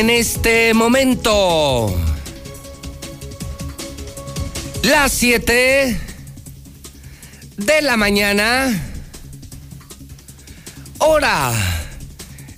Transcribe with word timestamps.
En 0.00 0.08
este 0.08 0.72
momento. 0.72 1.94
Las 4.82 5.12
7 5.12 6.00
de 7.58 7.82
la 7.82 7.98
mañana. 7.98 8.82
Hora 11.00 11.52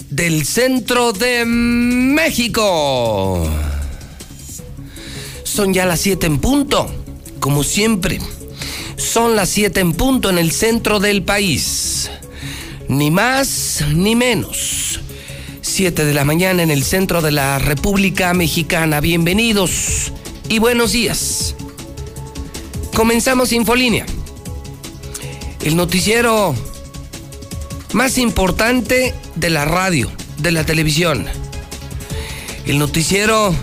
del 0.08 0.46
centro 0.46 1.12
de 1.12 1.44
México. 1.44 3.44
Son 5.42 5.74
ya 5.74 5.84
las 5.84 5.98
7 5.98 6.28
en 6.28 6.38
punto, 6.38 6.88
como 7.40 7.64
siempre. 7.64 8.20
Son 8.96 9.34
las 9.34 9.48
7 9.48 9.80
en 9.80 9.94
punto 9.94 10.30
en 10.30 10.38
el 10.38 10.52
centro 10.52 11.00
del 11.00 11.24
país. 11.24 12.08
Ni 12.86 13.10
más 13.10 13.82
ni 13.92 14.14
menos. 14.14 14.81
7 15.72 16.04
de 16.04 16.12
la 16.12 16.24
mañana 16.24 16.62
en 16.62 16.70
el 16.70 16.84
centro 16.84 17.22
de 17.22 17.32
la 17.32 17.58
República 17.58 18.34
Mexicana. 18.34 19.00
Bienvenidos 19.00 20.12
y 20.50 20.58
buenos 20.58 20.92
días. 20.92 21.54
Comenzamos 22.94 23.52
Infolínea. 23.52 24.04
El 25.64 25.76
noticiero 25.76 26.54
más 27.94 28.18
importante 28.18 29.14
de 29.34 29.48
la 29.48 29.64
radio, 29.64 30.10
de 30.36 30.52
la 30.52 30.64
televisión. 30.64 31.24
El 32.66 32.78
noticiero 32.78 33.54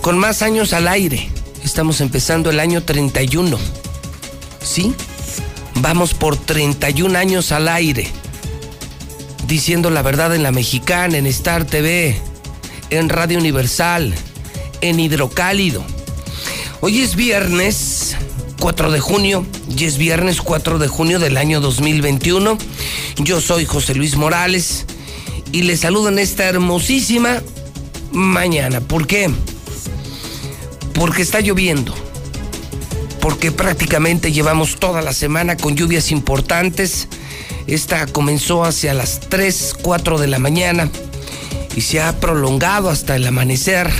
con 0.00 0.16
más 0.16 0.42
años 0.42 0.74
al 0.74 0.86
aire. 0.86 1.28
Estamos 1.64 2.00
empezando 2.00 2.50
el 2.50 2.60
año 2.60 2.84
31. 2.84 3.58
¿Sí? 4.62 4.94
Vamos 5.74 6.14
por 6.14 6.36
31 6.36 7.18
años 7.18 7.50
al 7.50 7.66
aire 7.66 8.21
diciendo 9.52 9.90
la 9.90 10.00
verdad 10.00 10.34
en 10.34 10.42
la 10.42 10.50
mexicana, 10.50 11.18
en 11.18 11.26
Star 11.26 11.66
TV, 11.66 12.16
en 12.88 13.10
Radio 13.10 13.38
Universal, 13.38 14.14
en 14.80 14.98
Hidrocálido. 14.98 15.84
Hoy 16.80 17.02
es 17.02 17.16
viernes 17.16 18.16
4 18.60 18.90
de 18.90 19.00
junio, 19.00 19.44
y 19.68 19.84
es 19.84 19.98
viernes 19.98 20.40
4 20.40 20.78
de 20.78 20.88
junio 20.88 21.18
del 21.18 21.36
año 21.36 21.60
2021. 21.60 22.56
Yo 23.18 23.42
soy 23.42 23.66
José 23.66 23.94
Luis 23.94 24.16
Morales 24.16 24.86
y 25.52 25.64
les 25.64 25.80
saludo 25.80 26.08
en 26.08 26.18
esta 26.18 26.44
hermosísima 26.44 27.42
mañana. 28.10 28.80
¿Por 28.80 29.06
qué? 29.06 29.30
Porque 30.94 31.20
está 31.20 31.40
lloviendo. 31.40 31.94
Porque 33.20 33.52
prácticamente 33.52 34.32
llevamos 34.32 34.76
toda 34.76 35.02
la 35.02 35.12
semana 35.12 35.58
con 35.58 35.76
lluvias 35.76 36.10
importantes 36.10 37.06
esta 37.66 38.06
comenzó 38.06 38.64
hacia 38.64 38.94
las 38.94 39.20
3, 39.20 39.76
4 39.82 40.18
de 40.18 40.26
la 40.26 40.38
mañana 40.38 40.90
y 41.76 41.80
se 41.80 42.00
ha 42.00 42.18
prolongado 42.20 42.90
hasta 42.90 43.16
el 43.16 43.26
amanecer 43.26 43.90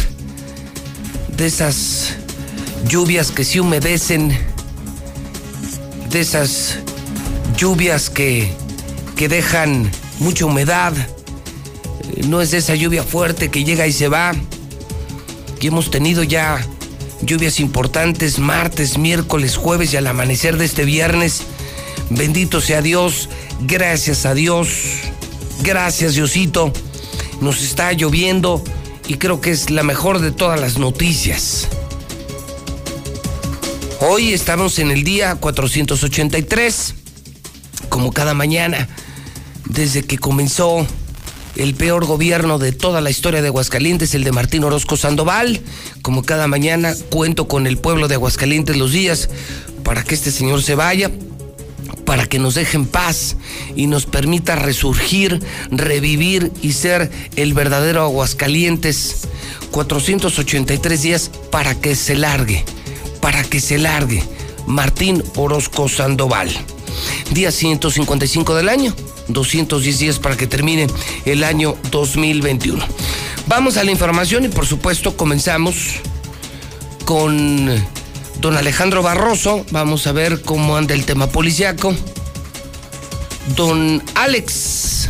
de 1.36 1.46
esas 1.46 2.16
lluvias 2.86 3.30
que 3.30 3.44
se 3.44 3.60
humedecen, 3.60 4.36
de 6.10 6.20
esas 6.20 6.78
lluvias 7.56 8.10
que, 8.10 8.52
que 9.16 9.28
dejan 9.28 9.90
mucha 10.18 10.46
humedad. 10.46 10.92
No 12.28 12.40
es 12.40 12.52
esa 12.52 12.74
lluvia 12.74 13.02
fuerte 13.02 13.50
que 13.50 13.64
llega 13.64 13.86
y 13.86 13.92
se 13.92 14.08
va. 14.08 14.32
Y 15.60 15.66
hemos 15.68 15.90
tenido 15.90 16.22
ya 16.22 16.60
lluvias 17.22 17.60
importantes 17.60 18.38
martes, 18.38 18.98
miércoles, 18.98 19.56
jueves 19.56 19.92
y 19.92 19.96
al 19.96 20.06
amanecer 20.06 20.56
de 20.56 20.64
este 20.64 20.84
viernes. 20.84 21.42
Bendito 22.16 22.60
sea 22.60 22.82
Dios. 22.82 23.28
Gracias 23.60 24.26
a 24.26 24.34
Dios. 24.34 24.68
Gracias 25.62 26.14
Diosito. 26.14 26.72
Nos 27.40 27.62
está 27.62 27.92
lloviendo 27.92 28.62
y 29.08 29.14
creo 29.14 29.40
que 29.40 29.50
es 29.50 29.70
la 29.70 29.82
mejor 29.82 30.20
de 30.20 30.30
todas 30.30 30.60
las 30.60 30.78
noticias. 30.78 31.68
Hoy 34.00 34.32
estamos 34.32 34.78
en 34.78 34.90
el 34.90 35.04
día 35.04 35.36
483, 35.36 36.94
como 37.88 38.12
cada 38.12 38.34
mañana, 38.34 38.88
desde 39.64 40.02
que 40.02 40.18
comenzó 40.18 40.86
el 41.56 41.74
peor 41.74 42.04
gobierno 42.04 42.58
de 42.58 42.72
toda 42.72 43.00
la 43.00 43.10
historia 43.10 43.42
de 43.42 43.48
Aguascalientes, 43.48 44.14
el 44.14 44.24
de 44.24 44.32
Martín 44.32 44.64
Orozco 44.64 44.96
Sandoval. 44.96 45.62
Como 46.02 46.24
cada 46.24 46.46
mañana 46.46 46.94
cuento 47.10 47.48
con 47.48 47.66
el 47.66 47.78
pueblo 47.78 48.08
de 48.08 48.16
Aguascalientes 48.16 48.76
los 48.76 48.92
días 48.92 49.30
para 49.82 50.04
que 50.04 50.14
este 50.14 50.30
señor 50.30 50.62
se 50.62 50.74
vaya, 50.74 51.10
para 52.04 52.26
que 52.26 52.38
nos 52.38 52.54
deje 52.54 52.76
en 52.76 52.86
paz 52.86 53.36
y 53.76 53.86
nos 53.86 54.06
permita 54.06 54.56
resurgir, 54.56 55.40
revivir 55.70 56.52
y 56.62 56.72
ser 56.72 57.10
el 57.36 57.54
verdadero 57.54 58.02
Aguascalientes. 58.02 59.28
483 59.70 61.02
días 61.02 61.30
para 61.50 61.74
que 61.74 61.96
se 61.96 62.14
largue, 62.14 62.64
para 63.20 63.42
que 63.42 63.60
se 63.60 63.78
largue. 63.78 64.22
Martín 64.66 65.22
Orozco 65.36 65.88
Sandoval. 65.88 66.50
Día 67.30 67.50
155 67.50 68.54
del 68.54 68.68
año, 68.68 68.94
210 69.28 69.98
días 69.98 70.18
para 70.18 70.36
que 70.36 70.46
termine 70.46 70.86
el 71.24 71.42
año 71.42 71.76
2021. 71.90 72.84
Vamos 73.46 73.76
a 73.76 73.84
la 73.84 73.90
información 73.90 74.44
y 74.44 74.48
por 74.48 74.66
supuesto 74.66 75.16
comenzamos 75.16 75.76
con 77.04 77.70
don 78.42 78.56
Alejandro 78.56 79.02
Barroso. 79.02 79.64
Vamos 79.70 80.06
a 80.08 80.12
ver 80.12 80.42
cómo 80.42 80.76
anda 80.76 80.94
el 80.94 81.04
tema 81.04 81.28
policiaco. 81.28 81.94
Don 83.56 84.02
Alex. 84.16 85.08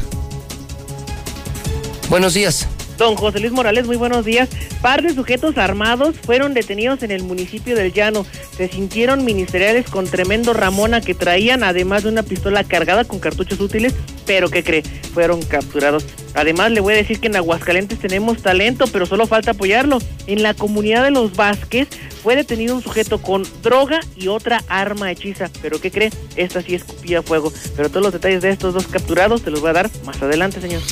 Buenos 2.11 2.35
días. 2.35 2.69
Don 3.03 3.17
José 3.17 3.41
Luis 3.41 3.51
Morales, 3.51 3.85
muy 3.85 3.97
buenos 3.97 4.25
días. 4.25 4.49
Par 4.81 5.03
de 5.03 5.13
sujetos 5.13 5.59
armados 5.59 6.15
fueron 6.25 6.55
detenidos 6.55 7.03
en 7.03 7.11
el 7.11 7.25
municipio 7.25 7.75
del 7.75 7.93
Llano. 7.93 8.25
Se 8.57 8.69
sintieron 8.69 9.25
ministeriales 9.25 9.91
con 9.91 10.07
tremendo 10.07 10.53
Ramona 10.53 11.01
que 11.01 11.13
traían, 11.13 11.65
además 11.65 12.05
de 12.05 12.11
una 12.11 12.23
pistola 12.23 12.63
cargada 12.63 13.03
con 13.03 13.19
cartuchos 13.19 13.59
útiles, 13.59 13.93
pero 14.25 14.51
¿qué 14.51 14.63
cree? 14.63 14.85
Fueron 15.15 15.43
capturados. 15.43 16.07
Además, 16.35 16.71
le 16.71 16.79
voy 16.79 16.95
a 16.95 16.97
decir 16.99 17.19
que 17.19 17.27
en 17.27 17.35
Aguascalientes 17.35 17.99
tenemos 17.99 18.41
talento, 18.41 18.85
pero 18.87 19.05
solo 19.05 19.27
falta 19.27 19.51
apoyarlo. 19.51 19.99
En 20.29 20.45
la 20.45 20.55
comunidad 20.55 21.03
de 21.03 21.11
los 21.11 21.35
Vázquez 21.35 21.89
fue 22.23 22.37
detenido 22.37 22.77
un 22.77 22.85
sujeto 22.85 23.21
con 23.21 23.43
droga 23.65 23.99
y 24.15 24.29
otra 24.29 24.63
arma 24.69 25.11
hechiza. 25.11 25.51
Pero 25.61 25.81
¿qué 25.81 25.91
cree? 25.91 26.13
Esta 26.37 26.63
sí 26.63 26.77
escupía 26.77 27.21
fuego. 27.21 27.53
Pero 27.75 27.89
todos 27.89 28.05
los 28.05 28.13
detalles 28.13 28.43
de 28.43 28.51
estos 28.51 28.73
dos 28.75 28.87
capturados 28.87 29.43
te 29.43 29.51
los 29.51 29.61
voy 29.61 29.71
a 29.71 29.73
dar 29.73 29.91
más 30.05 30.23
adelante, 30.23 30.61
señor. 30.61 30.83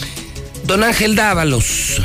Don 0.71 0.85
Ángel 0.85 1.17
Dávalos, 1.17 2.01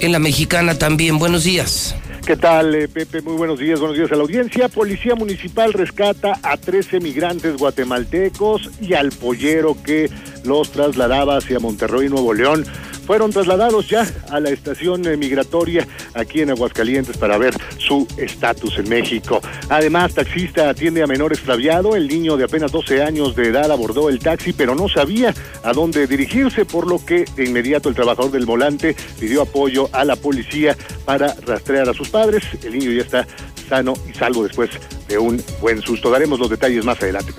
en 0.00 0.10
la 0.10 0.18
mexicana 0.18 0.76
también. 0.76 1.20
Buenos 1.20 1.44
días. 1.44 1.94
¿Qué 2.26 2.36
tal, 2.36 2.74
eh, 2.74 2.88
Pepe? 2.88 3.22
Muy 3.22 3.34
buenos 3.34 3.60
días, 3.60 3.78
buenos 3.78 3.96
días 3.96 4.10
a 4.10 4.16
la 4.16 4.22
audiencia. 4.22 4.68
Policía 4.68 5.14
Municipal 5.14 5.72
rescata 5.72 6.36
a 6.42 6.56
13 6.56 6.98
migrantes 6.98 7.56
guatemaltecos 7.56 8.70
y 8.80 8.94
al 8.94 9.12
pollero 9.12 9.80
que 9.84 10.10
los 10.42 10.72
trasladaba 10.72 11.36
hacia 11.36 11.60
Monterrey, 11.60 12.08
Nuevo 12.08 12.34
León. 12.34 12.66
Fueron 13.08 13.30
trasladados 13.30 13.88
ya 13.88 14.06
a 14.30 14.38
la 14.38 14.50
estación 14.50 15.06
eh, 15.06 15.16
migratoria 15.16 15.88
aquí 16.12 16.42
en 16.42 16.50
Aguascalientes 16.50 17.16
para 17.16 17.38
ver 17.38 17.54
su 17.78 18.06
estatus 18.18 18.76
en 18.76 18.86
México. 18.90 19.40
Además, 19.70 20.12
taxista 20.12 20.68
atiende 20.68 21.02
a 21.02 21.06
menor 21.06 21.32
extraviado. 21.32 21.96
El 21.96 22.06
niño 22.06 22.36
de 22.36 22.44
apenas 22.44 22.70
12 22.70 23.02
años 23.02 23.34
de 23.34 23.48
edad 23.48 23.72
abordó 23.72 24.10
el 24.10 24.18
taxi, 24.18 24.52
pero 24.52 24.74
no 24.74 24.90
sabía 24.90 25.32
a 25.64 25.72
dónde 25.72 26.06
dirigirse, 26.06 26.66
por 26.66 26.86
lo 26.86 27.02
que 27.02 27.24
de 27.34 27.46
inmediato 27.46 27.88
el 27.88 27.94
trabajador 27.94 28.30
del 28.30 28.44
volante 28.44 28.94
pidió 29.18 29.40
apoyo 29.40 29.88
a 29.92 30.04
la 30.04 30.16
policía 30.16 30.76
para 31.06 31.32
rastrear 31.46 31.88
a 31.88 31.94
sus 31.94 32.10
padres. 32.10 32.44
El 32.62 32.78
niño 32.78 32.90
ya 32.90 33.00
está 33.00 33.26
sano 33.70 33.94
y 34.06 34.12
salvo 34.18 34.44
después 34.44 34.68
de 35.08 35.16
un 35.16 35.42
buen 35.62 35.80
susto. 35.80 36.10
Daremos 36.10 36.38
los 36.38 36.50
detalles 36.50 36.84
más 36.84 37.00
adelante 37.00 37.32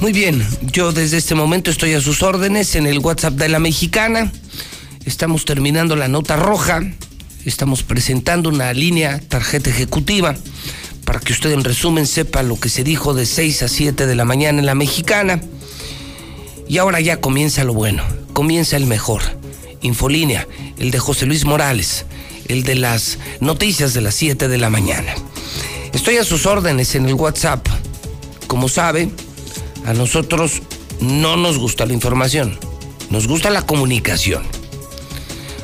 Muy 0.00 0.12
bien, 0.12 0.44
yo 0.62 0.90
desde 0.90 1.18
este 1.18 1.36
momento 1.36 1.70
estoy 1.70 1.92
a 1.92 2.00
sus 2.00 2.24
órdenes 2.24 2.74
en 2.74 2.88
el 2.88 2.98
WhatsApp 2.98 3.34
de 3.34 3.48
la 3.48 3.60
mexicana. 3.60 4.32
Estamos 5.06 5.44
terminando 5.44 5.94
la 5.94 6.08
nota 6.08 6.34
roja. 6.34 6.82
Estamos 7.44 7.84
presentando 7.84 8.48
una 8.48 8.72
línea 8.72 9.20
tarjeta 9.20 9.70
ejecutiva 9.70 10.34
para 11.04 11.20
que 11.20 11.32
usted 11.32 11.52
en 11.52 11.62
resumen 11.62 12.08
sepa 12.08 12.42
lo 12.42 12.58
que 12.58 12.68
se 12.68 12.82
dijo 12.82 13.14
de 13.14 13.24
6 13.24 13.62
a 13.62 13.68
7 13.68 14.04
de 14.08 14.14
la 14.16 14.24
mañana 14.24 14.58
en 14.58 14.66
la 14.66 14.74
mexicana. 14.74 15.40
Y 16.68 16.78
ahora 16.78 17.00
ya 17.00 17.20
comienza 17.20 17.62
lo 17.62 17.72
bueno, 17.72 18.02
comienza 18.32 18.76
el 18.76 18.86
mejor. 18.86 19.22
Infolínea, 19.80 20.48
el 20.76 20.90
de 20.90 20.98
José 20.98 21.24
Luis 21.26 21.44
Morales, 21.44 22.04
el 22.48 22.64
de 22.64 22.74
las 22.74 23.18
noticias 23.38 23.94
de 23.94 24.00
las 24.00 24.16
7 24.16 24.48
de 24.48 24.58
la 24.58 24.70
mañana. 24.70 25.14
Estoy 25.92 26.16
a 26.16 26.24
sus 26.24 26.46
órdenes 26.46 26.96
en 26.96 27.06
el 27.06 27.14
WhatsApp. 27.14 27.64
Como 28.48 28.68
sabe, 28.68 29.08
a 29.84 29.92
nosotros 29.94 30.62
no 31.00 31.36
nos 31.36 31.58
gusta 31.58 31.86
la 31.86 31.92
información, 31.92 32.58
nos 33.08 33.28
gusta 33.28 33.50
la 33.50 33.62
comunicación. 33.62 34.55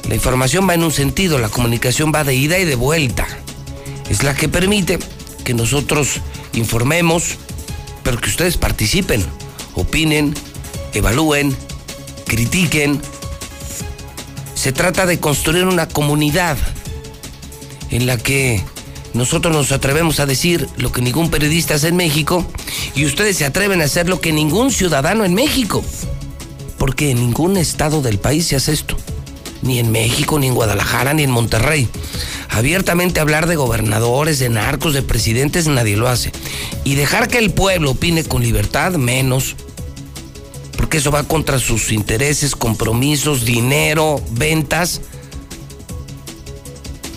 La 0.09 0.15
información 0.15 0.69
va 0.69 0.75
en 0.75 0.85
un 0.85 0.93
sentido, 0.93 1.39
la 1.39 1.49
comunicación 1.49 2.13
va 2.15 2.25
de 2.25 2.35
ida 2.35 2.59
y 2.59 2.65
de 2.65 2.75
vuelta. 2.75 3.27
Es 4.11 4.23
la 4.23 4.35
que 4.35 4.49
permite 4.49 4.99
que 5.45 5.55
nosotros 5.55 6.21
informemos, 6.53 7.37
pero 8.03 8.19
que 8.19 8.29
ustedes 8.29 8.57
participen, 8.57 9.25
opinen, 9.75 10.35
evalúen, 10.93 11.57
critiquen. 12.27 13.01
Se 14.55 14.73
trata 14.73 15.07
de 15.07 15.19
construir 15.19 15.65
una 15.65 15.89
comunidad 15.89 16.57
en 17.91 18.07
la 18.07 18.17
que 18.17 18.63
nosotros 19.15 19.55
nos 19.55 19.73
atrevemos 19.73 20.21
a 20.21 20.27
decir 20.27 20.69
lo 20.77 20.91
que 20.93 21.03
ningún 21.03 21.31
periodista 21.31 21.75
hace 21.75 21.89
en 21.89 21.97
México 21.97 22.47
y 22.95 23.05
ustedes 23.05 23.37
se 23.37 23.45
atreven 23.45 23.83
a 23.83 23.85
hacer 23.85 24.09
lo 24.09 24.21
que 24.21 24.33
ningún 24.33 24.71
ciudadano 24.71 25.25
en 25.25 25.35
México. 25.35 25.85
Porque 26.79 27.11
en 27.11 27.19
ningún 27.19 27.57
estado 27.57 28.03
del 28.03 28.19
país 28.19 28.47
se 28.47 28.57
hace 28.57 28.73
esto. 28.73 28.97
Ni 29.63 29.79
en 29.79 29.91
México, 29.93 30.39
ni 30.39 30.49
en 30.49 30.55
Guadalajara, 30.55 31.15
ni 31.15 31.23
en 31.23 31.31
Monterrey. 31.31 31.89
Abiertamente 32.49 33.21
hablar 33.21 33.47
de 33.47 33.57
gobernadores, 33.57 34.39
de 34.39 34.51
narcos, 34.51 34.93
de 34.93 35.03
presidentes, 35.03 35.69
nadie 35.69 35.97
lo 35.97 36.09
hace. 36.09 36.33
Y 36.85 36.97
dejar 36.97 37.29
que 37.29 37.39
el 37.39 37.51
pueblo 37.51 37.93
opine 37.93 38.25
con 38.25 38.43
libertad, 38.43 38.93
menos. 38.93 39.57
Porque 40.77 40.99
eso 40.99 41.11
va 41.11 41.23
contra 41.23 41.59
sus 41.59 41.93
intereses, 41.93 42.55
compromisos, 42.55 43.45
dinero, 43.45 44.21
ventas. 44.33 45.01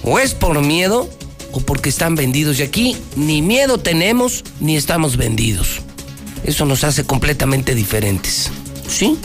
O 0.03 0.19
es 0.19 0.33
por 0.33 0.62
miedo 0.62 1.09
o 1.51 1.59
porque 1.59 1.89
están 1.89 2.15
vendidos. 2.15 2.59
Y 2.59 2.63
aquí 2.63 2.95
ni 3.15 3.42
miedo 3.42 3.80
tenemos 3.80 4.44
ni 4.59 4.77
estamos 4.77 5.18
vendidos. 5.18 5.81
Eso 6.45 6.65
nos 6.65 6.83
hace 6.83 7.06
completamente 7.06 7.74
diferentes. 7.74 8.51
¿Sí? 8.88 9.18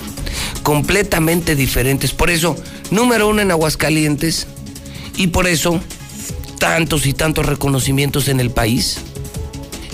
Completamente 0.63 1.55
diferentes. 1.55 2.13
Por 2.13 2.31
eso, 2.31 2.57
número 2.91 3.29
uno 3.29 3.43
en 3.43 3.51
Aguascalientes. 3.51 4.47
Y 5.17 5.29
por 5.29 5.47
eso, 5.47 5.81
tantos 6.59 7.07
y 7.07 7.13
tantos 7.13 7.47
reconocimientos 7.47 8.29
en 8.29 8.41
el 8.41 8.51
país. 8.51 8.99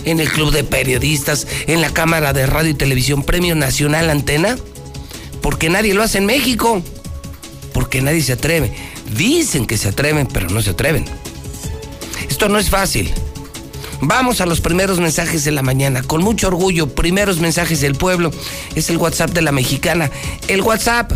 En 0.04 0.20
el 0.20 0.28
Club 0.28 0.52
de 0.52 0.62
Periodistas, 0.62 1.46
en 1.66 1.80
la 1.80 1.90
Cámara 1.90 2.32
de 2.32 2.46
Radio 2.46 2.70
y 2.70 2.74
Televisión, 2.74 3.22
Premio 3.22 3.54
Nacional 3.54 4.10
Antena. 4.10 4.56
Porque 5.42 5.68
nadie 5.68 5.94
lo 5.94 6.02
hace 6.02 6.18
en 6.18 6.26
México. 6.26 6.82
Porque 7.72 8.02
nadie 8.02 8.22
se 8.22 8.34
atreve. 8.34 8.72
Dicen 9.16 9.66
que 9.66 9.78
se 9.78 9.88
atreven, 9.88 10.26
pero 10.26 10.48
no 10.50 10.62
se 10.62 10.70
atreven. 10.70 11.04
Esto 12.28 12.48
no 12.48 12.58
es 12.58 12.70
fácil. 12.70 13.12
Vamos 14.00 14.40
a 14.40 14.46
los 14.46 14.60
primeros 14.60 15.00
mensajes 15.00 15.44
de 15.44 15.52
la 15.52 15.62
mañana. 15.62 16.02
Con 16.02 16.22
mucho 16.22 16.48
orgullo, 16.48 16.88
primeros 16.88 17.38
mensajes 17.38 17.80
del 17.80 17.94
pueblo. 17.94 18.30
Es 18.74 18.90
el 18.90 18.98
WhatsApp 18.98 19.30
de 19.30 19.42
la 19.42 19.52
mexicana. 19.52 20.10
El 20.48 20.60
WhatsApp 20.62 21.12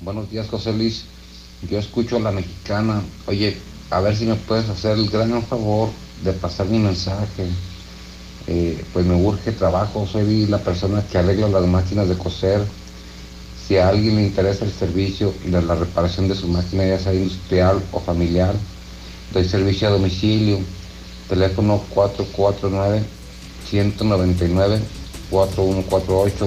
Buenos 0.00 0.28
días, 0.30 0.48
José 0.48 0.72
Luis. 0.72 1.04
Yo 1.70 1.78
escucho 1.78 2.16
a 2.16 2.20
la 2.20 2.32
mexicana. 2.32 3.02
Oye, 3.26 3.56
a 3.90 4.00
ver 4.00 4.16
si 4.16 4.24
me 4.24 4.36
puedes 4.36 4.68
hacer 4.68 4.98
el 4.98 5.10
gran 5.10 5.42
favor 5.42 5.90
de 6.24 6.32
pasar 6.32 6.66
mi 6.66 6.78
mensaje. 6.78 7.48
Eh, 8.46 8.82
pues 8.92 9.04
me 9.04 9.14
urge 9.14 9.52
trabajo. 9.52 10.06
Soy 10.06 10.46
la 10.46 10.58
persona 10.58 11.04
que 11.10 11.18
arregla 11.18 11.48
las 11.48 11.66
máquinas 11.66 12.08
de 12.08 12.16
coser. 12.16 12.64
Si 13.66 13.76
a 13.76 13.88
alguien 13.88 14.16
le 14.16 14.22
interesa 14.22 14.64
el 14.64 14.72
servicio 14.72 15.32
y 15.46 15.50
la, 15.50 15.60
reparación 15.60 16.28
de 16.28 16.34
su 16.34 16.48
máquina, 16.48 16.86
ya 16.86 16.98
sea 16.98 17.14
industrial 17.14 17.82
o 17.92 18.00
familiar, 18.00 18.54
doy 19.32 19.44
servicio 19.44 19.88
a 19.88 19.92
domicilio. 19.92 20.58
Teléfono 21.28 21.82
449 21.94 23.04
199 23.68 24.80
4148. 25.30 26.46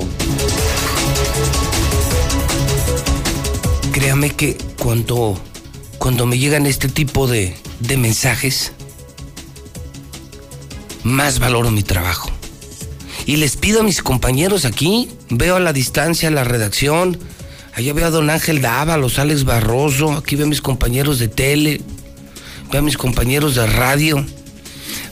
Créame 3.93 4.31
que 4.31 4.57
cuando, 4.81 5.37
cuando 6.03 6.25
me 6.25 6.37
llegan 6.37 6.65
este 6.65 6.89
tipo 6.89 7.27
de, 7.27 7.55
de 7.79 7.95
mensajes, 7.95 8.73
más 11.05 11.39
valoro 11.39 11.71
mi 11.71 11.81
trabajo. 11.81 12.29
Y 13.25 13.37
les 13.37 13.55
pido 13.55 13.79
a 13.79 13.83
mis 13.83 14.03
compañeros 14.03 14.65
aquí, 14.65 15.07
veo 15.29 15.55
a 15.55 15.61
la 15.61 15.71
distancia 15.71 16.29
la 16.29 16.43
redacción, 16.43 17.17
allá 17.73 17.93
veo 17.93 18.07
a 18.07 18.09
don 18.09 18.29
Ángel 18.29 18.61
Dávalos, 18.61 19.17
Alex 19.17 19.45
Barroso, 19.45 20.11
aquí 20.11 20.35
veo 20.35 20.45
a 20.45 20.49
mis 20.49 20.59
compañeros 20.59 21.19
de 21.19 21.29
tele, 21.29 21.79
veo 22.69 22.81
a 22.81 22.83
mis 22.83 22.97
compañeros 22.97 23.55
de 23.55 23.65
radio 23.65 24.25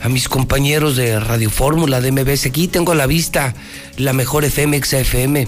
a 0.01 0.09
mis 0.09 0.27
compañeros 0.27 0.97
de 0.97 1.19
Radio 1.19 1.49
Fórmula, 1.49 2.01
de 2.01 2.11
MBS. 2.11 2.47
Aquí 2.47 2.67
tengo 2.67 2.91
a 2.91 2.95
la 2.95 3.05
vista 3.05 3.53
la 3.97 4.13
mejor 4.13 4.43
FM, 4.43 4.83
XFM. 4.83 5.47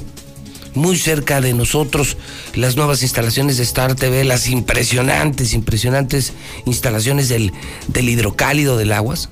Muy 0.75 0.97
cerca 0.97 1.39
de 1.39 1.53
nosotros, 1.53 2.17
las 2.55 2.75
nuevas 2.75 3.03
instalaciones 3.03 3.57
de 3.57 3.63
Star 3.63 3.95
TV, 3.95 4.23
las 4.23 4.47
impresionantes, 4.47 5.53
impresionantes 5.53 6.33
instalaciones 6.65 7.29
del, 7.29 7.53
del 7.87 8.09
hidrocálido 8.09 8.77
del 8.77 8.91
Aguas. 8.91 9.29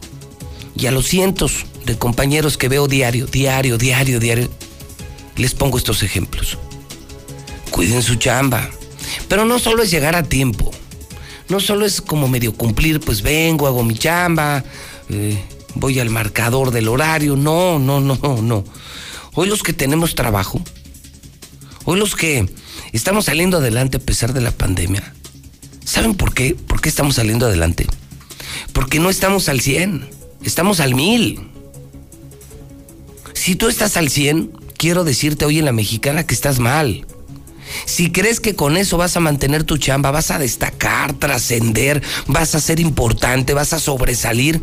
Y 0.76 0.86
a 0.86 0.92
los 0.92 1.08
cientos 1.08 1.66
de 1.86 1.98
compañeros 1.98 2.58
que 2.58 2.70
veo 2.70 2.88
diario, 2.88 3.26
diario, 3.26 3.78
diario, 3.78 4.20
diario, 4.20 4.50
les 5.36 5.54
pongo 5.54 5.78
estos 5.78 6.04
ejemplos. 6.04 6.58
Cuiden 7.72 8.04
su 8.04 8.16
chamba. 8.16 8.70
Pero 9.28 9.46
no 9.46 9.60
solo 9.60 9.84
es 9.84 9.92
llegar 9.92 10.16
a 10.16 10.24
tiempo. 10.24 10.72
No 11.50 11.60
solo 11.60 11.86
es 11.86 12.02
como 12.02 12.28
medio 12.28 12.54
cumplir, 12.54 13.00
pues 13.00 13.22
vengo, 13.22 13.68
hago 13.68 13.84
mi 13.84 13.96
chamba, 13.96 14.64
eh, 15.10 15.38
voy 15.76 16.00
al 16.00 16.10
marcador 16.10 16.72
del 16.72 16.88
horario. 16.88 17.36
No, 17.36 17.80
no, 17.80 18.00
no, 18.00 18.18
no. 18.42 18.64
Hoy 19.34 19.48
los 19.48 19.64
que 19.64 19.74
tenemos 19.74 20.16
trabajo, 20.16 20.62
los 22.00 22.16
que 22.16 22.50
estamos 22.92 23.26
saliendo 23.26 23.58
adelante 23.58 23.98
a 23.98 24.02
pesar 24.02 24.34
de 24.34 24.42
la 24.42 24.52
pandemia, 24.52 25.14
¿saben 25.86 26.16
por 26.16 26.34
qué? 26.34 26.56
¿Por 26.56 26.82
qué 26.82 26.90
estamos 26.90 27.16
saliendo 27.16 27.46
adelante? 27.46 27.88
Porque 28.74 29.00
no 29.00 29.10
estamos 29.10 29.50
al 29.50 29.62
100, 29.62 30.08
estamos 30.44 30.80
al 30.80 30.96
1000. 30.96 31.40
Si 33.34 33.56
tú 33.56 33.68
estás 33.68 33.98
al 33.98 34.10
100, 34.10 34.52
quiero 34.78 35.04
decirte 35.04 35.46
hoy 35.46 35.60
en 35.60 35.66
la 35.66 35.72
mexicana 35.72 36.26
que 36.26 36.34
estás 36.34 36.60
mal. 36.60 37.06
Si 37.86 38.12
crees 38.12 38.40
que 38.40 38.56
con 38.56 38.78
eso 38.78 38.98
vas 38.98 39.16
a 39.16 39.22
mantener 39.22 39.64
tu 39.64 39.78
chamba, 39.78 40.12
vas 40.12 40.32
a 40.32 40.40
destacar, 40.40 41.14
trascender, 41.14 42.02
vas 42.28 42.56
a 42.56 42.60
ser 42.60 42.80
importante, 42.80 43.54
vas 43.54 43.74
a 43.74 43.80
sobresalir, 43.80 44.62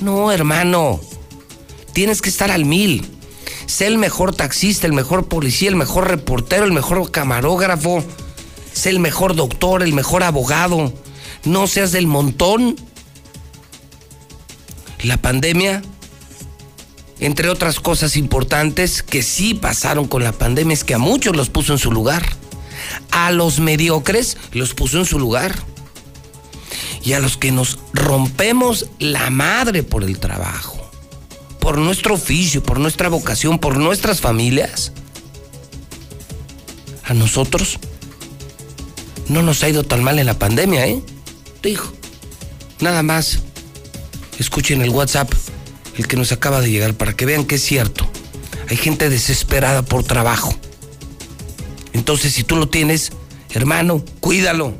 no, 0.00 0.32
hermano. 0.32 1.00
Tienes 1.92 2.20
que 2.20 2.28
estar 2.28 2.50
al 2.50 2.64
mil. 2.64 3.06
Sé 3.66 3.86
el 3.86 3.98
mejor 3.98 4.34
taxista, 4.34 4.86
el 4.86 4.92
mejor 4.92 5.26
policía, 5.26 5.68
el 5.68 5.76
mejor 5.76 6.08
reportero, 6.08 6.64
el 6.64 6.72
mejor 6.72 7.10
camarógrafo. 7.10 8.02
Sé 8.72 8.90
el 8.90 9.00
mejor 9.00 9.34
doctor, 9.34 9.82
el 9.82 9.92
mejor 9.92 10.22
abogado. 10.22 10.92
No 11.44 11.66
seas 11.66 11.92
del 11.92 12.06
montón. 12.06 12.76
La 15.02 15.16
pandemia, 15.16 15.82
entre 17.20 17.48
otras 17.48 17.80
cosas 17.80 18.16
importantes 18.16 19.02
que 19.02 19.22
sí 19.22 19.54
pasaron 19.54 20.06
con 20.06 20.22
la 20.22 20.32
pandemia, 20.32 20.74
es 20.74 20.84
que 20.84 20.94
a 20.94 20.98
muchos 20.98 21.36
los 21.36 21.50
puso 21.50 21.72
en 21.72 21.78
su 21.78 21.90
lugar. 21.90 22.24
A 23.10 23.30
los 23.30 23.60
mediocres 23.60 24.36
los 24.52 24.74
puso 24.74 24.98
en 24.98 25.06
su 25.06 25.18
lugar. 25.18 25.54
Y 27.02 27.12
a 27.12 27.20
los 27.20 27.36
que 27.36 27.52
nos 27.52 27.78
rompemos 27.92 28.86
la 28.98 29.30
madre 29.30 29.82
por 29.82 30.02
el 30.02 30.18
trabajo, 30.18 30.75
por 31.66 31.78
nuestro 31.78 32.14
oficio, 32.14 32.62
por 32.62 32.78
nuestra 32.78 33.08
vocación, 33.08 33.58
por 33.58 33.76
nuestras 33.76 34.20
familias, 34.20 34.92
a 37.02 37.12
nosotros 37.12 37.80
no 39.26 39.42
nos 39.42 39.64
ha 39.64 39.68
ido 39.68 39.82
tan 39.82 40.04
mal 40.04 40.20
en 40.20 40.26
la 40.26 40.38
pandemia, 40.38 40.86
¿eh? 40.86 41.02
Dijo. 41.64 41.92
Nada 42.78 43.02
más. 43.02 43.40
Escuchen 44.38 44.80
el 44.80 44.90
WhatsApp, 44.90 45.28
el 45.96 46.06
que 46.06 46.16
nos 46.16 46.30
acaba 46.30 46.60
de 46.60 46.70
llegar, 46.70 46.94
para 46.94 47.14
que 47.14 47.26
vean 47.26 47.44
que 47.44 47.56
es 47.56 47.64
cierto. 47.64 48.08
Hay 48.70 48.76
gente 48.76 49.10
desesperada 49.10 49.82
por 49.82 50.04
trabajo. 50.04 50.54
Entonces, 51.92 52.32
si 52.32 52.44
tú 52.44 52.54
lo 52.54 52.68
tienes, 52.68 53.10
hermano, 53.50 54.04
cuídalo. 54.20 54.74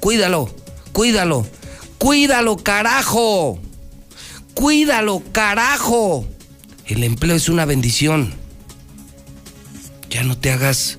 Cuídalo, 0.00 0.48
cuídalo. 0.92 1.46
Cuídalo, 1.98 2.56
carajo. 2.56 3.60
Cuídalo, 4.56 5.22
carajo. 5.32 6.26
El 6.86 7.04
empleo 7.04 7.36
es 7.36 7.50
una 7.50 7.66
bendición. 7.66 8.32
Ya 10.08 10.24
no 10.24 10.38
te 10.38 10.50
hagas 10.50 10.96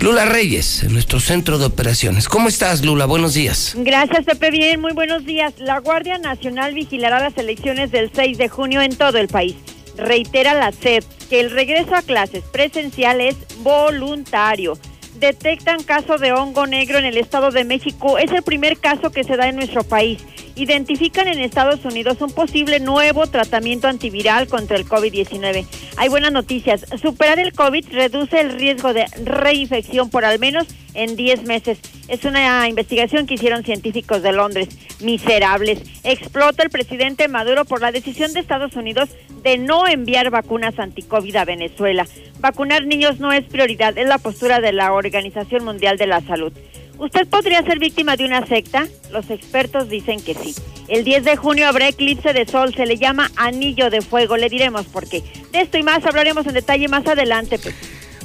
Lula 0.00 0.26
Reyes, 0.26 0.82
en 0.82 0.92
nuestro 0.92 1.20
centro 1.20 1.56
de 1.56 1.66
operaciones. 1.66 2.28
¿Cómo 2.28 2.48
estás, 2.48 2.84
Lula? 2.84 3.06
Buenos 3.06 3.34
días. 3.34 3.74
Gracias, 3.76 4.24
Pepe. 4.24 4.50
Bien, 4.50 4.80
muy 4.80 4.92
buenos 4.92 5.24
días. 5.24 5.54
La 5.58 5.78
Guardia 5.78 6.18
Nacional 6.18 6.74
vigilará 6.74 7.20
las 7.20 7.38
elecciones 7.38 7.92
del 7.92 8.10
6 8.12 8.38
de 8.38 8.48
junio 8.48 8.82
en 8.82 8.96
todo 8.96 9.18
el 9.18 9.28
país. 9.28 9.54
Reitera 9.96 10.54
la 10.54 10.72
SED 10.72 11.04
que 11.30 11.38
el 11.38 11.52
regreso 11.52 11.94
a 11.94 12.02
clases 12.02 12.42
presencial 12.42 13.20
es 13.20 13.36
voluntario. 13.62 14.76
Detectan 15.20 15.84
caso 15.84 16.18
de 16.18 16.32
hongo 16.32 16.66
negro 16.66 16.98
en 16.98 17.04
el 17.04 17.18
Estado 17.18 17.52
de 17.52 17.62
México. 17.62 18.18
Es 18.18 18.32
el 18.32 18.42
primer 18.42 18.78
caso 18.78 19.12
que 19.12 19.22
se 19.22 19.36
da 19.36 19.48
en 19.48 19.54
nuestro 19.54 19.84
país 19.84 20.18
identifican 20.58 21.28
en 21.28 21.38
Estados 21.38 21.84
Unidos 21.84 22.20
un 22.20 22.32
posible 22.32 22.80
nuevo 22.80 23.26
tratamiento 23.26 23.88
antiviral 23.88 24.48
contra 24.48 24.76
el 24.76 24.86
COVID-19. 24.86 25.66
Hay 25.96 26.08
buenas 26.08 26.32
noticias. 26.32 26.84
Superar 27.00 27.38
el 27.38 27.52
COVID 27.52 27.86
reduce 27.90 28.40
el 28.40 28.52
riesgo 28.52 28.92
de 28.92 29.06
reinfección 29.24 30.10
por 30.10 30.24
al 30.24 30.38
menos 30.38 30.66
en 30.94 31.16
10 31.16 31.44
meses. 31.44 31.78
Es 32.08 32.24
una 32.24 32.68
investigación 32.68 33.26
que 33.26 33.34
hicieron 33.34 33.64
científicos 33.64 34.22
de 34.22 34.32
Londres. 34.32 34.68
Miserables. 35.00 35.80
Explota 36.02 36.62
el 36.62 36.70
presidente 36.70 37.28
Maduro 37.28 37.64
por 37.64 37.80
la 37.80 37.92
decisión 37.92 38.32
de 38.32 38.40
Estados 38.40 38.74
Unidos 38.74 39.10
de 39.42 39.58
no 39.58 39.86
enviar 39.86 40.30
vacunas 40.30 40.78
anti-COVID 40.78 41.36
a 41.36 41.44
Venezuela. 41.44 42.06
Vacunar 42.40 42.84
niños 42.86 43.20
no 43.20 43.32
es 43.32 43.44
prioridad, 43.44 43.96
es 43.96 44.08
la 44.08 44.18
postura 44.18 44.60
de 44.60 44.72
la 44.72 44.92
Organización 44.92 45.64
Mundial 45.64 45.98
de 45.98 46.06
la 46.06 46.20
Salud. 46.22 46.52
¿Usted 46.98 47.28
podría 47.28 47.62
ser 47.62 47.78
víctima 47.78 48.16
de 48.16 48.24
una 48.24 48.44
secta? 48.46 48.88
Los 49.12 49.30
expertos 49.30 49.88
dicen 49.88 50.20
que 50.20 50.34
sí. 50.34 50.54
El 50.88 51.04
10 51.04 51.24
de 51.24 51.36
junio 51.36 51.68
habrá 51.68 51.88
eclipse 51.88 52.32
de 52.32 52.44
sol, 52.44 52.74
se 52.74 52.86
le 52.86 52.96
llama 52.96 53.30
anillo 53.36 53.88
de 53.88 54.02
fuego, 54.02 54.36
le 54.36 54.48
diremos 54.48 54.86
por 54.86 55.08
qué. 55.08 55.22
De 55.52 55.60
esto 55.60 55.78
y 55.78 55.84
más 55.84 56.04
hablaremos 56.04 56.46
en 56.46 56.54
detalle 56.54 56.88
más 56.88 57.06
adelante. 57.06 57.58
Pues. 57.58 57.74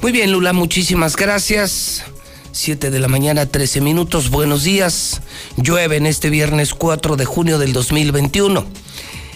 Muy 0.02 0.12
bien, 0.12 0.32
Lula, 0.32 0.54
muchísimas 0.54 1.16
gracias. 1.16 2.04
7 2.52 2.90
de 2.90 3.00
la 3.00 3.08
mañana, 3.08 3.46
13 3.46 3.82
minutos, 3.82 4.32
buenos 4.32 4.64
días. 4.64 5.22
Llueve 5.58 5.98
en 5.98 6.08
este 6.08 6.30
viernes 6.32 6.74
4 6.74 7.16
de 7.16 7.26
junio 7.26 7.60
del 7.60 7.74
2021. 7.74 8.66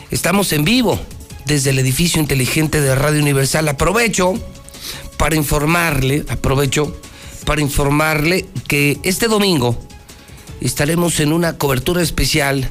Estamos 0.10 0.52
en 0.52 0.64
vivo 0.64 1.00
desde 1.46 1.70
el 1.70 1.80
edificio 1.80 2.20
inteligente 2.20 2.82
de 2.82 2.96
Radio 2.96 3.22
Universal. 3.22 3.68
Aprovecho 3.68 4.34
para 5.18 5.36
informarle, 5.36 6.26
aprovecho 6.30 6.96
para 7.48 7.62
informarle 7.62 8.46
que 8.68 9.00
este 9.04 9.30
domingo 9.30 9.80
estaremos 10.60 11.22
en 11.22 11.32
una 11.32 11.58
cobertura 11.58 12.02
especial, 12.02 12.70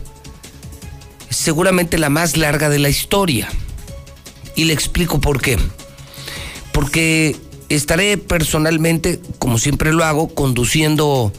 seguramente 1.30 1.96
la 1.96 2.10
más 2.10 2.36
larga 2.36 2.68
de 2.68 2.78
la 2.78 2.90
historia. 2.90 3.48
Y 4.54 4.64
le 4.64 4.74
explico 4.74 5.18
por 5.18 5.40
qué. 5.40 5.56
Porque 6.72 7.36
estaré 7.70 8.18
personalmente, 8.18 9.18
como 9.38 9.56
siempre 9.56 9.94
lo 9.94 10.04
hago, 10.04 10.28
conduciendo 10.28 11.32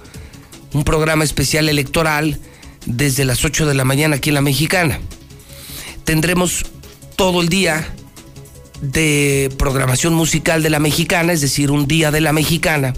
un 0.74 0.84
programa 0.84 1.24
especial 1.24 1.70
electoral 1.70 2.40
desde 2.88 3.24
las 3.24 3.46
8 3.46 3.68
de 3.68 3.76
la 3.76 3.86
mañana 3.86 4.16
aquí 4.16 4.30
en 4.30 4.36
la 4.36 4.42
Mexicana. 4.42 5.00
Tendremos 6.06 6.66
todo 7.16 7.42
el 7.42 7.50
día 7.50 7.88
de 8.82 9.52
programación 9.60 10.16
musical 10.16 10.64
de 10.64 10.72
la 10.72 10.80
Mexicana, 10.80 11.34
es 11.34 11.42
decir, 11.42 11.70
un 11.70 11.86
día 11.86 12.10
de 12.10 12.22
la 12.22 12.34
Mexicana 12.34 12.96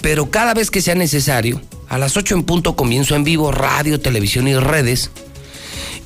pero 0.00 0.30
cada 0.30 0.54
vez 0.54 0.70
que 0.70 0.82
sea 0.82 0.94
necesario, 0.94 1.60
a 1.88 1.98
las 1.98 2.16
8 2.16 2.34
en 2.34 2.42
punto 2.44 2.76
comienzo 2.76 3.14
en 3.14 3.24
vivo, 3.24 3.52
radio, 3.52 4.00
televisión 4.00 4.48
y 4.48 4.56
redes, 4.56 5.10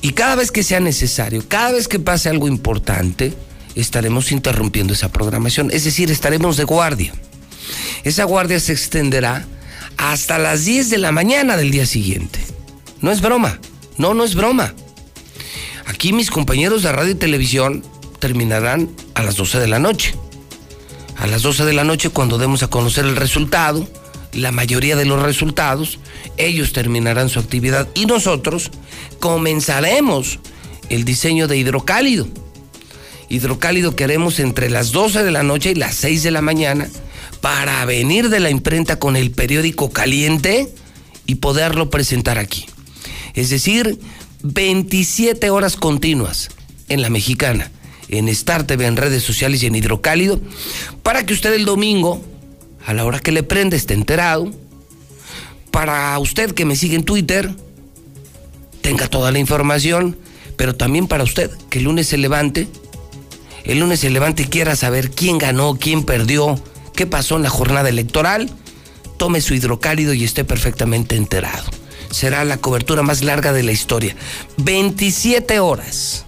y 0.01 0.11
cada 0.11 0.35
vez 0.35 0.51
que 0.51 0.63
sea 0.63 0.79
necesario, 0.79 1.43
cada 1.47 1.71
vez 1.71 1.87
que 1.87 1.99
pase 1.99 2.29
algo 2.29 2.47
importante, 2.47 3.33
estaremos 3.75 4.31
interrumpiendo 4.31 4.93
esa 4.93 5.11
programación, 5.11 5.69
es 5.71 5.83
decir, 5.83 6.11
estaremos 6.11 6.57
de 6.57 6.63
guardia. 6.63 7.13
Esa 8.03 8.23
guardia 8.23 8.59
se 8.59 8.73
extenderá 8.73 9.45
hasta 9.97 10.39
las 10.39 10.65
10 10.65 10.89
de 10.89 10.97
la 10.97 11.11
mañana 11.11 11.57
del 11.57 11.71
día 11.71 11.85
siguiente. 11.85 12.39
No 13.01 13.11
es 13.11 13.21
broma, 13.21 13.59
no, 13.97 14.13
no 14.13 14.23
es 14.23 14.35
broma. 14.35 14.73
Aquí 15.85 16.13
mis 16.13 16.31
compañeros 16.31 16.83
de 16.83 16.91
radio 16.91 17.11
y 17.11 17.15
televisión 17.15 17.83
terminarán 18.19 18.89
a 19.13 19.23
las 19.23 19.35
12 19.35 19.59
de 19.59 19.67
la 19.67 19.79
noche 19.79 20.15
a 21.21 21.27
las 21.27 21.43
12 21.43 21.65
de 21.65 21.73
la 21.73 21.83
noche 21.83 22.09
cuando 22.09 22.39
demos 22.39 22.63
a 22.63 22.67
conocer 22.67 23.05
el 23.05 23.15
resultado, 23.15 23.87
la 24.33 24.51
mayoría 24.51 24.95
de 24.95 25.05
los 25.05 25.21
resultados, 25.21 25.99
ellos 26.37 26.73
terminarán 26.73 27.29
su 27.29 27.39
actividad 27.39 27.87
y 27.93 28.07
nosotros 28.07 28.71
comenzaremos 29.19 30.39
el 30.89 31.05
diseño 31.05 31.47
de 31.47 31.57
hidrocálido. 31.57 32.27
Hidrocálido 33.29 33.95
que 33.95 34.03
haremos 34.03 34.39
entre 34.39 34.71
las 34.71 34.91
12 34.91 35.23
de 35.23 35.29
la 35.29 35.43
noche 35.43 35.71
y 35.71 35.75
las 35.75 35.93
6 35.93 36.23
de 36.23 36.31
la 36.31 36.41
mañana 36.41 36.89
para 37.39 37.85
venir 37.85 38.29
de 38.29 38.39
la 38.39 38.49
imprenta 38.49 38.97
con 38.97 39.15
el 39.15 39.29
periódico 39.29 39.91
caliente 39.91 40.73
y 41.27 41.35
poderlo 41.35 41.91
presentar 41.91 42.39
aquí. 42.39 42.65
Es 43.35 43.51
decir, 43.51 43.99
27 44.41 45.51
horas 45.51 45.75
continuas 45.75 46.49
en 46.89 47.03
la 47.03 47.11
mexicana 47.11 47.69
en 48.11 48.27
Star 48.29 48.67
TV, 48.67 48.85
en 48.85 48.97
redes 48.97 49.23
sociales 49.23 49.63
y 49.63 49.67
en 49.67 49.75
Hidrocálido, 49.75 50.39
para 51.01 51.25
que 51.25 51.33
usted 51.33 51.53
el 51.53 51.65
domingo, 51.65 52.21
a 52.85 52.93
la 52.93 53.05
hora 53.05 53.19
que 53.19 53.31
le 53.31 53.41
prende, 53.41 53.77
esté 53.77 53.93
enterado. 53.93 54.51
Para 55.71 56.19
usted 56.19 56.53
que 56.53 56.65
me 56.65 56.75
sigue 56.75 56.97
en 56.97 57.05
Twitter, 57.05 57.49
tenga 58.81 59.07
toda 59.07 59.31
la 59.31 59.39
información, 59.39 60.17
pero 60.57 60.75
también 60.75 61.07
para 61.07 61.23
usted 61.23 61.49
que 61.69 61.79
el 61.79 61.85
lunes 61.85 62.07
se 62.07 62.17
levante, 62.17 62.67
el 63.63 63.79
lunes 63.79 64.01
se 64.01 64.09
levante 64.09 64.43
y 64.43 64.47
quiera 64.47 64.75
saber 64.75 65.11
quién 65.11 65.37
ganó, 65.37 65.77
quién 65.79 66.03
perdió, 66.03 66.61
qué 66.93 67.07
pasó 67.07 67.37
en 67.37 67.43
la 67.43 67.49
jornada 67.49 67.87
electoral, 67.87 68.49
tome 69.17 69.39
su 69.39 69.53
hidrocálido 69.53 70.13
y 70.13 70.25
esté 70.25 70.43
perfectamente 70.43 71.15
enterado. 71.15 71.63
Será 72.09 72.43
la 72.43 72.57
cobertura 72.57 73.03
más 73.03 73.23
larga 73.23 73.53
de 73.53 73.63
la 73.63 73.71
historia. 73.71 74.17
27 74.57 75.61
horas 75.61 76.25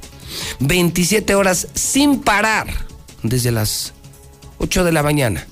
27 0.59 1.35
horas 1.35 1.67
sin 1.73 2.21
parar, 2.21 2.67
desde 3.23 3.51
las 3.51 3.93
8 4.59 4.83
de 4.83 4.91
la 4.91 5.03
mañana 5.03 5.47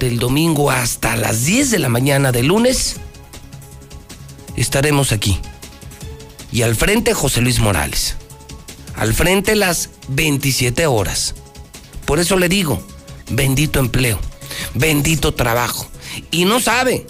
del 0.00 0.18
domingo 0.18 0.70
hasta 0.70 1.14
las 1.14 1.44
10 1.44 1.70
de 1.70 1.78
la 1.78 1.90
mañana 1.90 2.32
del 2.32 2.46
lunes, 2.46 2.96
estaremos 4.56 5.12
aquí. 5.12 5.38
Y 6.50 6.62
al 6.62 6.74
frente 6.74 7.14
José 7.14 7.42
Luis 7.42 7.60
Morales. 7.60 8.16
Al 8.96 9.14
frente 9.14 9.54
las 9.54 9.90
27 10.08 10.86
horas. 10.86 11.34
Por 12.06 12.18
eso 12.18 12.38
le 12.38 12.48
digo, 12.48 12.82
bendito 13.30 13.78
empleo, 13.78 14.18
bendito 14.74 15.34
trabajo. 15.34 15.86
Y 16.30 16.46
no 16.46 16.60
sabe 16.60 17.06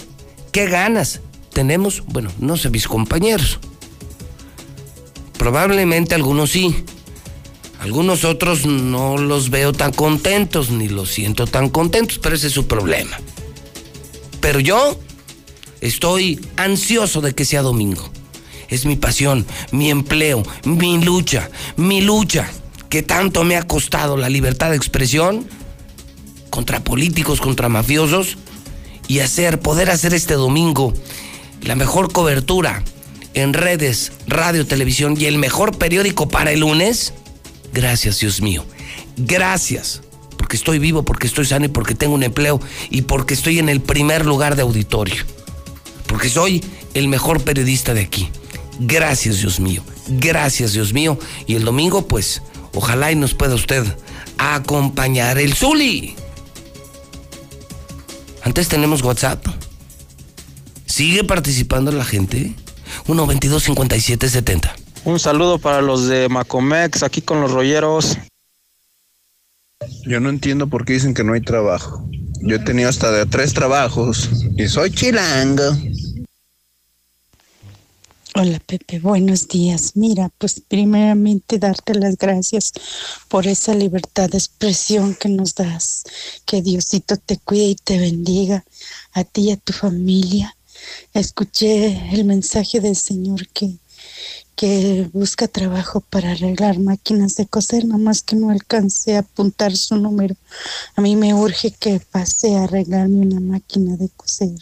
qué 0.51 0.67
ganas 0.67 1.21
tenemos, 1.53 2.03
bueno, 2.05 2.29
no 2.39 2.57
sé 2.57 2.69
mis 2.69 2.87
compañeros, 2.87 3.59
Probablemente 5.41 6.13
algunos 6.13 6.51
sí. 6.51 6.83
Algunos 7.79 8.25
otros 8.25 8.67
no 8.67 9.17
los 9.17 9.49
veo 9.49 9.73
tan 9.73 9.91
contentos, 9.91 10.69
ni 10.69 10.87
los 10.87 11.09
siento 11.09 11.47
tan 11.47 11.69
contentos, 11.69 12.19
pero 12.19 12.35
ese 12.35 12.45
es 12.45 12.53
su 12.53 12.67
problema. 12.67 13.19
Pero 14.39 14.59
yo 14.59 14.99
estoy 15.81 16.39
ansioso 16.57 17.21
de 17.21 17.33
que 17.33 17.43
sea 17.43 17.63
domingo. 17.63 18.07
Es 18.69 18.85
mi 18.85 18.97
pasión, 18.97 19.47
mi 19.71 19.89
empleo, 19.89 20.43
mi 20.63 21.03
lucha, 21.03 21.49
mi 21.75 22.01
lucha, 22.01 22.47
que 22.89 23.01
tanto 23.01 23.43
me 23.43 23.57
ha 23.57 23.63
costado 23.63 24.17
la 24.17 24.29
libertad 24.29 24.69
de 24.69 24.75
expresión 24.75 25.47
contra 26.51 26.83
políticos, 26.83 27.41
contra 27.41 27.67
mafiosos, 27.67 28.37
y 29.07 29.21
hacer, 29.21 29.59
poder 29.59 29.89
hacer 29.89 30.13
este 30.13 30.35
domingo 30.35 30.93
la 31.63 31.73
mejor 31.73 32.13
cobertura 32.13 32.83
en 33.33 33.53
redes, 33.53 34.11
radio, 34.27 34.65
televisión 34.65 35.15
y 35.17 35.25
el 35.25 35.37
mejor 35.37 35.77
periódico 35.77 36.27
para 36.27 36.51
el 36.51 36.61
lunes, 36.61 37.13
gracias 37.73 38.19
Dios 38.19 38.41
mío. 38.41 38.65
Gracias. 39.17 40.01
Porque 40.37 40.55
estoy 40.55 40.79
vivo, 40.79 41.03
porque 41.03 41.27
estoy 41.27 41.45
sano 41.45 41.65
y 41.65 41.69
porque 41.69 41.95
tengo 41.95 42.15
un 42.15 42.23
empleo 42.23 42.59
y 42.89 43.03
porque 43.03 43.33
estoy 43.33 43.59
en 43.59 43.69
el 43.69 43.79
primer 43.79 44.25
lugar 44.25 44.55
de 44.55 44.63
auditorio. 44.63 45.23
Porque 46.07 46.29
soy 46.29 46.63
el 46.93 47.07
mejor 47.07 47.41
periodista 47.43 47.93
de 47.93 48.01
aquí. 48.01 48.29
Gracias 48.79 49.39
Dios 49.39 49.59
mío. 49.59 49.83
Gracias 50.07 50.73
Dios 50.73 50.93
mío. 50.93 51.17
Y 51.45 51.55
el 51.55 51.63
domingo 51.63 52.07
pues 52.07 52.41
ojalá 52.73 53.11
y 53.11 53.15
nos 53.15 53.33
pueda 53.33 53.55
usted 53.55 53.83
acompañar 54.37 55.37
el 55.37 55.53
Zuli. 55.53 56.15
Antes 58.43 58.67
tenemos 58.67 59.03
WhatsApp. 59.03 59.45
¿Sigue 60.87 61.23
participando 61.23 61.91
la 61.91 62.03
gente? 62.03 62.55
1 63.07 63.27
22 63.27 63.63
57 63.63 64.29
70. 64.29 64.75
Un 65.03 65.19
saludo 65.19 65.57
para 65.57 65.81
los 65.81 66.07
de 66.07 66.29
Macomex, 66.29 67.03
aquí 67.03 67.21
con 67.21 67.41
los 67.41 67.51
rolleros. 67.51 68.17
Yo 70.05 70.19
no 70.19 70.29
entiendo 70.29 70.67
por 70.67 70.85
qué 70.85 70.93
dicen 70.93 71.13
que 71.13 71.23
no 71.23 71.33
hay 71.33 71.41
trabajo. 71.41 72.07
Yo 72.41 72.55
he 72.55 72.59
tenido 72.59 72.89
hasta 72.89 73.11
de 73.11 73.25
tres 73.25 73.53
trabajos 73.53 74.29
y 74.57 74.67
soy 74.67 74.91
chilango. 74.91 75.75
Hola 78.33 78.61
Pepe, 78.65 78.99
buenos 78.99 79.47
días. 79.49 79.91
Mira, 79.95 80.29
pues 80.37 80.61
primeramente 80.65 81.59
darte 81.59 81.93
las 81.95 82.17
gracias 82.17 82.71
por 83.27 83.45
esa 83.45 83.75
libertad 83.75 84.29
de 84.29 84.37
expresión 84.37 85.15
que 85.15 85.27
nos 85.27 85.53
das. 85.53 86.03
Que 86.45 86.61
Diosito 86.61 87.17
te 87.17 87.37
cuide 87.37 87.65
y 87.65 87.75
te 87.75 87.99
bendiga 87.99 88.63
a 89.11 89.23
ti 89.25 89.49
y 89.49 89.51
a 89.51 89.57
tu 89.57 89.73
familia. 89.73 90.55
Escuché 91.13 92.13
el 92.13 92.25
mensaje 92.25 92.79
del 92.79 92.95
Señor 92.95 93.47
que, 93.49 93.77
que 94.55 95.09
busca 95.13 95.47
trabajo 95.47 96.01
para 96.01 96.31
arreglar 96.31 96.79
máquinas 96.79 97.35
de 97.35 97.47
coser, 97.47 97.85
nada 97.85 97.97
más 97.97 98.21
que 98.21 98.35
no 98.35 98.49
alcancé 98.49 99.15
a 99.15 99.19
apuntar 99.19 99.75
su 99.75 99.95
número. 99.95 100.35
A 100.95 101.01
mí 101.01 101.15
me 101.15 101.33
urge 101.33 101.71
que 101.71 101.99
pase 101.99 102.55
a 102.55 102.63
arreglarme 102.63 103.19
una 103.19 103.39
máquina 103.39 103.97
de 103.97 104.09
coser. 104.09 104.57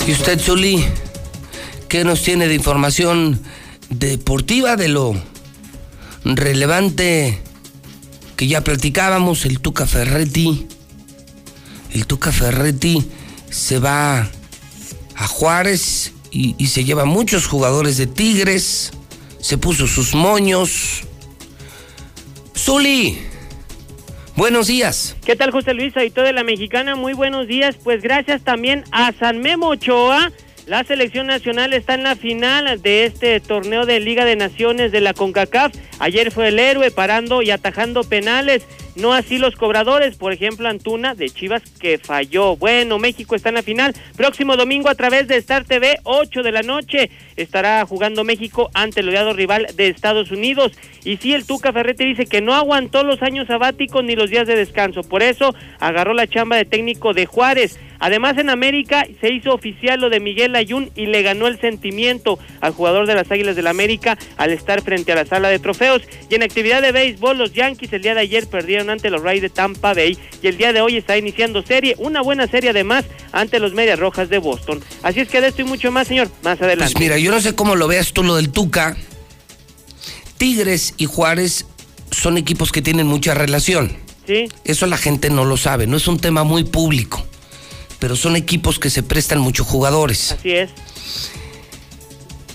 ¿Y 0.09 0.13
usted, 0.13 0.41
Zuli, 0.41 0.83
qué 1.87 2.03
nos 2.03 2.23
tiene 2.23 2.49
de 2.49 2.55
información 2.55 3.43
deportiva 3.91 4.75
de 4.75 4.89
lo 4.89 5.15
relevante 6.25 7.43
que 8.35 8.47
ya 8.47 8.65
platicábamos? 8.65 9.45
El 9.45 9.61
Tuca 9.61 9.87
Ferretti. 9.87 10.67
El 11.91 12.07
Tuca 12.07 12.33
Ferretti 12.33 13.07
se 13.51 13.81
va 13.81 14.31
a 15.15 15.27
Juárez 15.27 16.15
y, 16.31 16.55
se 16.69 16.85
lleva 16.85 17.05
muchos 17.05 17.47
jugadores 17.47 17.99
de 17.99 18.07
Tigres. 18.07 18.93
Se 19.43 19.59
puso 19.59 19.87
sus 19.87 20.15
moños. 20.15 21.03
Zuli, 22.57 23.19
buenos 24.39 24.69
días. 24.69 25.17
¿Qué 25.27 25.35
tal, 25.35 25.51
José 25.51 25.75
Luis, 25.75 25.95
editor 25.97 26.25
de 26.25 26.33
la 26.33 26.45
Mexicana? 26.45 26.95
Muy 26.95 27.13
buenos 27.13 27.49
días. 27.49 27.77
Pues 27.83 28.03
gracias 28.03 28.43
también 28.43 28.85
a 28.93 29.13
San 29.13 29.41
Memo. 29.41 29.75
La 30.69 30.85
selección 30.85 31.29
nacional 31.29 31.73
está 31.73 31.95
en 31.95 32.03
la 32.03 32.15
final 32.15 32.83
de 32.83 33.05
este 33.07 33.41
torneo 33.41 33.87
de 33.87 34.01
Liga 34.01 34.27
de 34.27 34.37
Naciones 34.37 34.93
de 34.93 35.01
la 35.01 35.15
CONCACAF. 35.15 35.73
Ayer 35.99 36.31
fue 36.31 36.49
el 36.49 36.59
héroe 36.59 36.91
parando 36.91 37.41
y 37.41 37.51
atajando 37.51 38.05
penales. 38.05 38.67
No 38.95 39.15
así 39.15 39.39
los 39.39 39.57
cobradores, 39.57 40.19
por 40.19 40.31
ejemplo 40.35 40.69
Antuna 40.69 41.15
de 41.15 41.31
Chivas 41.31 41.63
que 41.81 41.97
falló. 41.97 42.57
Bueno, 42.57 42.99
México 42.99 43.35
está 43.35 43.49
en 43.49 43.55
la 43.55 43.63
final. 43.63 43.95
Próximo 44.15 44.59
domingo 44.59 44.91
a 44.91 44.95
través 44.95 45.27
de 45.27 45.37
Star 45.37 45.65
TV, 45.65 46.01
8 46.03 46.43
de 46.43 46.53
la 46.53 46.63
noche, 46.63 47.11
estará 47.37 47.87
jugando 47.87 48.23
México 48.23 48.69
ante 48.75 49.01
el 49.01 49.09
odiado 49.09 49.33
rival 49.33 49.69
de 49.75 49.89
Estados 49.89 50.31
Unidos. 50.31 50.73
Y 51.03 51.17
sí, 51.17 51.33
el 51.33 51.47
Tuca 51.47 51.73
Ferretti 51.73 52.05
dice 52.05 52.27
que 52.27 52.43
no 52.43 52.53
aguantó 52.55 53.05
los 53.05 53.23
años 53.23 53.47
sabáticos 53.47 54.05
ni 54.05 54.17
los 54.17 54.29
días 54.29 54.47
de 54.47 54.57
descanso. 54.57 55.01
Por 55.01 55.23
eso 55.23 55.55
agarró 55.81 56.13
la 56.13 56.27
chamba 56.27 56.57
de 56.57 56.67
técnico 56.67 57.15
de 57.15 57.25
Juárez. 57.25 57.79
Además, 58.01 58.39
en 58.39 58.51
América 58.51 59.07
se 59.21 59.33
hizo 59.33 59.53
oficial 59.53 60.01
lo 60.01 60.11
de 60.11 60.21
Miguel 60.21 60.55
Ayun 60.57 60.91
y 60.95 61.07
le 61.07 61.23
ganó 61.23 61.47
el 61.47 61.61
sentimiento 61.61 62.39
al 62.61 62.73
jugador 62.73 63.07
de 63.07 63.15
las 63.15 63.31
Águilas 63.31 63.57
del 63.57 63.65
la 63.65 63.71
América 63.71 64.19
al 64.37 64.51
estar 64.51 64.83
frente 64.83 65.13
a 65.13 65.17
la 65.17 65.27
sala 65.27 65.49
de 65.49 65.59
trofeos. 65.59 66.03
Y 66.31 66.35
en 66.35 66.43
actividad 66.43 66.81
de 66.83 66.93
béisbol, 66.93 67.39
los 67.39 67.53
Yankees 67.53 67.93
el 67.93 68.03
día 68.03 68.15
de 68.15 68.21
ayer 68.21 68.47
perdieron 68.47 68.91
ante 68.91 69.11
los 69.11 69.23
Rays 69.23 69.43
de 69.43 69.51
Tampa 69.51 69.95
Bay 69.95 70.17
y 70.43 70.47
el 70.47 70.57
día 70.57 70.73
de 70.73 70.81
hoy 70.81 70.97
está 70.97 71.17
iniciando 71.17 71.63
serie, 71.63 71.95
una 71.99 72.23
buena 72.23 72.47
serie 72.47 72.71
además 72.71 73.05
ante 73.33 73.59
los 73.59 73.75
Medias 73.75 73.99
Rojas 73.99 74.29
de 74.29 74.39
Boston. 74.39 74.81
Así 75.03 75.21
es 75.21 75.29
que 75.29 75.41
de 75.41 75.49
esto 75.49 75.63
y 75.63 75.65
mucho 75.65 75.91
más, 75.91 76.09
señor, 76.09 76.29
más 76.43 76.61
adelante. 76.61 76.93
Pues 76.93 77.01
mira, 77.01 77.19
yo 77.19 77.31
no 77.31 77.41
sé 77.41 77.55
cómo 77.55 77.77
lo 77.77 77.89
veas 77.89 78.13
tú 78.13 78.23
lo 78.23 78.37
del 78.37 78.51
Tuca. 78.51 78.97
Tigres 80.39 80.95
y 80.97 81.07
Juárez 81.07 81.67
son 82.11 82.39
equipos 82.39 82.73
que 82.73 82.81
tienen 82.81 83.07
mucha 83.07 83.35
relación. 83.35 83.97
Sí, 84.27 84.47
Eso 84.65 84.87
la 84.87 84.99
gente 84.99 85.31
no 85.31 85.45
lo 85.45 85.57
sabe, 85.57 85.87
no 85.87 85.97
es 85.97 86.07
un 86.07 86.19
tema 86.19 86.45
muy 86.45 86.65
público. 86.65 87.27
Pero 87.99 88.17
son 88.17 88.37
equipos 88.37 88.79
que 88.79 88.91
se 88.91 89.03
prestan 89.03 89.41
muchos 89.41 89.67
jugadores. 89.67 90.33
así 90.33 90.51
es. 90.51 90.71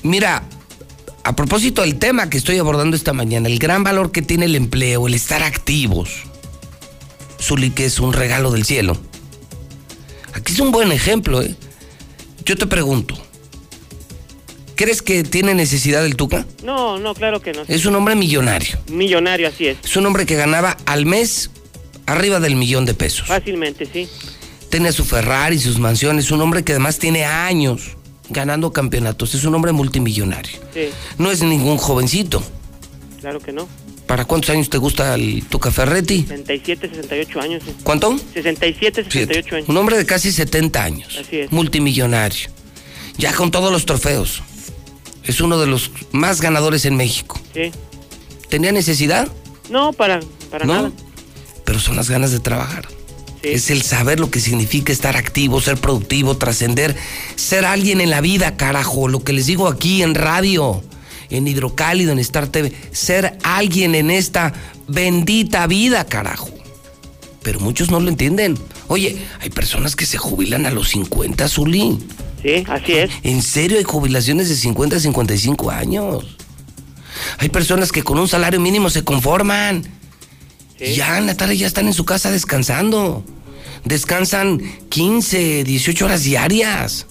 Mira, 0.03 0.43
a 1.23 1.35
propósito 1.35 1.81
del 1.81 1.95
tema 1.97 2.29
que 2.29 2.37
estoy 2.37 2.57
abordando 2.57 2.95
esta 2.95 3.13
mañana, 3.13 3.47
el 3.47 3.59
gran 3.59 3.83
valor 3.83 4.11
que 4.11 4.21
tiene 4.21 4.45
el 4.45 4.55
empleo, 4.55 5.07
el 5.07 5.13
estar 5.13 5.43
activos. 5.43 6.23
Zuli, 7.41 7.71
que 7.71 7.85
es 7.85 7.99
un 7.99 8.13
regalo 8.13 8.51
del 8.51 8.65
cielo. 8.65 8.97
Aquí 10.33 10.53
es 10.53 10.59
un 10.59 10.71
buen 10.71 10.91
ejemplo, 10.91 11.41
¿eh? 11.41 11.55
Yo 12.45 12.57
te 12.57 12.67
pregunto, 12.67 13.15
¿crees 14.75 15.01
que 15.01 15.23
tiene 15.23 15.53
necesidad 15.53 16.05
el 16.05 16.15
Tuca? 16.17 16.45
No, 16.63 16.99
no, 16.99 17.13
claro 17.13 17.41
que 17.41 17.53
no. 17.53 17.63
Es 17.67 17.85
un 17.85 17.95
hombre 17.95 18.15
millonario. 18.15 18.77
Millonario, 18.87 19.47
así 19.47 19.67
es. 19.67 19.77
Es 19.83 19.95
un 19.95 20.05
hombre 20.05 20.25
que 20.25 20.35
ganaba 20.35 20.75
al 20.85 21.05
mes 21.05 21.51
arriba 22.05 22.39
del 22.41 22.55
millón 22.55 22.85
de 22.85 22.93
pesos. 22.93 23.27
Fácilmente, 23.27 23.87
sí. 23.91 24.09
Tenía 24.73 24.91
su 24.91 25.05
Ferrari, 25.05 25.59
sus 25.59 25.77
mansiones. 25.77 26.31
Un 26.31 26.41
hombre 26.41 26.63
que 26.63 26.71
además 26.71 26.97
tiene 26.97 27.25
años 27.25 27.95
ganando 28.29 28.73
campeonatos. 28.73 29.35
Es 29.35 29.43
un 29.43 29.53
hombre 29.53 29.71
multimillonario. 29.71 30.59
Sí, 30.73 30.89
No 31.19 31.29
es 31.29 31.43
ningún 31.43 31.77
jovencito. 31.77 32.41
claro 33.21 33.39
que 33.39 33.51
no. 33.51 33.67
¿Para 34.07 34.25
cuántos 34.25 34.49
años 34.49 34.71
te 34.71 34.79
gusta 34.79 35.13
el 35.13 35.45
Tuca 35.45 35.69
Ferretti? 35.69 36.23
67, 36.23 36.89
68 36.89 37.39
años. 37.39 37.61
sí. 37.63 37.71
¿Cuánto? 37.83 38.17
67, 38.33 39.03
68 39.03 39.09
Siete. 39.43 39.55
años. 39.57 39.69
Un 39.69 39.77
hombre 39.77 39.95
de 39.95 40.07
casi 40.07 40.31
70 40.31 40.83
años. 40.83 41.19
Así 41.23 41.37
es. 41.41 41.51
Multimillonario. 41.51 42.49
Ya 43.19 43.31
con 43.35 43.51
todos 43.51 43.71
los 43.71 43.85
trofeos. 43.85 44.41
Es 45.23 45.39
uno 45.39 45.59
de 45.59 45.67
los 45.67 45.91
más 46.11 46.41
ganadores 46.41 46.85
en 46.85 46.95
México. 46.97 47.39
Sí. 47.53 47.71
¿Tenía 48.49 48.71
necesidad? 48.71 49.27
No, 49.69 49.93
para, 49.93 50.19
para 50.49 50.65
no. 50.65 50.73
nada. 50.73 50.91
Pero 51.63 51.77
son 51.79 51.95
las 51.95 52.09
ganas 52.09 52.31
de 52.31 52.39
trabajar. 52.39 52.87
Sí. 53.43 53.49
Es 53.49 53.69
el 53.69 53.81
saber 53.81 54.21
lo 54.21 54.31
que 54.31 54.39
significa 54.39 54.93
estar 54.93 55.17
activo, 55.17 55.59
ser 55.59 55.77
productivo, 55.77 56.37
trascender, 56.37 56.95
ser 57.35 57.65
alguien 57.65 57.99
en 57.99 58.09
la 58.09 58.21
vida, 58.21 58.55
carajo. 58.55 59.09
Lo 59.09 59.23
que 59.23 59.33
les 59.33 59.47
digo 59.47 59.67
aquí 59.67 60.01
en 60.01 60.15
radio, 60.15 60.81
en 61.29 61.47
Hidrocálido, 61.47 62.13
en 62.13 62.19
Star 62.19 62.47
TV. 62.47 62.71
Ser 62.91 63.37
alguien 63.43 63.95
en 63.95 64.11
esta 64.11 64.53
bendita 64.87 65.67
vida, 65.67 66.05
carajo. 66.05 66.49
Pero 67.41 67.59
muchos 67.59 67.91
no 67.91 67.99
lo 67.99 68.07
entienden. 68.07 68.57
Oye, 68.87 69.17
hay 69.41 69.49
personas 69.49 69.95
que 69.97 70.05
se 70.05 70.17
jubilan 70.17 70.65
a 70.65 70.71
los 70.71 70.89
50, 70.89 71.49
Zuli. 71.49 71.99
Sí, 72.41 72.63
así 72.69 72.93
es. 72.93 73.11
En 73.23 73.41
serio, 73.41 73.77
hay 73.77 73.83
jubilaciones 73.83 74.47
de 74.47 74.55
50 74.55 74.95
a 74.95 74.99
55 74.99 75.69
años. 75.69 76.37
Hay 77.39 77.49
personas 77.49 77.91
que 77.91 78.03
con 78.03 78.19
un 78.19 78.27
salario 78.27 78.59
mínimo 78.59 78.89
se 78.89 79.03
conforman. 79.03 79.83
Sí. 80.83 80.95
Ya 80.95 81.17
en 81.17 81.25
la 81.27 81.35
tarde 81.35 81.57
ya 81.57 81.67
están 81.67 81.87
en 81.87 81.93
su 81.93 82.05
casa 82.05 82.31
descansando. 82.31 83.23
Descansan 83.85 84.61
15, 84.89 85.63
18 85.63 86.05
horas 86.05 86.23
diarias. 86.23 87.05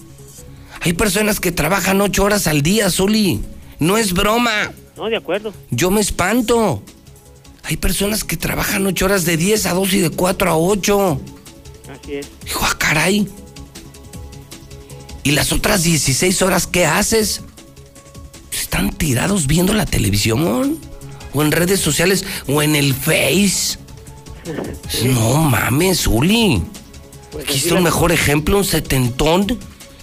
Hay 0.81 0.93
personas 0.93 1.39
que 1.39 1.51
trabajan 1.51 2.01
8 2.01 2.23
horas 2.23 2.47
al 2.47 2.61
día, 2.61 2.89
Zuli. 2.89 3.41
No 3.79 3.97
es 3.97 4.13
broma. 4.13 4.71
No, 4.97 5.09
de 5.09 5.17
acuerdo. 5.17 5.53
Yo 5.71 5.91
me 5.91 6.01
espanto. 6.01 6.83
Hay 7.63 7.77
personas 7.77 8.23
que 8.23 8.37
trabajan 8.37 8.85
8 8.85 9.05
horas 9.05 9.25
de 9.25 9.37
10 9.37 9.65
a 9.67 9.73
2 9.73 9.93
y 9.93 9.99
de 9.99 10.09
4 10.09 10.51
a 10.51 10.57
8. 10.57 11.21
Así 11.89 12.13
es. 12.15 12.27
Dijo, 12.43 12.65
ah, 12.65 12.75
caray. 12.77 13.27
¿Y 15.23 15.31
las 15.31 15.53
otras 15.53 15.83
16 15.83 16.41
horas 16.41 16.67
qué 16.67 16.85
haces? 16.85 17.41
Están 18.51 18.91
tirados 18.91 19.47
viendo 19.47 19.73
la 19.73 19.85
televisión. 19.85 20.77
O 21.33 21.41
en 21.41 21.51
redes 21.51 21.79
sociales. 21.79 22.25
O 22.47 22.61
en 22.61 22.75
el 22.75 22.93
Face. 22.93 23.77
No 25.05 25.35
mames, 25.37 26.05
Uli. 26.07 26.61
Pues 27.31 27.45
Aquí 27.45 27.57
está 27.57 27.75
un 27.75 27.83
mejor 27.83 28.11
ejemplo, 28.11 28.57
un 28.57 28.65
setentón 28.65 29.57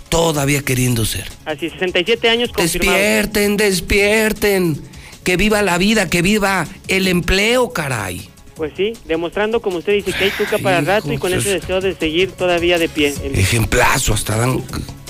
todavía 0.08 0.62
queriendo 0.62 1.04
ser. 1.04 1.28
Así, 1.44 1.70
67 1.70 2.28
años 2.28 2.50
confirmados. 2.52 2.98
Despierten, 3.00 3.56
despierten. 3.56 4.82
Que 5.22 5.36
viva 5.36 5.62
la 5.62 5.78
vida, 5.78 6.08
que 6.08 6.22
viva 6.22 6.66
el 6.88 7.06
empleo, 7.06 7.70
caray. 7.72 8.28
Pues 8.56 8.72
sí, 8.76 8.94
demostrando, 9.06 9.60
como 9.62 9.78
usted 9.78 9.92
dice, 9.94 10.12
que 10.12 10.24
hay 10.24 10.30
tuca 10.30 10.58
para 10.58 10.80
rato 10.80 11.12
y 11.12 11.18
con 11.18 11.32
ese 11.32 11.56
es- 11.56 11.60
deseo 11.62 11.80
de 11.80 11.94
seguir 11.94 12.32
todavía 12.32 12.78
de 12.78 12.88
pie. 12.88 13.14
Ejemplazo, 13.34 14.12
hasta 14.14 14.36
dan, 14.36 14.62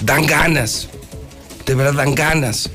dan 0.03 0.27
ganas. 0.27 0.89
De 1.65 1.75
verdad 1.75 1.95
dan 1.95 2.15
ganas 2.15 2.71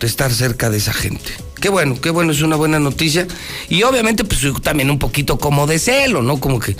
de 0.00 0.06
estar 0.06 0.32
cerca 0.32 0.68
de 0.70 0.78
esa 0.78 0.92
gente. 0.92 1.30
Qué 1.60 1.68
bueno, 1.68 2.00
qué 2.00 2.10
bueno, 2.10 2.32
es 2.32 2.42
una 2.42 2.56
buena 2.56 2.78
noticia. 2.78 3.26
Y 3.68 3.82
obviamente, 3.82 4.24
pues 4.24 4.40
también 4.62 4.90
un 4.90 4.98
poquito 4.98 5.38
como 5.38 5.66
de 5.66 5.78
celo, 5.78 6.22
¿no? 6.22 6.38
Como 6.40 6.60
que 6.60 6.76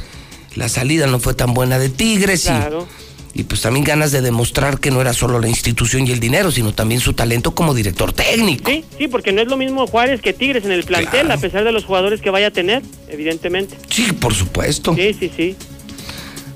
la 0.54 0.68
salida 0.68 1.06
no 1.06 1.18
fue 1.18 1.34
tan 1.34 1.54
buena 1.54 1.78
de 1.78 1.88
Tigres 1.88 2.44
y, 2.44 2.48
Claro. 2.48 2.86
y 3.34 3.42
pues 3.44 3.60
también 3.60 3.84
ganas 3.84 4.12
de 4.12 4.20
demostrar 4.22 4.80
que 4.80 4.90
no 4.90 5.00
era 5.00 5.12
solo 5.12 5.38
la 5.40 5.48
institución 5.48 6.06
y 6.06 6.10
el 6.10 6.20
dinero, 6.20 6.50
sino 6.50 6.72
también 6.74 7.00
su 7.00 7.12
talento 7.12 7.54
como 7.54 7.74
director 7.74 8.12
técnico. 8.12 8.70
Sí, 8.70 8.84
sí, 8.98 9.08
porque 9.08 9.32
no 9.32 9.40
es 9.42 9.48
lo 9.48 9.56
mismo 9.56 9.86
Juárez 9.86 10.20
que 10.20 10.32
Tigres 10.32 10.64
en 10.64 10.72
el 10.72 10.84
plantel, 10.84 11.26
Claro. 11.26 11.34
a 11.34 11.38
pesar 11.40 11.64
de 11.64 11.72
los 11.72 11.84
jugadores 11.84 12.20
que 12.20 12.30
vaya 12.30 12.48
a 12.48 12.50
tener, 12.50 12.82
evidentemente. 13.08 13.76
Sí, 13.90 14.12
por 14.12 14.34
supuesto. 14.34 14.94
Sí, 14.94 15.14
sí, 15.18 15.30
sí. 15.36 15.56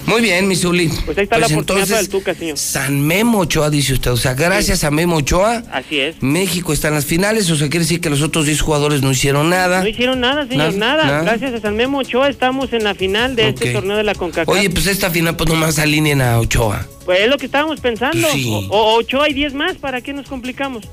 Muy 0.06 0.20
bien, 0.20 0.48
mi 0.48 0.56
Zuli. 0.56 0.88
Pues 1.06 1.16
ahí 1.16 1.24
está 1.24 1.38
la 1.38 1.46
oportunidad 1.46 1.86
para 1.86 2.00
el 2.00 2.08
Tuca, 2.08 2.34
señor. 2.34 2.58
San 2.58 3.00
Memo 3.00 3.38
Ochoa, 3.40 3.70
dice 3.70 3.92
usted. 3.94 4.10
O 4.10 4.16
sea, 4.16 4.34
gracias 4.34 4.84
a 4.84 4.90
Memo 4.90 5.16
Ochoa, 5.16 5.62
Así 5.72 5.98
es. 6.00 6.16
México 6.22 6.72
está 6.72 6.88
en 6.88 6.94
las 6.94 7.04
finales. 7.06 7.48
O 7.50 7.56
sea, 7.56 7.68
quiere 7.68 7.84
decir 7.84 8.00
que 8.00 8.10
los 8.10 8.20
otros 8.22 8.46
10 8.46 8.60
jugadores 8.60 9.02
no 9.02 9.12
hicieron 9.12 9.50
nada. 9.50 9.80
No 9.82 9.88
hicieron 9.88 10.20
nada, 10.20 10.46
señor, 10.46 10.74
Nada, 10.74 11.04
nada. 11.04 11.06
nada. 11.06 11.22
Gracias 11.22 11.54
a 11.54 11.60
San 11.60 11.76
Memo 11.76 11.98
Ochoa 11.98 12.28
estamos 12.28 12.72
en 12.72 12.84
la 12.84 12.94
final 12.94 13.36
de 13.36 13.48
este 13.50 13.72
torneo 13.72 13.96
de 13.96 14.04
la 14.04 14.14
CONCACAF. 14.14 14.48
Oye, 14.48 14.68
pues 14.70 14.86
esta 14.86 15.10
final, 15.10 15.36
pues 15.36 15.48
nomás 15.48 15.78
alineen 15.78 16.20
a 16.20 16.38
Ochoa. 16.40 16.86
Pues 17.04 17.20
es 17.20 17.28
lo 17.28 17.38
que 17.38 17.46
estábamos 17.46 17.80
pensando. 17.80 18.28
Sí. 18.32 18.48
O, 18.70 18.76
o 18.76 18.94
Ochoa 18.98 19.28
y 19.28 19.34
10 19.34 19.54
más, 19.54 19.74
¿para 19.76 20.00
qué 20.00 20.12
nos 20.12 20.26
complicamos? 20.28 20.84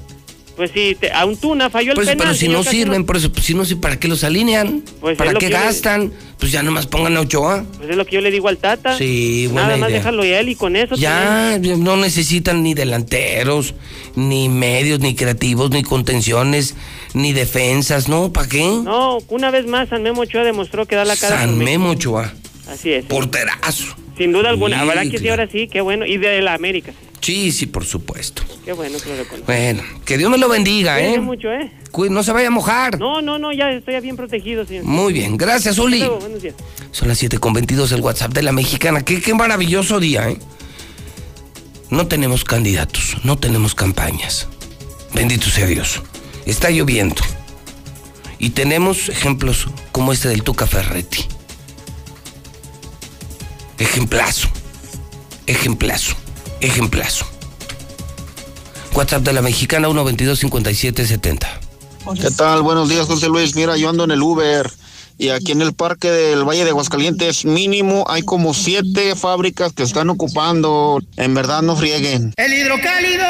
Pues 0.60 0.72
si 0.72 0.93
te- 0.95 1.10
a 1.13 1.24
un 1.24 1.38
Tuna 1.38 1.69
falló 1.69 1.91
el 1.91 1.95
Pues, 1.95 2.10
penal. 2.10 2.26
pero 2.28 2.38
si 2.38 2.50
no 2.50 2.63
sirven, 2.65 3.06
por 3.06 3.15
eso, 3.15 3.32
pues, 3.32 3.45
si 3.45 3.54
no 3.54 3.63
sé 3.63 3.78
para 3.78 3.98
qué 3.98 4.10
los 4.10 4.26
alinean. 4.26 4.84
Pues 5.00 5.17
¿Para 5.17 5.34
qué 5.36 5.45
le- 5.48 5.54
gastan? 5.54 6.12
Pues 6.38 6.52
ya 6.52 6.63
nomás 6.63 6.86
pongan 6.86 7.15
a 7.15 7.22
Ochoa. 7.22 7.63
Pues 7.78 7.91
es 7.91 7.95
lo 7.95 8.06
que 8.06 8.15
yo 8.15 8.19
le 8.22 8.30
digo 8.30 8.50
al 8.50 8.58
Tata. 8.58 8.98
Sí, 8.98 9.48
buena 9.48 9.67
Nada 9.67 9.78
más 9.78 9.89
déjalo 9.93 10.26
y 10.26 10.32
él 10.34 10.50
y 10.50 10.56
con 10.56 10.76
eso. 10.76 10.95
Ya 10.95 11.58
no 11.78 11.95
necesitan 11.95 12.62
ni 12.62 12.74
delanteros, 12.74 13.74
ni 14.17 14.50
medios, 14.50 15.00
ni 15.00 15.15
creativos, 15.15 15.72
ni 15.72 15.82
contenciones, 15.82 16.76
ni 17.13 17.32
defensas, 17.32 18.10
¿no? 18.10 18.34
¿Para 18.34 18.50
qué? 18.50 18.63
No, 18.84 19.19
una 19.30 19.52
vez 19.52 19.65
más 19.65 19.88
San 19.88 20.04
Memo 20.04 20.24
Ochoa 20.24 20.43
demostró 20.43 20.86
que 20.86 20.98
da 20.98 21.06
la 21.06 21.15
cara. 21.15 21.38
por 21.38 21.45
San. 21.45 21.58
Memo 21.58 21.91
Ochoa, 21.91 22.34
Así 22.67 22.91
es. 22.91 23.06
porterazo. 23.06 23.95
Sin 24.17 24.34
duda 24.34 24.50
alguna. 24.50 24.76
Sí, 24.76 24.82
Habrá 24.89 25.06
que 25.10 25.19
sí, 25.19 25.30
ahora 25.30 25.48
sí, 25.50 25.69
qué 25.72 25.80
bueno. 25.80 26.06
Y 26.06 26.17
de 26.17 26.41
la 26.41 26.54
América. 26.54 26.91
Sí, 27.22 27.52
sí, 27.52 27.66
por 27.66 27.86
supuesto. 27.86 28.44
Qué 28.64 28.74
bueno 28.74 28.98
que 29.00 29.10
lo. 29.38 29.44
Bueno, 29.46 29.84
que 30.06 30.18
Dios 30.18 30.32
me 30.32 30.38
lo 30.38 30.48
bendiga, 30.48 31.00
¿eh? 31.02 31.20
mucho, 31.20 31.52
¿eh? 31.52 31.72
Cuí- 31.92 32.10
No 32.10 32.24
se 32.24 32.32
vaya 32.32 32.48
a 32.48 32.52
mojar. 32.52 32.98
No, 33.00 33.22
no, 33.22 33.38
no, 33.38 33.52
ya 33.52 33.70
estoy 33.72 34.00
bien 34.00 34.16
protegido, 34.16 34.66
señor. 34.66 34.86
Muy 34.86 35.12
bien, 35.14 35.36
gracias, 35.38 35.78
Uli. 35.78 35.98
Hasta 35.98 36.08
luego, 36.08 36.22
buenos 36.22 36.42
días. 36.42 36.56
Son 36.92 37.08
las 37.08 37.18
7 37.18 37.38
con 37.40 37.54
22 37.54 37.92
el 37.92 38.02
WhatsApp 38.02 38.32
de 38.34 38.42
la 38.44 38.52
mexicana. 38.54 39.04
Qué, 39.04 39.22
qué 39.22 39.34
maravilloso 39.34 40.00
día, 40.00 40.30
¿eh? 40.30 40.38
No 41.90 42.08
tenemos 42.08 42.44
candidatos, 42.46 43.18
no 43.24 43.38
tenemos 43.38 43.76
campañas. 43.76 44.48
Bendito 45.14 45.48
sea 45.50 45.66
Dios. 45.66 46.02
Está 46.46 46.70
lloviendo. 46.70 47.22
Y 48.38 48.52
tenemos 48.52 49.10
ejemplos 49.10 49.68
como 49.92 50.14
este 50.14 50.30
del 50.30 50.44
Tuca 50.44 50.68
Ferretti. 50.68 51.26
Ejemplazo. 53.78 54.48
Ejemplazo. 55.48 56.16
Ejemplazo. 56.62 57.26
WhatsApp 58.93 59.24
de 59.24 59.34
la 59.34 59.41
mexicana 59.41 59.88
122 59.88 60.39
5770. 60.39 61.60
¿Qué 62.19 62.32
tal? 62.32 62.63
Buenos 62.63 62.89
días, 62.89 63.06
José 63.08 63.28
Luis. 63.28 63.56
Mira, 63.56 63.78
yo 63.78 63.89
ando 63.89 64.04
en 64.04 64.12
el 64.12 64.22
Uber 64.22 64.69
y 65.17 65.30
aquí 65.30 65.52
en 65.52 65.62
el 65.62 65.74
parque 65.74 66.10
del 66.10 66.43
Valle 66.43 66.63
de 66.63 66.72
Aguascalientes 66.72 67.45
mínimo 67.45 68.06
hay 68.08 68.24
como 68.24 68.54
siete 68.54 69.15
fábricas 69.15 69.74
que 69.74 69.84
están 69.84 70.10
ocupando. 70.10 71.02
En 71.17 71.34
verdad 71.34 71.62
no 71.62 71.76
frieguen. 71.76 72.34
El 72.38 72.54
hidrocálido. 72.54 73.26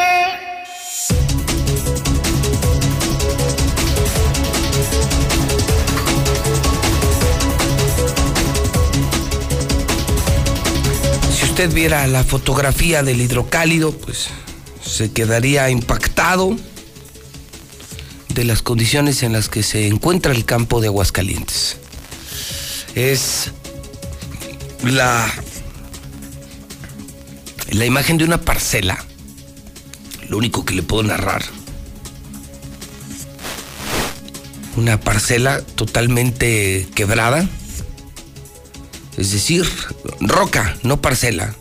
Usted 11.60 11.76
viera 11.76 12.08
la 12.08 12.24
fotografía 12.24 13.04
del 13.04 13.20
hidrocálido, 13.20 13.92
pues 13.92 14.30
se 14.82 15.12
quedaría 15.12 15.70
impactado 15.70 16.56
de 18.30 18.46
las 18.46 18.62
condiciones 18.62 19.24
en 19.24 19.34
las 19.34 19.50
que 19.50 19.62
se 19.62 19.86
encuentra 19.88 20.32
el 20.32 20.46
campo 20.46 20.80
de 20.80 20.88
Aguascalientes. 20.88 21.76
Es 22.96 23.52
la, 24.86 25.30
la 27.72 27.86
imagen 27.86 28.18
de 28.18 28.24
una 28.24 28.40
parcela, 28.40 29.06
lo 30.30 30.38
único 30.38 30.64
que 30.64 30.76
le 30.76 30.82
puedo 30.82 31.04
narrar. 31.04 31.44
Una 34.78 34.98
parcela 34.98 35.62
totalmente 35.76 36.88
quebrada, 36.96 37.50
es 39.18 39.32
decir, 39.32 39.70
roca, 40.22 40.78
no 40.84 41.02
parcela. 41.02 41.56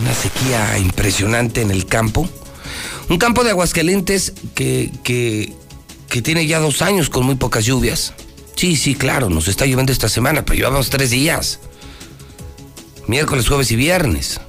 Una 0.00 0.14
sequía 0.14 0.78
impresionante 0.78 1.60
en 1.60 1.70
el 1.70 1.86
campo. 1.86 2.28
Un 3.08 3.18
campo 3.18 3.44
de 3.44 3.50
Aguascalientes 3.50 4.32
que, 4.54 4.90
que, 5.04 5.52
tiene 6.22 6.46
ya 6.46 6.58
dos 6.58 6.82
años 6.82 7.10
con 7.10 7.26
muy 7.26 7.34
pocas 7.34 7.64
lluvias. 7.64 8.14
Sí, 8.56 8.76
sí, 8.76 8.94
claro, 8.94 9.28
nos 9.28 9.48
está 9.48 9.66
lloviendo 9.66 9.92
esta 9.92 10.08
semana, 10.08 10.44
pero 10.44 10.56
llevamos 10.56 10.88
tres 10.88 11.10
días. 11.10 11.58
Miércoles, 13.06 13.48
jueves 13.48 13.70
y 13.72 13.76
viernes. 13.76 14.40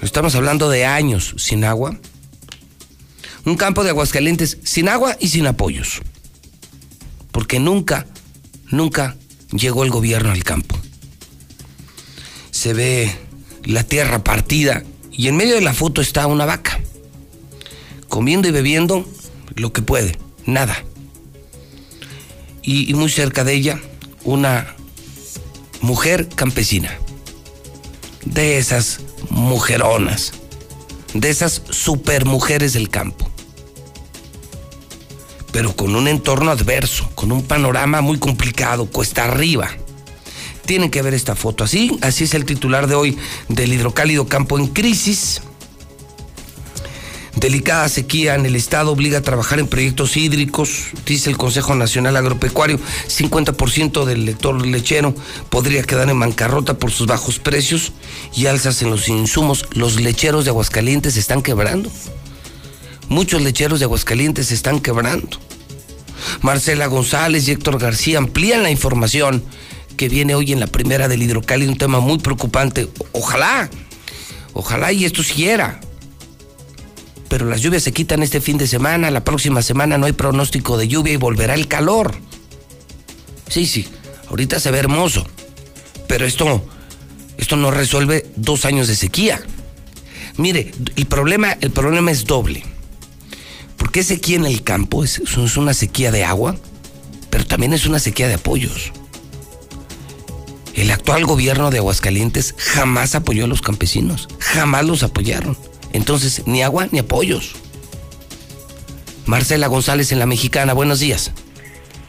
Estamos 0.00 0.34
hablando 0.34 0.70
de 0.70 0.86
años 0.86 1.34
sin 1.36 1.64
agua. 1.64 1.98
Un 3.44 3.56
campo 3.56 3.84
de 3.84 3.90
Aguascalientes 3.90 4.58
sin 4.62 4.88
agua 4.88 5.16
y 5.20 5.28
sin 5.28 5.46
apoyos 5.46 6.00
porque 7.34 7.58
nunca, 7.58 8.06
nunca 8.70 9.16
llegó 9.50 9.82
el 9.82 9.90
gobierno 9.90 10.30
al 10.30 10.44
campo. 10.44 10.78
Se 12.52 12.72
ve 12.72 13.12
la 13.64 13.82
tierra 13.82 14.22
partida 14.22 14.84
y 15.10 15.26
en 15.26 15.36
medio 15.36 15.56
de 15.56 15.60
la 15.60 15.74
foto 15.74 16.00
está 16.00 16.28
una 16.28 16.46
vaca, 16.46 16.80
comiendo 18.08 18.46
y 18.46 18.52
bebiendo 18.52 19.04
lo 19.56 19.72
que 19.72 19.82
puede, 19.82 20.16
nada. 20.46 20.84
Y, 22.62 22.94
muy 22.94 23.10
cerca 23.10 23.42
de 23.42 23.54
ella 23.54 23.80
una 24.22 24.76
mujer 25.80 26.28
campesina, 26.28 26.96
de 28.24 28.58
esas 28.58 29.00
mujeronas, 29.28 30.34
de 31.14 31.30
esas 31.30 31.62
supermujeres 31.68 32.74
del 32.74 32.90
campo 32.90 33.33
pero 35.54 35.76
con 35.76 35.94
un 35.94 36.08
entorno 36.08 36.50
adverso, 36.50 37.08
con 37.14 37.30
un 37.30 37.44
panorama 37.44 38.00
muy 38.00 38.18
complicado, 38.18 38.86
cuesta 38.86 39.22
arriba. 39.22 39.70
Tienen 40.66 40.90
que 40.90 41.00
ver 41.00 41.14
esta 41.14 41.36
foto 41.36 41.62
así, 41.62 41.96
así 42.02 42.24
es 42.24 42.34
el 42.34 42.44
titular 42.44 42.88
de 42.88 42.96
hoy 42.96 43.16
del 43.48 43.72
hidrocálido 43.72 44.26
campo 44.26 44.58
en 44.58 44.66
crisis. 44.66 45.42
Delicada 47.36 47.88
sequía 47.88 48.34
en 48.34 48.46
el 48.46 48.56
estado 48.56 48.90
obliga 48.90 49.18
a 49.18 49.22
trabajar 49.22 49.60
en 49.60 49.68
proyectos 49.68 50.16
hídricos, 50.16 50.86
dice 51.06 51.30
el 51.30 51.36
Consejo 51.36 51.76
Nacional 51.76 52.16
Agropecuario. 52.16 52.80
50% 53.06 54.06
del 54.06 54.24
lector 54.24 54.66
lechero 54.66 55.14
podría 55.50 55.84
quedar 55.84 56.10
en 56.10 56.18
bancarrota 56.18 56.80
por 56.80 56.90
sus 56.90 57.06
bajos 57.06 57.38
precios 57.38 57.92
y 58.34 58.46
alzas 58.46 58.82
en 58.82 58.90
los 58.90 59.08
insumos. 59.08 59.66
Los 59.70 60.00
lecheros 60.00 60.46
de 60.46 60.50
Aguascalientes 60.50 61.14
se 61.14 61.20
están 61.20 61.42
quebrando. 61.42 61.92
Muchos 63.08 63.42
lecheros 63.42 63.78
de 63.78 63.84
Aguascalientes 63.84 64.46
se 64.48 64.54
están 64.54 64.80
quebrando. 64.80 65.38
Marcela 66.40 66.86
González 66.86 67.46
y 67.48 67.52
Héctor 67.52 67.78
García 67.78 68.18
amplían 68.18 68.62
la 68.62 68.70
información 68.70 69.42
que 69.96 70.08
viene 70.08 70.34
hoy 70.34 70.52
en 70.52 70.60
la 70.60 70.66
primera 70.66 71.08
del 71.08 71.22
hidrocálido, 71.22 71.70
un 71.70 71.78
tema 71.78 72.00
muy 72.00 72.18
preocupante. 72.18 72.88
Ojalá, 73.12 73.70
ojalá 74.52 74.92
y 74.92 75.04
esto 75.04 75.22
siguiera. 75.22 75.80
Pero 77.28 77.46
las 77.46 77.60
lluvias 77.60 77.82
se 77.82 77.92
quitan 77.92 78.22
este 78.22 78.40
fin 78.40 78.58
de 78.58 78.66
semana, 78.66 79.10
la 79.10 79.24
próxima 79.24 79.62
semana 79.62 79.98
no 79.98 80.06
hay 80.06 80.12
pronóstico 80.12 80.76
de 80.76 80.88
lluvia 80.88 81.12
y 81.12 81.16
volverá 81.16 81.54
el 81.54 81.68
calor. 81.68 82.14
Sí, 83.48 83.66
sí, 83.66 83.88
ahorita 84.28 84.60
se 84.60 84.70
ve 84.70 84.78
hermoso, 84.78 85.26
pero 86.06 86.26
esto, 86.26 86.64
esto 87.36 87.56
no 87.56 87.70
resuelve 87.70 88.26
dos 88.36 88.64
años 88.64 88.88
de 88.88 88.96
sequía. 88.96 89.40
Mire, 90.36 90.72
el 90.96 91.06
problema, 91.06 91.56
el 91.60 91.70
problema 91.70 92.10
es 92.10 92.24
doble. 92.24 92.73
Es 93.94 94.08
sequía 94.08 94.36
en 94.36 94.44
el 94.44 94.64
campo, 94.64 95.04
es, 95.04 95.18
es 95.20 95.56
una 95.56 95.72
sequía 95.72 96.10
de 96.10 96.24
agua, 96.24 96.56
pero 97.30 97.46
también 97.46 97.72
es 97.72 97.86
una 97.86 98.00
sequía 98.00 98.26
de 98.26 98.34
apoyos. 98.34 98.92
El 100.74 100.90
actual 100.90 101.24
gobierno 101.24 101.70
de 101.70 101.78
Aguascalientes 101.78 102.56
jamás 102.58 103.14
apoyó 103.14 103.44
a 103.44 103.48
los 103.48 103.62
campesinos, 103.62 104.28
jamás 104.40 104.84
los 104.84 105.04
apoyaron. 105.04 105.56
Entonces, 105.92 106.42
ni 106.46 106.64
agua 106.64 106.88
ni 106.90 106.98
apoyos. 106.98 107.54
Marcela 109.26 109.68
González 109.68 110.10
en 110.10 110.18
La 110.18 110.26
Mexicana, 110.26 110.72
buenos 110.72 110.98
días. 110.98 111.30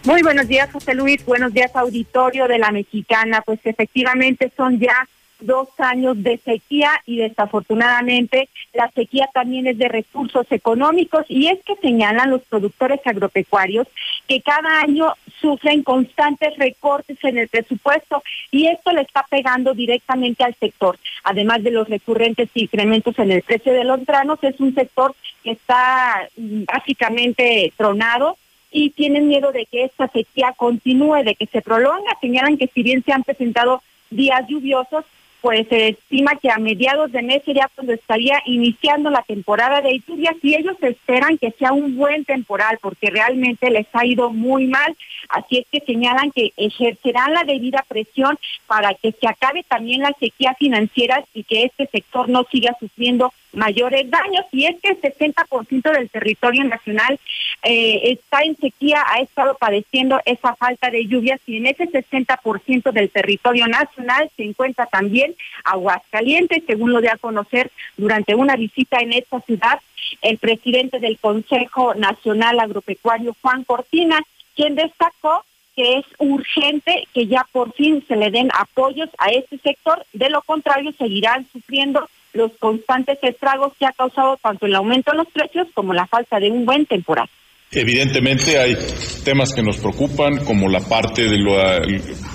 Muy 0.05 0.23
buenos 0.23 0.47
días, 0.47 0.71
José 0.71 0.95
Luis. 0.95 1.23
Buenos 1.23 1.53
días, 1.53 1.69
auditorio 1.75 2.47
de 2.47 2.57
La 2.57 2.71
Mexicana. 2.71 3.43
Pues 3.45 3.59
efectivamente 3.63 4.51
son 4.57 4.79
ya 4.79 5.07
dos 5.45 5.69
años 5.77 6.21
de 6.21 6.37
sequía 6.37 6.91
y 7.05 7.17
desafortunadamente 7.17 8.49
la 8.73 8.89
sequía 8.91 9.29
también 9.33 9.67
es 9.67 9.77
de 9.77 9.87
recursos 9.87 10.45
económicos 10.51 11.25
y 11.29 11.47
es 11.47 11.59
que 11.63 11.75
señalan 11.77 12.31
los 12.31 12.41
productores 12.43 12.99
agropecuarios 13.05 13.87
que 14.27 14.41
cada 14.41 14.81
año 14.81 15.13
sufren 15.39 15.83
constantes 15.83 16.57
recortes 16.57 17.17
en 17.23 17.37
el 17.37 17.47
presupuesto 17.47 18.23
y 18.51 18.67
esto 18.67 18.91
le 18.91 19.01
está 19.01 19.25
pegando 19.29 19.73
directamente 19.73 20.43
al 20.43 20.55
sector. 20.55 20.97
Además 21.23 21.63
de 21.63 21.71
los 21.71 21.87
recurrentes 21.87 22.49
incrementos 22.53 23.17
en 23.19 23.31
el 23.31 23.41
precio 23.41 23.73
de 23.73 23.83
los 23.83 24.05
granos, 24.05 24.39
es 24.41 24.59
un 24.59 24.73
sector 24.73 25.15
que 25.43 25.51
está 25.51 26.27
mm, 26.37 26.63
básicamente 26.63 27.71
tronado 27.77 28.37
y 28.71 28.89
tienen 28.89 29.27
miedo 29.27 29.51
de 29.51 29.65
que 29.67 29.85
esta 29.85 30.07
sequía 30.09 30.53
continúe, 30.57 31.23
de 31.23 31.35
que 31.35 31.45
se 31.45 31.61
prolonga. 31.61 32.17
Señalan 32.19 32.57
que 32.57 32.67
si 32.67 32.83
bien 32.83 33.03
se 33.03 33.13
han 33.13 33.23
presentado 33.23 33.81
días 34.09 34.45
lluviosos, 34.47 35.05
pues 35.45 35.67
se 35.67 35.89
estima 35.89 36.31
que 36.41 36.49
a 36.49 36.57
mediados 36.57 37.11
de 37.11 37.21
mes 37.21 37.43
sería 37.45 37.69
cuando 37.75 37.93
estaría 37.93 38.41
iniciando 38.47 39.11
la 39.11 39.21
temporada 39.21 39.79
de 39.79 40.01
lluvias 40.07 40.33
y 40.41 40.55
ellos 40.55 40.75
esperan 40.81 41.37
que 41.37 41.51
sea 41.51 41.71
un 41.71 41.95
buen 41.95 42.25
temporal 42.25 42.79
porque 42.81 43.11
realmente 43.11 43.69
les 43.69 43.85
ha 43.93 44.07
ido 44.07 44.31
muy 44.31 44.65
mal, 44.65 44.97
así 45.29 45.59
es 45.59 45.67
que 45.71 45.85
señalan 45.85 46.31
que 46.31 46.51
ejercerán 46.57 47.35
la 47.35 47.43
debida 47.43 47.85
presión 47.87 48.39
para 48.65 48.95
que 48.95 49.11
se 49.11 49.27
acabe 49.27 49.61
también 49.61 50.01
la 50.01 50.15
sequía 50.19 50.55
financiera 50.57 51.23
y 51.35 51.43
que 51.43 51.65
este 51.65 51.85
sector 51.91 52.27
no 52.27 52.43
siga 52.51 52.75
sufriendo 52.79 53.31
mayores 53.55 54.09
daños 54.09 54.45
y 54.51 54.65
es 54.65 54.75
que 54.81 54.89
el 54.89 55.01
60% 55.01 55.91
del 55.91 56.09
territorio 56.09 56.63
nacional 56.63 57.19
eh, 57.63 58.11
está 58.11 58.41
en 58.41 58.55
sequía, 58.57 59.03
ha 59.07 59.21
estado 59.21 59.55
padeciendo 59.55 60.19
esa 60.25 60.55
falta 60.55 60.89
de 60.89 61.07
lluvias 61.07 61.39
y 61.47 61.57
en 61.57 61.67
ese 61.67 61.85
60% 61.85 62.91
del 62.91 63.09
territorio 63.09 63.67
nacional 63.67 64.29
se 64.35 64.43
encuentra 64.43 64.85
también 64.85 65.35
Aguascalientes, 65.63 66.63
según 66.67 66.93
lo 66.93 67.01
de 67.01 67.09
a 67.09 67.17
conocer 67.17 67.71
durante 67.97 68.35
una 68.35 68.55
visita 68.55 68.99
en 68.99 69.13
esta 69.13 69.39
ciudad 69.41 69.79
el 70.21 70.37
presidente 70.37 70.99
del 70.99 71.17
Consejo 71.17 71.95
Nacional 71.95 72.59
Agropecuario, 72.59 73.35
Juan 73.41 73.63
Cortina, 73.63 74.19
quien 74.55 74.75
destacó 74.75 75.43
que 75.75 75.97
es 75.97 76.05
urgente 76.19 77.07
que 77.13 77.27
ya 77.27 77.45
por 77.51 77.73
fin 77.73 78.03
se 78.07 78.15
le 78.15 78.31
den 78.31 78.49
apoyos 78.57 79.09
a 79.17 79.29
este 79.29 79.57
sector, 79.57 80.05
de 80.13 80.29
lo 80.29 80.41
contrario 80.41 80.93
seguirán 80.93 81.47
sufriendo 81.51 82.07
los 82.35 82.51
constantes 82.59 83.17
estragos 83.21 83.73
que 83.79 83.85
ha 83.85 83.91
causado 83.91 84.37
tanto 84.37 84.65
el 84.65 84.75
aumento 84.75 85.11
de 85.11 85.17
los 85.17 85.27
precios 85.27 85.67
como 85.73 85.93
la 85.93 86.05
falta 86.05 86.39
de 86.39 86.51
un 86.51 86.65
buen 86.65 86.85
temporal. 86.85 87.27
Evidentemente 87.71 88.57
hay 88.59 88.77
temas 89.23 89.53
que 89.53 89.63
nos 89.63 89.77
preocupan, 89.77 90.45
como 90.45 90.69
la 90.69 90.81
parte 90.81 91.27
del 91.27 91.45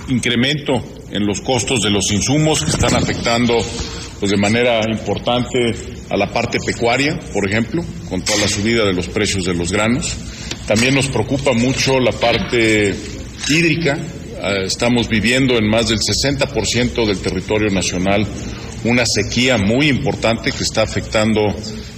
incremento 0.08 0.82
en 1.10 1.26
los 1.26 1.40
costos 1.40 1.82
de 1.82 1.90
los 1.90 2.10
insumos 2.10 2.64
que 2.64 2.70
están 2.70 2.94
afectando 2.94 3.54
pues, 4.18 4.30
de 4.30 4.36
manera 4.36 4.80
importante 4.90 5.72
a 6.10 6.16
la 6.16 6.30
parte 6.32 6.58
pecuaria, 6.64 7.18
por 7.32 7.48
ejemplo, 7.48 7.82
con 8.08 8.22
toda 8.22 8.40
la 8.40 8.48
subida 8.48 8.84
de 8.84 8.92
los 8.92 9.08
precios 9.08 9.44
de 9.44 9.54
los 9.54 9.72
granos. 9.72 10.16
También 10.66 10.94
nos 10.94 11.08
preocupa 11.08 11.52
mucho 11.52 11.98
la 12.00 12.12
parte 12.12 12.94
hídrica. 13.48 13.98
Ah, 14.42 14.62
estamos 14.64 15.08
viviendo 15.08 15.56
en 15.56 15.68
más 15.68 15.88
del 15.88 15.98
60% 15.98 17.06
del 17.06 17.18
territorio 17.20 17.70
nacional 17.70 18.26
una 18.84 19.04
sequía 19.06 19.58
muy 19.58 19.88
importante 19.88 20.52
que 20.52 20.64
está 20.64 20.82
afectando 20.82 21.54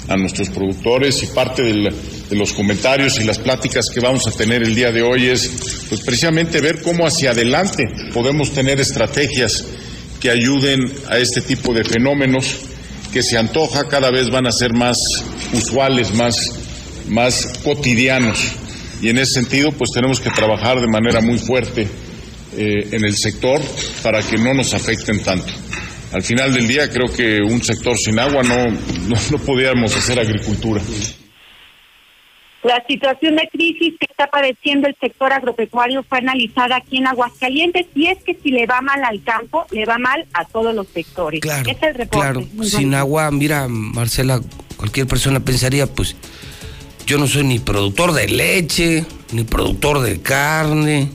a 0.09 0.17
nuestros 0.17 0.49
productores 0.49 1.23
y 1.23 1.27
parte 1.27 1.63
de 1.63 2.37
los 2.37 2.53
comentarios 2.53 3.21
y 3.21 3.25
las 3.25 3.39
pláticas 3.39 3.87
que 3.93 4.01
vamos 4.01 4.27
a 4.27 4.33
tener 4.33 4.63
el 4.63 4.75
día 4.75 4.91
de 4.91 5.03
hoy 5.03 5.29
es 5.29 5.51
pues 5.89 6.01
precisamente 6.01 6.61
ver 6.61 6.83
cómo 6.83 7.07
hacia 7.07 7.31
adelante 7.31 7.85
podemos 8.13 8.53
tener 8.53 8.81
estrategias 8.81 9.65
que 10.21 10.31
ayuden 10.31 10.81
a 11.09 11.19
este 11.19 11.41
tipo 11.41 11.73
de 11.73 11.85
fenómenos 11.85 12.61
que 13.13 13.23
se 13.23 13.37
antoja 13.37 13.89
cada 13.89 14.11
vez 14.11 14.31
van 14.31 14.47
a 14.47 14.53
ser 14.53 14.73
más 14.73 14.97
usuales, 15.53 16.15
más, 16.15 16.35
más 17.09 17.47
cotidianos. 17.63 18.39
Y 19.03 19.11
en 19.11 19.19
ese 19.19 19.41
sentido, 19.41 19.71
pues 19.73 19.91
tenemos 19.93 20.19
que 20.19 20.31
trabajar 20.31 20.81
de 20.81 20.87
manera 20.87 21.21
muy 21.21 21.39
fuerte 21.39 21.83
eh, 22.57 22.89
en 22.91 23.05
el 23.05 23.15
sector 23.17 23.61
para 24.03 24.23
que 24.23 24.39
no 24.39 24.55
nos 24.55 24.73
afecten 24.73 25.23
tanto 25.23 25.53
al 26.13 26.23
final 26.23 26.53
del 26.53 26.69
día 26.69 26.91
creo 26.91 27.07
que 27.15 27.41
un 27.41 27.63
sector 27.63 27.97
sin 27.97 28.19
agua 28.19 28.43
no, 28.43 28.71
no, 28.71 29.39
podíamos 29.45 29.97
hacer 29.97 30.19
agricultura. 30.19 30.83
La 32.63 32.85
situación 32.87 33.35
de 33.35 33.49
crisis 33.51 33.95
que 33.99 34.07
está 34.09 34.29
padeciendo 34.29 34.87
el 34.87 34.97
sector 35.01 35.33
agropecuario 35.33 36.05
fue 36.05 36.19
analizada 36.19 36.77
aquí 36.77 36.99
en 36.99 37.09
Aguascalientes 37.09 37.87
y 37.95 38.07
es 38.07 38.23
que 38.23 38.39
si 38.41 38.51
le 38.51 38.67
va 38.67 38.81
mal 38.81 39.03
al 39.03 39.21
campo, 39.25 39.67
le 39.73 39.85
va 39.85 39.99
mal 39.99 40.27
a 40.33 40.45
todos 40.45 40.73
los 40.73 40.87
sectores. 40.89 41.41
Claro, 41.41 41.69
es 41.69 41.83
el 41.83 41.95
reporte. 41.95 42.19
Claro, 42.19 42.47
sin 42.63 42.95
agua, 42.95 43.31
mira, 43.33 43.67
Marcela, 43.67 44.41
cualquier 44.77 45.09
persona 45.09 45.41
pensaría, 45.41 45.89
pues, 45.89 46.15
yo 47.05 47.19
no 47.19 47.27
soy 47.27 47.43
ni 47.45 47.59
productor 47.59 48.13
de 48.13 48.29
leche, 48.29 49.05
ni 49.33 49.43
productor 49.43 50.01
de 50.01 50.21
carne, 50.21 51.09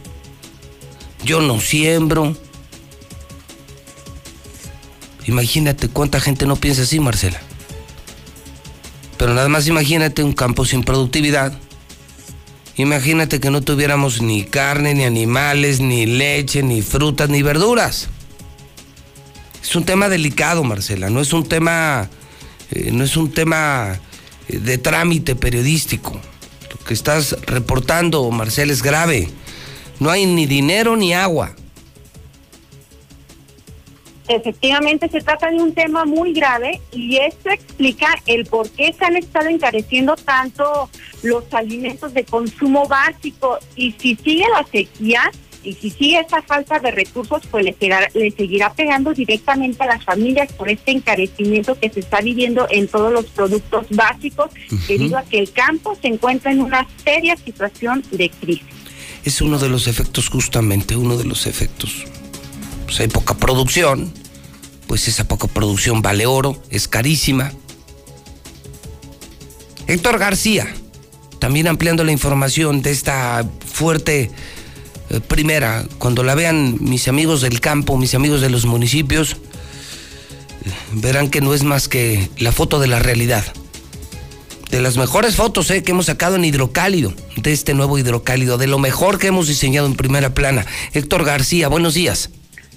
yo 1.24 1.40
no 1.40 1.62
siembro. 1.62 2.36
Imagínate 5.28 5.90
cuánta 5.90 6.20
gente 6.20 6.46
no 6.46 6.56
piensa 6.56 6.84
así, 6.84 7.00
Marcela. 7.00 7.40
Pero 9.18 9.34
nada 9.34 9.50
más 9.50 9.68
imagínate 9.68 10.24
un 10.24 10.34
campo 10.34 10.66
sin 10.66 10.84
productividad. 10.84 11.54
Imagínate 12.78 13.40
que 13.40 13.50
no 13.50 13.62
tuviéramos 13.62 14.22
ni 14.22 14.44
carne, 14.44 14.94
ni 14.94 15.04
animales, 15.04 15.80
ni 15.80 16.06
leche, 16.06 16.64
ni 16.64 16.82
frutas, 16.82 17.30
ni 17.30 17.42
verduras. 17.42 18.08
Es 19.62 19.76
un 19.76 19.84
tema 19.84 20.08
delicado, 20.08 20.64
Marcela. 20.64 21.10
No 21.10 21.20
es 21.20 21.34
un 21.34 21.48
tema, 21.48 22.10
eh, 22.72 22.92
no 22.94 23.04
es 23.04 23.18
un 23.18 23.32
tema 23.32 24.00
eh, 24.48 24.60
de 24.60 24.78
trámite 24.78 25.36
periodístico. 25.36 26.22
Lo 26.72 26.78
que 26.86 26.94
estás 26.94 27.36
reportando, 27.48 28.30
Marcela, 28.32 28.72
es 28.72 28.82
grave. 28.82 29.30
No 30.00 30.10
hay 30.10 30.26
ni 30.26 30.46
dinero 30.46 30.96
ni 30.96 31.14
agua. 31.14 31.54
Efectivamente, 34.28 35.08
se 35.08 35.22
trata 35.22 35.50
de 35.50 35.56
un 35.56 35.74
tema 35.74 36.04
muy 36.04 36.34
grave 36.34 36.82
y 36.92 37.18
esto 37.18 37.50
explica 37.50 38.08
el 38.26 38.46
por 38.46 38.70
qué 38.70 38.94
se 38.94 39.06
han 39.06 39.16
estado 39.16 39.48
encareciendo 39.48 40.16
tanto 40.18 40.90
los 41.24 41.46
alimentos 41.54 42.14
de 42.14 42.26
consumo 42.26 42.88
básico. 42.88 43.58
Y 43.78 43.94
si 43.98 44.16
sigue 44.16 44.44
la 44.54 44.66
sequía 44.70 45.32
y 45.64 45.74
si 45.74 45.90
sigue 45.92 46.20
esa 46.20 46.42
falta 46.42 46.78
de 46.80 46.92
recursos, 46.92 47.42
pues 47.50 47.64
le, 47.64 47.76
le 48.14 48.32
seguirá 48.32 48.74
pegando 48.74 49.14
directamente 49.14 49.82
a 49.84 49.88
las 49.88 50.04
familias 50.04 50.52
por 50.52 50.70
este 50.70 50.92
encarecimiento 50.92 51.80
que 51.80 51.90
se 51.90 52.02
está 52.02 52.20
viviendo 52.20 52.68
en 52.70 52.90
todos 52.90 53.14
los 53.14 53.28
productos 53.28 53.88
básicos 53.92 54.52
debido 54.90 55.18
a 55.18 55.24
que 55.24 55.40
el 55.40 55.52
campo 55.52 55.98
se 56.02 56.10
encuentra 56.10 56.52
en 56.52 56.62
una 56.62 56.86
seria 57.04 57.38
situación 57.38 58.04
de 58.12 58.30
crisis. 58.30 58.68
Es 59.24 59.42
uno 59.42 59.58
de 59.58 59.70
los 59.70 59.88
efectos, 59.88 60.30
justamente, 60.30 60.98
uno 60.98 61.18
de 61.18 61.26
los 61.26 61.48
efectos 61.48 62.06
pues 62.88 63.02
hay 63.02 63.10
poca 63.10 63.36
producción, 63.36 64.12
pues 64.88 65.10
esa 65.10 65.28
poca 65.28 65.48
producción 65.48 66.02
vale 66.02 66.26
oro, 66.26 66.60
es 66.70 66.88
carísima. 66.88 67.52
Héctor 69.88 70.18
García, 70.18 70.74
también 71.40 71.68
ampliando 71.68 72.06
la 72.06 72.14
información 72.14 72.82
de 72.82 72.92
esta 72.92 73.46
fuerte 73.66 74.32
eh, 75.10 75.20
primera, 75.20 75.86
cuando 76.00 76.24
la 76.24 76.34
vean 76.34 76.78
mis 76.80 77.10
amigos 77.10 77.42
del 77.42 77.60
campo, 77.60 77.98
mis 77.98 78.16
amigos 78.16 78.40
de 78.40 78.50
los 78.50 78.66
municipios, 78.66 79.36
verán 80.94 81.30
que 81.30 81.42
no 81.42 81.54
es 81.54 81.64
más 81.64 81.90
que 81.90 82.30
la 82.38 82.54
foto 82.54 82.80
de 82.80 82.88
la 82.88 83.00
realidad. 83.00 83.46
De 84.72 84.82
las 84.82 84.98
mejores 84.98 85.36
fotos 85.36 85.70
eh, 85.72 85.84
que 85.84 85.92
hemos 85.92 86.06
sacado 86.06 86.38
en 86.38 86.46
hidrocálido, 86.46 87.14
de 87.36 87.52
este 87.52 87.74
nuevo 87.74 87.98
hidrocálido, 87.98 88.58
de 88.58 88.68
lo 88.68 88.80
mejor 88.80 89.20
que 89.20 89.28
hemos 89.28 89.48
diseñado 89.48 89.88
en 89.88 89.96
primera 89.96 90.34
plana. 90.34 90.66
Héctor 90.94 91.26
García, 91.26 91.68
buenos 91.68 91.94
días. 91.94 92.30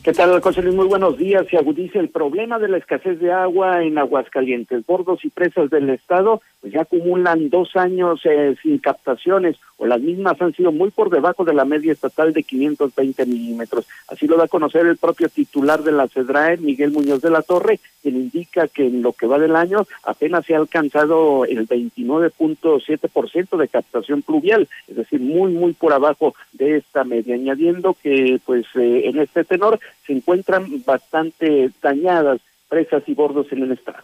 ¿Qué 0.02 0.14
tal, 0.14 0.40
José? 0.40 0.62
Muy 0.62 0.86
buenos 0.86 1.18
días. 1.18 1.46
Se 1.50 1.58
agudiza 1.58 1.98
el 1.98 2.08
problema 2.08 2.58
de 2.58 2.68
la 2.68 2.78
escasez 2.78 3.20
de 3.20 3.32
agua 3.32 3.82
en 3.82 3.98
Aguascalientes. 3.98 4.86
Bordos 4.86 5.22
y 5.26 5.28
presas 5.28 5.68
del 5.68 5.90
Estado 5.90 6.40
pues 6.60 6.72
ya 6.74 6.82
acumulan 6.82 7.48
dos 7.48 7.74
años 7.74 8.20
eh, 8.24 8.54
sin 8.62 8.78
captaciones 8.78 9.56
o 9.78 9.86
las 9.86 10.00
mismas 10.00 10.40
han 10.42 10.54
sido 10.54 10.72
muy 10.72 10.90
por 10.90 11.08
debajo 11.08 11.44
de 11.44 11.54
la 11.54 11.64
media 11.64 11.92
estatal 11.92 12.34
de 12.34 12.42
520 12.42 13.24
milímetros. 13.24 13.86
Así 14.08 14.26
lo 14.26 14.36
da 14.36 14.44
a 14.44 14.48
conocer 14.48 14.84
el 14.84 14.98
propio 14.98 15.30
titular 15.30 15.82
de 15.82 15.92
la 15.92 16.06
CEDRAE, 16.06 16.58
Miguel 16.58 16.90
Muñoz 16.90 17.22
de 17.22 17.30
la 17.30 17.40
Torre, 17.40 17.80
quien 18.02 18.16
indica 18.16 18.68
que 18.68 18.86
en 18.86 19.00
lo 19.00 19.14
que 19.14 19.26
va 19.26 19.38
del 19.38 19.56
año 19.56 19.86
apenas 20.04 20.44
se 20.44 20.54
ha 20.54 20.58
alcanzado 20.58 21.46
el 21.46 21.66
29.7% 21.66 23.56
de 23.56 23.68
captación 23.68 24.20
pluvial, 24.20 24.68
es 24.86 24.96
decir, 24.96 25.20
muy, 25.20 25.52
muy 25.52 25.72
por 25.72 25.94
abajo 25.94 26.34
de 26.52 26.76
esta 26.76 27.04
media, 27.04 27.36
añadiendo 27.36 27.96
que 28.02 28.38
pues 28.44 28.66
eh, 28.74 29.02
en 29.06 29.18
este 29.18 29.44
tenor 29.44 29.80
se 30.06 30.12
encuentran 30.12 30.66
bastante 30.84 31.70
dañadas 31.82 32.40
presas 32.68 33.02
y 33.06 33.14
bordos 33.14 33.46
en 33.50 33.62
el 33.64 33.72
estado. 33.72 33.98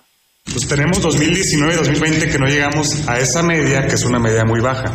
Pues 0.53 0.66
tenemos 0.68 1.01
2019 1.01 1.75
y 1.75 1.77
2020 1.77 2.29
que 2.31 2.38
no 2.38 2.46
llegamos 2.46 3.09
a 3.09 3.18
esa 3.18 3.42
media, 3.42 3.87
que 3.87 3.94
es 3.94 4.05
una 4.05 4.18
media 4.18 4.44
muy 4.44 4.61
baja. 4.61 4.92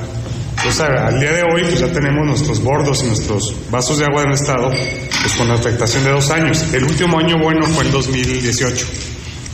Entonces, 0.57 0.81
al 0.81 1.19
día 1.19 1.31
de 1.31 1.43
hoy, 1.43 1.63
pues 1.63 1.79
ya 1.79 1.91
tenemos 1.91 2.25
nuestros 2.25 2.63
bordos 2.63 3.03
y 3.03 3.07
nuestros 3.07 3.55
vasos 3.71 3.97
de 3.97 4.05
agua 4.05 4.21
del 4.21 4.33
estado, 4.33 4.69
pues 4.69 5.33
con 5.37 5.47
la 5.47 5.55
afectación 5.55 6.03
de 6.03 6.11
dos 6.11 6.29
años. 6.29 6.71
El 6.73 6.83
último 6.83 7.17
año 7.17 7.37
bueno 7.41 7.65
fue 7.67 7.85
el 7.85 7.91
2018. 7.91 8.87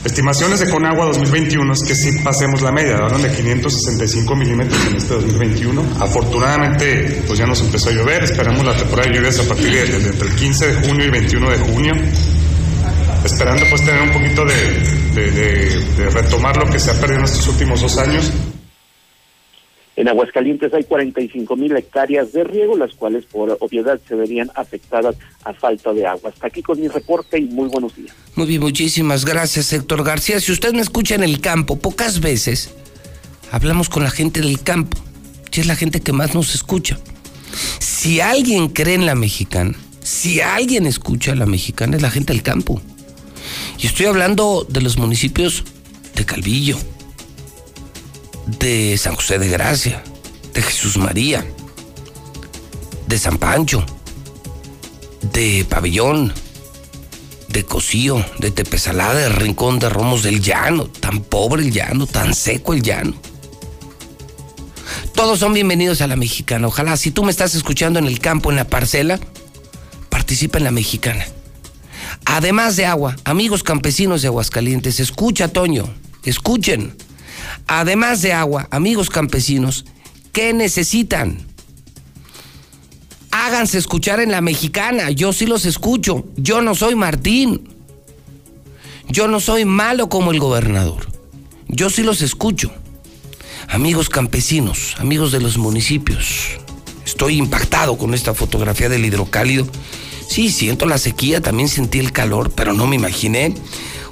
Estimaciones 0.04 0.60
de 0.60 0.70
Conagua 0.70 1.06
2021 1.06 1.72
es 1.72 1.82
que 1.82 1.94
sí 1.94 2.20
pasemos 2.22 2.62
la 2.62 2.70
media, 2.70 2.98
hablan 2.98 3.22
de 3.22 3.30
565 3.30 4.36
milímetros 4.36 4.80
en 4.86 4.96
este 4.96 5.14
2021. 5.14 5.82
Afortunadamente, 6.00 7.22
pues 7.26 7.38
ya 7.38 7.46
nos 7.46 7.60
empezó 7.60 7.90
a 7.90 7.92
llover, 7.92 8.24
esperamos 8.24 8.64
la 8.64 8.76
temporada 8.76 9.08
de 9.08 9.16
lluvias 9.16 9.38
a 9.40 9.44
partir 9.44 9.72
de, 9.72 9.98
de 9.98 10.08
entre 10.10 10.28
el 10.28 10.34
15 10.36 10.66
de 10.66 10.88
junio 10.88 11.06
y 11.06 11.10
21 11.10 11.50
de 11.50 11.58
junio 11.58 11.94
esperando 13.24 13.64
pues 13.68 13.84
tener 13.84 14.02
un 14.02 14.12
poquito 14.12 14.44
de, 14.44 16.10
retomar 16.12 16.56
lo 16.56 16.66
que 16.70 16.78
se 16.78 16.90
ha 16.90 16.94
perdido 16.94 17.20
en 17.20 17.24
estos 17.24 17.46
últimos 17.48 17.80
dos 17.80 17.98
años. 17.98 18.30
En 19.98 20.06
Aguascalientes 20.06 20.72
hay 20.72 20.84
45 20.84 21.56
mil 21.56 21.76
hectáreas 21.76 22.32
de 22.32 22.44
riego, 22.44 22.76
las 22.76 22.94
cuales 22.94 23.24
por 23.24 23.58
obviedad 23.58 23.98
se 24.06 24.14
verían 24.14 24.48
afectadas 24.54 25.16
a 25.42 25.52
falta 25.52 25.92
de 25.92 26.06
agua. 26.06 26.30
Hasta 26.30 26.46
aquí 26.46 26.62
con 26.62 26.80
mi 26.80 26.86
reporte 26.86 27.36
y 27.36 27.46
muy 27.46 27.68
buenos 27.68 27.96
días. 27.96 28.14
Muy 28.36 28.46
bien, 28.46 28.60
muchísimas 28.60 29.24
gracias, 29.24 29.72
Héctor 29.72 30.04
García. 30.04 30.38
Si 30.38 30.52
usted 30.52 30.72
me 30.72 30.82
escucha 30.82 31.16
en 31.16 31.24
el 31.24 31.40
campo, 31.40 31.80
pocas 31.80 32.20
veces 32.20 32.72
hablamos 33.50 33.88
con 33.88 34.04
la 34.04 34.10
gente 34.10 34.40
del 34.40 34.62
campo, 34.62 34.96
que 35.50 35.62
es 35.62 35.66
la 35.66 35.74
gente 35.74 35.98
que 35.98 36.12
más 36.12 36.32
nos 36.32 36.54
escucha. 36.54 36.96
Si 37.80 38.20
alguien 38.20 38.68
cree 38.68 38.94
en 38.94 39.04
la 39.04 39.16
mexicana, 39.16 39.74
si 40.00 40.40
alguien 40.40 40.86
escucha 40.86 41.32
a 41.32 41.34
la 41.34 41.46
mexicana, 41.46 41.96
es 41.96 42.02
la 42.02 42.10
gente 42.12 42.32
del 42.32 42.44
campo. 42.44 42.80
Y 43.80 43.88
estoy 43.88 44.06
hablando 44.06 44.64
de 44.68 44.80
los 44.80 44.96
municipios 44.96 45.64
de 46.14 46.24
Calvillo, 46.24 46.78
de 48.48 48.96
San 48.96 49.14
José 49.14 49.38
de 49.38 49.48
Gracia, 49.48 50.02
de 50.54 50.62
Jesús 50.62 50.96
María, 50.96 51.46
de 53.06 53.18
San 53.18 53.36
Pancho, 53.36 53.84
de 55.32 55.66
Pabellón, 55.68 56.32
de 57.48 57.64
Cocío, 57.64 58.24
de 58.38 58.50
Tepesalá, 58.50 59.14
de 59.14 59.28
Rincón 59.28 59.78
de 59.78 59.90
Romos 59.90 60.22
del 60.22 60.40
Llano, 60.40 60.86
tan 60.86 61.20
pobre 61.20 61.62
el 61.62 61.72
llano, 61.72 62.06
tan 62.06 62.34
seco 62.34 62.72
el 62.72 62.82
llano. 62.82 63.14
Todos 65.14 65.40
son 65.40 65.52
bienvenidos 65.52 66.00
a 66.00 66.06
la 66.06 66.16
mexicana. 66.16 66.68
Ojalá, 66.68 66.96
si 66.96 67.10
tú 67.10 67.24
me 67.24 67.30
estás 67.30 67.54
escuchando 67.54 67.98
en 67.98 68.06
el 68.06 68.20
campo, 68.20 68.50
en 68.50 68.56
la 68.56 68.68
parcela, 68.68 69.18
participa 70.08 70.58
en 70.58 70.64
la 70.64 70.70
mexicana. 70.70 71.26
Además 72.24 72.76
de 72.76 72.86
agua, 72.86 73.16
amigos 73.24 73.62
campesinos 73.62 74.22
de 74.22 74.28
Aguascalientes, 74.28 75.00
escucha 75.00 75.48
Toño, 75.48 75.92
escuchen. 76.24 76.94
Además 77.66 78.22
de 78.22 78.32
agua, 78.32 78.68
amigos 78.70 79.10
campesinos, 79.10 79.84
¿qué 80.32 80.52
necesitan? 80.52 81.38
Háganse 83.30 83.78
escuchar 83.78 84.20
en 84.20 84.30
la 84.30 84.40
mexicana, 84.40 85.10
yo 85.10 85.32
sí 85.32 85.46
los 85.46 85.64
escucho, 85.66 86.26
yo 86.36 86.62
no 86.62 86.74
soy 86.74 86.94
Martín, 86.94 87.68
yo 89.08 89.28
no 89.28 89.40
soy 89.40 89.64
malo 89.64 90.08
como 90.08 90.32
el 90.32 90.40
gobernador, 90.40 91.06
yo 91.68 91.90
sí 91.90 92.02
los 92.02 92.22
escucho. 92.22 92.72
Amigos 93.68 94.08
campesinos, 94.08 94.94
amigos 94.98 95.30
de 95.30 95.40
los 95.40 95.58
municipios, 95.58 96.58
estoy 97.04 97.36
impactado 97.36 97.98
con 97.98 98.14
esta 98.14 98.32
fotografía 98.32 98.88
del 98.88 99.04
hidrocálido 99.04 99.66
Sí, 100.28 100.50
siento 100.50 100.84
la 100.84 100.98
sequía, 100.98 101.40
también 101.40 101.70
sentí 101.70 101.98
el 101.98 102.12
calor, 102.12 102.52
pero 102.54 102.74
no 102.74 102.86
me 102.86 102.96
imaginé 102.96 103.54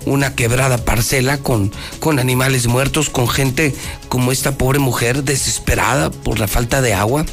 una 0.07 0.35
quebrada 0.35 0.79
parcela 0.79 1.38
con, 1.38 1.73
con 2.01 2.19
animales 2.19 2.66
muertos, 2.66 3.11
con 3.11 3.29
gente 3.29 3.75
como 4.09 4.33
esta 4.33 4.57
pobre 4.57 4.79
mujer 4.79 5.25
desesperada 5.25 6.11
por 6.11 6.38
la 6.38 6.49
falta 6.49 6.81
de 6.81 6.95
agua. 6.95 7.27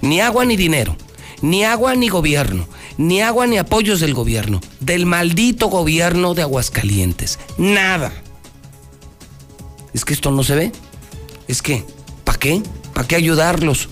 Ni 0.00 0.20
agua 0.20 0.44
ni 0.44 0.56
dinero, 0.56 0.96
ni 1.42 1.64
agua 1.64 1.94
ni 1.94 2.08
gobierno, 2.08 2.68
ni 2.96 3.20
agua 3.20 3.46
ni 3.46 3.58
apoyos 3.58 4.00
del 4.00 4.14
gobierno, 4.14 4.60
del 4.80 5.04
maldito 5.04 5.66
gobierno 5.66 6.34
de 6.34 6.42
Aguascalientes. 6.42 7.38
Nada. 7.58 8.12
Es 9.92 10.04
que 10.04 10.14
esto 10.14 10.30
no 10.30 10.44
se 10.44 10.54
ve. 10.54 10.72
Es 11.48 11.62
que, 11.62 11.84
¿para 12.24 12.38
qué? 12.38 12.62
¿Para 12.94 13.08
qué 13.08 13.16
ayudarlos? 13.16 13.88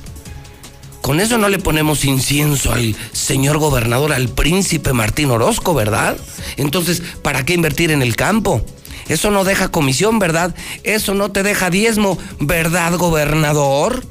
Con 1.04 1.20
eso 1.20 1.36
no 1.36 1.50
le 1.50 1.58
ponemos 1.58 2.06
incienso 2.06 2.72
al 2.72 2.96
señor 3.12 3.58
gobernador, 3.58 4.14
al 4.14 4.30
príncipe 4.30 4.94
Martín 4.94 5.30
Orozco, 5.30 5.74
¿verdad? 5.74 6.16
Entonces, 6.56 7.02
¿para 7.20 7.44
qué 7.44 7.52
invertir 7.52 7.90
en 7.90 8.00
el 8.00 8.16
campo? 8.16 8.64
Eso 9.08 9.30
no 9.30 9.44
deja 9.44 9.68
comisión, 9.70 10.18
¿verdad? 10.18 10.54
Eso 10.82 11.12
no 11.12 11.30
te 11.30 11.42
deja 11.42 11.68
diezmo, 11.68 12.16
¿verdad, 12.40 12.96
gobernador? 12.96 14.02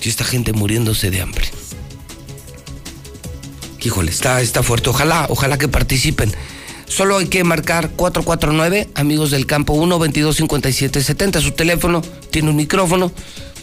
Y 0.00 0.08
esta 0.08 0.22
gente 0.22 0.52
muriéndose 0.52 1.10
de 1.10 1.20
hambre. 1.20 1.46
Híjole, 3.82 4.12
está, 4.12 4.40
está 4.42 4.62
fuerte. 4.62 4.90
Ojalá, 4.90 5.26
ojalá 5.28 5.58
que 5.58 5.66
participen. 5.66 6.32
Solo 6.86 7.18
hay 7.18 7.26
que 7.26 7.42
marcar 7.42 7.90
449, 7.90 8.90
amigos 8.94 9.32
del 9.32 9.46
campo 9.46 9.72
1 9.72 9.98
22 9.98 10.36
57 10.36 11.02
70. 11.02 11.40
Su 11.40 11.50
teléfono 11.50 12.00
tiene 12.30 12.50
un 12.50 12.56
micrófono. 12.56 13.10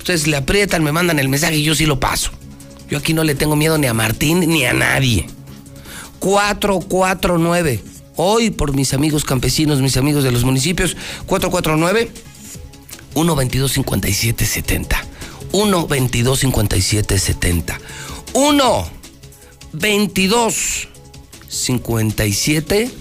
Ustedes 0.02 0.26
le 0.26 0.36
aprietan, 0.36 0.84
me 0.84 0.92
mandan 0.92 1.20
el 1.20 1.30
mensaje 1.30 1.58
y 1.58 1.64
yo 1.64 1.76
sí 1.76 1.86
lo 1.86 2.00
paso. 2.00 2.32
Yo 2.90 2.98
aquí 2.98 3.14
no 3.14 3.24
le 3.24 3.36
tengo 3.36 3.56
miedo 3.56 3.78
ni 3.78 3.86
a 3.86 3.94
Martín 3.94 4.40
ni 4.40 4.66
a 4.66 4.74
nadie. 4.74 5.28
449. 6.18 7.84
Hoy 8.16 8.50
por 8.50 8.74
mis 8.74 8.96
amigos 8.96 9.24
campesinos, 9.24 9.80
mis 9.80 9.98
amigos 9.98 10.24
de 10.24 10.32
los 10.32 10.44
municipios. 10.44 10.98
449 11.28 12.10
122 13.14 13.72
5770. 13.74 15.06
122 15.52 16.40
5770. 16.40 17.80
1 18.34 18.90
22 19.74 20.88
57 21.48 22.92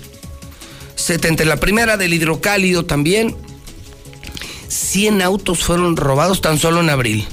70. 0.97 1.45
La 1.47 1.57
primera 1.57 1.97
del 1.97 2.13
hidrocálido 2.13 2.85
también 2.85 3.35
100 4.71 5.21
autos 5.21 5.65
fueron 5.65 5.97
robados 5.97 6.41
tan 6.41 6.59
solo 6.59 6.81
en 6.81 6.91
abril. 6.91 7.27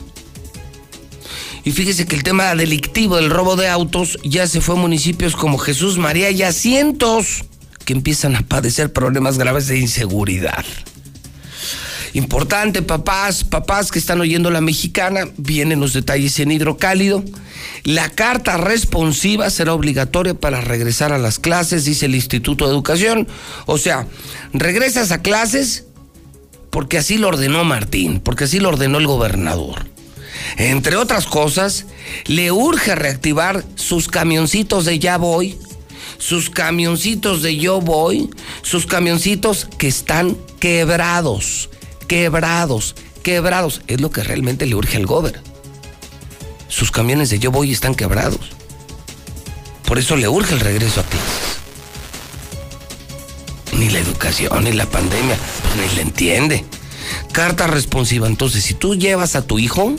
Y 1.64 1.72
fíjese 1.72 2.06
que 2.06 2.16
el 2.16 2.24
tema 2.24 2.56
delictivo 2.56 3.18
del 3.18 3.30
robo 3.30 3.56
de 3.56 3.68
autos 3.68 4.18
ya 4.24 4.48
se 4.48 4.62
fue 4.62 4.76
a 4.76 4.80
municipios 4.80 5.36
como 5.36 5.58
Jesús 5.58 5.98
María 5.98 6.32
y 6.32 6.42
a 6.42 6.52
cientos 6.52 7.46
que 7.86 7.94
empiezan 7.94 8.36
a 8.36 8.42
padecer 8.42 8.92
problemas 8.92 9.38
graves 9.38 9.68
de 9.68 9.78
inseguridad. 9.78 10.66
Importante, 12.14 12.82
papás, 12.82 13.44
papás 13.44 13.92
que 13.92 14.00
están 14.00 14.22
oyendo 14.22 14.50
la 14.50 14.62
mexicana, 14.62 15.28
vienen 15.38 15.80
los 15.80 15.94
detalles 15.94 16.40
en 16.40 16.52
hidrocálido. 16.52 17.24
La 17.84 18.10
carta 18.10 18.58
responsiva 18.58 19.50
será 19.50 19.74
obligatoria 19.74 20.34
para 20.34 20.62
regresar 20.62 21.12
a 21.12 21.18
las 21.18 21.38
clases, 21.38 21.86
dice 21.86 22.06
el 22.08 22.16
Instituto 22.16 22.66
de 22.66 22.72
Educación. 22.72 23.28
O 23.66 23.78
sea, 23.78 24.08
regresas 24.54 25.12
a 25.12 25.22
clases 25.22 25.87
porque 26.70 26.98
así 26.98 27.18
lo 27.18 27.28
ordenó 27.30 27.64
Martín, 27.64 28.20
porque 28.20 28.46
así 28.46 28.60
lo 28.60 28.70
ordenó 28.70 28.98
el 28.98 29.08
gobernador. 29.08 29.86
Entre 30.58 30.96
otras 30.96 31.26
cosas, 31.26 31.86
le 32.26 32.52
urge 32.52 32.96
reactivar 32.96 33.64
sus 33.76 34.08
camioncitos 34.08 34.86
de 34.86 35.00
ya 35.00 35.18
voy, 35.18 35.58
sus 36.18 36.50
camioncitos 36.50 37.42
de 37.42 37.58
yo 37.58 37.82
voy, 37.82 38.30
sus 38.62 38.86
camioncitos 38.86 39.68
que 39.78 39.88
están 39.88 40.38
quebrados, 40.60 41.70
quebrados, 42.08 42.96
quebrados. 43.24 43.82
Es 43.88 44.02
lo 44.02 44.12
que 44.12 44.24
realmente 44.24 44.66
le 44.66 44.76
urge 44.76 44.98
al 44.98 45.06
gobernador. 45.06 45.48
Sus 46.68 46.92
camiones 46.92 47.30
de 47.30 47.40
yo 47.40 47.52
voy 47.52 47.72
están 47.72 47.96
quebrados. 47.96 48.52
Por 49.86 50.00
eso 50.00 50.16
le 50.16 50.28
urge 50.28 50.54
el 50.54 50.60
regreso 50.60 51.00
a 51.00 51.04
ti 51.04 51.18
ni 53.78 53.90
la 53.90 54.00
educación, 54.00 54.64
ni 54.64 54.72
la 54.72 54.86
pandemia, 54.86 55.38
ni 55.80 55.96
le 55.96 56.02
entiende. 56.02 56.66
Carta 57.32 57.68
responsiva. 57.68 58.28
Entonces, 58.28 58.64
si 58.64 58.74
tú 58.74 58.96
llevas 58.96 59.36
a 59.36 59.44
tu 59.44 59.60
hijo, 59.60 59.96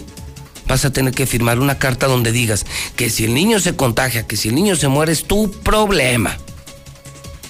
vas 0.67 0.85
a 0.85 0.93
tener 0.93 1.15
que 1.15 1.27
firmar 1.27 1.59
una 1.59 1.79
carta 1.79 2.07
donde 2.07 2.33
digas 2.33 2.67
que 2.97 3.11
si 3.11 3.25
el 3.25 3.35
niño 3.35 3.61
se 3.61 3.77
contagia, 3.77 4.27
que 4.27 4.37
si 4.37 4.49
el 4.49 4.55
niño 4.55 4.77
se 4.77 4.89
muere, 4.89 5.13
es 5.13 5.25
tu 5.25 5.51
problema. 5.51 6.37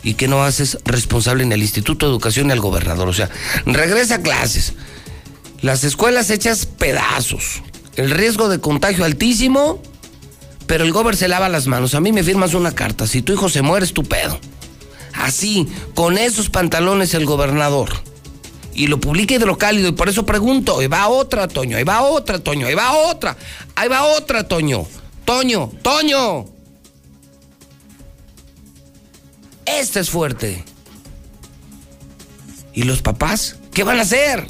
y 0.05 0.14
que 0.14 0.29
no 0.29 0.45
haces 0.45 0.79
responsable 0.85 1.43
en 1.43 1.51
el 1.53 1.61
Instituto 1.61 2.07
de 2.07 2.12
Educación 2.12 2.49
y 2.49 2.53
al 2.53 2.61
gobernador. 2.61 3.09
O 3.09 3.12
sea, 3.12 3.29
regresa 3.66 4.16
a 4.16 4.22
clases. 4.22 4.74
Las 5.61 5.83
escuelas 5.83 6.31
hechas 6.31 6.66
pedazos. 6.66 7.62
El 7.97 8.11
riesgo 8.11 8.49
de 8.49 8.61
contagio 8.61 9.05
altísimo, 9.05 9.83
pero 10.68 10.85
el 10.85 10.93
gobernador 10.93 11.16
se 11.16 11.29
lava 11.29 11.49
las 11.49 11.66
manos. 11.66 11.95
A 11.95 12.01
mí 12.01 12.12
me 12.12 12.22
firmas 12.22 12.55
una 12.55 12.72
carta. 12.72 13.09
Si 13.09 13.22
tu 13.22 13.33
hijo 13.33 13.49
se 13.49 13.61
muere, 13.61 13.85
es 13.85 13.93
tu 13.93 14.05
pedo. 14.05 14.39
Así, 15.19 15.66
con 15.95 16.16
esos 16.16 16.49
pantalones 16.49 17.12
el 17.14 17.27
gobernador. 17.27 17.91
Y 18.73 18.87
lo 18.87 19.01
publica 19.01 19.35
hidrocálido. 19.35 19.89
Y 19.89 19.93
por 19.93 20.09
eso 20.09 20.25
pregunto, 20.25 20.79
ahí 20.79 20.87
va 20.87 21.09
otra, 21.09 21.49
Toño, 21.49 21.77
ahí 21.77 21.85
va 21.85 22.03
otra, 22.03 22.39
Toño, 22.39 22.69
ahí 22.69 22.75
va 22.75 22.93
otra, 22.93 23.37
ahí 23.75 23.89
va 23.89 24.05
otra, 24.05 24.47
Toño. 24.47 24.87
Toño, 25.25 25.73
Toño. 25.83 26.47
Este 29.66 30.01
es 30.01 30.09
fuerte. 30.09 30.64
¿Y 32.73 32.85
los 32.85 33.03
papás? 33.03 33.57
¿Qué 33.75 33.83
van 33.83 33.99
a 33.99 34.03
hacer? 34.03 34.47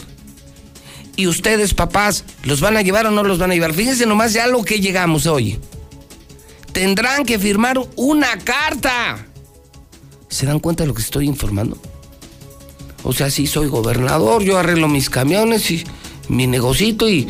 ¿Y 1.17 1.27
ustedes, 1.27 1.73
papás, 1.73 2.25
los 2.45 2.61
van 2.61 2.77
a 2.77 2.83
llevar 2.83 3.07
o 3.07 3.11
no 3.11 3.25
los 3.25 3.39
van 3.39 3.51
a 3.51 3.55
llevar? 3.55 3.73
Fíjense 3.73 4.05
nomás 4.05 4.35
ya 4.35 4.47
lo 4.47 4.63
que 4.63 4.81
llegamos 4.81 5.27
hoy. 5.27 5.59
Tendrán 6.73 7.25
que 7.25 7.39
firmar 7.39 7.81
una 7.97 8.39
carta. 8.39 9.28
¿Se 10.29 10.47
dan 10.47 10.61
cuenta 10.61 10.85
de 10.85 10.89
lo 10.89 10.95
que 10.95 11.03
estoy 11.03 11.27
informando? 11.27 11.79
O 13.03 13.13
sea, 13.13 13.31
sí 13.31 13.47
soy 13.47 13.69
gobernador, 13.69 14.43
yo 14.43 14.59
arreglo 14.59 14.89
mis 14.89 15.09
camiones 15.09 15.71
y 15.71 15.85
mi 16.29 16.47
negocito 16.47 17.09
y, 17.09 17.29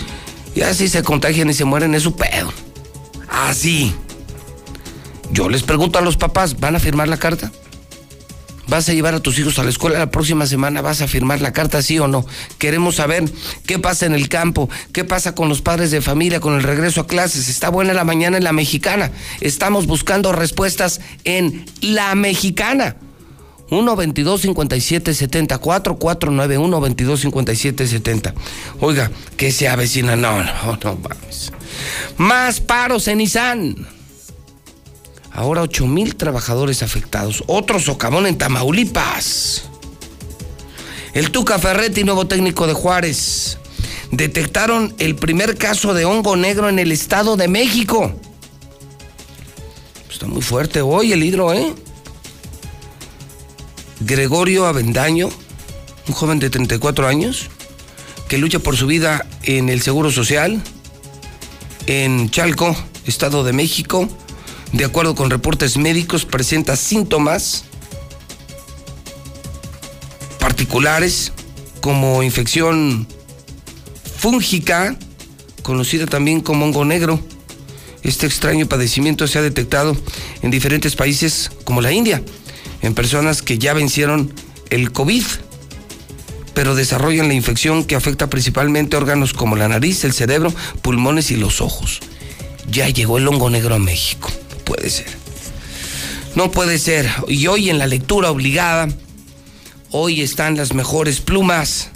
y 0.54 0.62
así 0.62 0.88
se 0.88 1.02
contagian 1.02 1.50
y 1.50 1.54
se 1.54 1.64
mueren, 1.64 1.94
es 1.94 2.02
su 2.02 2.16
pedo. 2.16 2.52
Así. 3.28 3.94
Yo 5.30 5.48
les 5.48 5.62
pregunto 5.62 5.98
a 5.98 6.02
los 6.02 6.16
papás, 6.16 6.58
¿van 6.58 6.74
a 6.74 6.80
firmar 6.80 7.08
la 7.08 7.18
carta? 7.18 7.52
¿Vas 8.68 8.86
a 8.88 8.92
llevar 8.92 9.14
a 9.14 9.20
tus 9.20 9.38
hijos 9.38 9.58
a 9.58 9.64
la 9.64 9.70
escuela 9.70 9.98
la 9.98 10.10
próxima 10.10 10.46
semana? 10.46 10.82
¿Vas 10.82 11.00
a 11.00 11.08
firmar 11.08 11.40
la 11.40 11.54
carta, 11.54 11.80
sí 11.80 11.98
o 11.98 12.06
no? 12.06 12.26
Queremos 12.58 12.96
saber 12.96 13.24
qué 13.66 13.78
pasa 13.78 14.04
en 14.04 14.12
el 14.12 14.28
campo, 14.28 14.68
qué 14.92 15.04
pasa 15.04 15.34
con 15.34 15.48
los 15.48 15.62
padres 15.62 15.90
de 15.90 16.02
familia, 16.02 16.40
con 16.40 16.54
el 16.54 16.62
regreso 16.62 17.00
a 17.00 17.06
clases. 17.06 17.48
Está 17.48 17.70
buena 17.70 17.94
la 17.94 18.04
mañana 18.04 18.36
en 18.36 18.44
la 18.44 18.52
mexicana. 18.52 19.10
Estamos 19.40 19.86
buscando 19.86 20.32
respuestas 20.32 21.00
en 21.24 21.64
la 21.80 22.14
mexicana. 22.14 22.96
1 23.70 23.96
22 23.96 24.40
57 24.40 25.14
70 25.14 25.58
4491 25.58 26.80
22 26.80 27.20
57 27.20 27.86
70 27.86 28.34
Oiga, 28.80 29.10
que 29.36 29.52
se 29.52 29.68
avecina. 29.68 30.16
No, 30.16 30.42
no, 30.42 30.78
no 30.82 30.96
mames. 30.96 31.52
Más 32.16 32.60
paros 32.60 33.08
en 33.08 33.18
Nissan. 33.18 33.97
Ahora 35.38 35.62
8 35.62 35.86
mil 35.86 36.16
trabajadores 36.16 36.82
afectados. 36.82 37.44
Otro 37.46 37.78
socavón 37.78 38.26
en 38.26 38.36
Tamaulipas. 38.36 39.68
El 41.14 41.30
Tuca 41.30 41.60
Ferretti, 41.60 42.02
nuevo 42.02 42.26
técnico 42.26 42.66
de 42.66 42.72
Juárez. 42.72 43.56
Detectaron 44.10 44.92
el 44.98 45.14
primer 45.14 45.56
caso 45.56 45.94
de 45.94 46.04
hongo 46.04 46.34
negro 46.34 46.68
en 46.68 46.80
el 46.80 46.90
Estado 46.90 47.36
de 47.36 47.46
México. 47.46 48.12
Está 50.10 50.26
muy 50.26 50.42
fuerte 50.42 50.80
hoy 50.80 51.12
el 51.12 51.22
hidro, 51.22 51.54
¿eh? 51.54 51.72
Gregorio 54.00 54.66
Avendaño, 54.66 55.28
un 56.08 56.14
joven 56.14 56.40
de 56.40 56.50
34 56.50 57.06
años, 57.06 57.48
que 58.28 58.38
lucha 58.38 58.58
por 58.58 58.76
su 58.76 58.88
vida 58.88 59.24
en 59.44 59.68
el 59.68 59.82
Seguro 59.82 60.10
Social, 60.10 60.60
en 61.86 62.28
Chalco, 62.28 62.74
Estado 63.06 63.44
de 63.44 63.52
México. 63.52 64.08
De 64.72 64.84
acuerdo 64.84 65.14
con 65.14 65.30
reportes 65.30 65.76
médicos, 65.78 66.24
presenta 66.24 66.76
síntomas 66.76 67.64
particulares 70.38 71.32
como 71.80 72.22
infección 72.22 73.06
fúngica, 74.18 74.96
conocida 75.62 76.06
también 76.06 76.40
como 76.40 76.66
hongo 76.66 76.84
negro. 76.84 77.20
Este 78.02 78.26
extraño 78.26 78.66
padecimiento 78.66 79.26
se 79.26 79.38
ha 79.38 79.42
detectado 79.42 79.96
en 80.42 80.50
diferentes 80.50 80.96
países 80.96 81.50
como 81.64 81.80
la 81.80 81.92
India, 81.92 82.22
en 82.82 82.94
personas 82.94 83.42
que 83.42 83.58
ya 83.58 83.72
vencieron 83.72 84.32
el 84.70 84.92
COVID, 84.92 85.24
pero 86.54 86.74
desarrollan 86.74 87.28
la 87.28 87.34
infección 87.34 87.84
que 87.84 87.96
afecta 87.96 88.28
principalmente 88.28 88.96
órganos 88.96 89.32
como 89.32 89.56
la 89.56 89.68
nariz, 89.68 90.04
el 90.04 90.12
cerebro, 90.12 90.52
pulmones 90.82 91.30
y 91.30 91.36
los 91.36 91.60
ojos. 91.60 92.00
Ya 92.70 92.88
llegó 92.88 93.18
el 93.18 93.28
hongo 93.28 93.48
negro 93.48 93.74
a 93.74 93.78
México. 93.78 94.28
Puede 94.68 94.90
ser. 94.90 95.06
No 96.34 96.50
puede 96.50 96.78
ser. 96.78 97.10
Y 97.26 97.46
hoy 97.46 97.70
en 97.70 97.78
la 97.78 97.86
lectura 97.86 98.30
obligada, 98.30 98.88
hoy 99.90 100.20
están 100.20 100.58
las 100.58 100.74
mejores 100.74 101.20
plumas. 101.20 101.88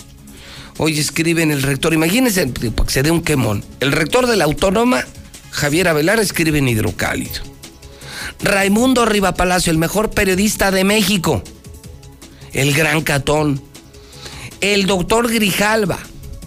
Hoy 0.79 0.99
escriben 0.99 1.51
el 1.51 1.63
rector, 1.63 1.93
imagínense, 1.93 2.47
para 2.47 2.87
que 2.87 2.93
se 2.93 3.03
dé 3.03 3.11
un 3.11 3.21
quemón. 3.21 3.63
El 3.81 3.93
rector 3.93 4.27
de 4.27 4.37
la 4.37 4.45
Autónoma, 4.45 5.05
Javier 5.51 5.87
Avelar, 5.87 6.19
escribe 6.19 6.59
en 6.59 6.69
hidrocálido. 6.69 7.43
Raimundo 8.41 9.05
Riva 9.05 9.35
Palacio, 9.35 9.71
el 9.71 9.79
mejor 9.79 10.11
periodista 10.11 10.71
de 10.71 10.85
México. 10.85 11.45
El 12.55 12.73
gran 12.73 13.03
catón. 13.03 13.63
El 14.63 14.87
doctor 14.87 15.31
Grijalva. 15.31 15.99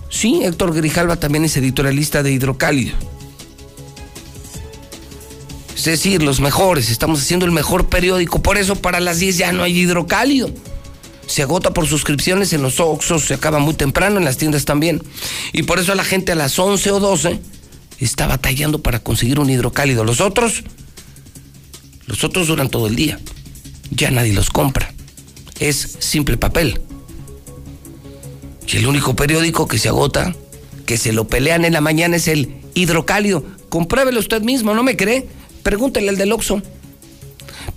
Sí, 0.10 0.42
Héctor 0.44 0.74
Grijalva 0.74 1.18
también 1.18 1.46
es 1.46 1.56
editorialista 1.56 2.24
de 2.24 2.32
Hidrocálido. 2.32 3.15
Es 5.88 6.02
decir, 6.02 6.24
los 6.24 6.40
mejores. 6.40 6.90
Estamos 6.90 7.22
haciendo 7.22 7.46
el 7.46 7.52
mejor 7.52 7.90
periódico. 7.90 8.42
Por 8.42 8.58
eso 8.58 8.76
para 8.76 9.00
las 9.00 9.20
10 9.20 9.38
ya 9.38 9.52
no 9.52 9.62
hay 9.62 9.78
Hidrocálido. 9.78 10.50
Se 11.28 11.44
agota 11.44 11.74
por 11.74 11.86
suscripciones 11.86 12.54
en 12.54 12.64
los 12.64 12.80
Oxos, 12.80 13.26
se 13.26 13.36
acaba 13.36 13.60
muy 13.60 13.76
temprano, 13.76 14.18
en 14.18 14.26
las 14.26 14.38
tiendas 14.38 14.66
también. 14.66 15.04
Y 15.54 15.64
por 15.64 15.78
eso 15.78 15.94
la 15.94 16.04
gente 16.04 16.32
a 16.32 16.36
las 16.36 16.58
11 16.58 16.92
o 16.92 17.00
12 17.00 17.40
está 18.00 18.26
batallando 18.26 18.82
para 18.82 19.00
conseguir 19.00 19.40
un 19.40 19.50
hidrocálido. 19.50 20.04
Los 20.04 20.22
otros 20.22 20.64
los 22.08 22.24
otros 22.24 22.48
duran 22.48 22.70
todo 22.70 22.88
el 22.88 22.96
día. 22.96 23.20
Ya 23.92 24.10
nadie 24.10 24.34
los 24.34 24.50
compra. 24.50 24.92
Es 25.60 25.98
simple 26.00 26.38
papel. 26.38 26.82
Y 28.68 28.78
el 28.78 28.88
único 28.88 29.16
periódico 29.16 29.68
que 29.68 29.78
se 29.78 29.90
agota, 29.90 30.36
que 30.88 30.98
se 30.98 31.14
lo 31.14 31.28
pelean 31.28 31.64
en 31.64 31.74
la 31.74 31.82
mañana 31.82 32.16
es 32.16 32.28
el 32.28 32.62
hidrocálido. 32.74 33.44
Compruébelo 33.70 34.20
usted 34.20 34.42
mismo, 34.42 34.74
¿no 34.74 34.82
me 34.82 34.98
cree? 34.98 35.28
Pregúntele 35.66 36.10
al 36.10 36.18
del 36.18 36.32
Oxxo. 36.32 36.62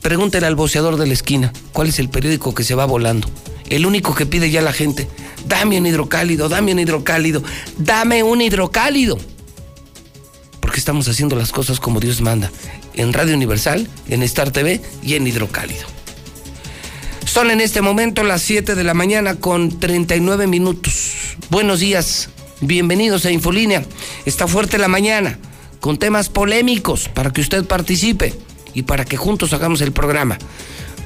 Pregúntele 0.03 0.47
al 0.47 0.57
boceador 0.57 0.99
de 0.99 1.07
la 1.07 1.15
esquina. 1.15 1.55
¿Cuál 1.73 1.89
es 1.89 1.99
el 1.99 2.11
periódico 2.11 2.55
que 2.55 2.63
se 2.63 2.75
va 2.75 2.85
volando? 2.85 3.31
El 3.71 3.87
único 3.87 4.15
que 4.15 4.27
pide 4.27 4.51
ya 4.51 4.61
la 4.61 4.75
gente. 4.75 5.09
Dame 5.47 5.79
un 5.79 5.87
hidrocálido, 5.87 6.51
dame 6.51 6.73
un 6.73 6.81
hidrocálido, 6.81 7.43
dame 7.79 8.23
un 8.23 8.43
hidrocálido. 8.43 9.19
Porque 10.61 10.79
estamos 10.79 11.09
haciendo 11.09 11.35
las 11.35 11.51
cosas 11.51 11.81
como 11.81 11.99
Dios 11.99 12.21
manda 12.21 12.53
en 12.93 13.15
Radio 13.15 13.35
Universal, 13.35 13.89
en 14.11 14.23
Star 14.23 14.51
TV 14.51 14.83
y 15.03 15.15
en 15.15 15.27
Hidrocálido. 15.27 15.87
Son 17.25 17.51
en 17.51 17.63
este 17.63 17.81
momento 17.81 18.23
las 18.23 18.43
7 18.43 18.75
de 18.75 18.85
la 18.85 18.93
mañana 18.93 19.37
con 19.37 19.81
39 19.81 20.47
minutos. 20.47 21.13
Buenos 21.49 21.81
días, 21.81 22.29
bienvenidos 22.61 23.25
a 23.25 23.31
Infolínea. 23.31 23.83
Está 24.27 24.47
fuerte 24.47 24.77
la 24.77 24.89
mañana 24.89 25.39
con 25.81 25.99
temas 25.99 26.29
polémicos 26.29 27.09
para 27.09 27.33
que 27.33 27.41
usted 27.41 27.65
participe 27.65 28.35
y 28.75 28.83
para 28.83 29.05
que 29.05 29.17
juntos 29.17 29.53
hagamos 29.53 29.81
el 29.81 29.93
programa. 29.93 30.39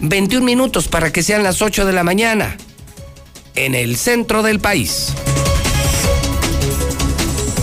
21 0.01 0.45
minutos 0.45 0.89
para 0.89 1.13
que 1.13 1.23
sean 1.23 1.43
las 1.43 1.63
8 1.63 1.87
de 1.87 1.93
la 1.93 2.05
mañana 2.05 2.57
en 3.55 3.75
el 3.75 3.97
centro 3.97 4.43
del 4.43 4.61
país. 4.61 5.13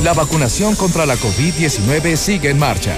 La 0.04 0.14
vacunación 0.14 0.76
contra 0.76 1.06
la 1.06 1.16
COVID-19 1.18 2.16
sigue 2.16 2.50
en 2.50 2.60
marcha. 2.60 2.96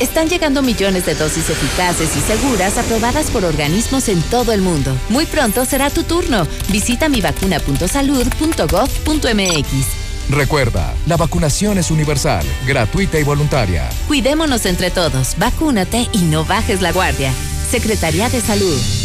Están 0.00 0.28
llegando 0.28 0.60
millones 0.62 1.06
de 1.06 1.14
dosis 1.14 1.50
eficaces 1.50 2.16
y 2.16 2.20
seguras 2.20 2.78
aprobadas 2.78 3.30
por 3.30 3.44
organismos 3.44 4.08
en 4.08 4.20
todo 4.22 4.52
el 4.52 4.60
mundo. 4.60 4.96
Muy 5.08 5.26
pronto 5.26 5.64
será 5.64 5.90
tu 5.90 6.02
turno. 6.04 6.46
Visita 6.70 7.08
mivacuna.salud.gov.mx. 7.08 10.03
Recuerda, 10.30 10.94
la 11.06 11.16
vacunación 11.16 11.78
es 11.78 11.90
universal, 11.90 12.44
gratuita 12.66 13.18
y 13.18 13.24
voluntaria. 13.24 13.88
Cuidémonos 14.08 14.64
entre 14.66 14.90
todos, 14.90 15.36
vacúnate 15.38 16.08
y 16.12 16.22
no 16.22 16.44
bajes 16.44 16.80
la 16.80 16.92
guardia. 16.92 17.32
Secretaría 17.70 18.28
de 18.30 18.40
Salud. 18.40 19.03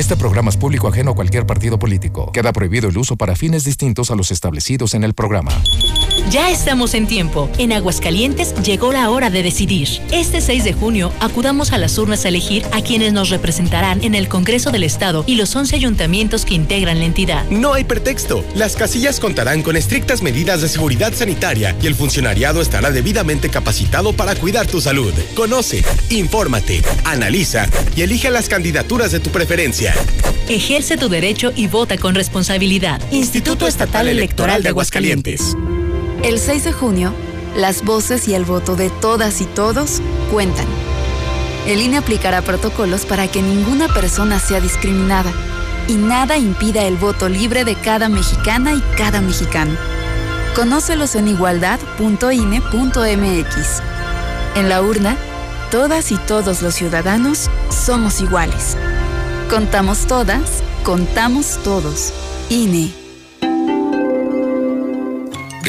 Este 0.00 0.16
programa 0.16 0.48
es 0.48 0.56
público 0.56 0.88
ajeno 0.88 1.10
a 1.10 1.14
cualquier 1.14 1.44
partido 1.44 1.78
político. 1.78 2.32
Queda 2.32 2.54
prohibido 2.54 2.88
el 2.88 2.96
uso 2.96 3.16
para 3.16 3.36
fines 3.36 3.64
distintos 3.64 4.10
a 4.10 4.14
los 4.14 4.30
establecidos 4.30 4.94
en 4.94 5.04
el 5.04 5.12
programa. 5.12 5.52
Ya 6.30 6.50
estamos 6.50 6.94
en 6.94 7.06
tiempo. 7.06 7.50
En 7.58 7.70
Aguascalientes 7.72 8.54
llegó 8.62 8.92
la 8.92 9.10
hora 9.10 9.28
de 9.28 9.42
decidir. 9.42 9.88
Este 10.10 10.40
6 10.40 10.64
de 10.64 10.72
junio 10.72 11.12
acudamos 11.20 11.72
a 11.72 11.78
las 11.78 11.98
urnas 11.98 12.24
a 12.24 12.28
elegir 12.28 12.64
a 12.72 12.80
quienes 12.80 13.12
nos 13.12 13.28
representarán 13.28 14.02
en 14.02 14.14
el 14.14 14.28
Congreso 14.28 14.70
del 14.70 14.84
Estado 14.84 15.22
y 15.26 15.34
los 15.34 15.54
11 15.54 15.76
ayuntamientos 15.76 16.46
que 16.46 16.54
integran 16.54 17.00
la 17.00 17.04
entidad. 17.04 17.44
No 17.50 17.74
hay 17.74 17.84
pretexto. 17.84 18.42
Las 18.54 18.76
casillas 18.76 19.20
contarán 19.20 19.62
con 19.62 19.76
estrictas 19.76 20.22
medidas 20.22 20.62
de 20.62 20.68
seguridad 20.68 21.12
sanitaria 21.12 21.76
y 21.82 21.86
el 21.86 21.94
funcionariado 21.94 22.62
estará 22.62 22.90
debidamente 22.90 23.50
capacitado 23.50 24.14
para 24.14 24.34
cuidar 24.34 24.66
tu 24.66 24.80
salud. 24.80 25.12
Conoce, 25.34 25.84
infórmate, 26.08 26.80
analiza 27.04 27.66
y 27.94 28.00
elige 28.00 28.30
las 28.30 28.48
candidaturas 28.48 29.12
de 29.12 29.20
tu 29.20 29.28
preferencia. 29.28 29.89
Ejerce 30.48 30.96
tu 30.96 31.08
derecho 31.08 31.52
y 31.54 31.68
vota 31.68 31.96
con 31.96 32.14
responsabilidad. 32.14 33.00
Instituto 33.12 33.66
Estatal 33.66 34.08
Electoral 34.08 34.62
de 34.62 34.70
Aguascalientes. 34.70 35.56
El 36.24 36.38
6 36.38 36.64
de 36.64 36.72
junio, 36.72 37.14
las 37.56 37.84
voces 37.84 38.28
y 38.28 38.34
el 38.34 38.44
voto 38.44 38.76
de 38.76 38.90
todas 38.90 39.40
y 39.40 39.44
todos 39.44 40.00
cuentan. 40.30 40.66
El 41.66 41.80
INE 41.80 41.98
aplicará 41.98 42.42
protocolos 42.42 43.06
para 43.06 43.28
que 43.28 43.42
ninguna 43.42 43.88
persona 43.88 44.40
sea 44.40 44.60
discriminada 44.60 45.32
y 45.88 45.94
nada 45.94 46.36
impida 46.36 46.84
el 46.84 46.96
voto 46.96 47.28
libre 47.28 47.64
de 47.64 47.74
cada 47.74 48.08
mexicana 48.08 48.72
y 48.72 48.80
cada 48.96 49.20
mexicano. 49.20 49.76
Conócelos 50.54 51.14
en 51.14 51.28
igualdad.ine.mx. 51.28 53.82
En 54.56 54.68
la 54.68 54.82
urna, 54.82 55.16
todas 55.70 56.10
y 56.10 56.16
todos 56.16 56.62
los 56.62 56.74
ciudadanos 56.74 57.48
somos 57.70 58.20
iguales. 58.20 58.76
Contamos 59.50 60.06
todas, 60.06 60.62
contamos 60.84 61.58
todos. 61.64 62.12
INE. 62.50 63.09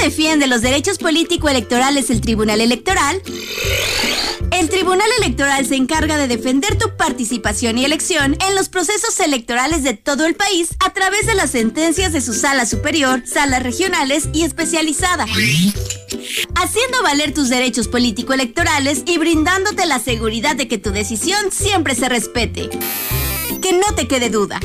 ¿Cómo 0.00 0.08
defiende 0.14 0.46
los 0.46 0.62
derechos 0.62 0.96
político-electorales 0.96 2.08
el 2.08 2.22
Tribunal 2.22 2.62
Electoral? 2.62 3.20
El 4.50 4.70
Tribunal 4.70 5.08
Electoral 5.18 5.66
se 5.66 5.76
encarga 5.76 6.16
de 6.16 6.26
defender 6.26 6.78
tu 6.78 6.96
participación 6.96 7.76
y 7.76 7.84
elección 7.84 8.34
en 8.40 8.54
los 8.54 8.70
procesos 8.70 9.20
electorales 9.20 9.82
de 9.82 9.92
todo 9.92 10.24
el 10.24 10.36
país 10.36 10.70
a 10.78 10.94
través 10.94 11.26
de 11.26 11.34
las 11.34 11.50
sentencias 11.50 12.14
de 12.14 12.22
su 12.22 12.32
sala 12.32 12.64
superior, 12.64 13.24
salas 13.26 13.62
regionales 13.62 14.30
y 14.32 14.44
especializadas. 14.44 15.28
Haciendo 16.54 17.02
valer 17.02 17.34
tus 17.34 17.50
derechos 17.50 17.86
político-electorales 17.86 19.02
y 19.06 19.18
brindándote 19.18 19.84
la 19.84 19.98
seguridad 19.98 20.56
de 20.56 20.66
que 20.66 20.78
tu 20.78 20.92
decisión 20.92 21.52
siempre 21.52 21.94
se 21.94 22.08
respete. 22.08 22.70
Que 23.58 23.72
no 23.72 23.94
te 23.94 24.06
quede 24.06 24.30
duda. 24.30 24.60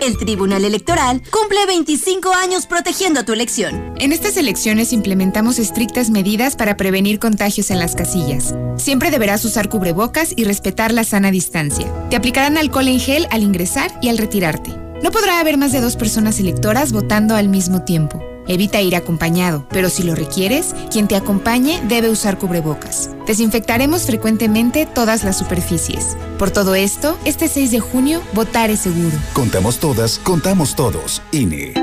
El 0.00 0.18
Tribunal 0.18 0.64
Electoral 0.64 1.22
cumple 1.30 1.64
25 1.66 2.32
años 2.32 2.66
protegiendo 2.66 3.24
tu 3.24 3.32
elección. 3.32 3.94
En 3.98 4.12
estas 4.12 4.36
elecciones 4.36 4.92
implementamos 4.92 5.58
estrictas 5.58 6.10
medidas 6.10 6.56
para 6.56 6.76
prevenir 6.76 7.18
contagios 7.18 7.70
en 7.70 7.78
las 7.78 7.94
casillas. 7.94 8.54
Siempre 8.76 9.10
deberás 9.10 9.44
usar 9.44 9.68
cubrebocas 9.68 10.32
y 10.36 10.44
respetar 10.44 10.92
la 10.92 11.04
sana 11.04 11.30
distancia. 11.30 11.86
Te 12.10 12.16
aplicarán 12.16 12.58
alcohol 12.58 12.88
en 12.88 13.00
gel 13.00 13.26
al 13.30 13.42
ingresar 13.42 13.96
y 14.02 14.08
al 14.08 14.18
retirarte. 14.18 14.70
No 15.02 15.10
podrá 15.10 15.40
haber 15.40 15.56
más 15.56 15.72
de 15.72 15.80
dos 15.80 15.96
personas 15.96 16.40
electoras 16.40 16.92
votando 16.92 17.36
al 17.36 17.48
mismo 17.48 17.82
tiempo. 17.82 18.22
Evita 18.48 18.80
ir 18.80 18.96
acompañado, 18.96 19.66
pero 19.70 19.90
si 19.90 20.02
lo 20.02 20.14
requieres, 20.14 20.74
quien 20.90 21.08
te 21.08 21.16
acompañe 21.16 21.80
debe 21.88 22.10
usar 22.10 22.38
cubrebocas. 22.38 23.10
Desinfectaremos 23.26 24.06
frecuentemente 24.06 24.86
todas 24.86 25.24
las 25.24 25.38
superficies. 25.38 26.16
Por 26.38 26.50
todo 26.50 26.74
esto, 26.74 27.18
este 27.24 27.48
6 27.48 27.70
de 27.70 27.80
junio, 27.80 28.22
votar 28.32 28.70
es 28.70 28.80
seguro. 28.80 29.16
Contamos 29.32 29.78
todas, 29.78 30.18
contamos 30.18 30.76
todos. 30.76 31.22
INE. 31.32 31.74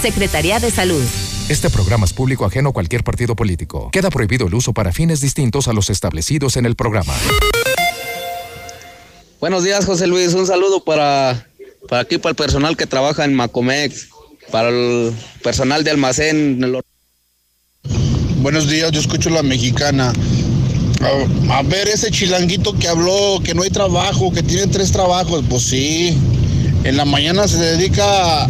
Secretaría 0.00 0.60
de 0.60 0.70
Salud. 0.70 1.04
Este 1.50 1.68
programa 1.68 2.06
es 2.06 2.14
público 2.14 2.46
ajeno 2.46 2.70
a 2.70 2.72
cualquier 2.72 3.04
partido 3.04 3.36
político. 3.36 3.90
Queda 3.92 4.08
prohibido 4.08 4.46
el 4.46 4.54
uso 4.54 4.72
para 4.72 4.90
fines 4.90 5.20
distintos 5.20 5.68
a 5.68 5.74
los 5.74 5.90
establecidos 5.90 6.56
en 6.56 6.64
el 6.64 6.74
programa. 6.74 7.12
Buenos 9.40 9.62
días, 9.62 9.84
José 9.84 10.06
Luis. 10.06 10.32
Un 10.32 10.46
saludo 10.46 10.84
para, 10.84 11.46
para 11.86 12.00
aquí, 12.00 12.16
para 12.16 12.30
el 12.30 12.36
personal 12.36 12.78
que 12.78 12.86
trabaja 12.86 13.26
en 13.26 13.34
Macomex, 13.34 14.08
para 14.50 14.70
el 14.70 15.14
personal 15.42 15.84
de 15.84 15.90
almacén. 15.90 16.82
Buenos 18.40 18.68
días, 18.68 18.90
yo 18.92 19.00
escucho 19.00 19.30
la 19.30 19.42
mexicana. 19.42 20.12
A, 21.50 21.58
a 21.58 21.62
ver, 21.62 21.88
ese 21.88 22.10
chilanguito 22.10 22.72
que 22.78 22.88
habló 22.88 23.40
que 23.42 23.54
no 23.54 23.62
hay 23.62 23.70
trabajo, 23.70 24.30
que 24.32 24.42
tiene 24.42 24.66
tres 24.66 24.92
trabajos, 24.92 25.44
pues 25.48 25.62
sí. 25.64 26.16
En 26.84 26.96
la 26.96 27.04
mañana 27.04 27.46
se 27.48 27.58
dedica 27.58 28.44
a, 28.44 28.48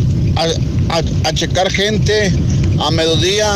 a- 0.88 1.03
a 1.24 1.32
checar 1.32 1.70
gente, 1.72 2.32
a 2.78 2.91
mediodía 2.91 3.49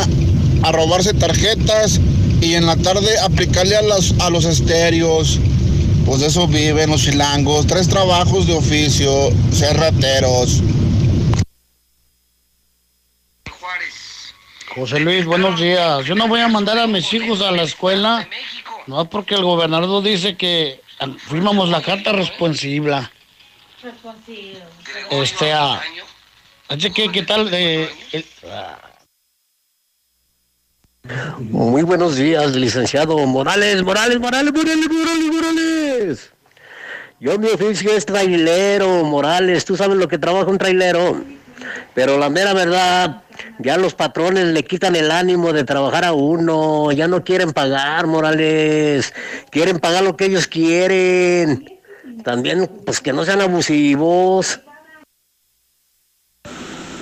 a 0.63 0.73
robarse 0.73 1.13
tarjetas 1.13 2.01
y 2.41 2.55
en 2.55 2.67
la 2.67 2.77
tarde 2.77 3.19
aplicarle 3.23 3.77
a, 3.77 3.83
las, 3.83 4.15
a 4.19 4.31
los 4.31 4.45
estéreos. 4.45 5.39
Pues 6.07 6.21
de 6.21 6.27
eso 6.27 6.47
viven 6.49 6.91
los 6.91 7.03
chilangos, 7.03 7.67
tres 7.67 7.89
trabajos 7.89 8.47
de 8.47 8.55
oficio, 8.55 9.31
ser 9.53 9.77
rateros. 9.77 10.63
José 14.75 14.99
Luis, 15.01 15.25
buenos 15.25 15.61
días. 15.61 16.05
Yo 16.05 16.15
no 16.15 16.27
voy 16.29 16.41
a 16.41 16.49
mandar 16.49 16.79
a 16.79 16.87
mis 16.87 17.13
hijos 17.13 17.41
a 17.41 17.51
la 17.53 17.63
escuela, 17.63 18.29
no 18.87 19.05
porque 19.09 19.35
el 19.35 19.43
gobernador 19.45 20.03
dice 20.03 20.37
que 20.37 20.81
firmamos 21.29 21.69
la 21.69 21.81
carta 21.83 22.13
responsiva. 22.13 23.11
Este, 25.11 25.53
a, 25.53 25.81
así 26.69 26.91
que, 26.91 27.11
¿qué 27.13 27.23
tal? 27.23 27.49
eh, 27.53 27.89
el- 28.13 28.25
Muy 31.39 31.83
buenos 31.83 32.17
días, 32.17 32.55
licenciado 32.57 33.17
Morales, 33.27 33.83
Morales, 33.83 34.19
Morales, 34.19 34.53
Morales, 34.53 34.89
Morales, 34.91 35.33
Morales. 35.33 36.31
Yo 37.21 37.39
mi 37.39 37.49
oficio 37.49 37.93
es 37.93 38.05
trailero, 38.07 39.05
Morales, 39.05 39.65
tú 39.65 39.77
sabes 39.77 39.97
lo 39.99 40.09
que 40.09 40.19
trabaja 40.19 40.51
un 40.51 40.59
trailero. 40.59 41.23
Pero 41.95 42.19
la 42.19 42.31
mera 42.31 42.53
verdad, 42.53 43.23
ya 43.59 43.77
los 43.77 43.95
patrones 43.95 44.47
le 44.47 44.65
quitan 44.65 44.97
el 44.97 45.11
ánimo 45.11 45.53
de 45.53 45.65
trabajar 45.65 46.05
a 46.05 46.13
uno, 46.13 46.91
ya 46.93 47.09
no 47.09 47.25
quieren 47.25 47.53
pagar, 47.53 48.07
Morales, 48.07 49.13
quieren 49.51 49.79
pagar 49.79 50.03
lo 50.03 50.17
que 50.17 50.27
ellos 50.27 50.47
quieren. 50.47 51.81
También, 52.25 52.71
pues 52.85 53.01
que 53.01 53.13
no 53.13 53.25
sean 53.25 53.41
abusivos. 53.41 54.61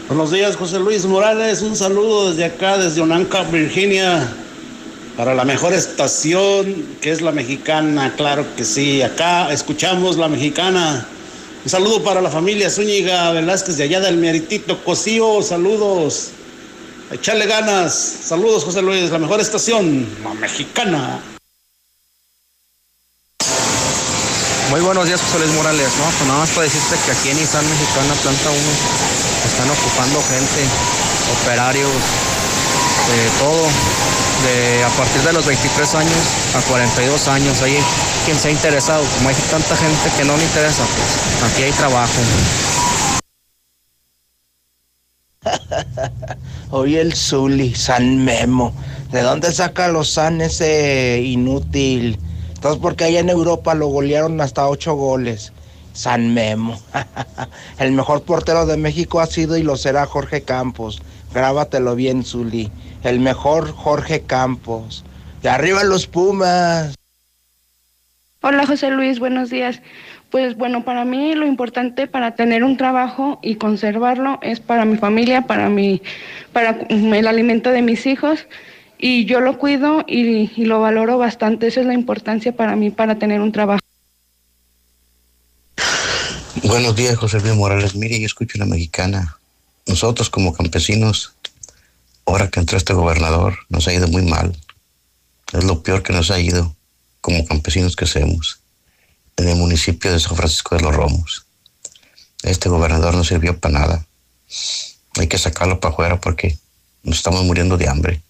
Buenos 0.08 0.30
días, 0.30 0.56
José 0.56 0.78
Luis 0.78 1.06
Morales. 1.06 1.62
Un 1.62 1.74
saludo 1.74 2.30
desde 2.30 2.44
acá, 2.44 2.76
desde 2.76 3.00
Onanca, 3.00 3.44
Virginia. 3.44 4.28
Para 5.16 5.34
la 5.34 5.44
mejor 5.44 5.72
estación, 5.72 6.86
que 7.00 7.10
es 7.10 7.22
la 7.22 7.32
mexicana, 7.32 8.12
claro 8.16 8.44
que 8.56 8.64
sí. 8.64 9.02
Acá 9.02 9.52
escuchamos 9.52 10.16
la 10.16 10.28
mexicana. 10.28 11.06
Un 11.64 11.70
saludo 11.70 12.02
para 12.02 12.20
la 12.20 12.28
familia 12.28 12.68
Zúñiga 12.68 13.30
Velázquez 13.30 13.76
de 13.76 13.84
allá 13.84 14.00
del 14.00 14.16
Meritito 14.16 14.82
Cosío. 14.82 15.42
Saludos. 15.42 16.30
Echarle 17.12 17.46
ganas. 17.46 17.94
Saludos, 17.94 18.64
José 18.64 18.82
Luis. 18.82 19.10
La 19.10 19.20
mejor 19.20 19.40
estación, 19.40 20.04
la 20.24 20.34
mexicana. 20.34 21.20
Muy 24.70 24.80
buenos 24.80 25.06
días, 25.06 25.20
José 25.20 25.38
Luis 25.38 25.54
Morales. 25.54 25.88
No, 25.98 26.04
pues 26.04 26.26
nada 26.26 26.40
más 26.40 26.50
para 26.50 26.62
decirte 26.62 26.96
que 27.06 27.12
aquí 27.12 27.28
en 27.28 27.38
Nissan 27.38 27.64
Mexicana 27.68 28.14
Planta 28.22 28.50
1 28.50 28.58
están 29.46 29.70
ocupando 29.70 30.20
gente, 30.22 30.66
operarios, 31.42 31.92
de 33.06 33.38
todo, 33.38 33.68
de 34.42 34.84
a 34.84 34.88
partir 34.90 35.22
de 35.22 35.32
los 35.32 35.46
23 35.46 35.94
años 35.94 36.18
a 36.56 36.60
42 36.68 37.28
años. 37.28 37.62
Ahí 37.62 37.78
quien 38.24 38.36
se 38.38 38.48
ha 38.48 38.50
interesado, 38.50 39.04
como 39.16 39.28
hay 39.28 39.34
tanta 39.50 39.76
gente 39.76 40.10
que 40.16 40.24
no 40.24 40.36
le 40.36 40.44
interesa, 40.44 40.84
pues 40.84 41.52
aquí 41.52 41.62
hay 41.62 41.72
trabajo. 41.72 42.12
Oye 46.70 47.00
el 47.00 47.14
Zuli, 47.14 47.74
San 47.74 48.24
Memo. 48.24 48.72
¿De 49.10 49.22
dónde 49.22 49.52
saca 49.52 49.88
los 49.88 50.10
San 50.10 50.40
ese 50.40 51.20
inútil? 51.24 52.18
Entonces, 52.54 52.80
porque 52.80 53.04
allá 53.04 53.20
en 53.20 53.28
Europa 53.28 53.74
lo 53.74 53.88
golearon 53.88 54.40
hasta 54.40 54.68
ocho 54.68 54.94
goles. 54.94 55.52
San 55.92 56.32
Memo. 56.32 56.80
el 57.78 57.92
mejor 57.92 58.22
portero 58.22 58.66
de 58.66 58.76
México 58.76 59.20
ha 59.20 59.26
sido 59.26 59.56
y 59.56 59.62
lo 59.62 59.76
será 59.76 60.06
Jorge 60.06 60.42
Campos. 60.42 61.02
Grábatelo 61.34 61.94
bien, 61.94 62.24
Zuli. 62.24 62.70
El 63.02 63.20
mejor 63.20 63.72
Jorge 63.72 64.22
Campos. 64.22 65.04
De 65.42 65.48
arriba 65.48 65.82
los 65.82 66.06
Pumas. 66.06 66.94
Hola 68.42 68.66
José 68.66 68.90
Luis, 68.90 69.18
buenos 69.18 69.50
días. 69.50 69.80
Pues 70.30 70.56
bueno, 70.56 70.84
para 70.84 71.04
mí 71.04 71.34
lo 71.34 71.46
importante 71.46 72.06
para 72.06 72.34
tener 72.34 72.64
un 72.64 72.76
trabajo 72.76 73.38
y 73.42 73.56
conservarlo 73.56 74.38
es 74.42 74.60
para 74.60 74.84
mi 74.84 74.96
familia, 74.96 75.42
para 75.42 75.68
mi, 75.68 76.00
para 76.52 76.78
el 76.88 77.26
alimento 77.26 77.70
de 77.70 77.82
mis 77.82 78.06
hijos 78.06 78.46
y 78.98 79.26
yo 79.26 79.40
lo 79.40 79.58
cuido 79.58 80.04
y, 80.06 80.50
y 80.56 80.64
lo 80.64 80.80
valoro 80.80 81.18
bastante. 81.18 81.66
Esa 81.66 81.80
es 81.80 81.86
la 81.86 81.94
importancia 81.94 82.56
para 82.56 82.76
mí 82.76 82.90
para 82.90 83.18
tener 83.18 83.40
un 83.40 83.52
trabajo. 83.52 83.80
Buenos 86.64 86.94
días, 86.94 87.16
José 87.16 87.40
Luis 87.40 87.54
Morales. 87.54 87.94
Mire, 87.96 88.18
yo 88.18 88.26
escucho 88.26 88.58
la 88.58 88.66
mexicana. 88.66 89.38
Nosotros 89.86 90.30
como 90.30 90.54
campesinos, 90.54 91.34
ahora 92.26 92.50
que 92.50 92.60
entró 92.60 92.78
este 92.78 92.92
gobernador, 92.92 93.58
nos 93.68 93.88
ha 93.88 93.92
ido 93.92 94.08
muy 94.08 94.22
mal. 94.22 94.56
Es 95.52 95.64
lo 95.64 95.82
peor 95.82 96.02
que 96.02 96.12
nos 96.12 96.30
ha 96.30 96.38
ido 96.38 96.74
como 97.20 97.46
campesinos 97.46 97.96
que 97.96 98.04
hacemos 98.04 98.60
en 99.36 99.48
el 99.48 99.56
municipio 99.56 100.12
de 100.12 100.20
San 100.20 100.36
Francisco 100.36 100.76
de 100.76 100.82
los 100.82 100.94
Romos. 100.94 101.46
Este 102.42 102.68
gobernador 102.68 103.14
no 103.14 103.24
sirvió 103.24 103.58
para 103.58 103.78
nada. 103.78 104.06
Hay 105.18 105.26
que 105.26 105.38
sacarlo 105.38 105.80
para 105.80 105.92
afuera 105.92 106.20
porque 106.20 106.58
nos 107.02 107.16
estamos 107.16 107.44
muriendo 107.44 107.76
de 107.76 107.88
hambre. 107.88 108.22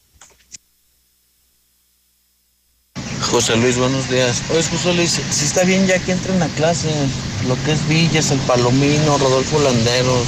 José 3.30 3.56
Luis, 3.56 3.78
buenos 3.78 4.10
días. 4.10 4.42
Oye, 4.50 4.62
José 4.62 4.94
Luis, 4.94 5.20
si 5.30 5.44
está 5.44 5.64
bien 5.64 5.86
ya 5.86 5.98
que 5.98 6.12
entren 6.12 6.42
a 6.42 6.48
clase, 6.48 6.90
lo 7.46 7.56
que 7.64 7.72
es 7.72 7.88
Villas, 7.88 8.30
el 8.30 8.38
Palomino, 8.40 9.16
Rodolfo 9.16 9.58
Landeros, 9.60 10.26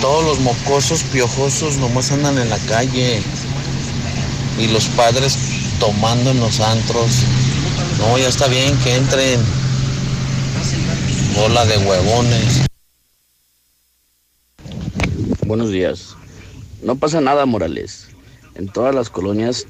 todos 0.00 0.24
los 0.24 0.40
mocosos 0.40 1.02
piojosos 1.04 1.76
nomás 1.78 2.10
andan 2.12 2.38
en 2.38 2.50
la 2.50 2.58
calle 2.58 3.22
y 4.58 4.68
los 4.68 4.86
padres 4.88 5.38
tomando 5.78 6.30
en 6.30 6.40
los 6.40 6.60
antros. 6.60 7.22
No, 7.98 8.18
ya 8.18 8.28
está 8.28 8.48
bien 8.48 8.76
que 8.78 8.96
entren. 8.96 9.40
Bola 11.34 11.64
de 11.66 11.78
huevones. 11.78 12.66
Buenos 15.46 15.70
días. 15.70 16.16
No 16.82 16.96
pasa 16.96 17.20
nada, 17.20 17.46
Morales. 17.46 18.08
En 18.54 18.68
todas 18.68 18.94
las 18.94 19.10
colonias 19.10 19.66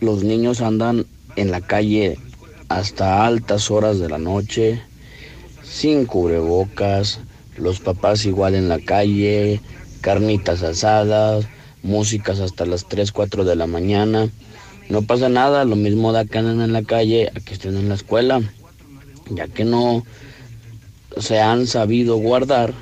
los 0.00 0.22
niños 0.22 0.60
andan 0.60 1.06
en 1.36 1.50
la 1.50 1.60
calle 1.60 2.18
hasta 2.68 3.26
altas 3.26 3.70
horas 3.70 3.98
de 3.98 4.08
la 4.08 4.18
noche, 4.18 4.82
sin 5.62 6.06
cubrebocas, 6.06 7.20
los 7.60 7.80
papás 7.80 8.24
igual 8.24 8.54
en 8.54 8.68
la 8.68 8.80
calle, 8.80 9.60
carnitas 10.00 10.62
asadas, 10.62 11.46
músicas 11.82 12.40
hasta 12.40 12.66
las 12.66 12.88
3, 12.88 13.12
4 13.12 13.44
de 13.44 13.56
la 13.56 13.66
mañana. 13.66 14.28
No 14.88 15.02
pasa 15.02 15.28
nada, 15.28 15.64
lo 15.64 15.76
mismo 15.76 16.12
da 16.12 16.24
que 16.24 16.38
andan 16.38 16.60
en 16.60 16.72
la 16.72 16.82
calle 16.82 17.30
a 17.34 17.40
que 17.40 17.54
estén 17.54 17.76
en 17.76 17.88
la 17.88 17.94
escuela, 17.94 18.40
ya 19.30 19.46
que 19.46 19.64
no 19.64 20.04
se 21.18 21.40
han 21.40 21.66
sabido 21.66 22.16
guardar, 22.16 22.72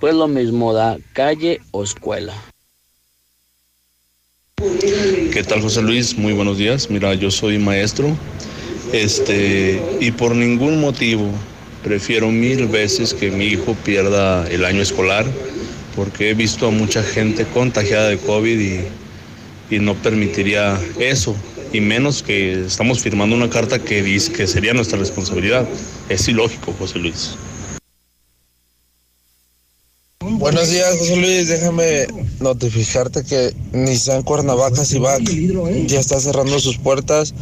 pues 0.00 0.14
lo 0.14 0.28
mismo 0.28 0.72
da 0.72 0.98
calle 1.12 1.60
o 1.70 1.82
escuela. 1.82 2.34
¿Qué 4.56 5.44
tal 5.46 5.60
José 5.60 5.82
Luis? 5.82 6.16
Muy 6.16 6.32
buenos 6.32 6.58
días. 6.58 6.88
Mira, 6.88 7.12
yo 7.14 7.30
soy 7.30 7.58
maestro 7.58 8.16
este, 8.92 9.82
y 10.00 10.12
por 10.12 10.34
ningún 10.36 10.80
motivo 10.80 11.28
prefiero 11.84 12.32
mil 12.32 12.66
veces 12.66 13.12
que 13.14 13.30
mi 13.30 13.44
hijo 13.44 13.76
pierda 13.84 14.48
el 14.48 14.64
año 14.64 14.80
escolar 14.80 15.26
porque 15.94 16.30
he 16.30 16.34
visto 16.34 16.66
a 16.66 16.70
mucha 16.70 17.02
gente 17.02 17.44
contagiada 17.44 18.08
de 18.08 18.18
COVID 18.18 18.58
y, 19.70 19.78
no 19.78 19.94
permitiría 19.96 20.80
eso, 21.00 21.34
y 21.72 21.80
menos 21.80 22.22
que 22.22 22.64
estamos 22.64 23.00
firmando 23.00 23.34
una 23.34 23.50
carta 23.50 23.80
que 23.80 24.04
dice 24.04 24.32
que 24.32 24.46
sería 24.46 24.72
nuestra 24.72 24.98
responsabilidad. 24.98 25.66
Es 26.08 26.28
ilógico, 26.28 26.72
José 26.78 27.00
Luis. 27.00 27.30
Buenos 30.20 30.70
días, 30.70 30.96
José 30.96 31.16
Luis. 31.16 31.48
Déjame 31.48 32.06
notificarte 32.38 33.24
que 33.24 33.52
Nissan 33.72 34.22
Cuernavaca 34.22 34.84
Cibac 34.84 35.22
ya 35.86 35.98
está 35.98 36.20
cerrando 36.20 36.60
sus 36.60 36.78
puertas 36.78 37.34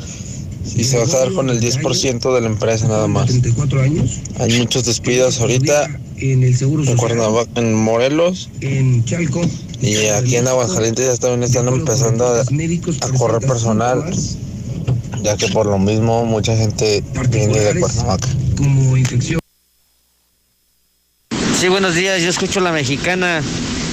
y 0.64 0.84
se 0.84 0.96
va 0.98 1.04
a 1.04 1.06
quedar 1.06 1.32
con 1.32 1.50
el 1.50 1.60
10% 1.60 2.34
de 2.34 2.40
la 2.40 2.46
empresa 2.46 2.88
nada 2.88 3.06
más. 3.08 3.30
Hay 4.38 4.58
muchos 4.58 4.84
despidos 4.84 5.40
ahorita 5.40 5.88
en 6.18 6.96
Cuernavaca, 6.96 7.60
en 7.60 7.74
Morelos, 7.74 8.48
en 8.60 9.04
Chalco 9.04 9.42
y 9.80 10.06
aquí 10.06 10.36
en 10.36 10.46
Aguascalientes 10.46 11.06
ya 11.06 11.16
también 11.16 11.42
están 11.42 11.66
empezando 11.68 12.26
a, 12.26 12.42
a 12.42 13.18
correr 13.18 13.46
personal, 13.46 14.04
ya 15.22 15.36
que 15.36 15.48
por 15.48 15.66
lo 15.66 15.78
mismo 15.78 16.24
mucha 16.24 16.56
gente 16.56 17.02
viene 17.30 17.58
de 17.58 17.80
Cuernavaca. 17.80 18.28
como 18.56 18.96
infección. 18.96 19.40
Sí, 21.58 21.68
buenos 21.68 21.94
días, 21.94 22.20
yo 22.22 22.28
escucho 22.28 22.60
la 22.60 22.72
mexicana 22.72 23.42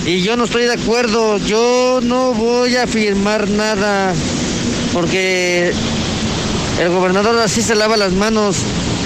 y 0.05 0.22
yo 0.22 0.36
no 0.36 0.45
estoy 0.45 0.63
de 0.63 0.74
acuerdo, 0.74 1.38
yo 1.38 1.99
no 2.01 2.34
voy 2.34 2.76
a 2.76 2.88
firmar 2.88 3.47
nada 3.49 4.13
porque 4.93 5.72
el 6.80 6.89
gobernador 6.89 7.38
así 7.39 7.61
se 7.61 7.75
lava 7.75 7.97
las 7.97 8.13
manos 8.13 8.57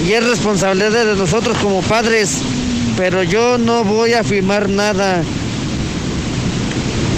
y 0.06 0.12
es 0.12 0.24
responsabilidad 0.24 1.06
de 1.06 1.16
nosotros 1.16 1.58
como 1.58 1.82
padres, 1.82 2.38
pero 2.96 3.24
yo 3.24 3.58
no 3.58 3.82
voy 3.82 4.12
a 4.12 4.22
firmar 4.22 4.68
nada. 4.68 5.22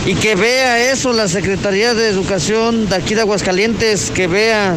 Y 0.07 0.15
que 0.15 0.35
vea 0.35 0.93
eso 0.93 1.13
la 1.13 1.29
Secretaría 1.29 1.93
de 1.93 2.09
Educación 2.09 2.89
de 2.89 2.97
aquí 2.97 3.15
de 3.15 3.23
Aguascalientes, 3.23 4.11
que 4.11 4.29
vea, 4.29 4.77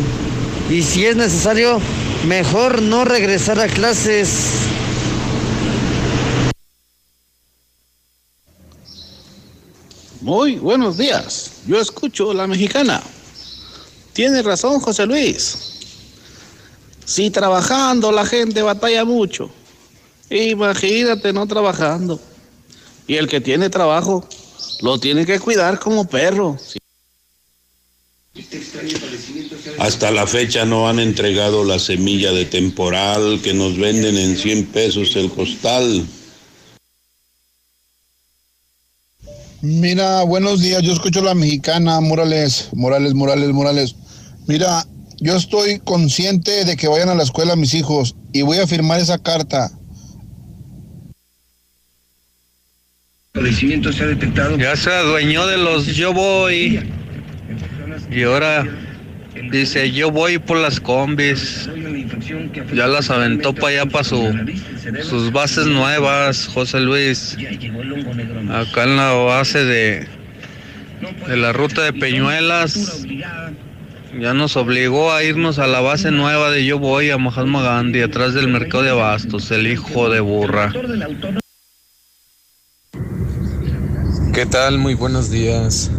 y 0.69 0.81
si 0.81 1.05
es 1.05 1.15
necesario, 1.15 1.79
mejor 2.27 2.81
no 2.81 3.05
regresar 3.05 3.59
a 3.59 3.67
clases. 3.67 4.67
Muy 10.19 10.57
buenos 10.57 10.97
días. 10.97 11.51
Yo 11.67 11.79
escucho 11.79 12.33
la 12.33 12.47
mexicana. 12.47 13.01
Tiene 14.19 14.41
razón, 14.41 14.81
José 14.81 15.05
Luis. 15.05 15.57
Si 17.05 17.29
trabajando 17.29 18.11
la 18.11 18.25
gente 18.25 18.61
batalla 18.61 19.05
mucho, 19.05 19.49
imagínate 20.29 21.31
no 21.31 21.47
trabajando. 21.47 22.19
Y 23.07 23.15
el 23.15 23.29
que 23.29 23.39
tiene 23.39 23.69
trabajo 23.69 24.27
lo 24.81 24.99
tiene 24.99 25.25
que 25.25 25.39
cuidar 25.39 25.79
como 25.79 26.05
perro. 26.05 26.57
Hasta 29.77 30.11
la 30.11 30.27
fecha 30.27 30.65
no 30.65 30.89
han 30.89 30.99
entregado 30.99 31.63
la 31.63 31.79
semilla 31.79 32.33
de 32.33 32.43
temporal 32.43 33.39
que 33.41 33.53
nos 33.53 33.77
venden 33.77 34.17
en 34.17 34.35
100 34.35 34.65
pesos 34.65 35.15
el 35.15 35.31
costal. 35.31 36.05
Mira, 39.61 40.23
buenos 40.23 40.59
días, 40.59 40.81
yo 40.83 40.91
escucho 40.91 41.21
la 41.21 41.35
mexicana, 41.35 42.01
Morales, 42.01 42.67
Morales, 42.73 43.13
Morales, 43.13 43.49
Morales. 43.51 43.95
Mira, 44.49 44.83
yo 45.19 45.35
estoy 45.35 45.77
consciente 45.77 46.65
de 46.65 46.75
que 46.75 46.87
vayan 46.87 47.09
a 47.09 47.13
la 47.13 47.21
escuela 47.21 47.55
mis 47.55 47.75
hijos 47.75 48.15
y 48.33 48.41
voy 48.41 48.57
a 48.57 48.65
firmar 48.65 48.99
esa 48.99 49.19
carta. 49.19 49.69
Se 53.35 54.03
ha 54.03 54.07
detectado. 54.07 54.57
Ya 54.57 54.75
se 54.75 54.89
adueñó 54.89 55.45
de 55.45 55.57
los 55.57 55.85
yo 55.95 56.13
voy 56.13 56.79
y 58.09 58.23
ahora 58.23 58.65
Dice, 59.51 59.91
yo 59.91 60.09
voy 60.09 60.39
por 60.39 60.57
las 60.57 60.79
combis. 60.79 61.69
Ya 62.73 62.87
las 62.87 63.11
aventó 63.11 63.53
para 63.53 63.67
allá 63.67 63.85
para 63.85 64.03
su, 64.03 64.33
sus 65.07 65.31
bases 65.31 65.67
nuevas, 65.67 66.47
José 66.47 66.79
Luis. 66.79 67.37
Acá 68.51 68.83
en 68.83 68.97
la 68.97 69.11
base 69.13 69.63
de, 69.63 70.07
de 71.27 71.37
la 71.37 71.53
ruta 71.53 71.83
de 71.83 71.93
Peñuelas. 71.93 73.05
Ya 74.17 74.33
nos 74.33 74.57
obligó 74.57 75.11
a 75.11 75.23
irnos 75.23 75.59
a 75.59 75.67
la 75.67 75.81
base 75.81 76.09
nueva 76.09 76.49
de 76.49 76.65
Yo 76.65 76.79
Voy 76.79 77.11
a 77.11 77.19
Mahatma 77.19 77.61
Gandhi, 77.61 78.01
atrás 78.01 78.33
del 78.33 78.47
mercado 78.47 78.83
de 78.83 78.89
abastos, 78.89 79.51
el 79.51 79.67
hijo 79.67 80.09
de 80.09 80.19
burra. 80.19 80.73
¿Qué 84.33 84.45
tal? 84.47 84.79
Muy 84.79 84.95
buenos 84.95 85.29
días. 85.29 85.91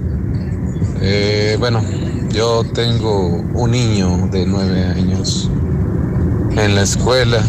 Eh, 1.01 1.57
bueno, 1.61 1.85
yo 2.31 2.65
tengo 2.75 3.29
un 3.29 3.71
niño 3.71 4.29
de 4.33 4.45
nueve 4.45 4.85
años 4.87 5.49
en 6.57 6.75
la 6.75 6.83
escuela. 6.83 7.45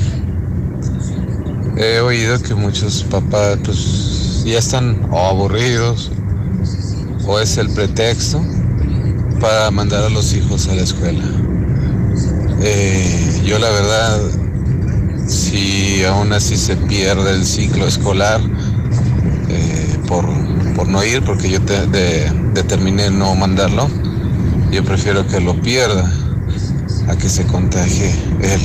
He 1.76 2.00
oído 2.02 2.40
que 2.40 2.54
muchos 2.54 3.04
papás 3.06 3.58
pues 3.66 4.44
ya 4.46 4.60
están 4.60 5.08
o 5.10 5.26
aburridos 5.26 6.12
o 7.26 7.40
es 7.40 7.58
el 7.58 7.70
pretexto 7.70 8.44
para 9.42 9.72
mandar 9.72 10.04
a 10.06 10.10
los 10.10 10.34
hijos 10.34 10.68
a 10.68 10.76
la 10.76 10.84
escuela. 10.84 11.24
Eh, 12.62 13.42
yo 13.44 13.58
la 13.60 13.70
verdad, 13.70 14.20
si 15.28 16.04
aún 16.06 16.32
así 16.34 16.58
se 16.58 16.76
pierde 16.78 17.32
el 17.32 17.44
ciclo 17.46 17.88
escolar 17.88 18.40
eh, 19.50 19.98
por, 20.08 20.26
por 20.76 20.88
no 20.88 21.04
ir, 21.04 21.24
porque 21.24 21.50
yo 21.50 21.60
te- 21.62 21.88
de- 21.88 22.32
determiné 22.54 23.10
no 23.10 23.34
mandarlo, 23.36 23.90
yo 24.72 24.84
prefiero 24.84 25.26
que 25.28 25.40
lo 25.40 25.60
pierda 25.62 26.10
a 27.08 27.16
que 27.16 27.28
se 27.30 27.44
contagie 27.46 28.14
él. 28.42 28.62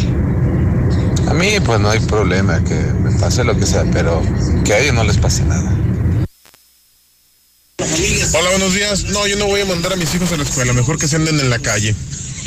A 1.28 1.34
mí 1.34 1.48
pues 1.64 1.80
no 1.80 1.88
hay 1.90 2.00
problema, 2.00 2.62
que 2.62 2.74
me 3.02 3.10
pase 3.18 3.42
lo 3.44 3.56
que 3.56 3.66
sea, 3.66 3.84
pero 3.92 4.20
que 4.64 4.74
a 4.74 4.78
ellos 4.78 4.94
no 4.94 5.04
les 5.04 5.16
pase 5.16 5.44
nada. 5.44 5.72
Hola, 7.78 8.50
buenos 8.50 8.74
días. 8.74 9.04
No, 9.04 9.26
yo 9.26 9.36
no 9.36 9.46
voy 9.46 9.60
a 9.60 9.66
mandar 9.66 9.92
a 9.92 9.96
mis 9.96 10.14
hijos 10.14 10.32
a 10.32 10.36
la 10.36 10.44
escuela. 10.44 10.72
Mejor 10.72 10.98
que 10.98 11.08
se 11.08 11.16
anden 11.16 11.38
en 11.38 11.50
la 11.50 11.58
calle. 11.58 11.94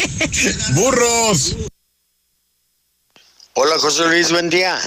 ¡Burros! 0.73 1.55
Hola 3.53 3.77
José 3.77 4.05
Luis, 4.05 4.32
buen 4.32 4.49
día. 4.49 4.80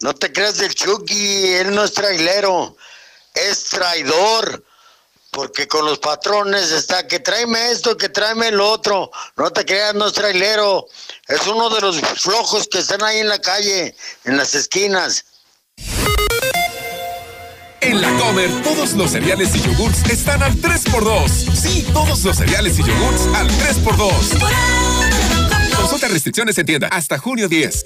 No 0.00 0.14
te 0.14 0.32
creas 0.32 0.58
del 0.58 0.74
Chucky, 0.74 1.54
él 1.54 1.74
no 1.74 1.84
es 1.84 1.92
trailero, 1.92 2.76
es 3.34 3.64
traidor. 3.64 4.64
Porque 5.30 5.68
con 5.68 5.84
los 5.84 5.98
patrones 5.98 6.70
está 6.72 7.06
que 7.06 7.20
tráeme 7.20 7.70
esto, 7.70 7.96
que 7.96 8.08
tráeme 8.08 8.50
lo 8.50 8.70
otro. 8.70 9.10
No 9.36 9.50
te 9.52 9.64
creas, 9.64 9.94
no 9.94 10.06
es 10.06 10.14
trailero. 10.14 10.86
Es 11.28 11.46
uno 11.46 11.68
de 11.68 11.82
los 11.82 12.00
flojos 12.00 12.66
que 12.68 12.78
están 12.78 13.02
ahí 13.02 13.18
en 13.18 13.28
la 13.28 13.38
calle, 13.38 13.94
en 14.24 14.36
las 14.38 14.54
esquinas. 14.54 15.24
En 17.86 18.00
la 18.00 18.08
Comer, 18.18 18.50
todos 18.64 18.94
los 18.94 19.10
cereales 19.12 19.54
y 19.54 19.60
yogurts 19.60 20.10
están 20.10 20.42
al 20.42 20.52
3x2. 20.54 21.28
Sí, 21.54 21.86
todos 21.92 22.24
los 22.24 22.36
cereales 22.36 22.78
y 22.78 22.82
yogurts 22.82 23.26
al 23.34 23.48
3x2. 23.48 25.76
Consulta 25.76 26.08
restricciones 26.08 26.58
en 26.58 26.66
tienda 26.66 26.88
hasta 26.88 27.18
junio 27.18 27.48
10. 27.48 27.84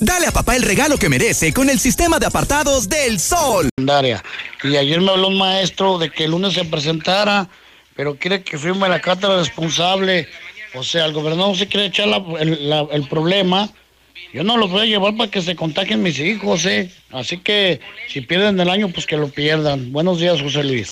Dale 0.00 0.26
a 0.28 0.32
papá 0.32 0.56
el 0.56 0.62
regalo 0.62 0.96
que 0.96 1.08
merece 1.08 1.52
con 1.52 1.68
el 1.68 1.78
sistema 1.78 2.18
de 2.18 2.26
apartados 2.26 2.88
del 2.88 3.20
Sol. 3.20 3.68
Y 4.64 4.76
ayer 4.76 5.00
me 5.00 5.10
habló 5.10 5.28
un 5.28 5.38
maestro 5.38 5.98
de 5.98 6.10
que 6.10 6.24
el 6.24 6.30
lunes 6.30 6.54
se 6.54 6.64
presentara, 6.64 7.48
pero 7.94 8.16
quiere 8.16 8.42
que 8.42 8.58
firme 8.58 8.88
la 8.88 9.00
carta 9.00 9.36
responsable. 9.36 10.28
O 10.74 10.82
sea, 10.82 11.04
el 11.04 11.12
gobernador 11.12 11.56
se 11.58 11.68
quiere 11.68 11.86
echar 11.86 12.08
la- 12.08 12.24
el, 12.40 12.70
la- 12.70 12.86
el 12.90 13.06
problema. 13.06 13.68
Yo 14.32 14.44
no 14.44 14.56
los 14.56 14.70
voy 14.70 14.82
a 14.82 14.86
llevar 14.86 15.16
para 15.16 15.30
que 15.30 15.42
se 15.42 15.56
contagien 15.56 16.02
mis 16.02 16.18
hijos, 16.18 16.64
¿eh? 16.66 16.90
Así 17.10 17.38
que 17.38 17.80
si 18.08 18.22
pierden 18.22 18.58
el 18.60 18.70
año, 18.70 18.88
pues 18.88 19.06
que 19.06 19.16
lo 19.16 19.28
pierdan. 19.28 19.92
Buenos 19.92 20.18
días, 20.18 20.40
José 20.40 20.64
Luis. 20.64 20.90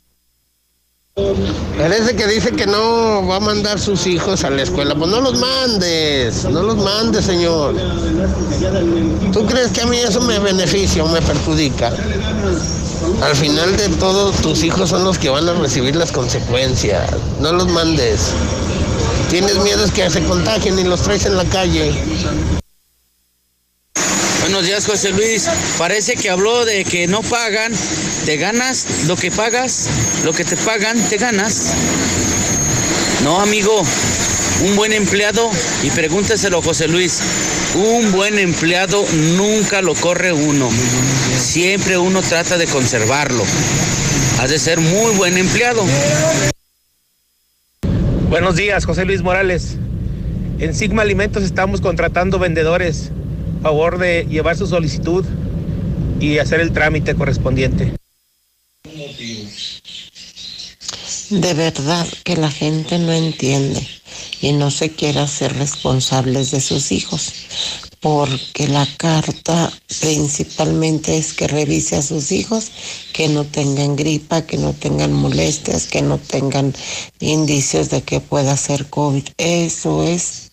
Parece 1.78 2.14
que 2.14 2.26
dice 2.26 2.52
que 2.52 2.66
no 2.66 3.26
va 3.26 3.36
a 3.36 3.40
mandar 3.40 3.78
sus 3.78 4.06
hijos 4.06 4.44
a 4.44 4.50
la 4.50 4.62
escuela. 4.62 4.94
Pues 4.94 5.10
no 5.10 5.20
los 5.20 5.38
mandes, 5.38 6.44
no 6.44 6.62
los 6.62 6.76
mandes, 6.76 7.24
señor. 7.24 7.74
¿Tú 9.32 9.46
crees 9.46 9.68
que 9.72 9.80
a 9.82 9.86
mí 9.86 9.96
eso 9.96 10.20
me 10.20 10.38
beneficia 10.38 11.02
o 11.02 11.08
me 11.08 11.20
perjudica? 11.22 11.92
Al 13.22 13.34
final 13.34 13.76
de 13.76 13.88
todo, 13.96 14.30
tus 14.32 14.62
hijos 14.62 14.90
son 14.90 15.04
los 15.04 15.18
que 15.18 15.30
van 15.30 15.48
a 15.48 15.54
recibir 15.54 15.96
las 15.96 16.12
consecuencias. 16.12 17.10
No 17.40 17.52
los 17.52 17.68
mandes. 17.68 18.32
Tienes 19.30 19.56
miedo 19.58 19.84
es 19.84 19.90
que 19.92 20.08
se 20.10 20.22
contagien 20.24 20.78
y 20.78 20.84
los 20.84 21.02
traes 21.02 21.24
en 21.24 21.36
la 21.36 21.44
calle. 21.44 21.92
Buenos 24.40 24.64
días, 24.64 24.86
José 24.86 25.10
Luis. 25.10 25.48
Parece 25.76 26.14
que 26.16 26.30
habló 26.30 26.64
de 26.64 26.84
que 26.84 27.06
no 27.06 27.22
pagan, 27.22 27.72
te 28.24 28.38
ganas 28.38 28.86
lo 29.06 29.14
que 29.14 29.30
pagas, 29.30 29.86
lo 30.24 30.32
que 30.32 30.44
te 30.44 30.56
pagan, 30.56 30.98
te 31.08 31.18
ganas. 31.18 31.74
No, 33.22 33.38
amigo, 33.38 33.82
un 34.64 34.76
buen 34.76 34.94
empleado, 34.94 35.50
y 35.82 35.90
pregúnteselo 35.90 36.62
José 36.62 36.88
Luis, 36.88 37.20
un 37.74 38.12
buen 38.12 38.38
empleado 38.38 39.04
nunca 39.36 39.82
lo 39.82 39.94
corre 39.94 40.32
uno. 40.32 40.70
Siempre 41.38 41.98
uno 41.98 42.22
trata 42.22 42.56
de 42.56 42.66
conservarlo. 42.66 43.44
Has 44.40 44.48
de 44.48 44.58
ser 44.58 44.80
muy 44.80 45.14
buen 45.16 45.36
empleado. 45.36 45.84
Buenos 48.30 48.56
días, 48.56 48.86
José 48.86 49.04
Luis 49.04 49.20
Morales. 49.20 49.76
En 50.58 50.74
Sigma 50.74 51.02
Alimentos 51.02 51.42
estamos 51.42 51.82
contratando 51.82 52.38
vendedores. 52.38 53.12
Favor 53.62 53.98
de 53.98 54.26
llevar 54.28 54.56
su 54.56 54.66
solicitud 54.66 55.24
y 56.18 56.38
hacer 56.38 56.60
el 56.60 56.72
trámite 56.72 57.14
correspondiente. 57.14 57.92
De 61.30 61.54
verdad 61.54 62.06
que 62.24 62.36
la 62.36 62.50
gente 62.50 62.98
no 62.98 63.12
entiende 63.12 63.86
y 64.40 64.52
no 64.52 64.70
se 64.70 64.90
quiere 64.90 65.20
hacer 65.20 65.56
responsables 65.56 66.50
de 66.50 66.60
sus 66.60 66.90
hijos, 66.90 67.32
porque 68.00 68.66
la 68.66 68.86
carta 68.96 69.70
principalmente 70.00 71.16
es 71.16 71.34
que 71.34 71.46
revise 71.46 71.96
a 71.96 72.02
sus 72.02 72.32
hijos, 72.32 72.72
que 73.12 73.28
no 73.28 73.44
tengan 73.44 73.94
gripa, 73.94 74.42
que 74.42 74.56
no 74.56 74.72
tengan 74.72 75.12
molestias, 75.12 75.86
que 75.86 76.02
no 76.02 76.18
tengan 76.18 76.74
indicios 77.20 77.90
de 77.90 78.02
que 78.02 78.20
pueda 78.20 78.56
ser 78.56 78.86
COVID. 78.86 79.24
Eso 79.36 80.02
es 80.02 80.50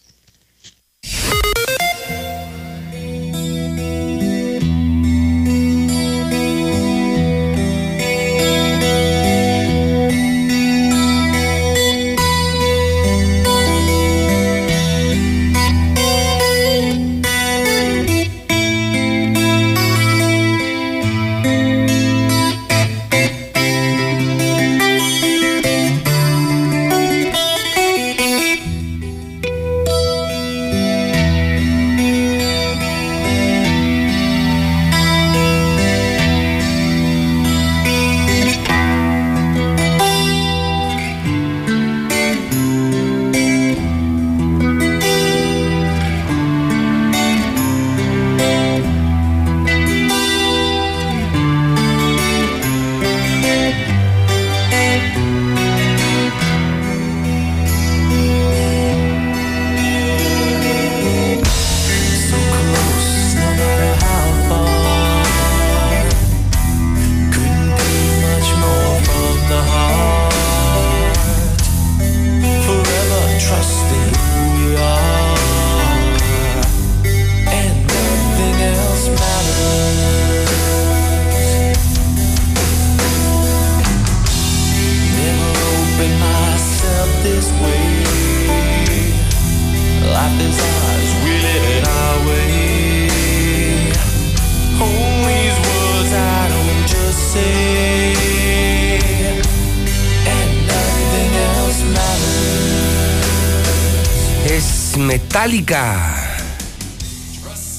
Metallica. 105.48 106.38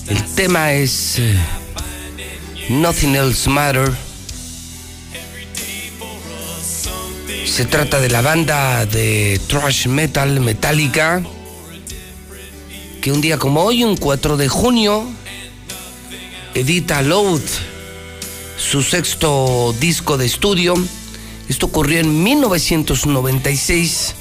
El 0.07 0.25
tema 0.35 0.73
es 0.73 1.19
eh, 1.19 1.37
Nothing 2.71 3.15
Else 3.15 3.51
Matter. 3.51 3.93
Se 7.45 7.67
trata 7.67 8.01
de 8.01 8.09
la 8.09 8.23
banda 8.23 8.87
de 8.87 9.39
thrash 9.49 9.87
metal 9.87 10.41
Metallica 10.41 11.23
que 13.03 13.13
un 13.13 13.21
día 13.21 13.37
como 13.37 13.63
hoy, 13.63 13.85
un 13.85 13.99
4 13.99 14.39
de 14.39 14.49
junio, 14.49 15.05
edita 16.55 17.03
Load, 17.03 17.43
su 18.57 18.83
sexto 18.83 19.75
disco 19.79 20.17
de 20.17 20.25
estudio. 20.25 20.75
Esto 21.51 21.67
ocurrió 21.67 22.01
en 22.01 22.23
1996 22.23 24.15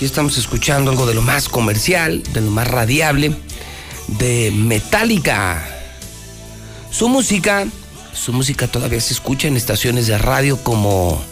y 0.00 0.04
estamos 0.04 0.38
escuchando 0.38 0.90
algo 0.90 1.06
de 1.06 1.14
lo 1.14 1.22
más 1.22 1.48
comercial, 1.48 2.22
de 2.32 2.40
lo 2.40 2.50
más 2.50 2.68
radiable, 2.68 3.34
de 4.06 4.52
Metallica. 4.54 5.66
Su 6.90 7.08
música, 7.08 7.66
su 8.12 8.32
música 8.32 8.68
todavía 8.68 9.00
se 9.00 9.14
escucha 9.14 9.48
en 9.48 9.56
estaciones 9.56 10.06
de 10.06 10.18
radio 10.18 10.56
como 10.62 11.22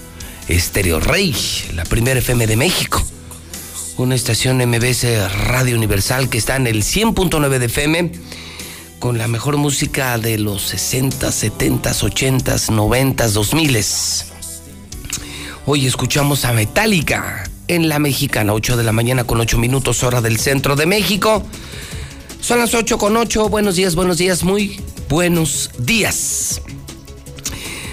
Stereo 0.51 1.01
Rey, 1.01 1.35
la 1.75 1.85
primera 1.85 2.19
FM 2.21 2.47
de 2.47 2.57
México 2.57 3.05
una 3.97 4.17
estación 4.17 4.59
MBS 4.59 5.07
Radio 5.47 5.77
Universal 5.77 6.29
que 6.29 6.39
está 6.39 6.57
en 6.57 6.67
el 6.67 6.83
100.9 6.83 7.59
de 7.59 7.67
FM 7.67 8.13
con 8.99 9.19
la 9.19 9.29
mejor 9.29 9.57
música 9.57 10.19
de 10.19 10.39
los 10.39 10.63
60, 10.63 11.31
70, 11.31 11.93
80, 12.03 12.57
90, 12.71 13.29
2000. 13.29 13.85
Hoy 15.67 15.87
escuchamos 15.87 16.45
a 16.45 16.53
Metallica 16.53 17.45
en 17.69 17.89
la 17.89 17.99
mexicana, 17.99 18.53
8 18.53 18.77
de 18.77 18.85
la 18.85 18.93
mañana 18.93 19.25
con 19.25 19.41
8 19.41 19.59
minutos 19.59 20.03
hora 20.03 20.21
del 20.21 20.39
centro 20.39 20.77
de 20.77 20.87
México. 20.87 21.43
Son 22.41 22.59
las 22.59 22.75
8 22.75 22.99
con 22.99 23.17
8. 23.17 23.49
Buenos 23.49 23.77
días, 23.77 23.95
buenos 23.95 24.19
días, 24.19 24.45
muy 24.45 24.81
buenos 25.09 25.71
días. 25.79 26.61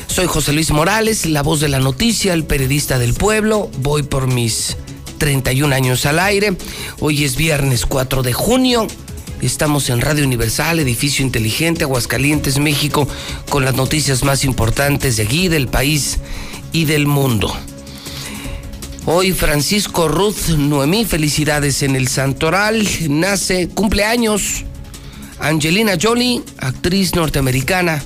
Soy 0.07 0.25
José 0.27 0.51
Luis 0.51 0.71
Morales, 0.71 1.25
la 1.25 1.41
voz 1.41 1.61
de 1.61 1.69
la 1.69 1.79
noticia, 1.79 2.33
el 2.33 2.43
periodista 2.43 2.99
del 2.99 3.13
pueblo. 3.13 3.69
Voy 3.77 4.03
por 4.03 4.27
mis 4.27 4.75
31 5.19 5.73
años 5.73 6.05
al 6.05 6.19
aire. 6.19 6.57
Hoy 6.99 7.23
es 7.23 7.37
viernes 7.37 7.85
4 7.85 8.23
de 8.23 8.33
junio. 8.33 8.87
Estamos 9.41 9.89
en 9.89 10.01
Radio 10.01 10.25
Universal, 10.25 10.79
Edificio 10.79 11.25
Inteligente, 11.25 11.85
Aguascalientes, 11.85 12.59
México, 12.59 13.07
con 13.49 13.63
las 13.63 13.75
noticias 13.75 14.23
más 14.23 14.43
importantes 14.43 15.17
de 15.17 15.23
aquí, 15.23 15.47
del 15.47 15.67
país 15.67 16.19
y 16.73 16.85
del 16.85 17.07
mundo. 17.07 17.55
Hoy 19.07 19.31
Francisco 19.31 20.07
Ruth 20.07 20.49
Noemí, 20.49 21.05
felicidades 21.05 21.81
en 21.81 21.95
el 21.95 22.07
Santoral, 22.07 22.87
nace, 23.09 23.67
cumpleaños. 23.67 24.63
Angelina 25.39 25.93
Jolie, 25.99 26.43
actriz 26.59 27.15
norteamericana, 27.15 28.03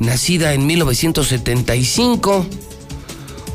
nacida 0.00 0.52
en 0.52 0.66
1975. 0.66 2.46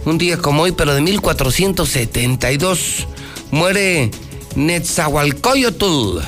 Un 0.06 0.18
día 0.18 0.38
como 0.38 0.64
hoy, 0.64 0.72
pero 0.72 0.96
de 0.96 1.02
1472, 1.02 3.08
muere 3.52 4.10
Netzahualcoyotl, 4.56 6.22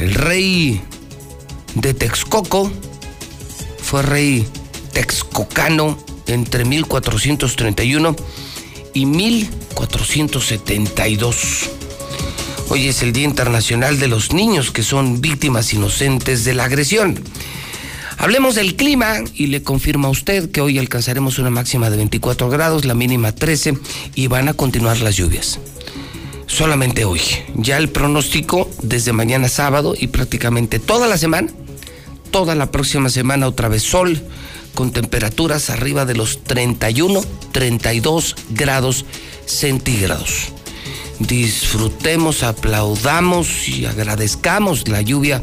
el 0.00 0.14
rey 0.14 0.80
de 1.76 1.94
Texcoco. 1.94 2.72
Fue 3.80 4.02
rey 4.02 4.48
texcocano 4.92 5.96
entre 6.26 6.64
1431 6.64 8.16
y 8.94 9.06
1472. 9.06 11.70
Hoy 12.68 12.88
es 12.88 13.02
el 13.02 13.12
Día 13.12 13.24
Internacional 13.24 13.98
de 13.98 14.08
los 14.08 14.32
Niños 14.32 14.70
que 14.70 14.82
son 14.82 15.20
víctimas 15.20 15.72
inocentes 15.72 16.44
de 16.44 16.54
la 16.54 16.64
agresión. 16.64 17.18
Hablemos 18.18 18.54
del 18.54 18.76
clima 18.76 19.16
y 19.34 19.46
le 19.46 19.62
confirma 19.62 20.08
a 20.08 20.10
usted 20.10 20.50
que 20.50 20.60
hoy 20.60 20.78
alcanzaremos 20.78 21.38
una 21.38 21.50
máxima 21.50 21.90
de 21.90 21.96
24 21.96 22.50
grados, 22.50 22.84
la 22.84 22.94
mínima 22.94 23.32
13 23.32 23.78
y 24.14 24.26
van 24.26 24.48
a 24.48 24.54
continuar 24.54 25.00
las 25.00 25.16
lluvias. 25.16 25.58
Solamente 26.46 27.04
hoy. 27.04 27.20
Ya 27.54 27.78
el 27.78 27.88
pronóstico 27.88 28.68
desde 28.82 29.12
mañana 29.12 29.48
sábado 29.48 29.94
y 29.98 30.08
prácticamente 30.08 30.78
toda 30.78 31.06
la 31.06 31.16
semana, 31.16 31.48
toda 32.30 32.54
la 32.54 32.70
próxima 32.70 33.08
semana 33.08 33.48
otra 33.48 33.68
vez 33.68 33.82
sol 33.82 34.20
con 34.74 34.92
temperaturas 34.92 35.70
arriba 35.70 36.04
de 36.04 36.14
los 36.14 36.42
31, 36.44 37.22
32 37.52 38.36
grados 38.50 39.04
centígrados. 39.46 40.52
Disfrutemos, 41.18 42.42
aplaudamos 42.42 43.68
y 43.68 43.84
agradezcamos 43.84 44.88
la 44.88 45.02
lluvia 45.02 45.42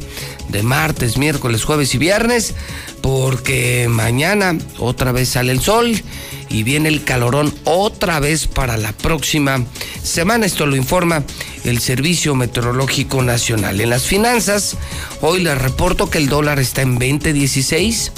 de 0.50 0.64
martes, 0.64 1.18
miércoles, 1.18 1.64
jueves 1.64 1.94
y 1.94 2.00
viernes, 2.00 2.56
porque 3.02 3.88
mañana 3.90 4.58
otra 4.80 5.12
vez 5.12 5.30
sale 5.30 5.52
el 5.52 5.62
sol 5.62 6.02
y 6.50 6.64
viene 6.64 6.90
el 6.90 7.04
calorón 7.04 7.54
otra 7.64 8.20
vez 8.20 8.48
para 8.48 8.78
la 8.78 8.92
próxima 8.92 9.64
semana. 10.04 10.46
Esto 10.46 10.66
lo 10.66 10.76
informa 10.76 11.24
el 11.64 11.80
Servicio 11.80 12.36
Meteorológico 12.36 13.22
Nacional. 13.22 13.82
En 13.82 13.90
las 13.90 14.04
finanzas, 14.04 14.78
hoy 15.22 15.44
les 15.44 15.58
reporto 15.58 16.10
que 16.10 16.18
el 16.18 16.30
dólar 16.30 16.60
está 16.60 16.82
en 16.82 17.00
20.16, 17.00 18.12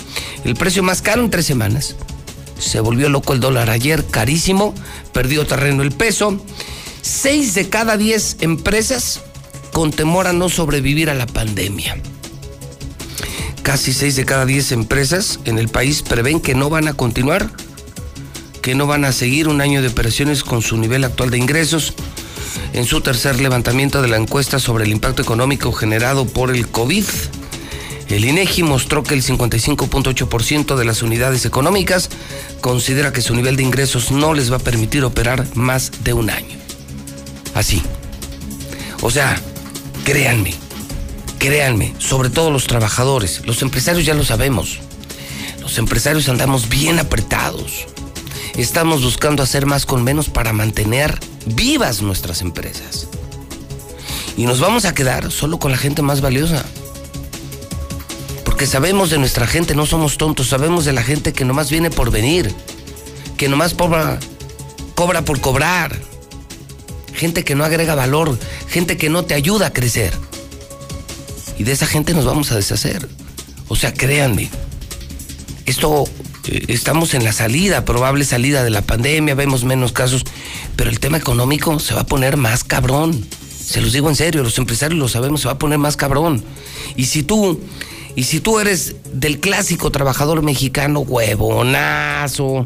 el 0.46 0.56
precio 0.56 0.84
más 0.84 1.02
caro 1.02 1.24
en 1.24 1.30
tres 1.30 1.46
semanas. 1.46 1.96
Se 2.60 2.80
volvió 2.82 3.10
loco 3.10 3.34
el 3.34 3.40
dólar 3.40 3.70
ayer, 3.70 4.06
carísimo, 4.06 4.74
perdió 5.14 5.48
terreno 5.48 5.82
el 5.82 5.92
peso. 5.92 6.42
Seis 7.02 7.56
de 7.56 7.70
cada 7.70 7.98
diez 7.98 8.38
empresas 8.42 9.22
con 9.72 9.92
temor 9.92 10.28
a 10.28 10.34
no 10.34 10.50
sobrevivir 10.50 11.10
a 11.10 11.14
la 11.14 11.26
pandemia. 11.26 11.98
Casi 13.64 13.94
seis 13.94 14.16
de 14.16 14.26
cada 14.26 14.46
diez 14.46 14.72
empresas 14.72 15.40
en 15.46 15.60
el 15.60 15.70
país 15.70 16.02
prevén 16.02 16.40
que 16.40 16.56
no 16.56 16.70
van 16.70 16.88
a 16.88 16.94
continuar, 16.94 17.50
que 18.62 18.76
no 18.76 18.88
van 18.88 19.06
a 19.06 19.12
seguir 19.12 19.48
un 19.48 19.62
año 19.62 19.82
de 19.82 19.88
operaciones 19.88 20.44
con 20.44 20.62
su 20.62 20.78
nivel 20.78 21.04
actual 21.04 21.30
de 21.30 21.38
ingresos. 21.38 21.94
En 22.74 22.86
su 22.86 23.02
tercer 23.02 23.40
levantamiento 23.40 24.02
de 24.02 24.08
la 24.08 24.18
encuesta 24.18 24.60
sobre 24.60 24.86
el 24.86 24.92
impacto 24.92 25.22
económico 25.22 25.72
generado 25.72 26.26
por 26.26 26.52
el 26.52 26.68
COVID, 26.68 27.06
el 28.10 28.26
INEGI 28.26 28.64
mostró 28.64 29.04
que 29.04 29.14
el 29.14 29.24
55.8% 29.24 30.76
de 30.76 30.86
las 30.86 31.04
unidades 31.04 31.46
económicas 31.46 32.10
considera 32.62 33.14
que 33.14 33.22
su 33.22 33.36
nivel 33.36 33.56
de 33.56 33.64
ingresos 33.64 34.12
no 34.12 34.34
les 34.34 34.52
va 34.52 34.56
a 34.56 34.60
permitir 34.60 35.04
operar 35.04 35.46
más 35.56 35.92
de 36.04 36.14
un 36.14 36.30
año 36.30 36.60
así. 37.54 37.82
O 39.02 39.12
sea, 39.12 39.40
créanme, 40.04 40.54
créanme, 41.40 41.96
sobre 41.98 42.30
todo 42.30 42.52
los 42.52 42.68
trabajadores, 42.68 43.42
los 43.46 43.62
empresarios 43.62 44.06
ya 44.06 44.14
lo 44.14 44.24
sabemos. 44.24 44.80
Los 45.62 45.78
empresarios 45.78 46.30
andamos 46.30 46.70
bien 46.70 47.00
apretados. 47.00 47.88
Estamos 48.56 49.04
buscando 49.04 49.42
hacer 49.42 49.66
más 49.66 49.86
con 49.86 50.04
menos 50.04 50.30
para 50.30 50.54
mantener 50.54 51.18
vivas 51.46 52.02
nuestras 52.02 52.42
empresas. 52.42 53.08
Y 54.38 54.46
nos 54.46 54.60
vamos 54.60 54.86
a 54.86 54.94
quedar 54.94 55.32
solo 55.32 55.60
con 55.60 55.72
la 55.72 55.78
gente 55.78 56.02
más 56.02 56.22
valiosa. 56.22 56.66
Porque 58.44 58.68
sabemos 58.68 59.10
de 59.10 59.18
nuestra 59.18 59.48
gente, 59.48 59.76
no 59.76 59.86
somos 59.86 60.18
tontos, 60.18 60.48
sabemos 60.48 60.86
de 60.86 60.94
la 60.94 61.04
gente 61.04 61.34
que 61.34 61.46
nomás 61.46 61.70
viene 61.70 61.90
por 61.90 62.12
venir, 62.12 62.54
que 63.38 63.48
nomás 63.48 63.74
cobra, 63.74 64.20
cobra 64.96 65.24
por 65.24 65.40
cobrar 65.40 66.00
gente 67.14 67.44
que 67.44 67.54
no 67.54 67.66
agrega 67.66 67.96
valor, 67.96 68.40
gente 68.70 68.98
que 68.98 69.10
no 69.10 69.26
te 69.26 69.34
ayuda 69.34 69.68
a 69.68 69.74
crecer. 69.74 70.14
Y 71.60 71.66
de 71.66 71.74
esa 71.74 71.86
gente 71.86 72.14
nos 72.14 72.26
vamos 72.26 72.52
a 72.52 72.56
deshacer. 72.56 73.08
O 73.68 73.76
sea, 73.76 73.94
créanme, 73.94 74.50
esto 75.66 76.06
eh, 76.48 76.66
estamos 76.70 77.14
en 77.14 77.24
la 77.24 77.34
salida, 77.34 77.86
probable 77.86 78.26
salida 78.26 78.64
de 78.64 78.72
la 78.72 78.82
pandemia, 78.82 79.36
vemos 79.36 79.66
menos 79.66 79.92
casos, 79.92 80.24
pero 80.76 80.90
el 80.90 81.00
tema 81.00 81.18
económico 81.18 81.80
se 81.80 81.94
va 81.94 82.02
a 82.02 82.06
poner 82.06 82.38
más 82.38 82.64
cabrón. 82.64 83.26
Se 83.64 83.82
los 83.82 83.94
digo 83.94 84.10
en 84.10 84.16
serio, 84.16 84.42
los 84.42 84.58
empresarios 84.58 85.00
lo 85.00 85.08
sabemos, 85.08 85.42
se 85.42 85.48
va 85.48 85.54
a 85.54 85.60
poner 85.60 85.78
más 85.78 85.98
cabrón. 85.98 86.44
Y 86.96 87.06
si 87.06 87.22
tú, 87.22 87.60
y 88.16 88.24
si 88.24 88.40
tú 88.40 88.60
eres 88.60 88.96
del 89.14 89.40
clásico 89.40 89.92
trabajador 89.92 90.42
mexicano 90.42 91.02
huevonazo, 91.02 92.66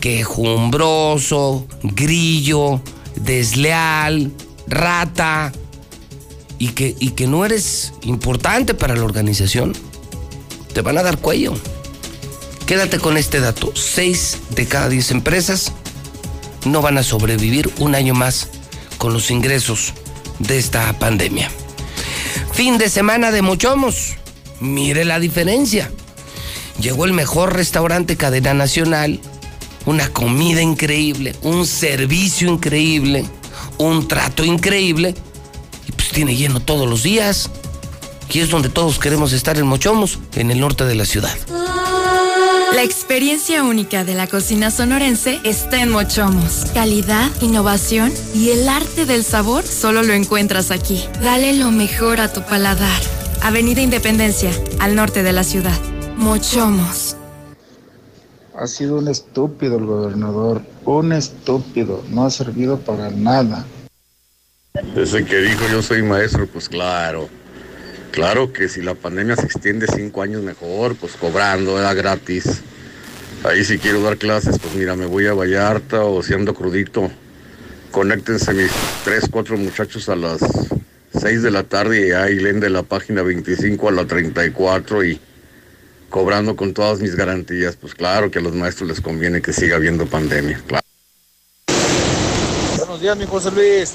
quejumbroso, 0.00 1.66
grillo, 1.82 2.80
desleal, 3.16 4.32
rata, 4.66 5.52
y 6.58 6.68
que, 6.68 6.94
y 6.98 7.10
que 7.10 7.26
no 7.26 7.44
eres 7.44 7.92
importante 8.02 8.74
para 8.74 8.96
la 8.96 9.04
organización, 9.04 9.72
te 10.72 10.80
van 10.80 10.98
a 10.98 11.02
dar 11.02 11.18
cuello. 11.18 11.54
Quédate 12.66 12.98
con 12.98 13.16
este 13.16 13.40
dato. 13.40 13.72
Seis 13.74 14.38
de 14.50 14.66
cada 14.66 14.88
diez 14.88 15.10
empresas 15.10 15.72
no 16.64 16.80
van 16.82 16.98
a 16.98 17.02
sobrevivir 17.02 17.70
un 17.78 17.94
año 17.94 18.14
más 18.14 18.48
con 18.98 19.12
los 19.12 19.30
ingresos 19.30 19.92
de 20.38 20.58
esta 20.58 20.98
pandemia. 20.98 21.50
Fin 22.52 22.78
de 22.78 22.88
semana 22.88 23.30
de 23.30 23.42
Mochomos. 23.42 24.14
Mire 24.60 25.04
la 25.04 25.20
diferencia. 25.20 25.90
Llegó 26.80 27.04
el 27.04 27.12
mejor 27.12 27.54
restaurante 27.54 28.16
cadena 28.16 28.54
nacional 28.54 29.20
una 29.86 30.08
comida 30.08 30.62
increíble, 30.62 31.34
un 31.42 31.66
servicio 31.66 32.48
increíble, 32.48 33.24
un 33.78 34.08
trato 34.08 34.44
increíble. 34.44 35.14
Tiene 36.14 36.36
lleno 36.36 36.60
todos 36.60 36.88
los 36.88 37.02
días. 37.02 37.50
Y 38.30 38.40
es 38.40 38.48
donde 38.48 38.68
todos 38.68 38.98
queremos 39.00 39.32
estar 39.32 39.58
en 39.58 39.66
Mochomos, 39.66 40.18
en 40.36 40.52
el 40.52 40.60
norte 40.60 40.84
de 40.84 40.94
la 40.94 41.04
ciudad. 41.04 41.36
La 42.72 42.82
experiencia 42.82 43.64
única 43.64 44.04
de 44.04 44.14
la 44.14 44.26
cocina 44.28 44.70
sonorense 44.70 45.40
está 45.44 45.82
en 45.82 45.90
Mochomos. 45.90 46.66
Calidad, 46.72 47.30
innovación 47.40 48.12
y 48.34 48.50
el 48.50 48.68
arte 48.68 49.06
del 49.06 49.24
sabor 49.24 49.64
solo 49.64 50.02
lo 50.02 50.12
encuentras 50.12 50.70
aquí. 50.70 51.04
Dale 51.20 51.52
lo 51.52 51.70
mejor 51.70 52.20
a 52.20 52.32
tu 52.32 52.42
paladar. 52.42 53.02
Avenida 53.42 53.82
Independencia, 53.82 54.50
al 54.78 54.94
norte 54.94 55.22
de 55.22 55.32
la 55.32 55.44
ciudad. 55.44 55.78
Mochomos. 56.16 57.16
Ha 58.56 58.68
sido 58.68 58.98
un 58.98 59.08
estúpido 59.08 59.78
el 59.78 59.86
gobernador, 59.86 60.62
un 60.84 61.12
estúpido, 61.12 62.04
no 62.10 62.24
ha 62.24 62.30
servido 62.30 62.78
para 62.78 63.10
nada. 63.10 63.64
Ese 64.96 65.24
que 65.24 65.38
dijo 65.38 65.68
yo 65.70 65.82
soy 65.82 66.02
maestro, 66.02 66.48
pues 66.48 66.68
claro. 66.68 67.28
Claro 68.10 68.52
que 68.52 68.68
si 68.68 68.82
la 68.82 68.96
pandemia 68.96 69.36
se 69.36 69.46
extiende 69.46 69.86
cinco 69.86 70.20
años 70.20 70.42
mejor, 70.42 70.96
pues 70.96 71.12
cobrando, 71.12 71.78
era 71.78 71.94
gratis. 71.94 72.60
Ahí 73.44 73.64
si 73.64 73.78
quiero 73.78 74.02
dar 74.02 74.16
clases, 74.16 74.58
pues 74.58 74.74
mira, 74.74 74.96
me 74.96 75.06
voy 75.06 75.28
a 75.28 75.34
Vallarta 75.34 76.04
o 76.04 76.20
siendo 76.24 76.54
crudito. 76.54 77.08
Conéctense 77.92 78.52
mis 78.52 78.72
tres, 79.04 79.28
cuatro 79.30 79.56
muchachos 79.56 80.08
a 80.08 80.16
las 80.16 80.40
seis 81.16 81.42
de 81.42 81.52
la 81.52 81.62
tarde 81.62 82.08
y 82.08 82.10
ahí 82.10 82.34
leen 82.40 82.58
de 82.58 82.70
la 82.70 82.82
página 82.82 83.22
25 83.22 83.88
a 83.88 83.92
la 83.92 84.06
34 84.06 85.04
y 85.04 85.20
cobrando 86.10 86.56
con 86.56 86.74
todas 86.74 86.98
mis 86.98 87.14
garantías. 87.14 87.76
Pues 87.76 87.94
claro 87.94 88.28
que 88.32 88.40
a 88.40 88.42
los 88.42 88.54
maestros 88.54 88.88
les 88.88 89.00
conviene 89.00 89.40
que 89.40 89.52
siga 89.52 89.76
habiendo 89.76 90.06
pandemia, 90.06 90.60
claro. 90.66 90.84
Buenos 92.76 93.00
días, 93.00 93.16
mi 93.16 93.26
José 93.26 93.52
Luis. 93.52 93.94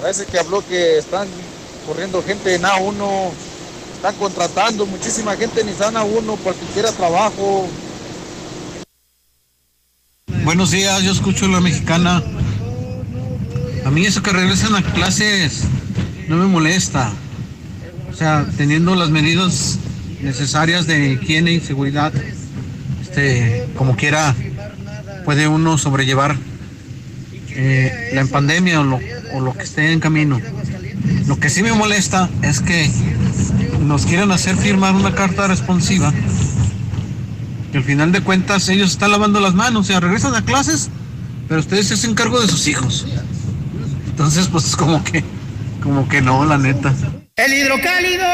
Parece 0.00 0.26
que 0.26 0.38
habló 0.38 0.66
que 0.66 0.98
están 0.98 1.26
corriendo 1.86 2.22
gente 2.22 2.54
en 2.54 2.62
A1 2.62 3.30
están 3.94 4.14
contratando 4.16 4.86
muchísima 4.86 5.36
gente 5.36 5.60
en 5.62 5.68
Nissan 5.68 5.94
A1 5.94 6.36
porque 6.44 6.60
quiera 6.74 6.92
trabajo. 6.92 7.68
Buenos 10.44 10.70
días, 10.70 11.02
yo 11.02 11.12
escucho 11.12 11.48
la 11.48 11.60
mexicana. 11.60 12.22
A 13.84 13.90
mí 13.90 14.04
eso 14.04 14.22
que 14.22 14.32
regresen 14.32 14.74
a 14.74 14.82
clases 14.82 15.62
no 16.28 16.36
me 16.36 16.46
molesta. 16.46 17.10
O 18.12 18.14
sea, 18.14 18.46
teniendo 18.56 18.94
las 18.94 19.10
medidas 19.10 19.78
necesarias 20.20 20.86
de 20.86 21.12
higiene 21.12 21.52
y 21.52 21.60
seguridad, 21.60 22.12
este, 23.02 23.66
como 23.76 23.96
quiera, 23.96 24.34
puede 25.24 25.48
uno 25.48 25.78
sobrellevar 25.78 26.36
eh, 27.56 28.10
la 28.12 28.24
pandemia 28.26 28.80
o 28.80 28.84
lo, 28.84 29.00
o 29.32 29.40
lo 29.40 29.52
que 29.54 29.64
esté 29.64 29.92
en 29.92 30.00
camino. 30.00 30.40
Lo 31.26 31.38
que 31.38 31.48
sí 31.48 31.62
me 31.62 31.72
molesta 31.72 32.28
es 32.42 32.60
que 32.60 32.90
nos 33.80 34.06
quieren 34.06 34.30
hacer 34.30 34.56
firmar 34.56 34.94
una 34.94 35.14
carta 35.14 35.46
responsiva 35.46 36.12
que 37.72 37.78
al 37.78 37.84
final 37.84 38.12
de 38.12 38.20
cuentas 38.20 38.68
ellos 38.68 38.92
están 38.92 39.10
lavando 39.10 39.40
las 39.40 39.54
manos, 39.54 39.82
o 39.82 39.84
sea, 39.84 40.00
regresan 40.00 40.34
a 40.34 40.44
clases, 40.44 40.90
pero 41.48 41.60
ustedes 41.60 41.88
se 41.88 41.94
hacen 41.94 42.14
cargo 42.14 42.40
de 42.40 42.48
sus 42.48 42.66
hijos. 42.68 43.06
Entonces, 44.06 44.48
pues 44.48 44.76
como 44.76 45.02
que, 45.02 45.24
como 45.82 46.08
que 46.08 46.22
no, 46.22 46.44
la 46.44 46.58
neta. 46.58 46.94
El 47.36 47.52
hidrocálido. 47.52 48.24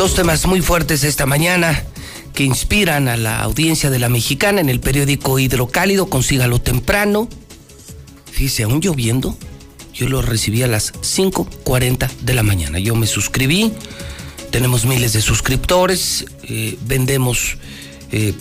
Dos 0.00 0.14
temas 0.14 0.46
muy 0.46 0.62
fuertes 0.62 1.04
esta 1.04 1.26
mañana 1.26 1.84
que 2.32 2.42
inspiran 2.42 3.06
a 3.06 3.18
la 3.18 3.42
audiencia 3.42 3.90
de 3.90 3.98
la 3.98 4.08
mexicana 4.08 4.62
en 4.62 4.70
el 4.70 4.80
periódico 4.80 5.38
Hidrocálido, 5.38 6.08
consígalo 6.08 6.58
temprano. 6.58 7.28
Fíjese, 8.32 8.62
aún 8.62 8.80
lloviendo, 8.80 9.36
yo 9.92 10.08
lo 10.08 10.22
recibí 10.22 10.62
a 10.62 10.68
las 10.68 10.94
5.40 10.94 12.08
de 12.22 12.32
la 12.32 12.42
mañana. 12.42 12.78
Yo 12.78 12.94
me 12.94 13.06
suscribí, 13.06 13.74
tenemos 14.50 14.86
miles 14.86 15.12
de 15.12 15.20
suscriptores, 15.20 16.24
eh, 16.44 16.78
vendemos 16.86 17.58
eh, 18.10 18.32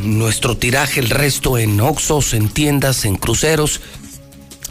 nuestro 0.00 0.56
tiraje, 0.56 1.00
el 1.00 1.10
resto 1.10 1.58
en 1.58 1.78
Oxos, 1.78 2.32
en 2.32 2.48
tiendas, 2.48 3.04
en 3.04 3.16
cruceros, 3.16 3.82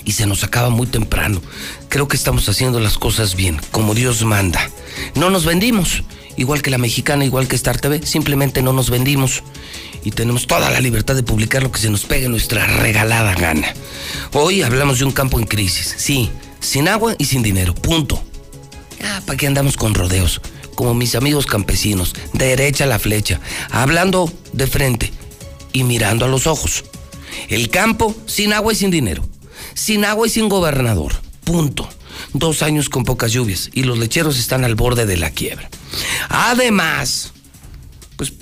y 0.06 0.14
se 0.14 0.26
nos 0.26 0.44
acaba 0.44 0.70
muy 0.70 0.88
temprano. 0.88 1.40
Creo 1.88 2.08
que 2.08 2.18
estamos 2.18 2.50
haciendo 2.50 2.80
las 2.80 2.98
cosas 2.98 3.36
bien, 3.36 3.62
como 3.70 3.94
Dios 3.94 4.24
manda. 4.24 4.72
No 5.14 5.30
nos 5.30 5.46
vendimos 5.46 6.04
igual 6.38 6.62
que 6.62 6.70
la 6.70 6.78
mexicana, 6.78 7.26
igual 7.26 7.48
que 7.48 7.56
Star 7.56 7.80
TV, 7.80 8.06
simplemente 8.06 8.62
no 8.62 8.74
nos 8.74 8.90
vendimos 8.90 9.44
y 10.04 10.12
tenemos 10.12 10.48
toda 10.48 10.70
la 10.70 10.80
libertad 10.80 11.16
de 11.16 11.24
publicar 11.24 11.64
lo 11.64 11.72
que 11.72 11.80
se 11.80 11.90
nos 11.90 12.06
pegue 12.06 12.30
nuestra 12.30 12.66
regalada 12.66 13.34
gana. 13.36 13.74
Hoy 14.34 14.62
hablamos 14.62 15.00
de 15.00 15.06
un 15.06 15.12
campo 15.12 15.40
en 15.40 15.46
crisis, 15.46 15.96
sí, 15.98 16.30
sin 16.60 16.88
agua 16.88 17.16
y 17.18 17.26
sin 17.26 17.44
dinero, 17.44 17.74
punto. 17.74 18.22
Ah, 19.04 19.22
¿para 19.26 19.38
qué 19.38 19.48
andamos 19.48 19.78
con 19.78 19.94
rodeos? 19.94 20.42
Como 20.76 20.94
mis 20.94 21.16
amigos 21.16 21.46
campesinos, 21.46 22.14
derecha 22.34 22.86
la 22.86 23.00
flecha, 23.00 23.40
hablando 23.72 24.32
de 24.52 24.68
frente 24.68 25.14
y 25.74 25.84
mirando 25.84 26.26
a 26.26 26.28
los 26.28 26.48
ojos. 26.48 26.84
El 27.50 27.70
campo 27.70 28.16
sin 28.26 28.54
agua 28.54 28.74
y 28.74 28.76
sin 28.76 28.92
dinero, 28.92 29.28
sin 29.74 30.06
agua 30.06 30.28
y 30.28 30.30
sin 30.30 30.50
gobernador, 30.50 31.14
punto 31.44 31.90
dos 32.34 32.62
años 32.62 32.90
con 32.90 33.04
pocas 33.04 33.32
lluvias 33.32 33.70
y 33.74 33.84
los 33.84 33.98
lecheros 33.98 34.38
están 34.38 34.64
al 34.64 34.76
borde 34.76 35.06
de 35.06 35.18
la 35.18 35.32
quiebra. 35.32 35.70
Además, 36.30 37.34
pues, 38.18 38.34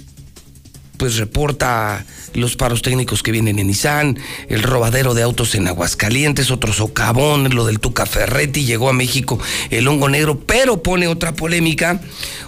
pues 0.97 1.17
reporta 1.17 2.05
los 2.33 2.55
paros 2.55 2.81
técnicos 2.81 3.21
que 3.21 3.31
vienen 3.31 3.59
en 3.59 3.67
Nissan, 3.67 4.17
el 4.49 4.63
robadero 4.63 5.13
de 5.13 5.23
autos 5.23 5.55
en 5.55 5.67
Aguascalientes, 5.67 6.51
otro 6.51 6.73
socavón, 6.73 7.53
lo 7.53 7.65
del 7.65 7.79
Tuca 7.79 8.05
Ferretti, 8.05 8.65
llegó 8.65 8.89
a 8.89 8.93
México 8.93 9.39
el 9.69 9.87
hongo 9.87 10.09
negro, 10.09 10.39
pero 10.39 10.81
pone 10.81 11.07
otra 11.07 11.33
polémica, 11.33 12.01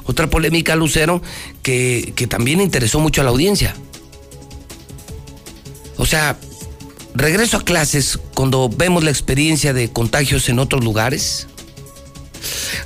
otra 0.06 0.30
polémica, 0.30 0.76
Lucero, 0.76 1.22
que, 1.62 2.14
que 2.16 2.28
también 2.28 2.62
interesó 2.62 3.00
mucho 3.00 3.22
a 3.22 3.24
la 3.24 3.30
audiencia. 3.30 3.76
O 5.98 6.06
sea, 6.06 6.38
regreso 7.14 7.58
a 7.58 7.64
clases 7.64 8.20
cuando 8.34 8.70
vemos 8.70 9.04
la 9.04 9.12
experiencia 9.12 9.74
de 9.74 9.92
contagios 9.92 10.50
en 10.50 10.60
otros 10.60 10.84
lugares. 10.84 11.48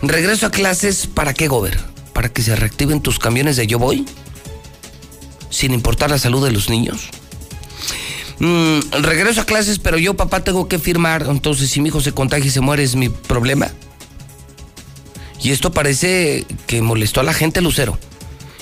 Regreso 0.02 0.46
a 0.46 0.52
clases 0.52 1.08
para 1.08 1.34
qué, 1.34 1.48
Gober? 1.48 1.78
Para 2.20 2.28
que 2.28 2.42
se 2.42 2.54
reactiven 2.54 3.00
tus 3.00 3.18
camiones 3.18 3.56
de 3.56 3.66
yo 3.66 3.80
voy, 3.80 4.06
sin 5.50 5.74
importar 5.74 6.10
la 6.10 6.20
salud 6.20 6.44
de 6.44 6.52
los 6.52 6.70
niños. 6.70 7.08
Mm, 8.40 8.80
regreso 9.04 9.40
a 9.40 9.46
clases, 9.46 9.80
pero 9.80 9.98
yo, 9.98 10.18
papá, 10.18 10.44
tengo 10.44 10.68
que 10.68 10.80
firmar. 10.80 11.28
Entonces, 11.30 11.70
si 11.70 11.80
mi 11.80 11.88
hijo 11.88 12.02
se 12.02 12.12
contagia 12.12 12.48
y 12.48 12.50
se 12.50 12.60
muere, 12.60 12.84
es 12.84 12.98
mi 12.98 13.08
problema. 13.08 13.72
Y 15.42 15.52
esto 15.52 15.72
parece 15.72 16.46
que 16.68 16.82
molestó 16.82 17.22
a 17.22 17.24
la 17.24 17.32
gente, 17.32 17.62
Lucero. 17.62 17.98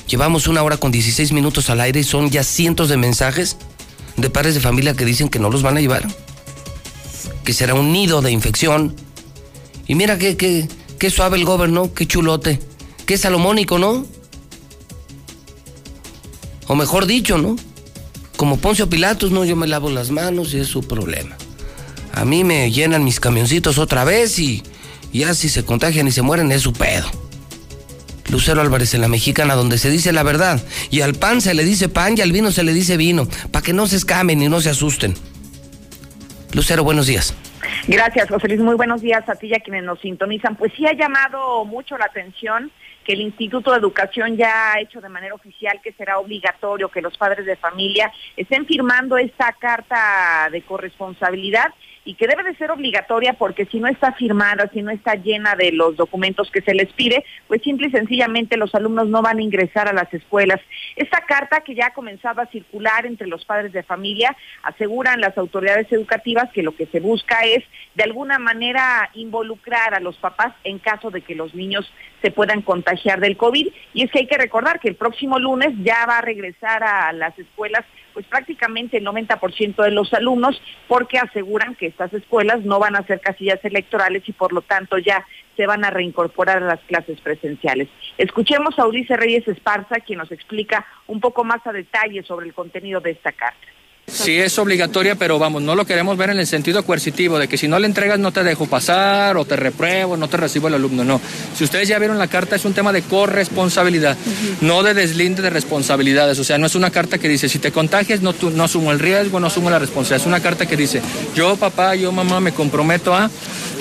Llevamos 0.07 0.45
una 0.47 0.61
hora 0.61 0.77
con 0.77 0.91
16 0.91 1.31
minutos 1.31 1.71
al 1.71 1.81
aire 1.81 2.01
y 2.01 2.03
son 2.03 2.29
ya 2.29 2.43
cientos 2.43 2.89
de 2.89 2.97
mensajes 2.97 3.57
de 4.17 4.29
padres 4.29 4.53
de 4.53 4.59
familia 4.59 4.93
que 4.93 5.03
dicen 5.03 5.29
que 5.29 5.39
no 5.39 5.49
los 5.49 5.63
van 5.63 5.77
a 5.77 5.81
llevar, 5.81 6.07
que 7.43 7.53
será 7.53 7.73
un 7.73 7.91
nido 7.91 8.21
de 8.21 8.29
infección. 8.29 8.95
Y 9.87 9.95
mira 9.95 10.19
qué, 10.19 10.37
qué, 10.37 10.67
qué 10.99 11.09
suave 11.09 11.39
el 11.39 11.45
gobierno, 11.45 11.91
qué 11.95 12.05
chulote, 12.05 12.59
qué 13.07 13.17
salomónico, 13.17 13.79
¿no? 13.79 14.05
O 16.67 16.75
mejor 16.75 17.07
dicho, 17.07 17.39
¿no? 17.39 17.55
Como 18.35 18.57
Poncio 18.57 18.89
Pilatos, 18.89 19.31
no, 19.31 19.45
yo 19.45 19.55
me 19.55 19.65
lavo 19.65 19.89
las 19.89 20.11
manos 20.11 20.53
y 20.53 20.59
es 20.59 20.67
su 20.67 20.87
problema. 20.87 21.35
A 22.13 22.25
mí 22.25 22.43
me 22.43 22.69
llenan 22.71 23.03
mis 23.03 23.19
camioncitos 23.19 23.79
otra 23.79 24.03
vez 24.03 24.37
y 24.37 24.61
ya 25.13 25.33
si 25.33 25.49
se 25.49 25.65
contagian 25.65 26.07
y 26.07 26.11
se 26.11 26.21
mueren 26.21 26.51
es 26.51 26.61
su 26.61 26.73
pedo. 26.73 27.09
Lucero 28.29 28.59
Álvarez 28.59 28.93
en 28.93 29.01
la 29.01 29.07
mexicana, 29.07 29.55
donde 29.55 29.77
se 29.77 29.89
dice 29.89 30.11
la 30.11 30.23
verdad. 30.23 30.61
Y 30.91 30.99
al 30.99 31.15
pan 31.15 31.39
se 31.39 31.53
le 31.53 31.63
dice 31.63 31.87
pan 31.87 32.15
y 32.17 32.21
al 32.21 32.33
vino 32.33 32.51
se 32.51 32.63
le 32.63 32.73
dice 32.73 32.97
vino, 32.97 33.27
para 33.51 33.63
que 33.63 33.71
no 33.71 33.87
se 33.87 33.95
escamen 33.95 34.41
y 34.41 34.49
no 34.49 34.59
se 34.59 34.69
asusten. 34.69 35.15
Lucero, 36.53 36.83
buenos 36.83 37.07
días. 37.07 37.33
Gracias, 37.87 38.27
José 38.29 38.49
Luis. 38.49 38.59
Muy 38.59 38.75
buenos 38.75 39.01
días 39.01 39.27
a 39.29 39.35
ti 39.35 39.47
y 39.47 39.55
a 39.55 39.59
quienes 39.59 39.85
nos 39.85 40.01
sintonizan. 40.01 40.57
Pues 40.57 40.73
sí 40.75 40.85
ha 40.85 40.93
llamado 40.93 41.63
mucho 41.63 41.97
la 41.97 42.05
atención 42.05 42.69
que 43.07 43.13
el 43.13 43.21
Instituto 43.21 43.71
de 43.71 43.77
Educación 43.77 44.35
ya 44.35 44.73
ha 44.73 44.81
hecho 44.81 44.99
de 44.99 45.07
manera 45.07 45.33
oficial 45.33 45.79
que 45.81 45.93
será 45.93 46.19
obligatorio 46.19 46.89
que 46.89 47.01
los 47.01 47.17
padres 47.17 47.45
de 47.45 47.55
familia 47.55 48.11
estén 48.35 48.65
firmando 48.65 49.17
esta 49.17 49.53
carta 49.53 50.49
de 50.51 50.61
corresponsabilidad 50.63 51.73
y 52.07 52.15
que 52.15 52.27
debe 52.27 52.43
de 52.43 52.55
ser 52.55 52.71
obligatoria 52.71 53.33
porque 53.33 53.65
si 53.65 53.81
no 53.81 53.87
está 53.87 54.13
firmada, 54.13 54.69
si 54.73 54.81
no 54.81 54.91
está 54.91 55.15
llena 55.15 55.55
de 55.55 55.73
los 55.73 55.97
documentos 55.97 56.49
que 56.49 56.61
se 56.61 56.73
les 56.73 56.91
pide, 56.93 57.25
pues 57.47 57.61
simple 57.61 57.87
y 57.87 57.91
sencillamente 57.91 58.55
los 58.55 58.73
alumnos 58.75 59.09
no 59.09 59.21
van 59.21 59.39
a 59.39 59.41
ingresar 59.41 59.89
a 59.89 59.93
las 59.93 60.13
escuelas. 60.13 60.61
Esta 60.95 61.21
carta 61.25 61.61
que 61.61 61.75
ya 61.75 61.87
ha 61.87 61.93
comenzado 61.93 62.41
a 62.41 62.45
circular 62.47 63.05
entre 63.05 63.27
los 63.27 63.43
padres 63.43 63.73
de 63.73 63.83
familia, 63.83 64.35
aseguran 64.63 65.19
las 65.19 65.37
autoridades 65.37 65.91
educativas 65.91 66.49
que 66.53 66.63
lo 66.63 66.75
que 66.75 66.85
se 66.85 67.01
busca 67.01 67.39
es 67.41 67.63
de 67.95 68.03
alguna 68.03 68.39
manera 68.39 69.09
involucrar 69.13 69.93
a 69.93 69.99
los 69.99 70.15
papás 70.15 70.53
en 70.63 70.79
caso 70.79 71.11
de 71.11 71.21
que 71.21 71.35
los 71.35 71.53
niños 71.55 71.91
se 72.21 72.31
puedan 72.31 72.61
contagiar 72.61 73.19
del 73.19 73.37
COVID. 73.37 73.67
Y 73.93 74.03
es 74.03 74.11
que 74.11 74.19
hay 74.19 74.27
que 74.27 74.37
recordar 74.37 74.79
que 74.79 74.89
el 74.89 74.95
próximo 74.95 75.39
lunes 75.39 75.73
ya 75.83 76.05
va 76.07 76.19
a 76.19 76.21
regresar 76.21 76.83
a 76.83 77.11
las 77.13 77.37
escuelas 77.37 77.85
pues 78.13 78.25
prácticamente 78.25 78.97
el 78.97 79.05
90% 79.05 79.83
de 79.83 79.91
los 79.91 80.11
alumnos 80.11 80.59
porque 80.87 81.19
aseguran 81.19 81.75
que 81.75 81.85
estas 81.85 82.11
escuelas 82.13 82.63
no 82.63 82.79
van 82.79 82.95
a 82.95 83.05
ser 83.05 83.21
casillas 83.21 83.63
electorales 83.63 84.27
y 84.27 84.31
por 84.31 84.53
lo 84.53 84.63
tanto 84.63 84.97
ya 84.97 85.23
se 85.55 85.67
van 85.67 85.85
a 85.85 85.91
reincorporar 85.91 86.63
a 86.63 86.65
las 86.65 86.79
clases 86.81 87.21
presenciales. 87.21 87.89
Escuchemos 88.17 88.79
a 88.79 88.87
Ulises 88.87 89.17
Reyes 89.17 89.47
Esparza, 89.47 89.99
quien 89.99 90.17
nos 90.17 90.31
explica 90.31 90.83
un 91.05 91.19
poco 91.19 91.43
más 91.43 91.65
a 91.67 91.71
detalle 91.71 92.23
sobre 92.23 92.47
el 92.47 92.55
contenido 92.55 93.01
de 93.01 93.11
esta 93.11 93.33
carta. 93.33 93.67
Sí 94.09 94.39
es 94.39 94.57
obligatoria, 94.57 95.15
pero 95.15 95.37
vamos, 95.37 95.61
no 95.61 95.75
lo 95.75 95.85
queremos 95.85 96.15
ver 96.15 96.29
en 96.29 96.39
el 96.39 96.47
sentido 96.47 96.81
coercitivo, 96.85 97.39
de 97.39 97.49
que 97.49 97.57
si 97.57 97.67
no 97.67 97.77
le 97.77 97.87
entregas 97.87 98.17
no 98.17 98.31
te 98.31 98.41
dejo 98.41 98.65
pasar 98.65 99.35
o 99.35 99.43
te 99.43 99.57
repruebo, 99.57 100.15
no 100.15 100.29
te 100.29 100.37
recibo 100.37 100.69
el 100.69 100.75
alumno, 100.75 101.03
no. 101.03 101.19
Si 101.57 101.65
ustedes 101.65 101.89
ya 101.89 101.99
vieron 101.99 102.17
la 102.17 102.27
carta, 102.27 102.55
es 102.55 102.63
un 102.63 102.73
tema 102.73 102.93
de 102.93 103.01
corresponsabilidad, 103.01 104.15
no 104.61 104.81
de 104.81 104.93
deslinde 104.93 105.41
de 105.41 105.49
responsabilidades. 105.49 106.39
O 106.39 106.45
sea, 106.45 106.57
no 106.57 106.67
es 106.67 106.75
una 106.75 106.89
carta 106.89 107.17
que 107.17 107.27
dice, 107.27 107.49
si 107.49 107.59
te 107.59 107.73
contagias, 107.73 108.21
no, 108.21 108.33
no 108.53 108.63
asumo 108.63 108.93
el 108.93 108.99
riesgo, 108.99 109.41
no 109.41 109.47
asumo 109.47 109.69
la 109.69 109.77
responsabilidad. 109.77 110.21
Es 110.21 110.27
una 110.27 110.39
carta 110.39 110.65
que 110.65 110.77
dice, 110.77 111.01
yo 111.35 111.57
papá, 111.57 111.93
yo 111.95 112.13
mamá, 112.13 112.39
me 112.39 112.53
comprometo 112.53 113.13
a 113.13 113.29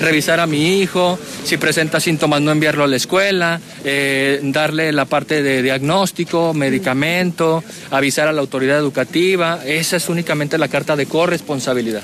revisar 0.01 0.41
a 0.41 0.45
mi 0.45 0.79
hijo, 0.79 1.17
si 1.45 1.57
presenta 1.57 2.01
síntomas, 2.01 2.41
no 2.41 2.51
enviarlo 2.51 2.83
a 2.83 2.87
la 2.87 2.97
escuela, 2.97 3.61
eh, 3.85 4.41
darle 4.43 4.91
la 4.91 5.05
parte 5.05 5.41
de 5.41 5.63
diagnóstico, 5.63 6.53
medicamento, 6.53 7.63
avisar 7.91 8.27
a 8.27 8.33
la 8.33 8.41
autoridad 8.41 8.77
educativa. 8.77 9.61
Esa 9.65 9.95
es 9.95 10.09
una 10.09 10.16
únicamente 10.17 10.57
la 10.57 10.67
carta 10.67 10.95
de 10.95 11.05
corresponsabilidad. 11.05 12.03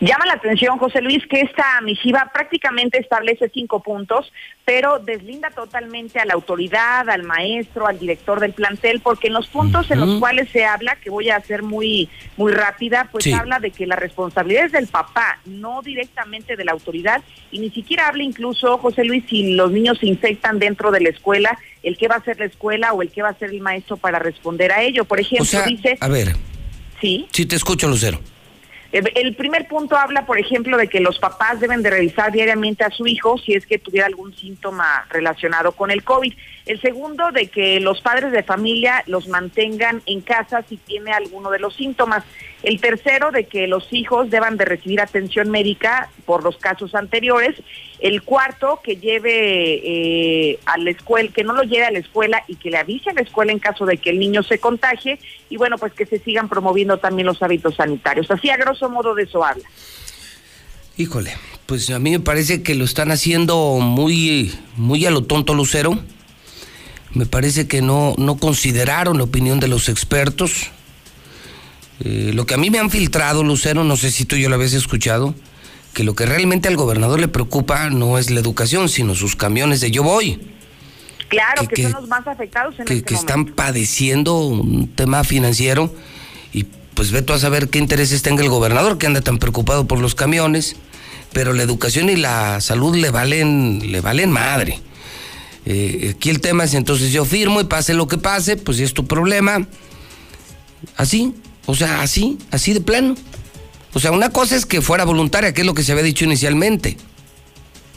Llama 0.00 0.26
la 0.26 0.34
atención, 0.34 0.76
José 0.78 1.00
Luis, 1.00 1.24
que 1.26 1.40
esta 1.40 1.80
misiva 1.82 2.30
prácticamente 2.32 2.98
establece 2.98 3.48
cinco 3.48 3.80
puntos, 3.80 4.30
pero 4.64 4.98
deslinda 4.98 5.50
totalmente 5.50 6.18
a 6.18 6.24
la 6.24 6.34
autoridad, 6.34 7.08
al 7.08 7.22
maestro, 7.22 7.86
al 7.86 7.98
director 7.98 8.40
del 8.40 8.52
plantel, 8.52 9.00
porque 9.00 9.28
en 9.28 9.34
los 9.34 9.46
puntos 9.46 9.90
en 9.90 10.00
los 10.00 10.18
cuales 10.18 10.50
se 10.50 10.64
habla, 10.64 10.96
que 10.96 11.08
voy 11.08 11.30
a 11.30 11.36
hacer 11.36 11.62
muy, 11.62 12.10
muy 12.36 12.52
rápida, 12.52 13.08
pues 13.10 13.32
habla 13.32 13.58
de 13.58 13.70
que 13.70 13.86
la 13.86 13.96
responsabilidad 13.96 14.66
es 14.66 14.72
del 14.72 14.88
papá, 14.88 15.38
no 15.46 15.80
directamente 15.82 16.56
de 16.56 16.64
la 16.64 16.72
autoridad, 16.72 17.22
y 17.50 17.60
ni 17.60 17.70
siquiera 17.70 18.08
habla 18.08 18.24
incluso, 18.24 18.78
José 18.78 19.04
Luis, 19.04 19.24
si 19.28 19.54
los 19.54 19.70
niños 19.72 19.98
se 19.98 20.06
infectan 20.06 20.58
dentro 20.58 20.90
de 20.90 21.00
la 21.00 21.08
escuela, 21.08 21.56
el 21.82 21.96
qué 21.96 22.08
va 22.08 22.16
a 22.16 22.18
hacer 22.18 22.38
la 22.38 22.46
escuela 22.46 22.92
o 22.92 23.00
el 23.00 23.10
qué 23.10 23.22
va 23.22 23.28
a 23.28 23.32
hacer 23.32 23.50
el 23.50 23.60
maestro 23.60 23.96
para 23.96 24.18
responder 24.18 24.72
a 24.72 24.82
ello. 24.82 25.04
Por 25.04 25.20
ejemplo, 25.20 25.62
dice... 25.64 25.96
A 26.00 26.08
ver. 26.08 26.34
Sí. 27.00 27.26
Sí, 27.32 27.46
te 27.46 27.56
escucho, 27.56 27.88
Lucero. 27.88 28.18
El 28.92 29.34
primer 29.34 29.66
punto 29.68 29.96
habla, 29.96 30.24
por 30.24 30.38
ejemplo, 30.38 30.76
de 30.76 30.88
que 30.88 31.00
los 31.00 31.18
papás 31.18 31.60
deben 31.60 31.82
de 31.82 31.90
revisar 31.90 32.32
diariamente 32.32 32.84
a 32.84 32.90
su 32.90 33.06
hijo 33.06 33.36
si 33.36 33.52
es 33.52 33.66
que 33.66 33.78
tuviera 33.78 34.06
algún 34.06 34.34
síntoma 34.34 35.06
relacionado 35.10 35.72
con 35.72 35.90
el 35.90 36.02
COVID. 36.02 36.32
El 36.66 36.80
segundo, 36.80 37.30
de 37.30 37.46
que 37.46 37.78
los 37.78 38.00
padres 38.00 38.32
de 38.32 38.42
familia 38.42 39.04
los 39.06 39.28
mantengan 39.28 40.02
en 40.04 40.20
casa 40.20 40.64
si 40.68 40.76
tiene 40.76 41.12
alguno 41.12 41.50
de 41.50 41.60
los 41.60 41.76
síntomas. 41.76 42.24
El 42.64 42.80
tercero, 42.80 43.30
de 43.30 43.44
que 43.44 43.68
los 43.68 43.92
hijos 43.92 44.30
deban 44.30 44.56
de 44.56 44.64
recibir 44.64 45.00
atención 45.00 45.48
médica 45.48 46.10
por 46.24 46.42
los 46.42 46.56
casos 46.56 46.96
anteriores. 46.96 47.54
El 48.00 48.22
cuarto, 48.22 48.80
que 48.82 48.96
lleve 48.96 49.80
eh, 49.84 50.58
a 50.66 50.76
la 50.78 50.90
escuela, 50.90 51.30
que 51.32 51.44
no 51.44 51.52
lo 51.52 51.62
lleve 51.62 51.84
a 51.84 51.92
la 51.92 52.00
escuela 52.00 52.42
y 52.48 52.56
que 52.56 52.70
le 52.70 52.78
avise 52.78 53.10
a 53.10 53.14
la 53.14 53.20
escuela 53.20 53.52
en 53.52 53.60
caso 53.60 53.86
de 53.86 53.98
que 53.98 54.10
el 54.10 54.18
niño 54.18 54.42
se 54.42 54.58
contagie. 54.58 55.20
Y 55.48 55.58
bueno, 55.58 55.78
pues 55.78 55.92
que 55.92 56.04
se 56.04 56.18
sigan 56.18 56.48
promoviendo 56.48 56.98
también 56.98 57.26
los 57.26 57.40
hábitos 57.44 57.76
sanitarios. 57.76 58.28
Así 58.28 58.50
a 58.50 58.56
grosso 58.56 58.90
modo 58.90 59.14
de 59.14 59.22
eso 59.22 59.44
habla. 59.44 59.68
Híjole, 60.96 61.32
pues 61.66 61.90
a 61.90 62.00
mí 62.00 62.10
me 62.10 62.20
parece 62.20 62.64
que 62.64 62.74
lo 62.74 62.84
están 62.84 63.12
haciendo 63.12 63.78
muy, 63.80 64.52
muy 64.76 65.06
a 65.06 65.12
lo 65.12 65.22
tonto, 65.22 65.54
Lucero. 65.54 65.96
Me 67.16 67.24
parece 67.24 67.66
que 67.66 67.80
no, 67.80 68.14
no 68.18 68.36
consideraron 68.36 69.16
la 69.16 69.24
opinión 69.24 69.58
de 69.58 69.68
los 69.68 69.88
expertos. 69.88 70.66
Eh, 72.00 72.32
lo 72.34 72.44
que 72.44 72.52
a 72.52 72.58
mí 72.58 72.68
me 72.68 72.78
han 72.78 72.90
filtrado, 72.90 73.42
Lucero, 73.42 73.84
no 73.84 73.96
sé 73.96 74.10
si 74.10 74.26
tú 74.26 74.36
ya 74.36 74.50
lo 74.50 74.56
habías 74.56 74.74
escuchado, 74.74 75.34
que 75.94 76.04
lo 76.04 76.14
que 76.14 76.26
realmente 76.26 76.68
al 76.68 76.76
gobernador 76.76 77.18
le 77.18 77.28
preocupa 77.28 77.88
no 77.88 78.18
es 78.18 78.30
la 78.30 78.38
educación, 78.38 78.90
sino 78.90 79.14
sus 79.14 79.34
camiones 79.34 79.80
de 79.80 79.90
yo 79.90 80.02
voy. 80.02 80.38
Claro, 81.28 81.66
que, 81.66 81.84
son 81.84 81.92
los 81.92 82.06
más 82.06 82.26
afectados 82.26 82.78
en 82.80 82.84
que, 82.84 82.96
este 82.96 83.06
que 83.06 83.14
están 83.14 83.46
padeciendo 83.46 84.36
un 84.36 84.86
tema 84.88 85.24
financiero 85.24 85.90
y 86.52 86.64
pues 86.92 87.12
ve 87.12 87.22
tú 87.22 87.32
a 87.32 87.38
saber 87.38 87.70
qué 87.70 87.78
intereses 87.78 88.20
tenga 88.20 88.42
el 88.42 88.50
gobernador 88.50 88.98
que 88.98 89.06
anda 89.06 89.22
tan 89.22 89.38
preocupado 89.38 89.86
por 89.88 90.00
los 90.00 90.14
camiones, 90.14 90.76
pero 91.32 91.54
la 91.54 91.62
educación 91.62 92.10
y 92.10 92.16
la 92.16 92.60
salud 92.60 92.94
le 92.94 93.08
valen, 93.08 93.90
le 93.90 94.02
valen 94.02 94.30
madre. 94.30 94.82
Eh, 95.66 96.14
aquí 96.14 96.30
el 96.30 96.40
tema 96.40 96.64
es 96.64 96.74
entonces 96.74 97.12
yo 97.12 97.24
firmo 97.24 97.60
y 97.60 97.64
pase 97.64 97.92
lo 97.92 98.06
que 98.06 98.18
pase, 98.18 98.56
pues 98.56 98.78
es 98.78 98.94
tu 98.94 99.06
problema. 99.06 99.66
Así, 100.96 101.34
o 101.66 101.74
sea, 101.74 102.00
así, 102.02 102.38
así 102.50 102.72
de 102.72 102.80
plano. 102.80 103.16
O 103.92 103.98
sea, 103.98 104.12
una 104.12 104.30
cosa 104.30 104.54
es 104.56 104.64
que 104.64 104.80
fuera 104.80 105.04
voluntaria, 105.04 105.52
que 105.52 105.62
es 105.62 105.66
lo 105.66 105.74
que 105.74 105.82
se 105.82 105.92
había 105.92 106.04
dicho 106.04 106.24
inicialmente. 106.24 106.96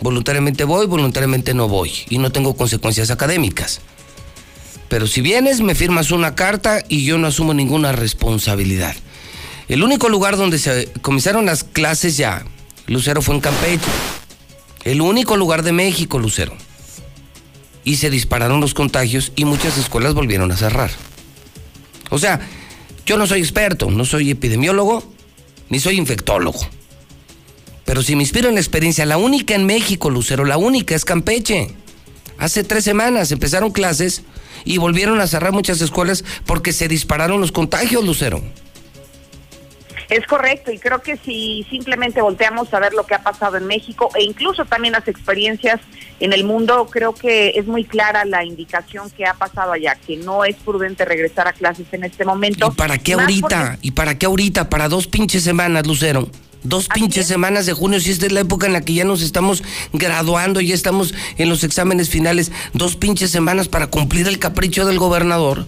Voluntariamente 0.02 0.64
voy, 0.64 0.88
voluntariamente 0.88 1.54
no 1.54 1.68
voy. 1.68 1.92
Y 2.10 2.18
no 2.18 2.32
tengo 2.32 2.56
consecuencias 2.56 3.12
académicas. 3.12 3.82
Pero 4.88 5.06
si 5.06 5.22
vienes, 5.22 5.62
me 5.62 5.76
firmas 5.76 6.10
una 6.10 6.34
carta 6.34 6.84
y 6.90 7.04
yo 7.04 7.18
no 7.18 7.28
asumo 7.28 7.54
ninguna 7.54 7.92
responsabilidad. 7.92 8.96
El 9.68 9.84
único 9.84 10.10
lugar 10.10 10.36
donde 10.36 10.58
se 10.58 10.92
comenzaron 11.02 11.46
las 11.46 11.64
clases 11.64 12.18
ya, 12.18 12.44
Lucero, 12.88 13.22
fue 13.22 13.36
en 13.36 13.42
Campeche. 13.42 13.86
El 14.84 15.02
único 15.02 15.38
lugar 15.38 15.62
de 15.62 15.74
México, 15.74 16.18
Lucero. 16.18 16.56
Y 17.84 17.96
se 17.96 18.10
dispararon 18.10 18.62
los 18.62 18.74
contagios 18.74 19.32
y 19.36 19.46
muchas 19.46 19.78
escuelas 19.78 20.14
volvieron 20.14 20.52
a 20.52 20.58
cerrar. 20.58 20.92
O 22.10 22.18
sea, 22.20 22.40
yo 23.06 23.18
no 23.18 23.26
soy 23.28 23.40
experto, 23.40 23.90
no 23.90 24.06
soy 24.06 24.32
epidemiólogo, 24.32 25.04
ni 25.70 25.80
soy 25.80 25.98
infectólogo. 25.98 26.60
Pero 27.86 28.04
si 28.04 28.16
me 28.16 28.24
inspiro 28.24 28.50
en 28.50 28.56
la 28.56 28.62
experiencia, 28.62 29.06
la 29.06 29.18
única 29.18 29.56
en 29.56 29.66
México, 29.66 30.10
Lucero, 30.10 30.46
la 30.46 30.58
única 30.58 30.94
es 30.94 31.06
Campeche. 31.06 31.74
Hace 32.38 32.64
tres 32.64 32.84
semanas 32.84 33.32
empezaron 33.32 33.72
clases 33.72 34.22
y 34.64 34.78
volvieron 34.78 35.20
a 35.20 35.28
cerrar 35.28 35.54
muchas 35.54 35.82
escuelas 35.82 36.24
porque 36.46 36.72
se 36.72 36.88
dispararon 36.88 37.42
los 37.42 37.52
contagios, 37.52 38.04
Lucero. 38.06 38.44
Es 40.10 40.26
correcto, 40.26 40.72
y 40.72 40.80
creo 40.80 41.04
que 41.04 41.18
si 41.18 41.66
simplemente 41.70 42.20
volteamos 42.20 42.74
a 42.74 42.80
ver 42.80 42.94
lo 42.94 43.06
que 43.06 43.14
ha 43.14 43.22
pasado 43.22 43.58
en 43.58 43.68
México 43.68 44.10
e 44.16 44.24
incluso 44.24 44.66
también 44.66 44.94
las 44.94 45.08
experiencias 45.08 45.80
en 46.20 46.34
el 46.34 46.44
mundo, 46.44 46.88
creo 46.90 47.14
que 47.14 47.50
es 47.50 47.68
muy 47.68 47.86
clara 47.86 48.26
la 48.26 48.44
indicación 48.44 49.12
que 49.12 49.26
ha 49.28 49.36
pasado 49.36 49.72
allá, 49.72 49.96
que 49.96 50.18
no 50.18 50.44
es 50.46 50.56
prudente 50.56 51.06
regresar 51.06 51.48
a 51.48 51.54
clases 51.54 51.86
en 51.92 52.04
este 52.04 52.26
momento. 52.26 52.72
¿Y 52.74 52.76
para 52.76 52.98
qué 52.98 53.14
ahorita? 53.14 53.78
¿Y 53.84 53.92
para 53.92 54.18
qué 54.18 54.26
ahorita? 54.26 54.68
Para 54.70 54.90
dos 54.90 55.06
pinches 55.06 55.44
semanas, 55.44 55.86
Lucero. 55.86 56.28
Dos 56.64 56.90
pinches 56.90 57.28
semanas 57.28 57.68
de 57.68 57.74
junio, 57.74 58.02
si 58.02 58.12
esta 58.12 58.26
es 58.26 58.34
la 58.34 58.42
época 58.42 58.68
en 58.68 58.74
la 58.74 58.82
que 58.82 58.94
ya 58.94 59.06
nos 59.06 59.22
estamos 59.22 59.64
graduando, 59.94 60.60
ya 60.60 60.74
estamos 60.74 61.14
en 61.38 61.48
los 61.48 61.64
exámenes 61.64 62.10
finales, 62.10 62.52
dos 62.74 62.98
pinches 62.98 63.32
semanas 63.32 63.70
para 63.70 63.88
cumplir 63.88 64.28
el 64.28 64.40
capricho 64.40 64.86
del 64.86 65.00
gobernador. 65.00 65.66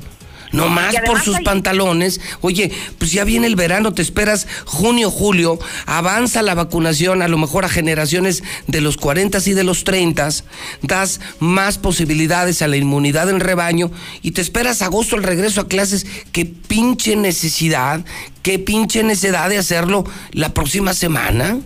No 0.52 0.70
más 0.70 0.96
por 1.06 1.22
sus 1.22 1.40
pantalones. 1.42 2.20
Oye, 2.42 2.72
pues 2.98 3.12
ya 3.12 3.24
viene 3.24 3.48
el 3.48 3.56
verano, 3.56 3.94
te 3.94 4.02
esperas 4.02 4.48
junio, 4.66 5.10
julio, 5.10 5.60
avanza 5.86 6.42
la 6.42 6.56
vacunación 6.56 7.22
a 7.22 7.28
lo 7.28 7.38
mejor 7.38 7.66
a 7.66 7.70
generaciones 7.70 8.44
de 8.68 8.82
los 8.82 8.98
40 8.98 9.32
y 9.46 9.54
de 9.54 9.64
los 9.64 9.84
30, 9.84 10.30
das 10.82 11.20
más 11.40 11.78
posibilidades 11.78 12.62
a 12.62 12.68
la 12.68 12.78
inmunidad 12.78 13.30
en 13.30 13.40
rebaño 13.40 13.92
y 14.22 14.32
te 14.32 14.42
esperas 14.42 14.82
agosto 14.82 15.16
el 15.16 15.24
regreso 15.24 15.62
a 15.62 15.68
clases. 15.68 16.06
Qué 16.32 16.46
pinche 16.46 17.16
necesidad, 17.16 18.04
qué 18.42 18.60
pinche 18.60 19.04
necesidad 19.04 19.50
de 19.50 19.58
hacerlo 19.58 20.04
la 20.32 20.54
próxima 20.54 20.94
semana. 20.94 21.60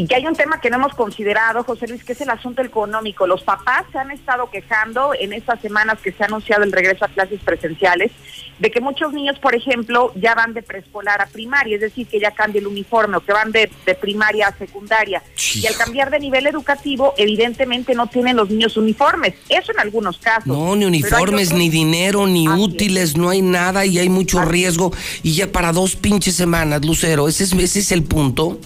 Y 0.00 0.06
que 0.06 0.14
hay 0.14 0.26
un 0.26 0.34
tema 0.34 0.62
que 0.62 0.70
no 0.70 0.76
hemos 0.76 0.94
considerado, 0.94 1.62
José 1.62 1.86
Luis, 1.86 2.02
que 2.02 2.12
es 2.12 2.20
el 2.22 2.30
asunto 2.30 2.62
económico. 2.62 3.26
Los 3.26 3.42
papás 3.42 3.84
se 3.92 3.98
han 3.98 4.10
estado 4.10 4.48
quejando 4.48 5.12
en 5.12 5.34
estas 5.34 5.60
semanas 5.60 5.98
que 6.02 6.10
se 6.10 6.22
ha 6.22 6.26
anunciado 6.26 6.64
el 6.64 6.72
regreso 6.72 7.04
a 7.04 7.08
clases 7.08 7.38
presenciales 7.42 8.10
de 8.58 8.70
que 8.70 8.80
muchos 8.80 9.12
niños, 9.12 9.38
por 9.38 9.54
ejemplo, 9.54 10.10
ya 10.14 10.34
van 10.34 10.54
de 10.54 10.62
preescolar 10.62 11.20
a 11.20 11.26
primaria, 11.26 11.74
es 11.74 11.82
decir, 11.82 12.06
que 12.06 12.18
ya 12.18 12.30
cambia 12.30 12.60
el 12.60 12.66
uniforme 12.66 13.18
o 13.18 13.20
que 13.20 13.34
van 13.34 13.52
de, 13.52 13.70
primaria 14.00 14.48
a 14.48 14.56
secundaria. 14.56 15.22
Y 15.54 15.66
al 15.66 15.76
cambiar 15.76 16.10
de 16.10 16.18
nivel 16.18 16.46
educativo, 16.46 17.12
evidentemente 17.18 17.94
no 17.94 18.06
tienen 18.06 18.36
los 18.36 18.48
niños 18.48 18.78
uniformes. 18.78 19.34
Eso 19.50 19.72
en 19.72 19.80
algunos 19.80 20.16
casos. 20.16 20.46
No, 20.46 20.76
ni 20.76 20.86
uniformes, 20.86 21.52
ni 21.52 21.68
dinero, 21.68 22.26
ni 22.26 22.48
útiles, 22.48 23.18
no 23.18 23.28
hay 23.28 23.42
nada 23.42 23.84
y 23.84 23.98
hay 23.98 24.08
mucho 24.08 24.42
riesgo. 24.46 24.94
Y 25.22 25.34
ya 25.34 25.52
para 25.52 25.74
dos 25.74 25.94
pinches 25.94 26.36
semanas, 26.36 26.86
Lucero, 26.86 27.28
ese 27.28 27.44
es, 27.44 27.52
ese 27.52 27.80
es 27.80 27.92
el 27.92 28.02
punto. 28.02 28.58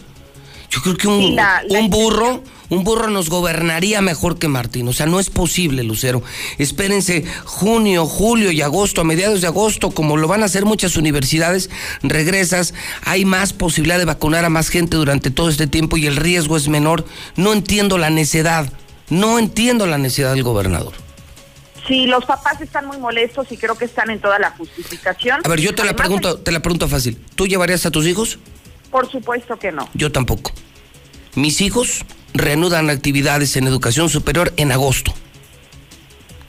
Yo 0.74 0.82
creo 0.82 0.96
que 0.96 1.06
un, 1.06 1.38
un 1.68 1.88
burro, 1.88 2.42
un 2.68 2.82
burro 2.82 3.08
nos 3.08 3.30
gobernaría 3.30 4.00
mejor 4.00 4.40
que 4.40 4.48
Martín. 4.48 4.88
O 4.88 4.92
sea, 4.92 5.06
no 5.06 5.20
es 5.20 5.30
posible, 5.30 5.84
Lucero. 5.84 6.20
Espérense 6.58 7.24
junio, 7.44 8.06
julio 8.06 8.50
y 8.50 8.60
agosto, 8.60 9.00
a 9.00 9.04
mediados 9.04 9.40
de 9.40 9.46
agosto, 9.46 9.92
como 9.92 10.16
lo 10.16 10.26
van 10.26 10.42
a 10.42 10.46
hacer 10.46 10.64
muchas 10.64 10.96
universidades, 10.96 11.70
regresas, 12.02 12.74
hay 13.04 13.24
más 13.24 13.52
posibilidad 13.52 13.98
de 13.98 14.04
vacunar 14.04 14.44
a 14.44 14.48
más 14.48 14.68
gente 14.68 14.96
durante 14.96 15.30
todo 15.30 15.48
este 15.48 15.68
tiempo 15.68 15.96
y 15.96 16.08
el 16.08 16.16
riesgo 16.16 16.56
es 16.56 16.66
menor. 16.66 17.06
No 17.36 17.52
entiendo 17.52 17.96
la 17.96 18.10
necedad, 18.10 18.72
no 19.10 19.38
entiendo 19.38 19.86
la 19.86 19.98
necesidad 19.98 20.32
del 20.32 20.42
gobernador. 20.42 20.94
Sí, 21.86 22.06
los 22.06 22.24
papás 22.24 22.60
están 22.60 22.86
muy 22.86 22.98
molestos 22.98 23.46
y 23.52 23.58
creo 23.58 23.76
que 23.76 23.84
están 23.84 24.10
en 24.10 24.18
toda 24.18 24.40
la 24.40 24.50
justificación. 24.50 25.40
A 25.44 25.48
ver, 25.48 25.60
yo 25.60 25.72
te 25.72 25.84
la 25.84 25.94
pregunto, 25.94 26.38
te 26.38 26.50
la 26.50 26.60
pregunto 26.60 26.88
fácil. 26.88 27.16
¿Tú 27.36 27.46
llevarías 27.46 27.86
a 27.86 27.92
tus 27.92 28.06
hijos? 28.06 28.40
Por 28.94 29.10
supuesto 29.10 29.58
que 29.58 29.72
no. 29.72 29.88
Yo 29.94 30.12
tampoco. 30.12 30.52
Mis 31.34 31.60
hijos 31.62 32.04
reanudan 32.32 32.90
actividades 32.90 33.56
en 33.56 33.66
educación 33.66 34.08
superior 34.08 34.52
en 34.56 34.70
agosto, 34.70 35.12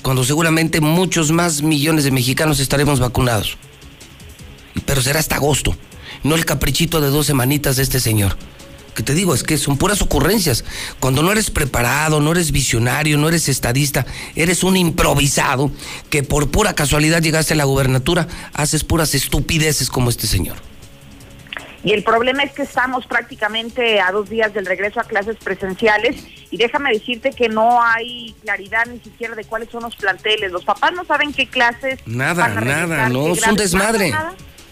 cuando 0.04 0.24
seguramente 0.24 0.80
muchos 0.80 1.32
más 1.32 1.64
millones 1.64 2.04
de 2.04 2.12
mexicanos 2.12 2.60
estaremos 2.60 3.00
vacunados. 3.00 3.58
Pero 4.86 5.02
será 5.02 5.20
hasta 5.20 5.38
agosto, 5.38 5.76
no 6.22 6.36
el 6.36 6.46
caprichito 6.46 7.02
de 7.02 7.10
dos 7.10 7.26
semanitas 7.26 7.78
de 7.78 7.82
este 7.82 8.00
señor. 8.00 8.38
Que 8.94 9.02
te 9.02 9.16
digo, 9.16 9.34
es 9.34 9.42
que 9.42 9.58
son 9.58 9.78
puras 9.78 10.04
ocurrencias. 10.04 10.66
Cuando 11.00 11.24
no 11.24 11.32
eres 11.32 11.50
preparado, 11.50 12.20
no 12.20 12.32
eres 12.32 12.52
visionario, 12.52 13.18
no 13.18 13.28
eres 13.28 13.50
estadista, 13.50 14.06
eres 14.36 14.64
un 14.64 14.78
improvisado 14.78 15.72
que 16.12 16.22
por 16.22 16.52
pura 16.52 16.76
casualidad 16.76 17.24
llegaste 17.24 17.56
a 17.56 17.58
la 17.58 17.64
gubernatura, 17.64 18.28
haces 18.54 18.84
puras 18.84 19.16
estupideces 19.16 19.90
como 19.90 20.12
este 20.12 20.28
señor. 20.28 20.75
Y 21.86 21.94
el 21.94 22.04
problema 22.04 22.42
es 22.42 22.52
que 22.52 22.64
estamos 22.64 23.06
prácticamente 23.06 24.02
a 24.02 24.12
dos 24.12 24.28
días 24.28 24.52
del 24.56 24.66
regreso 24.66 25.00
a 25.00 25.04
clases 25.04 25.38
presenciales 25.38 26.16
y 26.50 26.58
déjame 26.58 26.92
decirte 26.92 27.30
que 27.30 27.48
no 27.48 27.80
hay 27.80 28.34
claridad 28.42 28.88
ni 28.88 29.00
siquiera 29.00 29.36
de 29.36 29.44
cuáles 29.44 29.70
son 29.70 29.84
los 29.84 29.96
planteles. 29.96 30.52
Los 30.52 30.64
papás 30.64 30.94
no 30.94 31.06
saben 31.06 31.32
qué 31.32 31.46
clases. 31.46 32.00
Nada, 32.08 32.48
nada, 32.60 33.08
no, 33.10 33.34
es 33.34 33.46
un 33.46 33.56
desmadre. 33.56 34.12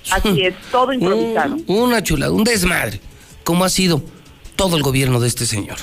Así 0.09 0.41
es, 0.45 0.55
todo 0.71 0.91
improvisado. 0.91 1.57
una 1.67 2.01
chulada, 2.01 2.31
un 2.31 2.43
desmadre. 2.43 2.99
¿Cómo 3.43 3.63
ha 3.63 3.69
sido 3.69 4.01
todo 4.55 4.75
el 4.75 4.81
gobierno 4.81 5.19
de 5.19 5.27
este 5.27 5.45
señor? 5.45 5.77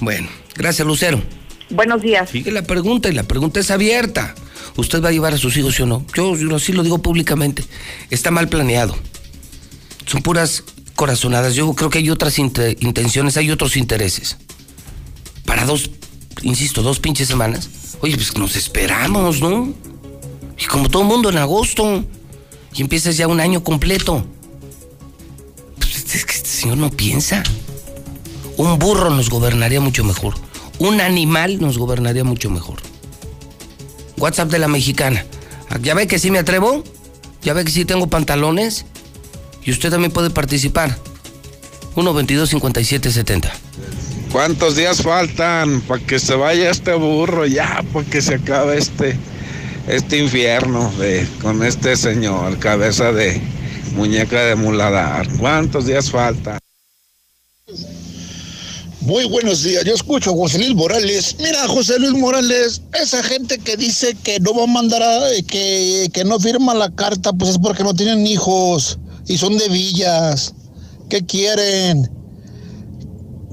Bueno, 0.00 0.28
gracias 0.54 0.86
Lucero. 0.86 1.22
Buenos 1.70 2.02
días. 2.02 2.28
Sigue 2.28 2.50
la 2.50 2.62
pregunta 2.62 3.08
y 3.08 3.12
la 3.12 3.22
pregunta 3.22 3.58
es 3.58 3.70
abierta. 3.70 4.34
¿Usted 4.76 5.02
va 5.02 5.08
a 5.08 5.12
llevar 5.12 5.32
a 5.32 5.38
sus 5.38 5.56
hijos, 5.56 5.76
sí 5.76 5.82
o 5.82 5.86
no? 5.86 6.04
Yo, 6.14 6.36
yo 6.36 6.54
así 6.54 6.74
lo 6.74 6.82
digo 6.82 6.98
públicamente. 6.98 7.64
Está 8.10 8.30
mal 8.30 8.48
planeado 8.50 8.94
son 10.06 10.22
puras 10.22 10.64
corazonadas. 10.94 11.54
Yo 11.54 11.72
creo 11.74 11.90
que 11.90 11.98
hay 11.98 12.10
otras 12.10 12.38
intenciones, 12.38 13.36
hay 13.36 13.50
otros 13.50 13.76
intereses. 13.76 14.38
Para 15.44 15.64
dos, 15.64 15.90
insisto, 16.42 16.82
dos 16.82 17.00
pinches 17.00 17.28
semanas. 17.28 17.68
Oye, 18.00 18.16
pues 18.16 18.36
nos 18.36 18.56
esperamos, 18.56 19.40
¿no? 19.40 19.72
Y 20.58 20.64
como 20.66 20.88
todo 20.88 21.04
mundo 21.04 21.30
en 21.30 21.38
agosto. 21.38 22.04
Y 22.74 22.82
empiezas 22.82 23.16
ya 23.16 23.28
un 23.28 23.40
año 23.40 23.62
completo. 23.62 24.24
Pues 25.78 26.14
es 26.14 26.24
que 26.24 26.32
este 26.32 26.48
señor 26.48 26.78
no 26.78 26.90
piensa. 26.90 27.42
Un 28.56 28.78
burro 28.78 29.10
nos 29.10 29.28
gobernaría 29.28 29.80
mucho 29.80 30.04
mejor. 30.04 30.34
Un 30.78 31.00
animal 31.00 31.60
nos 31.60 31.78
gobernaría 31.78 32.24
mucho 32.24 32.50
mejor. 32.50 32.80
WhatsApp 34.18 34.50
de 34.50 34.58
la 34.58 34.68
mexicana. 34.68 35.24
¿Ya 35.82 35.94
ve 35.94 36.06
que 36.06 36.18
sí 36.18 36.30
me 36.30 36.38
atrevo? 36.38 36.84
¿Ya 37.42 37.52
ve 37.52 37.64
que 37.64 37.70
sí 37.70 37.84
tengo 37.84 38.08
pantalones? 38.08 38.86
Y 39.66 39.72
usted 39.72 39.90
también 39.90 40.12
puede 40.12 40.30
participar. 40.30 40.96
1-22-57-70. 41.96 43.50
¿Cuántos 44.30 44.76
días 44.76 45.02
faltan 45.02 45.80
para 45.82 46.04
que 46.04 46.18
se 46.20 46.34
vaya 46.36 46.70
este 46.70 46.94
burro 46.94 47.46
ya, 47.46 47.82
para 47.92 48.06
que 48.06 48.22
se 48.22 48.36
acabe 48.36 48.78
este, 48.78 49.16
este 49.88 50.18
infierno 50.18 50.92
de, 50.98 51.26
con 51.42 51.64
este 51.64 51.96
señor, 51.96 52.58
cabeza 52.58 53.12
de 53.12 53.40
muñeca 53.96 54.44
de 54.44 54.54
muladar? 54.54 55.26
¿Cuántos 55.38 55.86
días 55.86 56.10
faltan? 56.10 56.58
Muy 59.00 59.24
buenos 59.24 59.62
días, 59.62 59.84
yo 59.84 59.94
escucho 59.94 60.30
a 60.30 60.34
José 60.34 60.58
Luis 60.58 60.74
Morales. 60.74 61.36
Mira, 61.38 61.66
José 61.68 61.98
Luis 61.98 62.12
Morales, 62.12 62.82
esa 62.92 63.22
gente 63.22 63.58
que 63.58 63.76
dice 63.76 64.16
que 64.22 64.38
no 64.40 64.54
va 64.54 64.64
a 64.64 64.66
mandar 64.66 65.02
a, 65.02 65.20
que, 65.48 66.08
que 66.12 66.24
no 66.24 66.38
firma 66.38 66.74
la 66.74 66.90
carta, 66.90 67.32
pues 67.32 67.52
es 67.52 67.58
porque 67.58 67.84
no 67.84 67.94
tienen 67.94 68.26
hijos 68.26 68.98
y 69.28 69.38
son 69.38 69.56
de 69.58 69.68
villas. 69.68 70.54
¿Qué 71.08 71.24
quieren? 71.24 72.10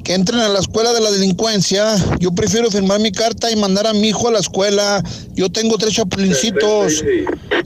Que 0.04 0.16
entren 0.16 0.40
a 0.40 0.50
la 0.50 0.60
escuela 0.60 0.92
de 0.94 1.02
la 1.02 1.12
delincuencia. 1.12 1.96
Yo 2.20 2.34
prefiero 2.34 2.70
firmar 2.70 3.00
mi 3.00 3.12
carta 3.12 3.52
y 3.52 3.56
mandar 3.56 3.88
a 3.88 3.94
mi 3.94 4.10
hijo 4.10 4.28
a 4.28 4.32
la 4.32 4.40
escuela. 4.40 5.04
Yo 5.34 5.52
tengo 5.52 5.78
tres 5.78 5.94
chapulincitos. 5.94 7.04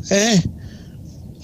¿Eh? 0.10 0.44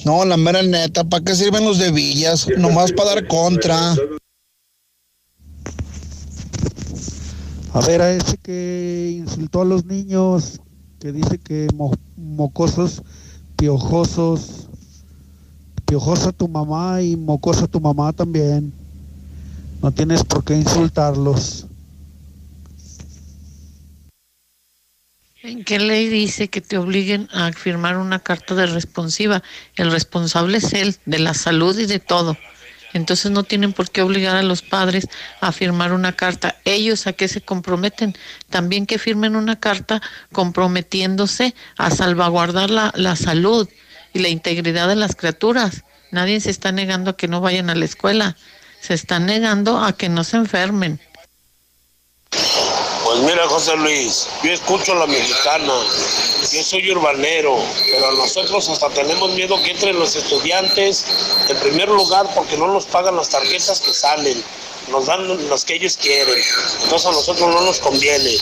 No, 0.06 0.26
la 0.26 0.38
mera 0.38 0.62
neta, 0.62 1.04
¿para 1.06 1.24
qué 1.24 1.34
sirven 1.34 1.64
los 1.64 1.80
de 1.80 1.92
villas? 1.92 2.48
Nomás 2.58 2.92
para 2.92 3.16
dar 3.16 3.28
contra. 3.28 3.96
A 7.74 7.82
ver, 7.88 8.02
a 8.02 8.12
ese 8.12 8.38
que 8.38 9.16
insultó 9.18 9.62
a 9.62 9.66
los 9.66 9.86
niños, 9.86 10.60
que 11.00 11.12
dice 11.12 11.40
que 11.40 11.68
mocosos, 12.18 13.02
piojosos, 13.56 14.70
piojosa 15.94 16.32
tu 16.32 16.48
mamá 16.48 17.04
y 17.04 17.16
mocosa 17.16 17.68
tu 17.68 17.80
mamá 17.80 18.12
también. 18.14 18.74
No 19.80 19.92
tienes 19.92 20.24
por 20.24 20.44
qué 20.44 20.56
insultarlos. 20.56 21.68
¿En 25.44 25.64
qué 25.64 25.78
ley 25.78 26.08
dice 26.08 26.48
que 26.48 26.62
te 26.62 26.80
obliguen 26.80 27.30
a 27.32 27.52
firmar 27.52 27.98
una 27.98 28.18
carta 28.18 28.56
de 28.56 28.66
responsiva? 28.66 29.44
El 29.76 29.92
responsable 29.92 30.58
es 30.58 30.74
él, 30.74 30.96
de 31.06 31.20
la 31.20 31.36
salud 31.36 31.78
y 31.78 31.86
de 31.86 32.00
todo. 32.00 32.36
Entonces 32.94 33.30
no 33.30 33.44
tienen 33.44 33.72
por 33.72 33.92
qué 33.92 34.02
obligar 34.02 34.36
a 34.36 34.42
los 34.42 34.64
padres 34.64 35.08
a 35.42 35.52
firmar 35.52 35.94
una 35.94 36.14
carta. 36.14 36.56
Ellos 36.66 37.06
a 37.06 37.14
qué 37.14 37.28
se 37.28 37.42
comprometen? 37.42 38.16
También 38.50 38.88
que 38.88 38.98
firmen 38.98 39.36
una 39.36 39.60
carta 39.60 40.02
comprometiéndose 40.32 41.54
a 41.78 41.92
salvaguardar 41.92 42.72
la, 42.72 42.92
la 42.96 43.16
salud 43.16 43.70
y 44.14 44.20
la 44.20 44.30
integridad 44.30 44.88
de 44.88 44.96
las 44.96 45.16
criaturas. 45.16 45.84
Nadie 46.12 46.40
se 46.40 46.52
está 46.52 46.72
negando 46.72 47.12
a 47.12 47.18
que 47.18 47.28
no 47.28 47.42
vayan 47.42 47.70
a 47.70 47.76
la 47.76 47.86
escuela, 47.86 48.38
se 48.82 48.94
está 48.94 49.20
negando 49.20 49.84
a 49.84 49.94
que 49.94 50.10
no 50.10 50.24
se 50.24 50.38
enfermen. 50.38 51.00
Pues 53.04 53.20
mira, 53.20 53.48
José 53.48 53.76
Luis, 53.78 54.28
yo 54.44 54.52
escucho 54.52 54.94
a 54.94 54.96
la 54.96 55.08
mexicana, 55.08 55.74
yo 56.52 56.64
soy 56.64 56.92
urbanero, 56.92 57.58
pero 57.92 58.12
nosotros 58.14 58.70
hasta 58.70 58.90
tenemos 58.90 59.34
miedo 59.34 59.62
que 59.62 59.72
entren 59.72 60.00
los 60.00 60.16
estudiantes, 60.16 61.06
en 61.50 61.58
primer 61.58 61.90
lugar 61.90 62.28
porque 62.34 62.58
no 62.58 62.68
nos 62.68 62.86
pagan 62.86 63.16
las 63.16 63.30
tarjetas 63.30 63.82
que 63.82 63.94
salen, 63.94 64.44
nos 64.90 65.06
dan 65.06 65.50
las 65.50 65.64
que 65.64 65.76
ellos 65.76 65.98
quieren, 65.98 66.40
entonces 66.84 67.08
a 67.08 67.12
nosotros 67.12 67.50
no 67.50 67.62
nos 67.62 67.80
conviene. 67.80 68.38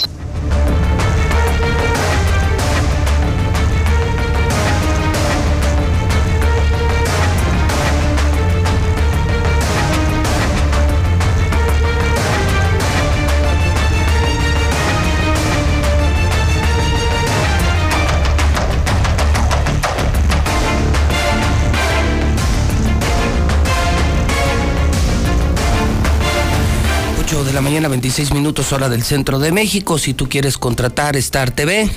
De 27.51 27.55
la 27.55 27.61
mañana, 27.61 27.87
26 27.89 28.33
minutos 28.33 28.71
hora 28.71 28.87
del 28.87 29.03
centro 29.03 29.37
de 29.37 29.51
México. 29.51 29.97
Si 29.97 30.13
tú 30.13 30.29
quieres 30.29 30.57
contratar 30.57 31.17
Star 31.17 31.51
TV, 31.51 31.89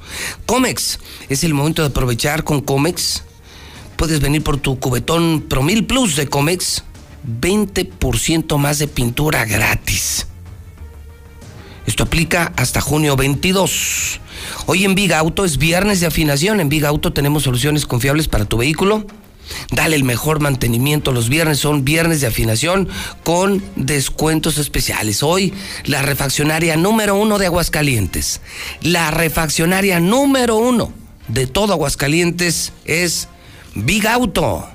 Comex, 0.46 0.98
es 1.28 1.44
el 1.44 1.52
momento 1.52 1.82
de 1.82 1.88
aprovechar 1.88 2.42
con 2.42 2.62
Comex. 2.62 3.22
Puedes 3.96 4.20
venir 4.20 4.42
por 4.42 4.56
tu 4.56 4.78
cubetón 4.78 5.44
Promil 5.46 5.84
Plus 5.84 6.16
de 6.16 6.26
Comex. 6.26 6.84
20% 7.42 8.56
más 8.56 8.78
de 8.78 8.88
pintura 8.88 9.44
gratis. 9.44 10.26
Esto 11.86 12.02
aplica 12.02 12.52
hasta 12.56 12.80
junio 12.80 13.14
22. 13.16 14.20
Hoy 14.66 14.84
en 14.84 14.96
Big 14.96 15.14
Auto 15.14 15.44
es 15.44 15.56
viernes 15.56 16.00
de 16.00 16.06
afinación. 16.06 16.58
En 16.58 16.68
Big 16.68 16.84
Auto 16.84 17.12
tenemos 17.12 17.44
soluciones 17.44 17.86
confiables 17.86 18.26
para 18.26 18.44
tu 18.44 18.56
vehículo. 18.58 19.06
Dale 19.70 19.94
el 19.94 20.02
mejor 20.02 20.40
mantenimiento. 20.40 21.12
Los 21.12 21.28
viernes 21.28 21.58
son 21.60 21.84
viernes 21.84 22.20
de 22.20 22.26
afinación 22.26 22.88
con 23.22 23.62
descuentos 23.76 24.58
especiales. 24.58 25.22
Hoy, 25.22 25.54
la 25.84 26.02
refaccionaria 26.02 26.76
número 26.76 27.14
uno 27.14 27.38
de 27.38 27.46
Aguascalientes. 27.46 28.40
La 28.82 29.12
refaccionaria 29.12 30.00
número 30.00 30.56
uno 30.56 30.92
de 31.28 31.46
todo 31.46 31.72
Aguascalientes 31.72 32.72
es 32.84 33.28
Big 33.76 34.08
Auto. 34.08 34.68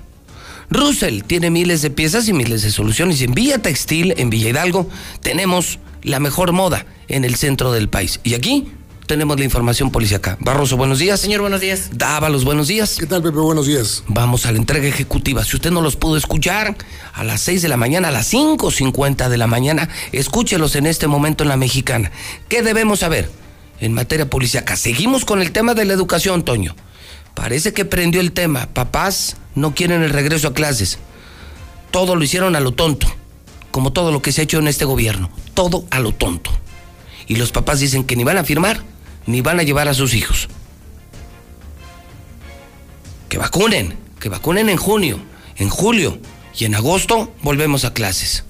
Russell 0.69 1.23
tiene 1.23 1.49
miles 1.49 1.81
de 1.81 1.89
piezas 1.89 2.29
y 2.29 2.33
miles 2.33 2.61
de 2.61 2.71
soluciones. 2.71 3.19
Y 3.19 3.25
en 3.25 3.33
Villa 3.33 3.57
Textil, 3.57 4.13
en 4.15 4.29
Villa 4.29 4.49
Hidalgo, 4.49 4.87
tenemos 5.19 5.79
la 6.03 6.19
mejor 6.19 6.51
moda 6.51 6.85
en 7.07 7.25
el 7.25 7.35
centro 7.35 7.71
del 7.71 7.89
país. 7.89 8.19
Y 8.23 8.33
aquí 8.33 8.71
tenemos 9.11 9.37
la 9.37 9.43
información 9.43 9.91
policíaca. 9.91 10.37
Barroso, 10.39 10.77
buenos 10.77 10.99
días. 10.99 11.19
Señor, 11.19 11.41
buenos 11.41 11.59
días. 11.59 11.89
Dávalos, 11.93 12.45
buenos 12.45 12.69
días. 12.69 12.95
¿Qué 12.97 13.05
tal, 13.05 13.21
Pepe? 13.21 13.39
Buenos 13.39 13.67
días. 13.67 14.03
Vamos 14.07 14.45
a 14.45 14.53
la 14.53 14.57
entrega 14.57 14.87
ejecutiva. 14.87 15.43
Si 15.43 15.57
usted 15.57 15.69
no 15.71 15.81
los 15.81 15.97
pudo 15.97 16.15
escuchar 16.15 16.77
a 17.13 17.23
las 17.25 17.41
6 17.41 17.61
de 17.61 17.67
la 17.67 17.75
mañana, 17.75 18.07
a 18.07 18.11
las 18.11 18.33
5.50 18.33 19.27
de 19.27 19.37
la 19.37 19.47
mañana, 19.47 19.89
escúchelos 20.13 20.77
en 20.77 20.85
este 20.85 21.07
momento 21.07 21.43
en 21.43 21.49
la 21.49 21.57
mexicana. 21.57 22.09
¿Qué 22.47 22.61
debemos 22.61 22.99
saber 22.99 23.29
en 23.81 23.93
materia 23.93 24.29
policíaca? 24.29 24.77
Seguimos 24.77 25.25
con 25.25 25.41
el 25.41 25.51
tema 25.51 25.73
de 25.73 25.83
la 25.83 25.93
educación, 25.93 26.43
Toño. 26.43 26.75
Parece 27.33 27.73
que 27.73 27.83
prendió 27.83 28.21
el 28.21 28.31
tema. 28.31 28.67
Papás 28.67 29.35
no 29.55 29.75
quieren 29.75 30.03
el 30.03 30.11
regreso 30.11 30.47
a 30.47 30.53
clases. 30.53 30.99
Todo 31.91 32.15
lo 32.15 32.23
hicieron 32.23 32.55
a 32.55 32.61
lo 32.61 32.71
tonto, 32.71 33.13
como 33.71 33.93
todo 33.93 34.11
lo 34.11 34.21
que 34.21 34.31
se 34.31 34.41
ha 34.41 34.43
hecho 34.43 34.59
en 34.59 34.67
este 34.67 34.85
gobierno. 34.85 35.29
Todo 35.53 35.85
a 35.89 35.99
lo 35.99 36.13
tonto. 36.13 36.51
Y 37.27 37.35
los 37.35 37.51
papás 37.51 37.79
dicen 37.79 38.03
que 38.03 38.15
ni 38.15 38.23
van 38.23 38.37
a 38.37 38.43
firmar, 38.43 38.81
ni 39.25 39.41
van 39.41 39.59
a 39.59 39.63
llevar 39.63 39.87
a 39.87 39.93
sus 39.93 40.13
hijos. 40.13 40.47
Que 43.29 43.37
vacunen, 43.37 43.95
que 44.19 44.29
vacunen 44.29 44.69
en 44.69 44.77
junio, 44.77 45.19
en 45.55 45.69
julio 45.69 46.19
y 46.57 46.65
en 46.65 46.75
agosto 46.75 47.33
volvemos 47.41 47.85
a 47.85 47.93
clases. 47.93 48.43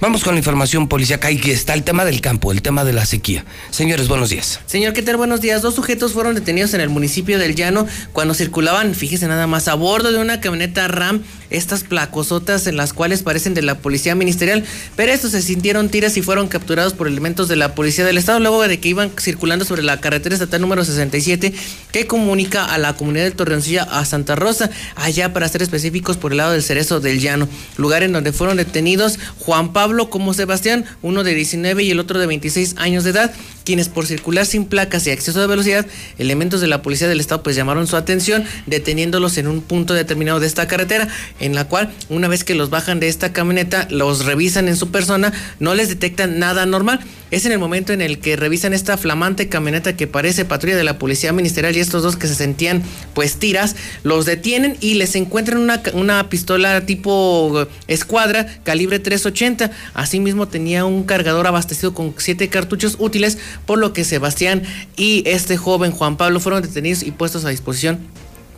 Vamos 0.00 0.22
con 0.22 0.34
la 0.34 0.38
información 0.38 0.88
policíaca 0.88 1.30
y 1.30 1.40
está 1.50 1.72
el 1.72 1.82
tema 1.82 2.04
del 2.04 2.20
campo, 2.20 2.52
el 2.52 2.62
tema 2.62 2.84
de 2.84 2.92
la 2.92 3.06
sequía. 3.06 3.44
Señores, 3.70 4.08
buenos 4.08 4.28
días. 4.28 4.60
Señor 4.66 4.92
Keter, 4.92 5.16
buenos 5.16 5.40
días. 5.40 5.62
Dos 5.62 5.74
sujetos 5.74 6.12
fueron 6.12 6.34
detenidos 6.34 6.74
en 6.74 6.80
el 6.80 6.90
municipio 6.90 7.38
del 7.38 7.54
Llano 7.54 7.86
cuando 8.12 8.34
circulaban, 8.34 8.94
fíjese 8.94 9.26
nada 9.28 9.46
más, 9.46 9.66
a 9.66 9.74
bordo 9.74 10.12
de 10.12 10.18
una 10.18 10.40
camioneta 10.40 10.88
RAM, 10.88 11.22
estas 11.54 11.84
placosotas 11.84 12.66
en 12.66 12.76
las 12.76 12.92
cuales 12.92 13.22
parecen 13.22 13.54
de 13.54 13.62
la 13.62 13.78
policía 13.78 14.14
ministerial, 14.14 14.64
pero 14.96 15.12
estos 15.12 15.32
se 15.32 15.42
sintieron 15.42 15.88
tiras 15.88 16.16
y 16.16 16.22
fueron 16.22 16.48
capturados 16.48 16.92
por 16.92 17.08
elementos 17.08 17.48
de 17.48 17.56
la 17.56 17.74
policía 17.74 18.04
del 18.04 18.18
estado 18.18 18.40
luego 18.40 18.66
de 18.66 18.80
que 18.80 18.88
iban 18.88 19.12
circulando 19.18 19.64
sobre 19.64 19.82
la 19.82 20.00
carretera 20.00 20.34
estatal 20.34 20.60
número 20.60 20.84
67 20.84 21.52
que 21.92 22.06
comunica 22.06 22.64
a 22.64 22.78
la 22.78 22.94
comunidad 22.94 23.24
de 23.24 23.30
Torreoncilla 23.30 23.84
a 23.84 24.04
Santa 24.04 24.36
Rosa, 24.36 24.70
allá 24.96 25.32
para 25.32 25.48
ser 25.48 25.62
específicos 25.62 26.16
por 26.16 26.32
el 26.32 26.38
lado 26.38 26.52
del 26.52 26.62
Cerezo 26.62 27.00
del 27.00 27.20
Llano, 27.20 27.48
lugar 27.76 28.02
en 28.02 28.12
donde 28.12 28.32
fueron 28.32 28.56
detenidos 28.56 29.18
Juan 29.38 29.72
Pablo 29.72 30.10
como 30.10 30.34
Sebastián, 30.34 30.84
uno 31.02 31.24
de 31.24 31.34
19 31.34 31.82
y 31.82 31.90
el 31.90 32.00
otro 32.00 32.18
de 32.18 32.26
26 32.26 32.76
años 32.78 33.04
de 33.04 33.10
edad, 33.10 33.32
quienes 33.64 33.88
por 33.88 34.06
circular 34.06 34.46
sin 34.46 34.66
placas 34.66 35.06
y 35.06 35.10
exceso 35.10 35.40
de 35.40 35.46
velocidad, 35.46 35.86
elementos 36.18 36.60
de 36.60 36.66
la 36.66 36.82
policía 36.82 37.08
del 37.08 37.20
estado 37.20 37.42
pues 37.42 37.56
llamaron 37.56 37.86
su 37.86 37.96
atención 37.96 38.44
deteniéndolos 38.66 39.38
en 39.38 39.48
un 39.48 39.62
punto 39.62 39.94
determinado 39.94 40.40
de 40.40 40.46
esta 40.46 40.68
carretera, 40.68 41.08
en 41.40 41.54
la 41.54 41.66
cual 41.66 41.92
una 42.08 42.28
vez 42.28 42.44
que 42.44 42.54
los 42.54 42.70
bajan 42.70 43.00
de 43.00 43.08
esta 43.08 43.32
camioneta, 43.32 43.88
los 43.90 44.24
revisan 44.24 44.68
en 44.68 44.76
su 44.76 44.90
persona, 44.90 45.32
no 45.58 45.74
les 45.74 45.88
detectan 45.88 46.38
nada 46.38 46.66
normal. 46.66 47.00
Es 47.34 47.44
en 47.44 47.50
el 47.50 47.58
momento 47.58 47.92
en 47.92 48.00
el 48.00 48.20
que 48.20 48.36
revisan 48.36 48.74
esta 48.74 48.96
flamante 48.96 49.48
camioneta 49.48 49.96
que 49.96 50.06
parece 50.06 50.44
patrulla 50.44 50.76
de 50.76 50.84
la 50.84 51.00
policía 51.00 51.32
ministerial 51.32 51.76
y 51.76 51.80
estos 51.80 52.04
dos 52.04 52.14
que 52.14 52.28
se 52.28 52.36
sentían 52.36 52.84
pues 53.12 53.40
tiras, 53.40 53.74
los 54.04 54.24
detienen 54.24 54.76
y 54.78 54.94
les 54.94 55.16
encuentran 55.16 55.58
una, 55.58 55.82
una 55.94 56.28
pistola 56.28 56.86
tipo 56.86 57.66
escuadra 57.88 58.46
calibre 58.62 59.00
380. 59.00 59.72
Asimismo 59.94 60.46
tenía 60.46 60.84
un 60.84 61.02
cargador 61.02 61.48
abastecido 61.48 61.92
con 61.92 62.14
siete 62.18 62.48
cartuchos 62.48 62.94
útiles, 63.00 63.36
por 63.66 63.80
lo 63.80 63.92
que 63.92 64.04
Sebastián 64.04 64.62
y 64.96 65.24
este 65.26 65.56
joven 65.56 65.90
Juan 65.90 66.16
Pablo 66.16 66.38
fueron 66.38 66.62
detenidos 66.62 67.02
y 67.02 67.10
puestos 67.10 67.44
a 67.44 67.48
disposición 67.48 67.98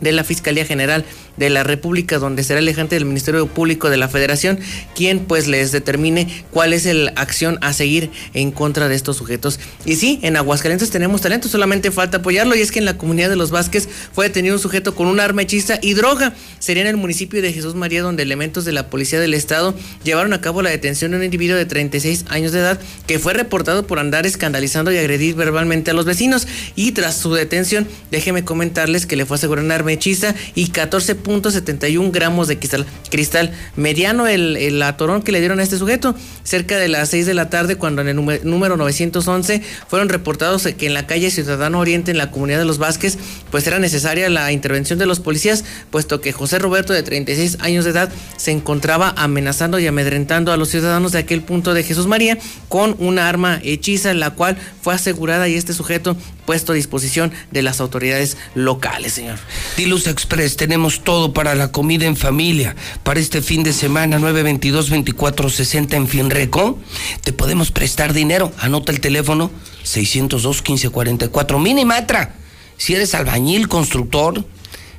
de 0.01 0.11
la 0.11 0.23
Fiscalía 0.23 0.65
General 0.65 1.05
de 1.37 1.49
la 1.49 1.63
República, 1.63 2.17
donde 2.17 2.43
será 2.43 2.59
el 2.59 2.67
del 2.67 3.05
Ministerio 3.05 3.47
Público 3.47 3.89
de 3.89 3.97
la 3.97 4.07
Federación 4.07 4.59
quien 4.95 5.19
pues 5.19 5.47
les 5.47 5.71
determine 5.71 6.27
cuál 6.51 6.73
es 6.73 6.85
la 6.85 7.11
acción 7.15 7.57
a 7.61 7.73
seguir 7.73 8.11
en 8.33 8.51
contra 8.51 8.87
de 8.87 8.95
estos 8.95 9.17
sujetos. 9.17 9.59
Y 9.85 9.95
sí, 9.95 10.19
en 10.21 10.35
Aguascalientes 10.35 10.89
tenemos 10.89 11.21
talento, 11.21 11.47
solamente 11.47 11.91
falta 11.91 12.17
apoyarlo 12.17 12.55
y 12.55 12.59
es 12.59 12.71
que 12.71 12.79
en 12.79 12.85
la 12.85 12.97
comunidad 12.97 13.29
de 13.29 13.35
los 13.35 13.51
Vázquez 13.51 13.87
fue 14.13 14.27
detenido 14.27 14.55
un 14.55 14.61
sujeto 14.61 14.95
con 14.95 15.07
un 15.07 15.19
arma 15.19 15.43
hechiza 15.43 15.79
y 15.81 15.93
droga. 15.93 16.33
Sería 16.59 16.83
en 16.83 16.89
el 16.89 16.97
municipio 16.97 17.41
de 17.41 17.53
Jesús 17.53 17.75
María 17.75 18.01
donde 18.01 18.23
elementos 18.23 18.65
de 18.65 18.71
la 18.71 18.89
Policía 18.89 19.19
del 19.19 19.33
Estado 19.33 19.73
llevaron 20.03 20.33
a 20.33 20.41
cabo 20.41 20.61
la 20.61 20.69
detención 20.69 21.11
de 21.11 21.17
un 21.17 21.23
individuo 21.23 21.57
de 21.57 21.65
36 21.65 22.25
años 22.29 22.51
de 22.51 22.59
edad 22.59 22.79
que 23.07 23.19
fue 23.19 23.33
reportado 23.33 23.87
por 23.87 23.99
andar 23.99 24.25
escandalizando 24.25 24.91
y 24.91 24.97
agredir 24.97 25.35
verbalmente 25.35 25.91
a 25.91 25.93
los 25.93 26.05
vecinos 26.05 26.47
y 26.75 26.91
tras 26.91 27.17
su 27.17 27.33
detención, 27.33 27.87
déjeme 28.11 28.43
comentarles 28.43 29.05
que 29.05 29.15
le 29.15 29.25
fue 29.25 29.35
asegurado 29.35 29.65
un 29.65 29.71
arma 29.71 29.86
hechiza 29.93 30.35
y 30.55 30.69
14 30.69 31.17
.71 31.17 32.11
gramos 32.11 32.47
de 32.47 32.57
cristal, 32.57 32.85
cristal 33.09 33.53
mediano 33.75 34.27
el, 34.27 34.57
el, 34.57 34.81
atorón 34.81 35.21
que 35.21 35.31
le 35.31 35.39
dieron 35.39 35.59
a 35.59 35.63
este 35.63 35.77
sujeto. 35.77 36.15
Cerca 36.43 36.77
de 36.77 36.87
las 36.87 37.09
6 37.09 37.25
de 37.25 37.33
la 37.33 37.49
tarde, 37.49 37.75
cuando 37.75 38.01
en 38.01 38.07
el 38.09 38.15
número 38.43 38.77
911 38.77 39.61
fueron 39.87 40.09
reportados 40.09 40.67
que 40.77 40.85
en 40.85 40.93
la 40.93 41.07
calle 41.07 41.31
Ciudadano 41.31 41.79
Oriente, 41.79 42.11
en 42.11 42.17
la 42.17 42.31
comunidad 42.31 42.59
de 42.59 42.65
los 42.65 42.77
Vázquez, 42.77 43.17
pues 43.51 43.67
era 43.67 43.79
necesaria 43.79 44.29
la 44.29 44.51
intervención 44.51 44.99
de 44.99 45.05
los 45.05 45.19
policías, 45.19 45.63
puesto 45.91 46.21
que 46.21 46.31
José 46.31 46.59
Roberto, 46.59 46.93
de 46.93 47.03
36 47.03 47.57
años 47.61 47.85
de 47.85 47.91
edad, 47.91 48.09
se 48.37 48.51
encontraba 48.51 49.13
amenazando 49.17 49.79
y 49.79 49.87
amedrentando 49.87 50.51
a 50.51 50.57
los 50.57 50.69
ciudadanos 50.69 51.11
de 51.11 51.19
aquel 51.19 51.41
punto 51.41 51.73
de 51.73 51.83
Jesús 51.83 52.07
María 52.07 52.37
con 52.69 52.95
una 52.99 53.29
arma 53.29 53.59
hechiza, 53.63 54.13
la 54.13 54.31
cual 54.31 54.57
fue 54.81 54.93
asegurada 54.93 55.47
y 55.47 55.55
este 55.55 55.73
sujeto 55.73 56.17
puesto 56.45 56.71
a 56.71 56.75
disposición 56.75 57.31
de 57.51 57.61
las 57.61 57.81
autoridades 57.81 58.37
locales, 58.55 59.13
señor. 59.13 59.37
Diluz 59.77 60.07
Express, 60.07 60.57
tenemos 60.57 61.03
todo 61.03 61.33
para 61.33 61.53
la 61.53 61.71
comida 61.71 62.07
en 62.07 62.15
familia. 62.15 62.75
Para 63.03 63.19
este 63.19 63.43
fin 63.43 63.61
de 63.61 63.73
semana, 63.73 64.17
922-2460 64.17 65.93
en 65.93 66.07
Finreco, 66.07 66.79
te 67.23 67.31
podemos 67.31 67.69
prestar 67.69 68.11
dinero. 68.11 68.51
Anota 68.57 68.91
el 68.91 68.99
teléfono 68.99 69.51
602-1544. 69.85 71.59
Minimatra. 71.59 72.33
Si 72.75 72.95
eres 72.95 73.13
albañil, 73.13 73.67
constructor, 73.67 74.43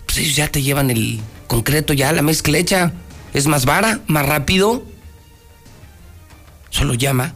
pues 0.06 0.18
ellos 0.18 0.36
ya 0.36 0.46
te 0.46 0.62
llevan 0.62 0.90
el 0.90 1.18
concreto, 1.48 1.92
ya 1.92 2.12
la 2.12 2.22
mezcla 2.22 2.56
hecha. 2.56 2.92
Es 3.34 3.48
más 3.48 3.64
vara, 3.64 3.98
más 4.06 4.26
rápido. 4.26 4.84
Solo 6.70 6.94
llama 6.94 7.34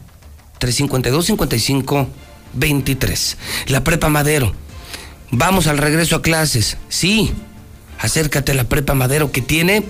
352-55 0.61 2.07
23. 2.53 3.37
La 3.67 3.83
Prepa 3.83 4.07
Madero. 4.07 4.62
Vamos 5.35 5.65
al 5.65 5.79
regreso 5.79 6.17
a 6.17 6.21
clases. 6.21 6.77
Sí, 6.89 7.31
acércate 7.97 8.51
a 8.51 8.55
la 8.55 8.65
Prepa 8.65 8.93
Madero 8.93 9.31
que 9.31 9.41
tiene 9.41 9.83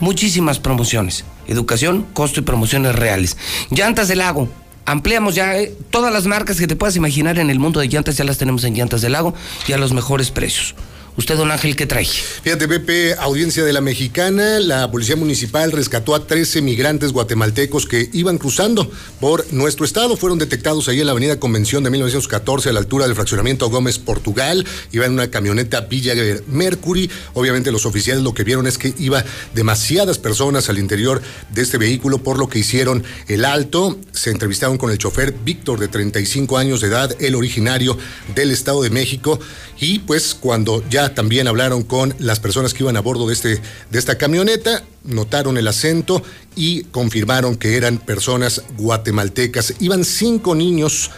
muchísimas 0.00 0.58
promociones. 0.58 1.24
Educación, 1.46 2.04
costo 2.12 2.40
y 2.40 2.42
promociones 2.42 2.96
reales. 2.96 3.36
Llantas 3.70 4.08
del 4.08 4.18
Lago. 4.18 4.48
Ampliamos 4.84 5.36
ya 5.36 5.56
eh, 5.56 5.72
todas 5.90 6.12
las 6.12 6.26
marcas 6.26 6.58
que 6.58 6.66
te 6.66 6.74
puedas 6.74 6.96
imaginar 6.96 7.38
en 7.38 7.48
el 7.48 7.60
mundo 7.60 7.78
de 7.78 7.86
llantas, 7.86 8.16
ya 8.16 8.24
las 8.24 8.38
tenemos 8.38 8.64
en 8.64 8.74
Llantas 8.74 9.02
del 9.02 9.12
Lago 9.12 9.34
y 9.68 9.72
a 9.72 9.78
los 9.78 9.92
mejores 9.92 10.32
precios. 10.32 10.74
Usted, 11.14 11.36
don 11.36 11.50
Ángel, 11.50 11.76
¿qué 11.76 11.84
trae? 11.84 12.06
Fíjate, 12.06 12.66
Pepe, 12.66 13.14
audiencia 13.18 13.62
de 13.64 13.72
la 13.74 13.82
mexicana, 13.82 14.58
la 14.60 14.90
policía 14.90 15.14
municipal 15.14 15.70
rescató 15.70 16.14
a 16.14 16.26
13 16.26 16.62
migrantes 16.62 17.12
guatemaltecos 17.12 17.84
que 17.86 18.08
iban 18.14 18.38
cruzando 18.38 18.90
por 19.20 19.52
nuestro 19.52 19.84
estado. 19.84 20.16
Fueron 20.16 20.38
detectados 20.38 20.88
ahí 20.88 21.00
en 21.00 21.06
la 21.06 21.12
avenida 21.12 21.38
Convención 21.38 21.84
de 21.84 21.90
1914 21.90 22.70
a 22.70 22.72
la 22.72 22.80
altura 22.80 23.06
del 23.06 23.14
fraccionamiento 23.14 23.68
Gómez, 23.68 23.98
Portugal. 23.98 24.66
Iban 24.90 25.08
en 25.08 25.12
una 25.12 25.30
camioneta 25.30 25.82
Villa 25.82 26.14
Mercury. 26.46 27.10
Obviamente 27.34 27.70
los 27.72 27.84
oficiales 27.84 28.22
lo 28.22 28.32
que 28.32 28.44
vieron 28.44 28.66
es 28.66 28.78
que 28.78 28.94
iba 28.98 29.22
demasiadas 29.54 30.18
personas 30.18 30.70
al 30.70 30.78
interior 30.78 31.20
de 31.50 31.60
este 31.60 31.76
vehículo, 31.76 32.22
por 32.22 32.38
lo 32.38 32.48
que 32.48 32.60
hicieron 32.60 33.04
el 33.28 33.44
alto. 33.44 33.98
Se 34.12 34.30
entrevistaron 34.30 34.78
con 34.78 34.90
el 34.90 34.96
chofer 34.96 35.34
Víctor, 35.44 35.78
de 35.78 35.88
35 35.88 36.56
años 36.56 36.80
de 36.80 36.88
edad, 36.88 37.14
el 37.20 37.34
originario 37.34 37.98
del 38.34 38.50
Estado 38.50 38.82
de 38.82 38.88
México. 38.88 39.38
Y 39.82 39.98
pues 39.98 40.36
cuando 40.36 40.88
ya 40.88 41.12
también 41.12 41.48
hablaron 41.48 41.82
con 41.82 42.14
las 42.20 42.38
personas 42.38 42.72
que 42.72 42.84
iban 42.84 42.96
a 42.96 43.00
bordo 43.00 43.26
de, 43.26 43.32
este, 43.32 43.60
de 43.90 43.98
esta 43.98 44.16
camioneta, 44.16 44.84
notaron 45.02 45.58
el 45.58 45.66
acento 45.66 46.22
y 46.54 46.84
confirmaron 46.84 47.56
que 47.56 47.76
eran 47.76 47.98
personas 47.98 48.62
guatemaltecas. 48.78 49.74
Iban 49.80 50.04
cinco 50.04 50.54
niños, 50.54 51.10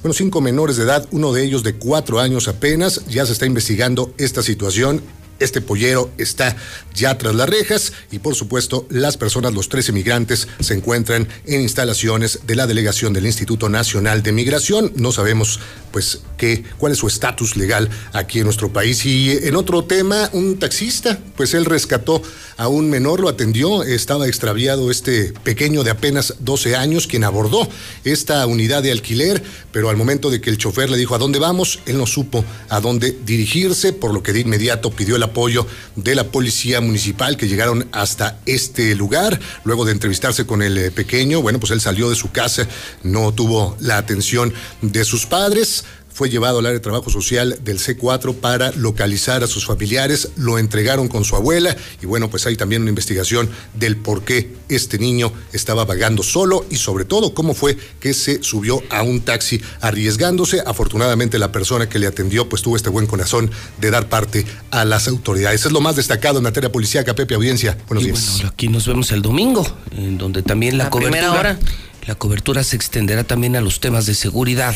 bueno, 0.00 0.14
cinco 0.14 0.40
menores 0.40 0.76
de 0.76 0.84
edad, 0.84 1.08
uno 1.10 1.32
de 1.32 1.42
ellos 1.42 1.64
de 1.64 1.74
cuatro 1.74 2.20
años 2.20 2.46
apenas. 2.46 3.04
Ya 3.06 3.26
se 3.26 3.32
está 3.32 3.46
investigando 3.46 4.14
esta 4.16 4.44
situación 4.44 5.02
Este 5.38 5.60
pollero 5.60 6.10
está 6.18 6.56
ya 6.94 7.18
tras 7.18 7.34
las 7.34 7.48
rejas 7.48 7.92
y 8.10 8.20
por 8.20 8.34
supuesto 8.34 8.86
las 8.88 9.16
personas, 9.16 9.52
los 9.52 9.68
13 9.68 9.92
migrantes, 9.92 10.48
se 10.60 10.74
encuentran 10.74 11.28
en 11.46 11.60
instalaciones 11.60 12.40
de 12.46 12.54
la 12.54 12.66
delegación 12.66 13.12
del 13.12 13.26
Instituto 13.26 13.68
Nacional 13.68 14.22
de 14.22 14.32
Migración. 14.32 14.92
No 14.96 15.12
sabemos 15.12 15.60
pues 15.90 16.22
qué, 16.36 16.64
cuál 16.78 16.92
es 16.92 16.98
su 16.98 17.06
estatus 17.06 17.56
legal 17.56 17.88
aquí 18.12 18.38
en 18.38 18.44
nuestro 18.44 18.72
país. 18.72 19.04
Y 19.06 19.30
en 19.30 19.56
otro 19.56 19.84
tema, 19.84 20.28
un 20.32 20.58
taxista, 20.58 21.18
pues 21.36 21.54
él 21.54 21.64
rescató 21.64 22.22
a 22.56 22.68
un 22.68 22.90
menor, 22.90 23.20
lo 23.20 23.28
atendió, 23.28 23.82
estaba 23.82 24.26
extraviado 24.26 24.90
este 24.90 25.32
pequeño 25.44 25.84
de 25.84 25.90
apenas 25.90 26.34
12 26.40 26.76
años, 26.76 27.06
quien 27.06 27.24
abordó 27.24 27.68
esta 28.04 28.46
unidad 28.46 28.82
de 28.82 28.92
alquiler, 28.92 29.42
pero 29.72 29.88
al 29.90 29.96
momento 29.96 30.30
de 30.30 30.40
que 30.40 30.50
el 30.50 30.58
chofer 30.58 30.90
le 30.90 30.96
dijo 30.96 31.14
a 31.14 31.18
dónde 31.18 31.38
vamos, 31.38 31.80
él 31.86 31.98
no 31.98 32.06
supo 32.06 32.44
a 32.68 32.80
dónde 32.80 33.16
dirigirse, 33.24 33.92
por 33.92 34.12
lo 34.12 34.22
que 34.22 34.32
de 34.32 34.40
inmediato 34.40 34.90
pidió 34.90 35.16
el 35.16 35.22
apoyo 35.24 35.66
de 35.96 36.14
la 36.14 36.24
policía 36.24 36.80
municipal 36.80 37.36
que 37.36 37.48
llegaron 37.48 37.88
hasta 37.92 38.38
este 38.46 38.94
lugar. 38.94 39.40
Luego 39.64 39.84
de 39.84 39.92
entrevistarse 39.92 40.46
con 40.46 40.62
el 40.62 40.78
eh, 40.78 40.90
pequeño, 40.90 41.42
bueno, 41.42 41.58
pues 41.58 41.72
él 41.72 41.80
salió 41.80 42.08
de 42.08 42.16
su 42.16 42.30
casa, 42.30 42.68
no 43.02 43.32
tuvo 43.32 43.76
la 43.80 43.98
atención 43.98 44.52
de 44.82 45.04
sus 45.04 45.26
padres 45.26 45.84
fue 46.14 46.30
llevado 46.30 46.60
al 46.60 46.66
área 46.66 46.78
de 46.78 46.80
trabajo 46.80 47.10
social 47.10 47.58
del 47.62 47.80
C4 47.80 48.36
para 48.36 48.70
localizar 48.72 49.42
a 49.42 49.48
sus 49.48 49.66
familiares, 49.66 50.30
lo 50.36 50.58
entregaron 50.58 51.08
con 51.08 51.24
su 51.24 51.34
abuela 51.34 51.76
y 52.00 52.06
bueno, 52.06 52.30
pues 52.30 52.46
hay 52.46 52.56
también 52.56 52.82
una 52.82 52.88
investigación 52.88 53.50
del 53.74 53.96
por 53.96 54.22
qué 54.22 54.54
este 54.68 54.98
niño 54.98 55.32
estaba 55.52 55.84
vagando 55.84 56.22
solo 56.22 56.64
y 56.70 56.76
sobre 56.76 57.04
todo 57.04 57.34
cómo 57.34 57.52
fue 57.52 57.76
que 57.98 58.14
se 58.14 58.42
subió 58.44 58.80
a 58.90 59.02
un 59.02 59.22
taxi 59.22 59.60
arriesgándose. 59.80 60.62
Afortunadamente 60.64 61.38
la 61.38 61.50
persona 61.50 61.88
que 61.88 61.98
le 61.98 62.06
atendió 62.06 62.48
pues 62.48 62.62
tuvo 62.62 62.76
este 62.76 62.90
buen 62.90 63.06
corazón 63.06 63.50
de 63.80 63.90
dar 63.90 64.08
parte 64.08 64.46
a 64.70 64.84
las 64.84 65.08
autoridades. 65.08 65.66
Es 65.66 65.72
lo 65.72 65.80
más 65.80 65.96
destacado 65.96 66.38
en 66.38 66.44
materia 66.44 66.70
policíaca, 66.70 67.14
Pepe 67.16 67.34
Audiencia. 67.34 67.76
Buenos 67.88 68.04
días. 68.04 68.34
Bueno, 68.34 68.50
aquí 68.50 68.68
nos 68.68 68.86
vemos 68.86 69.10
el 69.10 69.20
domingo, 69.20 69.66
en 69.90 70.16
donde 70.16 70.42
también 70.42 70.78
la, 70.78 70.84
La 70.84 70.90
cobertura... 70.90 71.20
primera 71.20 71.40
hora. 71.40 71.58
La 72.06 72.14
cobertura 72.14 72.62
se 72.64 72.76
extenderá 72.76 73.24
también 73.24 73.56
a 73.56 73.62
los 73.62 73.80
temas 73.80 74.04
de 74.04 74.14
seguridad, 74.14 74.74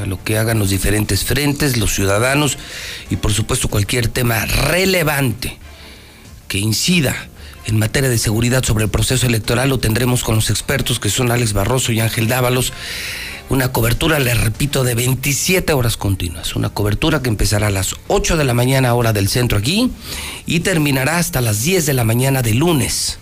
a 0.00 0.06
lo 0.06 0.22
que 0.22 0.38
hagan 0.38 0.60
los 0.60 0.70
diferentes 0.70 1.24
frentes, 1.24 1.76
los 1.76 1.92
ciudadanos 1.92 2.56
y 3.10 3.16
por 3.16 3.32
supuesto 3.32 3.68
cualquier 3.68 4.06
tema 4.06 4.46
relevante 4.46 5.58
que 6.46 6.58
incida 6.58 7.16
en 7.66 7.78
materia 7.78 8.08
de 8.08 8.16
seguridad 8.16 8.62
sobre 8.64 8.84
el 8.84 8.90
proceso 8.90 9.26
electoral 9.26 9.68
lo 9.70 9.78
tendremos 9.78 10.22
con 10.22 10.36
los 10.36 10.50
expertos 10.50 11.00
que 11.00 11.10
son 11.10 11.32
Alex 11.32 11.52
Barroso 11.52 11.92
y 11.92 12.00
Ángel 12.00 12.28
Dávalos. 12.28 12.72
Una 13.50 13.72
cobertura, 13.72 14.18
le 14.18 14.34
repito, 14.34 14.84
de 14.84 14.94
27 14.94 15.72
horas 15.72 15.96
continuas. 15.96 16.54
Una 16.54 16.68
cobertura 16.68 17.22
que 17.22 17.28
empezará 17.28 17.68
a 17.68 17.70
las 17.70 17.94
8 18.06 18.36
de 18.36 18.44
la 18.44 18.54
mañana 18.54 18.94
hora 18.94 19.12
del 19.12 19.28
centro 19.28 19.58
aquí 19.58 19.90
y 20.46 20.60
terminará 20.60 21.18
hasta 21.18 21.40
las 21.40 21.62
10 21.62 21.86
de 21.86 21.94
la 21.94 22.04
mañana 22.04 22.42
de 22.42 22.54
lunes 22.54 23.18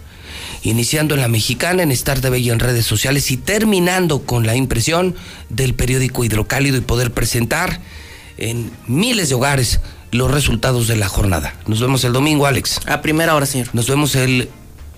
iniciando 0.70 1.14
en 1.14 1.20
la 1.20 1.28
mexicana, 1.28 1.82
en 1.82 1.92
Star 1.92 2.20
TV 2.20 2.38
y 2.38 2.50
en 2.50 2.58
redes 2.58 2.86
sociales 2.86 3.30
y 3.30 3.36
terminando 3.36 4.22
con 4.22 4.46
la 4.46 4.56
impresión 4.56 5.14
del 5.48 5.74
periódico 5.74 6.24
Hidrocálido 6.24 6.76
y 6.76 6.80
poder 6.80 7.12
presentar 7.12 7.80
en 8.38 8.70
miles 8.86 9.28
de 9.28 9.34
hogares 9.34 9.80
los 10.12 10.30
resultados 10.30 10.88
de 10.88 10.96
la 10.96 11.08
jornada. 11.08 11.54
Nos 11.66 11.80
vemos 11.80 12.04
el 12.04 12.12
domingo, 12.12 12.46
Alex. 12.46 12.80
A 12.86 13.02
primera 13.02 13.34
hora, 13.34 13.46
señor. 13.46 13.68
Nos 13.72 13.88
vemos 13.88 14.14
el 14.14 14.48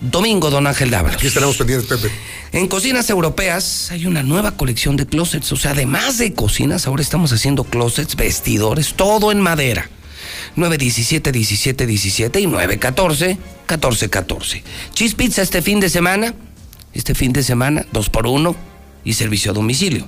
domingo, 0.01 0.49
don 0.49 0.67
Ángel 0.67 0.91
Dávalos. 0.91 1.17
Aquí 1.17 1.27
estaremos 1.27 1.57
pendientes, 1.57 1.87
Pepe. 1.89 2.13
En 2.51 2.67
cocinas 2.67 3.09
europeas 3.09 3.91
hay 3.91 4.05
una 4.05 4.23
nueva 4.23 4.51
colección 4.51 4.95
de 4.95 5.05
closets. 5.05 5.51
O 5.51 5.57
sea, 5.57 5.71
además 5.71 6.17
de 6.17 6.33
cocinas, 6.33 6.87
ahora 6.87 7.01
estamos 7.01 7.31
haciendo 7.31 7.63
closets, 7.63 8.15
vestidores, 8.15 8.93
todo 8.93 9.31
en 9.31 9.41
madera. 9.41 9.89
917 10.55 11.31
17 11.31 11.85
17 11.87 12.39
y 12.39 12.47
914 12.47 13.37
14 13.65 14.09
14. 14.09 14.63
Cheese 14.93 15.15
Pizza 15.15 15.41
este 15.41 15.61
fin 15.61 15.79
de 15.79 15.89
semana, 15.89 16.33
este 16.93 17.15
fin 17.15 17.33
de 17.33 17.43
semana, 17.43 17.85
dos 17.91 18.09
por 18.09 18.27
uno 18.27 18.55
y 19.03 19.13
servicio 19.13 19.51
a 19.51 19.53
domicilio. 19.53 20.05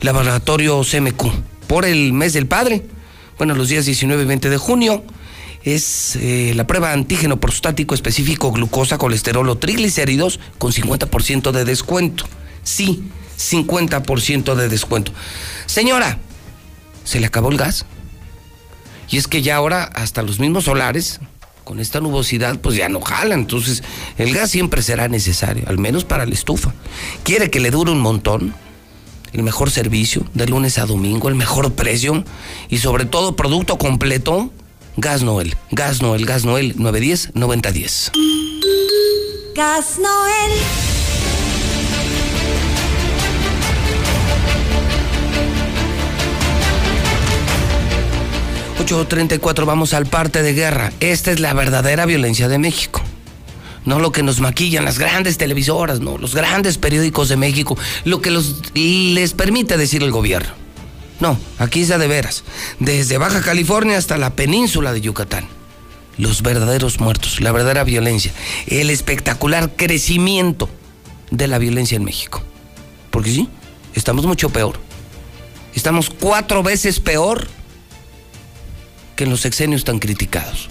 Laboratorio 0.00 0.82
CMQ, 0.82 1.24
por 1.66 1.84
el 1.84 2.12
mes 2.12 2.32
del 2.32 2.46
padre, 2.46 2.82
bueno, 3.38 3.54
los 3.54 3.68
días 3.68 3.86
19 3.86 4.22
y 4.22 4.26
20 4.26 4.50
de 4.50 4.56
junio, 4.58 5.02
es 5.62 6.16
eh, 6.16 6.52
la 6.54 6.66
prueba 6.66 6.92
antígeno 6.92 7.38
prostático 7.38 7.94
específico 7.94 8.52
glucosa, 8.52 8.98
colesterol 8.98 9.48
o 9.48 9.58
triglicéridos 9.58 10.40
con 10.58 10.72
50% 10.72 11.52
de 11.52 11.64
descuento. 11.64 12.24
Sí, 12.62 13.04
50% 13.38 14.54
de 14.54 14.68
descuento. 14.68 15.12
Señora, 15.66 16.18
¿se 17.04 17.20
le 17.20 17.26
acabó 17.26 17.50
el 17.50 17.56
gas? 17.56 17.86
Y 19.10 19.18
es 19.18 19.26
que 19.26 19.42
ya 19.42 19.56
ahora 19.56 19.84
hasta 19.84 20.22
los 20.22 20.38
mismos 20.38 20.64
solares, 20.64 21.20
con 21.64 21.78
esta 21.78 22.00
nubosidad, 22.00 22.58
pues 22.58 22.76
ya 22.76 22.88
no 22.88 23.00
jalan. 23.00 23.40
Entonces, 23.40 23.82
el 24.18 24.34
gas 24.34 24.50
siempre 24.50 24.82
será 24.82 25.08
necesario, 25.08 25.64
al 25.68 25.78
menos 25.78 26.04
para 26.04 26.26
la 26.26 26.34
estufa. 26.34 26.74
¿Quiere 27.22 27.50
que 27.50 27.60
le 27.60 27.70
dure 27.70 27.92
un 27.92 28.00
montón? 28.00 28.54
El 29.32 29.44
mejor 29.44 29.70
servicio, 29.70 30.24
de 30.34 30.46
lunes 30.46 30.78
a 30.78 30.86
domingo, 30.86 31.28
el 31.28 31.36
mejor 31.36 31.72
precio 31.74 32.24
y 32.68 32.78
sobre 32.78 33.04
todo 33.04 33.36
producto 33.36 33.78
completo. 33.78 34.50
Gas 34.96 35.22
Noel, 35.22 35.54
Gas 35.70 36.02
Noel, 36.02 36.26
Gas 36.26 36.44
Noel, 36.44 36.74
910-9010. 36.76 38.10
Gas 39.54 39.98
Noel. 39.98 40.99
834, 48.96 49.66
vamos 49.66 49.94
al 49.94 50.06
parte 50.06 50.42
de 50.42 50.52
guerra. 50.52 50.92
Esta 51.00 51.30
es 51.30 51.40
la 51.40 51.54
verdadera 51.54 52.06
violencia 52.06 52.48
de 52.48 52.58
México. 52.58 53.00
No 53.84 53.98
lo 53.98 54.12
que 54.12 54.22
nos 54.22 54.40
maquillan 54.40 54.84
las 54.84 54.98
grandes 54.98 55.38
televisoras, 55.38 56.00
no, 56.00 56.18
los 56.18 56.34
grandes 56.34 56.76
periódicos 56.76 57.28
de 57.28 57.36
México, 57.36 57.78
lo 58.04 58.20
que 58.20 58.30
los, 58.30 58.62
les 58.74 59.32
permite 59.32 59.76
decir 59.76 60.02
el 60.02 60.10
gobierno. 60.10 60.52
No, 61.20 61.38
aquí 61.58 61.82
es 61.82 61.88
de 61.88 62.06
veras. 62.06 62.44
Desde 62.78 63.18
Baja 63.18 63.42
California 63.42 63.96
hasta 63.96 64.18
la 64.18 64.34
península 64.34 64.92
de 64.92 65.00
Yucatán. 65.00 65.46
Los 66.18 66.42
verdaderos 66.42 67.00
muertos, 67.00 67.40
la 67.40 67.52
verdadera 67.52 67.84
violencia, 67.84 68.32
el 68.66 68.90
espectacular 68.90 69.70
crecimiento 69.76 70.68
de 71.30 71.46
la 71.46 71.58
violencia 71.58 71.96
en 71.96 72.04
México. 72.04 72.42
Porque 73.10 73.30
sí, 73.30 73.48
estamos 73.94 74.26
mucho 74.26 74.50
peor. 74.50 74.78
Estamos 75.74 76.10
cuatro 76.10 76.62
veces 76.62 77.00
peor 77.00 77.48
en 79.24 79.30
los 79.30 79.40
sexenios 79.40 79.84
tan 79.84 79.98
criticados. 79.98 80.68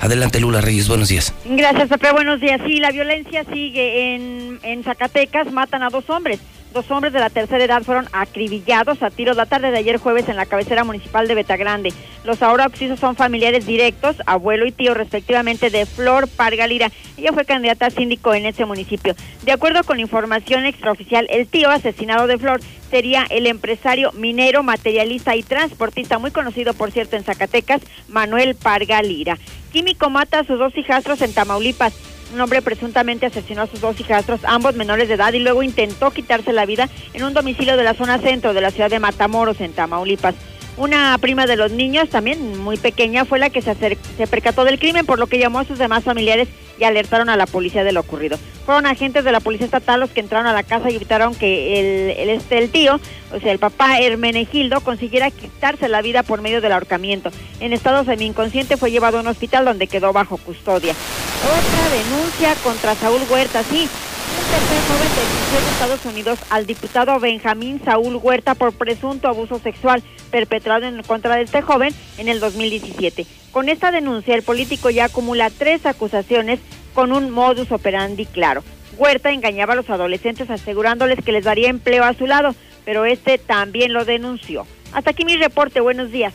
Adelante 0.00 0.40
Lula 0.40 0.60
Reyes, 0.60 0.88
buenos 0.88 1.08
días. 1.08 1.32
Gracias, 1.44 1.88
Pepe. 1.88 2.12
Buenos 2.12 2.40
días. 2.40 2.60
Sí, 2.66 2.78
la 2.80 2.90
violencia 2.90 3.44
sigue 3.52 4.14
en 4.14 4.84
Zacatecas. 4.84 5.50
Matan 5.52 5.82
a 5.82 5.88
dos 5.88 6.08
hombres. 6.10 6.40
Dos 6.76 6.90
hombres 6.90 7.14
de 7.14 7.20
la 7.20 7.30
tercera 7.30 7.64
edad 7.64 7.82
fueron 7.84 8.06
acribillados 8.12 9.02
a 9.02 9.08
tiros 9.08 9.34
la 9.34 9.46
tarde 9.46 9.70
de 9.70 9.78
ayer 9.78 9.96
jueves 9.96 10.28
en 10.28 10.36
la 10.36 10.44
cabecera 10.44 10.84
municipal 10.84 11.26
de 11.26 11.34
Betagrande. 11.34 11.94
Los 12.22 12.42
ahora 12.42 12.66
occisos 12.66 13.00
son 13.00 13.16
familiares 13.16 13.64
directos, 13.64 14.16
abuelo 14.26 14.66
y 14.66 14.72
tío 14.72 14.92
respectivamente 14.92 15.70
de 15.70 15.86
Flor 15.86 16.28
Pargalira. 16.28 16.92
Ella 17.16 17.32
fue 17.32 17.46
candidata 17.46 17.86
a 17.86 17.90
síndico 17.90 18.34
en 18.34 18.44
ese 18.44 18.66
municipio. 18.66 19.14
De 19.44 19.52
acuerdo 19.52 19.84
con 19.84 20.00
información 20.00 20.66
extraoficial, 20.66 21.26
el 21.30 21.46
tío 21.46 21.70
asesinado 21.70 22.26
de 22.26 22.36
Flor 22.36 22.60
sería 22.90 23.24
el 23.30 23.46
empresario 23.46 24.12
minero, 24.12 24.62
materialista 24.62 25.34
y 25.34 25.42
transportista 25.42 26.18
muy 26.18 26.30
conocido, 26.30 26.74
por 26.74 26.90
cierto, 26.90 27.16
en 27.16 27.24
Zacatecas, 27.24 27.80
Manuel 28.06 28.54
Pargalira. 28.54 29.38
Químico 29.72 30.10
mata 30.10 30.40
a 30.40 30.44
sus 30.44 30.58
dos 30.58 30.76
hijastros 30.76 31.22
en 31.22 31.32
Tamaulipas. 31.32 31.94
Un 32.32 32.40
hombre 32.40 32.60
presuntamente 32.60 33.26
asesinó 33.26 33.62
a 33.62 33.66
sus 33.66 33.80
dos 33.80 33.98
hijastros, 34.00 34.40
ambos 34.44 34.74
menores 34.74 35.08
de 35.08 35.14
edad, 35.14 35.32
y 35.32 35.38
luego 35.38 35.62
intentó 35.62 36.10
quitarse 36.10 36.52
la 36.52 36.66
vida 36.66 36.88
en 37.14 37.24
un 37.24 37.34
domicilio 37.34 37.76
de 37.76 37.84
la 37.84 37.94
zona 37.94 38.18
centro 38.18 38.52
de 38.52 38.60
la 38.60 38.70
ciudad 38.70 38.90
de 38.90 38.98
Matamoros, 38.98 39.60
en 39.60 39.72
Tamaulipas. 39.72 40.34
Una 40.76 41.16
prima 41.18 41.46
de 41.46 41.56
los 41.56 41.72
niños, 41.72 42.10
también 42.10 42.58
muy 42.58 42.76
pequeña, 42.76 43.24
fue 43.24 43.38
la 43.38 43.48
que 43.48 43.62
se, 43.62 43.74
se 43.74 44.26
percató 44.26 44.64
del 44.64 44.78
crimen, 44.78 45.06
por 45.06 45.18
lo 45.18 45.26
que 45.26 45.38
llamó 45.38 45.60
a 45.60 45.64
sus 45.64 45.78
demás 45.78 46.04
familiares 46.04 46.48
y 46.78 46.84
alertaron 46.84 47.30
a 47.30 47.36
la 47.36 47.46
policía 47.46 47.82
de 47.82 47.92
lo 47.92 48.00
ocurrido. 48.00 48.38
Fueron 48.66 48.84
agentes 48.84 49.24
de 49.24 49.32
la 49.32 49.40
policía 49.40 49.64
estatal 49.64 50.00
los 50.00 50.10
que 50.10 50.20
entraron 50.20 50.46
a 50.46 50.52
la 50.52 50.62
casa 50.62 50.90
y 50.90 50.96
evitaron 50.96 51.34
que 51.34 51.80
el, 51.80 52.18
el, 52.18 52.28
este, 52.28 52.58
el 52.58 52.70
tío, 52.70 53.00
o 53.32 53.40
sea, 53.40 53.52
el 53.52 53.58
papá 53.58 54.00
Hermenegildo, 54.00 54.82
consiguiera 54.82 55.30
quitarse 55.30 55.88
la 55.88 56.02
vida 56.02 56.22
por 56.22 56.42
medio 56.42 56.60
del 56.60 56.72
ahorcamiento. 56.72 57.30
En 57.60 57.72
estado 57.72 58.04
semi-inconsciente 58.04 58.76
fue 58.76 58.90
llevado 58.90 59.16
a 59.16 59.20
un 59.22 59.28
hospital 59.28 59.64
donde 59.64 59.86
quedó 59.86 60.12
bajo 60.12 60.36
custodia. 60.36 60.94
Otra 61.44 61.96
denuncia 61.96 62.54
contra 62.62 62.94
Saúl 62.94 63.22
Huerta, 63.30 63.62
sí. 63.62 63.88
Un 64.36 64.42
tercer 64.50 64.78
joven 64.86 65.08
denunció 65.16 65.58
en 65.58 65.72
Estados 65.72 66.04
Unidos 66.04 66.38
al 66.50 66.66
diputado 66.66 67.18
Benjamín 67.18 67.80
Saúl 67.82 68.16
Huerta 68.16 68.54
por 68.54 68.72
presunto 68.72 69.28
abuso 69.28 69.58
sexual 69.58 70.02
perpetrado 70.30 70.86
en 70.86 71.02
contra 71.02 71.36
de 71.36 71.42
este 71.42 71.62
joven 71.62 71.94
en 72.18 72.28
el 72.28 72.38
2017. 72.40 73.26
Con 73.50 73.70
esta 73.70 73.90
denuncia, 73.90 74.34
el 74.34 74.42
político 74.42 74.90
ya 74.90 75.06
acumula 75.06 75.48
tres 75.48 75.86
acusaciones 75.86 76.60
con 76.92 77.12
un 77.12 77.30
modus 77.30 77.72
operandi 77.72 78.26
claro. 78.26 78.62
Huerta 78.98 79.30
engañaba 79.30 79.72
a 79.72 79.76
los 79.76 79.88
adolescentes 79.88 80.50
asegurándoles 80.50 81.24
que 81.24 81.32
les 81.32 81.44
daría 81.44 81.70
empleo 81.70 82.04
a 82.04 82.12
su 82.12 82.26
lado, 82.26 82.54
pero 82.84 83.06
este 83.06 83.38
también 83.38 83.94
lo 83.94 84.04
denunció. 84.04 84.66
Hasta 84.92 85.10
aquí 85.10 85.24
mi 85.24 85.36
reporte. 85.36 85.80
Buenos 85.80 86.10
días. 86.10 86.34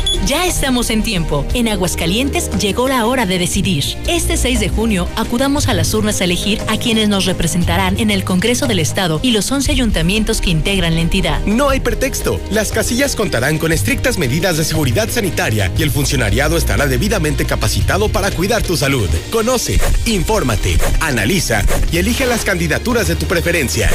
Ya 0.27 0.45
estamos 0.45 0.91
en 0.91 1.01
tiempo. 1.01 1.45
En 1.55 1.67
Aguascalientes 1.67 2.51
llegó 2.59 2.87
la 2.87 3.07
hora 3.07 3.25
de 3.25 3.39
decidir. 3.39 3.83
Este 4.07 4.37
6 4.37 4.59
de 4.59 4.69
junio 4.69 5.07
acudamos 5.15 5.67
a 5.67 5.73
las 5.73 5.93
urnas 5.95 6.21
a 6.21 6.25
elegir 6.25 6.61
a 6.67 6.77
quienes 6.77 7.09
nos 7.09 7.25
representarán 7.25 7.99
en 7.99 8.11
el 8.11 8.23
Congreso 8.23 8.67
del 8.67 8.79
Estado 8.79 9.19
y 9.23 9.31
los 9.31 9.51
11 9.51 9.71
ayuntamientos 9.71 10.39
que 10.39 10.51
integran 10.51 10.93
la 10.93 11.01
entidad. 11.01 11.43
No 11.45 11.69
hay 11.69 11.79
pretexto. 11.79 12.39
Las 12.51 12.71
casillas 12.71 13.15
contarán 13.15 13.57
con 13.57 13.71
estrictas 13.71 14.19
medidas 14.19 14.57
de 14.57 14.63
seguridad 14.63 15.09
sanitaria 15.09 15.71
y 15.75 15.81
el 15.81 15.89
funcionariado 15.89 16.55
estará 16.55 16.85
debidamente 16.85 17.45
capacitado 17.45 18.09
para 18.09 18.29
cuidar 18.29 18.61
tu 18.61 18.77
salud. 18.77 19.09
Conoce, 19.31 19.79
infórmate, 20.05 20.77
analiza 20.99 21.63
y 21.91 21.97
elige 21.97 22.27
las 22.27 22.45
candidaturas 22.45 23.07
de 23.07 23.15
tu 23.15 23.25
preferencia. 23.25 23.89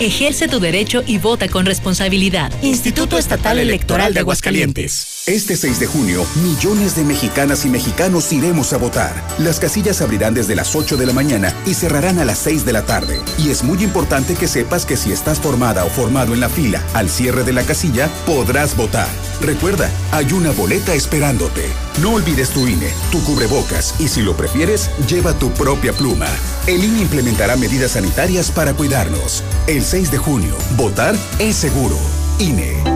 Ejerce 0.00 0.48
tu 0.48 0.58
derecho 0.58 1.02
y 1.06 1.18
vota 1.18 1.48
con 1.48 1.66
responsabilidad. 1.66 2.50
Instituto 2.62 3.18
Estatal 3.18 3.58
Electoral 3.58 4.14
de 4.14 4.20
Aguascalientes. 4.20 5.15
Este 5.26 5.56
6 5.56 5.80
de 5.80 5.86
junio, 5.88 6.24
millones 6.40 6.94
de 6.94 7.02
mexicanas 7.02 7.64
y 7.64 7.68
mexicanos 7.68 8.32
iremos 8.32 8.72
a 8.72 8.76
votar. 8.76 9.12
Las 9.38 9.58
casillas 9.58 10.00
abrirán 10.00 10.34
desde 10.34 10.54
las 10.54 10.76
8 10.76 10.96
de 10.96 11.04
la 11.04 11.12
mañana 11.12 11.52
y 11.66 11.74
cerrarán 11.74 12.20
a 12.20 12.24
las 12.24 12.38
6 12.38 12.64
de 12.64 12.72
la 12.72 12.86
tarde. 12.86 13.20
Y 13.36 13.50
es 13.50 13.64
muy 13.64 13.82
importante 13.82 14.36
que 14.36 14.46
sepas 14.46 14.86
que 14.86 14.96
si 14.96 15.10
estás 15.10 15.40
formada 15.40 15.84
o 15.84 15.90
formado 15.90 16.32
en 16.32 16.38
la 16.38 16.48
fila 16.48 16.80
al 16.94 17.10
cierre 17.10 17.42
de 17.42 17.52
la 17.52 17.64
casilla, 17.64 18.08
podrás 18.24 18.76
votar. 18.76 19.08
Recuerda, 19.40 19.90
hay 20.12 20.30
una 20.30 20.52
boleta 20.52 20.94
esperándote. 20.94 21.64
No 22.00 22.12
olvides 22.12 22.50
tu 22.50 22.68
INE, 22.68 22.90
tu 23.10 23.20
cubrebocas 23.24 23.96
y 23.98 24.06
si 24.06 24.22
lo 24.22 24.36
prefieres, 24.36 24.92
lleva 25.08 25.36
tu 25.36 25.50
propia 25.54 25.92
pluma. 25.92 26.28
El 26.68 26.84
INE 26.84 27.02
implementará 27.02 27.56
medidas 27.56 27.90
sanitarias 27.92 28.52
para 28.52 28.74
cuidarnos. 28.74 29.42
El 29.66 29.82
6 29.82 30.12
de 30.12 30.18
junio, 30.18 30.54
votar 30.76 31.16
es 31.40 31.56
seguro. 31.56 31.98
INE. 32.38 32.95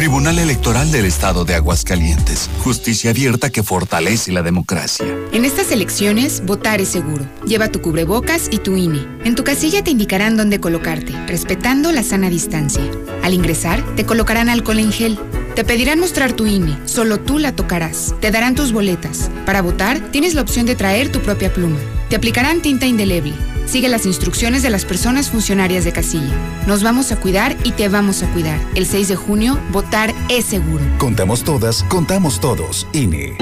Tribunal 0.00 0.38
Electoral 0.38 0.90
del 0.90 1.04
Estado 1.04 1.44
de 1.44 1.54
Aguascalientes. 1.54 2.48
Justicia 2.60 3.10
abierta 3.10 3.50
que 3.50 3.62
fortalece 3.62 4.32
la 4.32 4.40
democracia. 4.40 5.04
En 5.30 5.44
estas 5.44 5.70
elecciones, 5.72 6.42
votar 6.46 6.80
es 6.80 6.88
seguro. 6.88 7.28
Lleva 7.44 7.68
tu 7.68 7.82
cubrebocas 7.82 8.48
y 8.50 8.56
tu 8.60 8.78
INE. 8.78 9.06
En 9.26 9.34
tu 9.34 9.44
casilla 9.44 9.84
te 9.84 9.90
indicarán 9.90 10.38
dónde 10.38 10.58
colocarte, 10.58 11.12
respetando 11.26 11.92
la 11.92 12.02
sana 12.02 12.30
distancia. 12.30 12.82
Al 13.22 13.34
ingresar, 13.34 13.84
te 13.94 14.06
colocarán 14.06 14.48
alcohol 14.48 14.78
en 14.78 14.90
gel. 14.90 15.18
Te 15.54 15.64
pedirán 15.64 16.00
mostrar 16.00 16.32
tu 16.32 16.46
INE, 16.46 16.78
solo 16.86 17.20
tú 17.20 17.38
la 17.38 17.54
tocarás. 17.54 18.14
Te 18.22 18.30
darán 18.30 18.54
tus 18.54 18.72
boletas. 18.72 19.30
Para 19.44 19.60
votar, 19.60 20.00
tienes 20.12 20.32
la 20.32 20.40
opción 20.40 20.64
de 20.64 20.76
traer 20.76 21.12
tu 21.12 21.20
propia 21.20 21.52
pluma. 21.52 21.76
Te 22.08 22.16
aplicarán 22.16 22.62
tinta 22.62 22.86
indeleble. 22.86 23.34
Sigue 23.70 23.88
las 23.88 24.04
instrucciones 24.04 24.64
de 24.64 24.70
las 24.70 24.84
personas 24.84 25.30
funcionarias 25.30 25.84
de 25.84 25.92
casilla. 25.92 26.34
Nos 26.66 26.82
vamos 26.82 27.12
a 27.12 27.16
cuidar 27.20 27.56
y 27.62 27.70
te 27.70 27.88
vamos 27.88 28.24
a 28.24 28.32
cuidar. 28.32 28.58
El 28.74 28.84
6 28.84 29.06
de 29.06 29.14
junio, 29.14 29.60
votar 29.70 30.12
es 30.28 30.44
seguro. 30.44 30.82
Contamos 30.98 31.44
todas, 31.44 31.84
contamos 31.84 32.40
todos. 32.40 32.88
INE. 32.92 33.36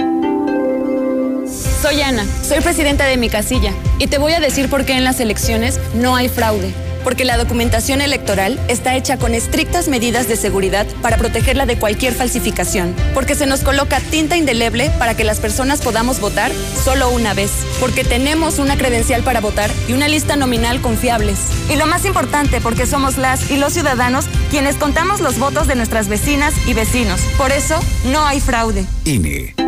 Soy 1.80 2.02
Ana, 2.02 2.26
soy 2.42 2.60
presidenta 2.60 3.06
de 3.06 3.16
mi 3.16 3.30
casilla 3.30 3.72
y 3.98 4.08
te 4.08 4.18
voy 4.18 4.34
a 4.34 4.40
decir 4.40 4.68
por 4.68 4.84
qué 4.84 4.98
en 4.98 5.04
las 5.04 5.18
elecciones 5.20 5.80
no 5.94 6.14
hay 6.14 6.28
fraude 6.28 6.74
porque 7.04 7.24
la 7.24 7.36
documentación 7.36 8.00
electoral 8.00 8.58
está 8.68 8.96
hecha 8.96 9.18
con 9.18 9.34
estrictas 9.34 9.88
medidas 9.88 10.28
de 10.28 10.36
seguridad 10.36 10.86
para 11.02 11.16
protegerla 11.16 11.66
de 11.66 11.78
cualquier 11.78 12.14
falsificación, 12.14 12.94
porque 13.14 13.34
se 13.34 13.46
nos 13.46 13.60
coloca 13.60 14.00
tinta 14.00 14.36
indeleble 14.36 14.90
para 14.98 15.14
que 15.14 15.24
las 15.24 15.40
personas 15.40 15.80
podamos 15.80 16.20
votar 16.20 16.50
solo 16.84 17.10
una 17.10 17.34
vez, 17.34 17.50
porque 17.80 18.04
tenemos 18.04 18.58
una 18.58 18.76
credencial 18.76 19.22
para 19.22 19.40
votar 19.40 19.70
y 19.88 19.92
una 19.92 20.08
lista 20.08 20.36
nominal 20.36 20.80
confiables. 20.80 21.38
Y 21.70 21.76
lo 21.76 21.86
más 21.86 22.04
importante, 22.04 22.60
porque 22.60 22.86
somos 22.86 23.18
las 23.18 23.50
y 23.50 23.56
los 23.56 23.72
ciudadanos 23.72 24.26
quienes 24.50 24.76
contamos 24.76 25.20
los 25.20 25.38
votos 25.38 25.66
de 25.66 25.74
nuestras 25.74 26.08
vecinas 26.08 26.54
y 26.66 26.74
vecinos. 26.74 27.20
Por 27.36 27.52
eso, 27.52 27.78
no 28.04 28.24
hay 28.24 28.40
fraude. 28.40 28.84
INE. 29.04 29.67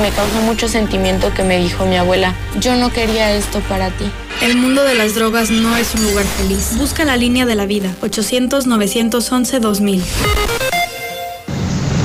Me 0.00 0.10
causó 0.10 0.40
mucho 0.42 0.68
sentimiento 0.68 1.32
que 1.32 1.44
me 1.44 1.58
dijo 1.58 1.86
mi 1.86 1.96
abuela, 1.96 2.34
yo 2.60 2.74
no 2.74 2.92
quería 2.92 3.32
esto 3.32 3.60
para 3.60 3.90
ti. 3.90 4.04
El 4.42 4.56
mundo 4.56 4.82
de 4.82 4.96
las 4.96 5.14
drogas 5.14 5.50
no 5.50 5.76
es 5.76 5.94
un 5.94 6.02
lugar 6.04 6.24
feliz. 6.24 6.76
Busca 6.76 7.04
la 7.04 7.16
línea 7.16 7.46
de 7.46 7.54
la 7.54 7.64
vida, 7.64 7.94
800-911-2000. 8.02 10.02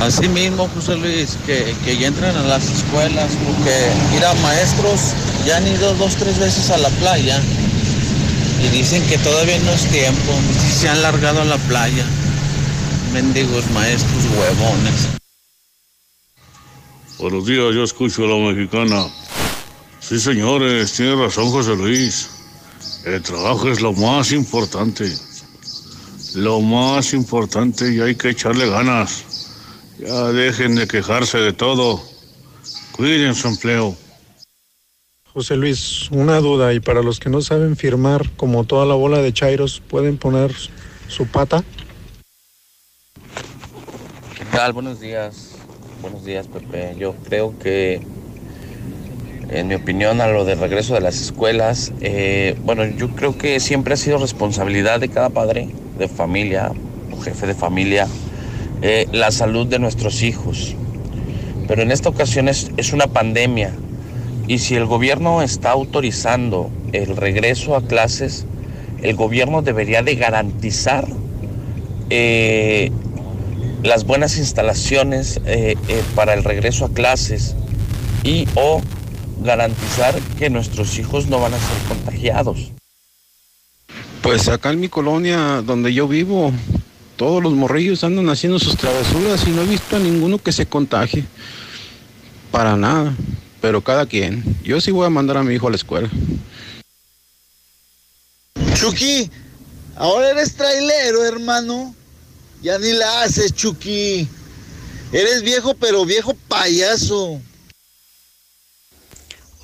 Así 0.01 0.29
mismo, 0.29 0.69
José 0.73 0.95
Luis, 0.95 1.37
que, 1.45 1.75
que 1.83 1.97
ya 1.97 2.07
entran 2.07 2.37
a 2.37 2.43
las 2.43 2.69
escuelas, 2.69 3.31
porque 3.45 4.15
ir 4.15 4.23
a 4.23 4.33
maestros 4.35 5.13
ya 5.45 5.57
han 5.57 5.67
ido 5.67 5.93
dos, 5.95 6.15
tres 6.15 6.39
veces 6.39 6.69
a 6.69 6.77
la 6.77 6.87
playa 6.89 7.41
y 8.63 8.67
dicen 8.69 9.05
que 9.07 9.17
todavía 9.17 9.57
no 9.59 9.71
es 9.71 9.85
tiempo, 9.87 10.31
se 10.79 10.89
han 10.89 11.01
largado 11.01 11.41
a 11.41 11.45
la 11.45 11.57
playa. 11.57 12.05
Mendigos 13.13 13.69
maestros 13.71 14.23
huevones. 14.37 15.07
Buenos 17.19 17.45
días, 17.45 17.75
yo 17.75 17.83
escucho 17.83 18.23
a 18.23 18.27
la 18.27 18.53
mexicana. 18.53 19.05
Sí, 19.99 20.17
señores, 20.21 20.93
tiene 20.93 21.21
razón 21.21 21.49
José 21.49 21.75
Luis. 21.75 22.29
El 23.03 23.21
trabajo 23.21 23.67
es 23.67 23.81
lo 23.81 23.91
más 23.91 24.31
importante. 24.31 25.11
Lo 26.35 26.61
más 26.61 27.13
importante 27.13 27.93
y 27.93 27.99
hay 27.99 28.15
que 28.15 28.29
echarle 28.29 28.69
ganas. 28.69 29.25
Ya 29.99 30.31
dejen 30.31 30.75
de 30.75 30.87
quejarse 30.87 31.39
de 31.39 31.51
todo. 31.51 32.01
Cuiden 32.93 33.35
su 33.35 33.49
empleo. 33.49 33.97
José 35.33 35.57
Luis, 35.57 36.09
una 36.11 36.39
duda, 36.39 36.73
y 36.73 36.79
para 36.79 37.03
los 37.03 37.19
que 37.19 37.29
no 37.29 37.41
saben 37.41 37.75
firmar, 37.75 38.31
como 38.37 38.63
toda 38.63 38.85
la 38.85 38.95
bola 38.95 39.17
de 39.17 39.33
Chairos, 39.33 39.81
¿pueden 39.89 40.17
poner 40.17 40.55
su 41.09 41.27
pata? 41.27 41.65
¿Qué 44.37 44.45
tal? 44.45 44.71
Buenos 44.71 45.01
días. 45.01 45.48
Buenos 46.01 46.23
días, 46.23 46.47
Pepe. 46.47 46.95
Yo 46.97 47.13
creo 47.27 47.59
que, 47.59 47.99
en 49.49 49.67
mi 49.67 49.75
opinión, 49.75 50.21
a 50.21 50.27
lo 50.27 50.45
de 50.45 50.55
regreso 50.55 50.93
de 50.93 51.01
las 51.01 51.19
escuelas, 51.19 51.91
eh, 51.99 52.55
bueno, 52.63 52.85
yo 52.85 53.09
creo 53.09 53.37
que 53.37 53.59
siempre 53.59 53.95
ha 53.95 53.97
sido 53.97 54.17
responsabilidad 54.17 55.01
de 55.01 55.09
cada 55.09 55.29
padre 55.29 55.67
de 55.97 56.07
familia 56.07 56.71
o 57.11 57.19
jefe 57.19 57.47
de 57.47 57.53
familia 57.53 58.07
eh, 58.81 59.07
la 59.11 59.29
salud 59.31 59.67
de 59.67 59.77
nuestros 59.77 60.23
hijos. 60.23 60.73
Pero 61.67 61.81
en 61.81 61.91
esta 61.91 62.07
ocasión 62.07 62.47
es, 62.47 62.71
es 62.77 62.93
una 62.93 63.07
pandemia 63.07 63.73
y 64.47 64.59
si 64.59 64.75
el 64.75 64.85
gobierno 64.85 65.41
está 65.41 65.71
autorizando 65.71 66.69
el 66.93 67.17
regreso 67.17 67.75
a 67.75 67.81
clases, 67.81 68.45
el 69.01 69.17
gobierno 69.17 69.63
debería 69.63 70.01
de 70.01 70.15
garantizar 70.15 71.05
eh, 72.09 72.89
las 73.83 74.05
buenas 74.05 74.37
instalaciones 74.37 75.39
eh, 75.45 75.75
eh, 75.87 76.03
para 76.15 76.33
el 76.33 76.43
regreso 76.43 76.85
a 76.85 76.93
clases 76.93 77.55
y 78.23 78.47
o 78.55 78.81
garantizar 79.41 80.19
que 80.37 80.49
nuestros 80.49 80.97
hijos 80.97 81.27
no 81.27 81.39
van 81.39 81.53
a 81.53 81.57
ser 81.59 81.77
contagiados. 81.87 82.71
Pues 84.21 84.47
acá 84.49 84.71
en 84.71 84.81
mi 84.81 84.89
colonia 84.89 85.61
donde 85.65 85.93
yo 85.93 86.07
vivo, 86.07 86.51
todos 87.15 87.41
los 87.41 87.53
morrillos 87.53 88.03
andan 88.03 88.29
haciendo 88.29 88.59
sus 88.59 88.75
travesuras 88.75 89.47
y 89.47 89.51
no 89.51 89.61
he 89.61 89.65
visto 89.65 89.95
a 89.95 89.99
ninguno 89.99 90.37
que 90.37 90.51
se 90.51 90.65
contagie. 90.65 91.23
Para 92.51 92.75
nada. 92.75 93.13
Pero 93.61 93.81
cada 93.81 94.05
quien. 94.05 94.43
Yo 94.63 94.79
sí 94.79 94.91
voy 94.91 95.05
a 95.05 95.09
mandar 95.09 95.37
a 95.37 95.43
mi 95.43 95.53
hijo 95.53 95.67
a 95.67 95.71
la 95.71 95.75
escuela. 95.75 96.09
Chucky, 98.73 99.29
ahora 99.97 100.29
eres 100.31 100.55
trailero, 100.55 101.25
hermano. 101.25 101.93
Ya 102.61 102.77
ni 102.77 102.91
la 102.91 103.23
haces, 103.23 103.53
Chucky. 103.53 104.27
Eres 105.13 105.43
viejo, 105.43 105.75
pero 105.75 106.05
viejo 106.05 106.35
payaso. 106.47 107.41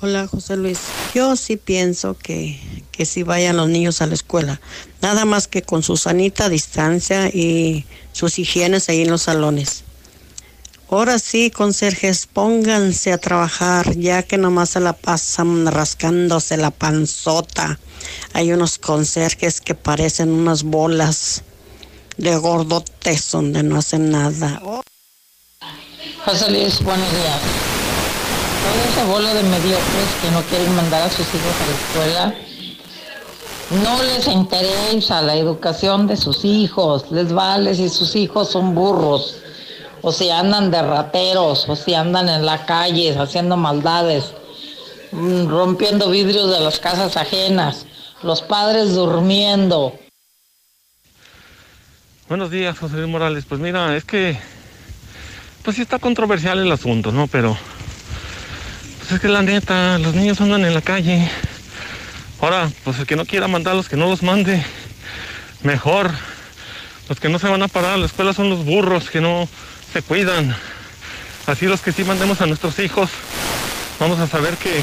Hola, 0.00 0.26
José 0.26 0.56
Luis. 0.56 0.78
Yo 1.14 1.36
sí 1.36 1.56
pienso 1.56 2.16
que, 2.16 2.58
que 2.90 3.04
sí 3.04 3.22
vayan 3.22 3.56
los 3.56 3.68
niños 3.68 4.00
a 4.00 4.06
la 4.06 4.14
escuela. 4.14 4.60
Nada 5.02 5.24
más 5.24 5.46
que 5.46 5.62
con 5.62 5.82
su 5.82 5.96
sanita 5.96 6.48
distancia 6.48 7.28
y 7.28 7.84
sus 8.12 8.38
higienes 8.38 8.88
ahí 8.88 9.02
en 9.02 9.10
los 9.10 9.22
salones. 9.22 9.84
Ahora 10.88 11.18
sí, 11.18 11.50
conserjes, 11.50 12.26
pónganse 12.26 13.12
a 13.12 13.18
trabajar, 13.18 13.96
ya 13.96 14.22
que 14.22 14.38
nomás 14.38 14.70
se 14.70 14.80
la 14.80 14.92
pasan 14.94 15.66
rascándose 15.66 16.56
la 16.56 16.70
panzota. 16.70 17.78
Hay 18.32 18.52
unos 18.52 18.78
conserjes 18.78 19.60
que 19.60 19.74
parecen 19.74 20.30
unas 20.30 20.62
bolas 20.62 21.42
de 22.16 22.36
gordotes 22.36 23.30
donde 23.30 23.62
no 23.62 23.78
hacen 23.78 24.10
nada. 24.10 24.60
José 26.24 26.50
Luis, 26.50 26.82
buenos 26.82 27.10
días. 27.12 27.40
Toda 28.62 28.84
esa 28.90 29.04
bola 29.12 29.34
de 29.34 29.42
mediocres 29.44 30.08
que 30.22 30.30
no 30.30 30.42
quieren 30.42 30.74
mandar 30.74 31.02
a 31.02 31.10
sus 31.10 31.26
hijos 31.26 31.54
a 31.60 31.66
la 31.66 31.74
escuela, 31.76 32.34
no 33.82 34.02
les 34.02 34.26
interesa 34.28 35.22
la 35.22 35.36
educación 35.36 36.06
de 36.06 36.16
sus 36.16 36.44
hijos, 36.44 37.10
les 37.10 37.32
vale 37.32 37.74
si 37.74 37.88
sus 37.88 38.16
hijos 38.16 38.50
son 38.50 38.74
burros 38.74 39.36
o 40.02 40.12
si 40.12 40.30
andan 40.30 40.70
de 40.70 40.82
rateros, 40.82 41.68
o 41.68 41.74
si 41.74 41.94
andan 41.94 42.28
en 42.28 42.46
la 42.46 42.64
calle 42.64 43.16
haciendo 43.18 43.56
maldades, 43.56 44.32
mm, 45.10 45.48
rompiendo 45.48 46.10
vidrios 46.10 46.48
de 46.50 46.60
las 46.60 46.78
casas 46.78 47.16
ajenas, 47.16 47.86
los 48.22 48.40
padres 48.40 48.94
durmiendo. 48.94 49.92
Buenos 52.28 52.50
días, 52.50 52.76
José 52.76 52.96
Luis 52.96 53.08
Morales. 53.08 53.44
Pues 53.48 53.60
mira, 53.60 53.96
es 53.96 54.02
que, 54.02 54.36
pues 55.62 55.76
sí 55.76 55.82
está 55.82 56.00
controversial 56.00 56.58
el 56.58 56.72
asunto, 56.72 57.12
¿no? 57.12 57.28
Pero, 57.28 57.56
pues 58.98 59.12
es 59.12 59.20
que 59.20 59.28
la 59.28 59.42
neta, 59.42 59.96
los 59.98 60.12
niños 60.12 60.40
andan 60.40 60.64
en 60.64 60.74
la 60.74 60.80
calle. 60.80 61.30
Ahora, 62.40 62.68
pues 62.82 62.98
el 62.98 63.06
que 63.06 63.14
no 63.14 63.26
quiera 63.26 63.46
mandarlos, 63.46 63.88
que 63.88 63.96
no 63.96 64.08
los 64.08 64.24
mande. 64.24 64.60
Mejor. 65.62 66.10
Los 67.08 67.20
que 67.20 67.28
no 67.28 67.38
se 67.38 67.46
van 67.46 67.62
a 67.62 67.68
parar 67.68 67.92
a 67.92 67.96
la 67.96 68.06
escuela 68.06 68.34
son 68.34 68.50
los 68.50 68.64
burros, 68.64 69.08
que 69.08 69.20
no, 69.20 69.48
se 69.92 70.02
cuidan. 70.02 70.56
Así 71.46 71.66
los 71.66 71.80
que 71.80 71.92
sí 71.92 72.02
mandemos 72.02 72.40
a 72.40 72.46
nuestros 72.46 72.76
hijos, 72.80 73.08
vamos 74.00 74.18
a 74.18 74.26
saber 74.26 74.56
que 74.56 74.82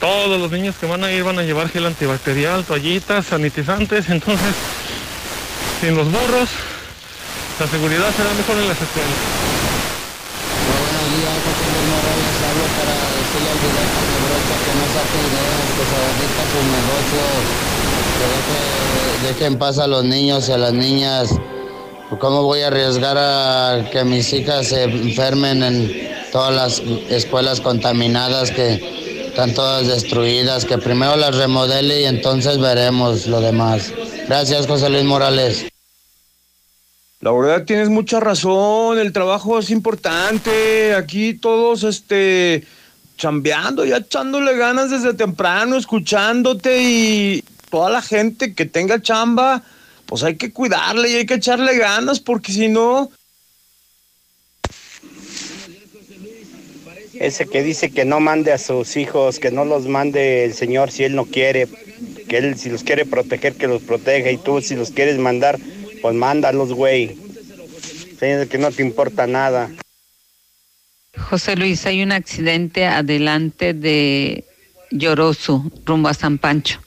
todos 0.00 0.40
los 0.40 0.50
niños 0.50 0.74
que 0.80 0.86
van 0.86 1.04
a 1.04 1.12
ir 1.12 1.22
van 1.22 1.38
a 1.38 1.44
llevar 1.44 1.68
gel 1.68 1.86
antibacterial, 1.86 2.64
toallitas, 2.64 3.26
sanitizantes. 3.26 4.10
Entonces, 4.10 4.56
sin 5.80 5.96
los 5.96 6.06
burros, 6.06 6.48
la 7.60 7.66
seguridad 7.68 8.10
será 8.16 8.34
mejor 8.34 8.58
en 8.58 8.68
las 8.68 8.80
escuelas. 8.80 9.18
Buenos 10.66 11.06
días, 11.14 11.36
José 11.46 11.64
Luis 11.70 11.86
Morales. 11.94 12.34
Hablo 12.48 12.66
para 12.78 12.96
decirle 13.14 13.48
al 13.54 13.60
director 13.62 14.04
de 14.10 14.18
brocha 14.26 14.54
que 14.64 14.72
no 14.74 14.86
saque 14.96 15.18
ideas, 15.28 15.66
que 15.76 15.84
se 15.86 15.98
dedique 16.08 16.40
a 16.42 16.48
sus 16.52 16.64
negocios, 16.78 17.42
que 18.18 18.26
deje, 18.34 18.60
deje 19.28 19.44
en 19.46 19.56
paz 19.58 19.78
a 19.78 19.86
los 19.86 20.04
niños 20.04 20.48
y 20.48 20.52
a 20.52 20.58
las 20.58 20.72
niñas. 20.72 21.34
¿Cómo 22.18 22.42
voy 22.42 22.62
a 22.62 22.68
arriesgar 22.68 23.16
a 23.18 23.90
que 23.90 24.02
mis 24.02 24.32
hijas 24.32 24.68
se 24.68 24.84
enfermen 24.84 25.62
en 25.62 26.08
todas 26.32 26.54
las 26.54 26.82
escuelas 27.10 27.60
contaminadas 27.60 28.50
que 28.50 29.07
están 29.38 29.54
todas 29.54 29.86
destruidas? 29.86 30.64
Que 30.64 30.78
primero 30.78 31.14
las 31.14 31.36
remodele 31.36 32.00
y 32.00 32.04
entonces 32.06 32.58
veremos 32.58 33.28
lo 33.28 33.40
demás. 33.40 33.92
Gracias, 34.26 34.66
José 34.66 34.90
Luis 34.90 35.04
Morales. 35.04 35.68
La 37.20 37.30
verdad 37.30 37.64
tienes 37.64 37.88
mucha 37.88 38.18
razón, 38.18 38.98
el 38.98 39.12
trabajo 39.12 39.60
es 39.60 39.70
importante, 39.70 40.92
aquí 40.92 41.34
todos 41.34 41.84
este 41.84 42.66
chambeando, 43.16 43.84
ya 43.84 43.98
echándole 43.98 44.56
ganas 44.56 44.90
desde 44.90 45.14
temprano, 45.14 45.76
escuchándote 45.76 46.82
y 46.82 47.44
toda 47.70 47.90
la 47.90 48.02
gente 48.02 48.54
que 48.54 48.66
tenga 48.66 49.00
chamba, 49.00 49.62
pues 50.06 50.24
hay 50.24 50.36
que 50.36 50.52
cuidarle 50.52 51.10
y 51.10 51.14
hay 51.14 51.26
que 51.26 51.34
echarle 51.34 51.78
ganas 51.78 52.18
porque 52.18 52.50
si 52.52 52.66
no... 52.66 53.12
Ese 57.20 57.46
que 57.46 57.62
dice 57.62 57.90
que 57.90 58.04
no 58.04 58.20
mande 58.20 58.52
a 58.52 58.58
sus 58.58 58.96
hijos, 58.96 59.38
que 59.38 59.50
no 59.50 59.64
los 59.64 59.86
mande 59.86 60.44
el 60.44 60.54
Señor 60.54 60.90
si 60.90 61.04
Él 61.04 61.16
no 61.16 61.24
quiere, 61.24 61.66
que 62.28 62.38
Él 62.38 62.56
si 62.56 62.70
los 62.70 62.84
quiere 62.84 63.04
proteger, 63.04 63.54
que 63.54 63.66
los 63.66 63.82
proteja 63.82 64.30
y 64.30 64.36
tú 64.36 64.60
si 64.60 64.76
los 64.76 64.90
quieres 64.90 65.18
mandar, 65.18 65.58
pues 66.00 66.14
mándalos, 66.14 66.72
güey. 66.72 67.16
Que 68.20 68.58
no 68.58 68.70
te 68.70 68.82
importa 68.82 69.26
nada. 69.26 69.70
José 71.16 71.56
Luis, 71.56 71.86
hay 71.86 72.02
un 72.02 72.12
accidente 72.12 72.86
adelante 72.86 73.74
de 73.74 74.44
Lloroso, 74.90 75.64
rumbo 75.84 76.08
a 76.08 76.14
San 76.14 76.38
Pancho. 76.38 76.80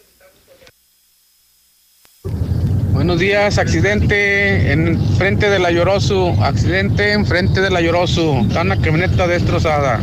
Buenos 2.91 3.19
días, 3.19 3.57
accidente 3.57 4.71
en 4.71 4.99
frente 5.17 5.49
de 5.49 5.59
la 5.59 5.71
Lloroso, 5.71 6.35
accidente 6.43 7.13
en 7.13 7.25
frente 7.25 7.61
de 7.61 7.69
la 7.69 7.79
Lloroso, 7.79 8.39
está 8.41 8.61
una 8.61 8.79
camioneta 8.79 9.27
destrozada. 9.27 9.99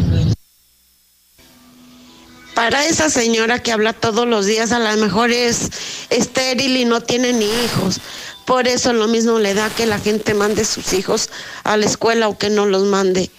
Para 2.55 2.87
esa 2.87 3.11
señora 3.11 3.61
que 3.61 3.73
habla 3.73 3.93
todos 3.93 4.27
los 4.27 4.47
días, 4.47 4.73
a 4.73 4.79
lo 4.79 5.01
mejor 5.01 5.31
es 5.31 5.71
estéril 6.11 6.77
y 6.79 6.87
no 6.87 7.03
tiene 7.03 7.33
ni 7.35 7.45
hijos. 7.45 8.01
Por 8.47 8.67
eso 8.67 8.95
lo 8.95 9.07
mismo 9.07 9.39
le 9.39 9.53
da 9.53 9.69
que 9.69 9.85
la 9.85 9.99
gente 9.99 10.33
mande 10.33 10.65
sus 10.65 10.95
hijos 10.95 11.29
a 11.65 11.77
la 11.77 11.85
escuela 11.85 12.29
o 12.29 12.39
que 12.39 12.49
no 12.49 12.65
los 12.65 12.85
mande. 12.85 13.31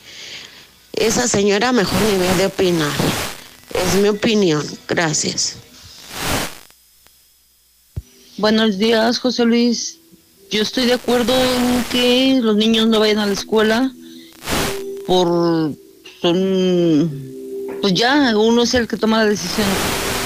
Esa 0.93 1.27
señora 1.27 1.71
mejor 1.71 1.99
ni 2.01 2.19
debe 2.19 2.35
de 2.35 2.45
opinar. 2.45 2.91
Es 3.73 3.99
mi 3.99 4.09
opinión. 4.09 4.63
Gracias. 4.87 5.57
Buenos 8.39 8.77
días, 8.77 9.19
José 9.19 9.43
Luis. 9.43 9.97
Yo 10.49 10.61
estoy 10.61 10.85
de 10.85 10.93
acuerdo 10.93 11.33
en 11.35 11.83
que 11.91 12.39
los 12.41 12.55
niños 12.55 12.87
no 12.87 12.97
vayan 12.97 13.17
a 13.17 13.25
la 13.25 13.33
escuela 13.33 13.91
por 15.05 15.73
son 16.21 17.77
pues 17.81 17.93
ya 17.93 18.37
uno 18.37 18.63
es 18.63 18.73
el 18.75 18.87
que 18.87 18.95
toma 18.95 19.17
la 19.17 19.29
decisión, 19.29 19.67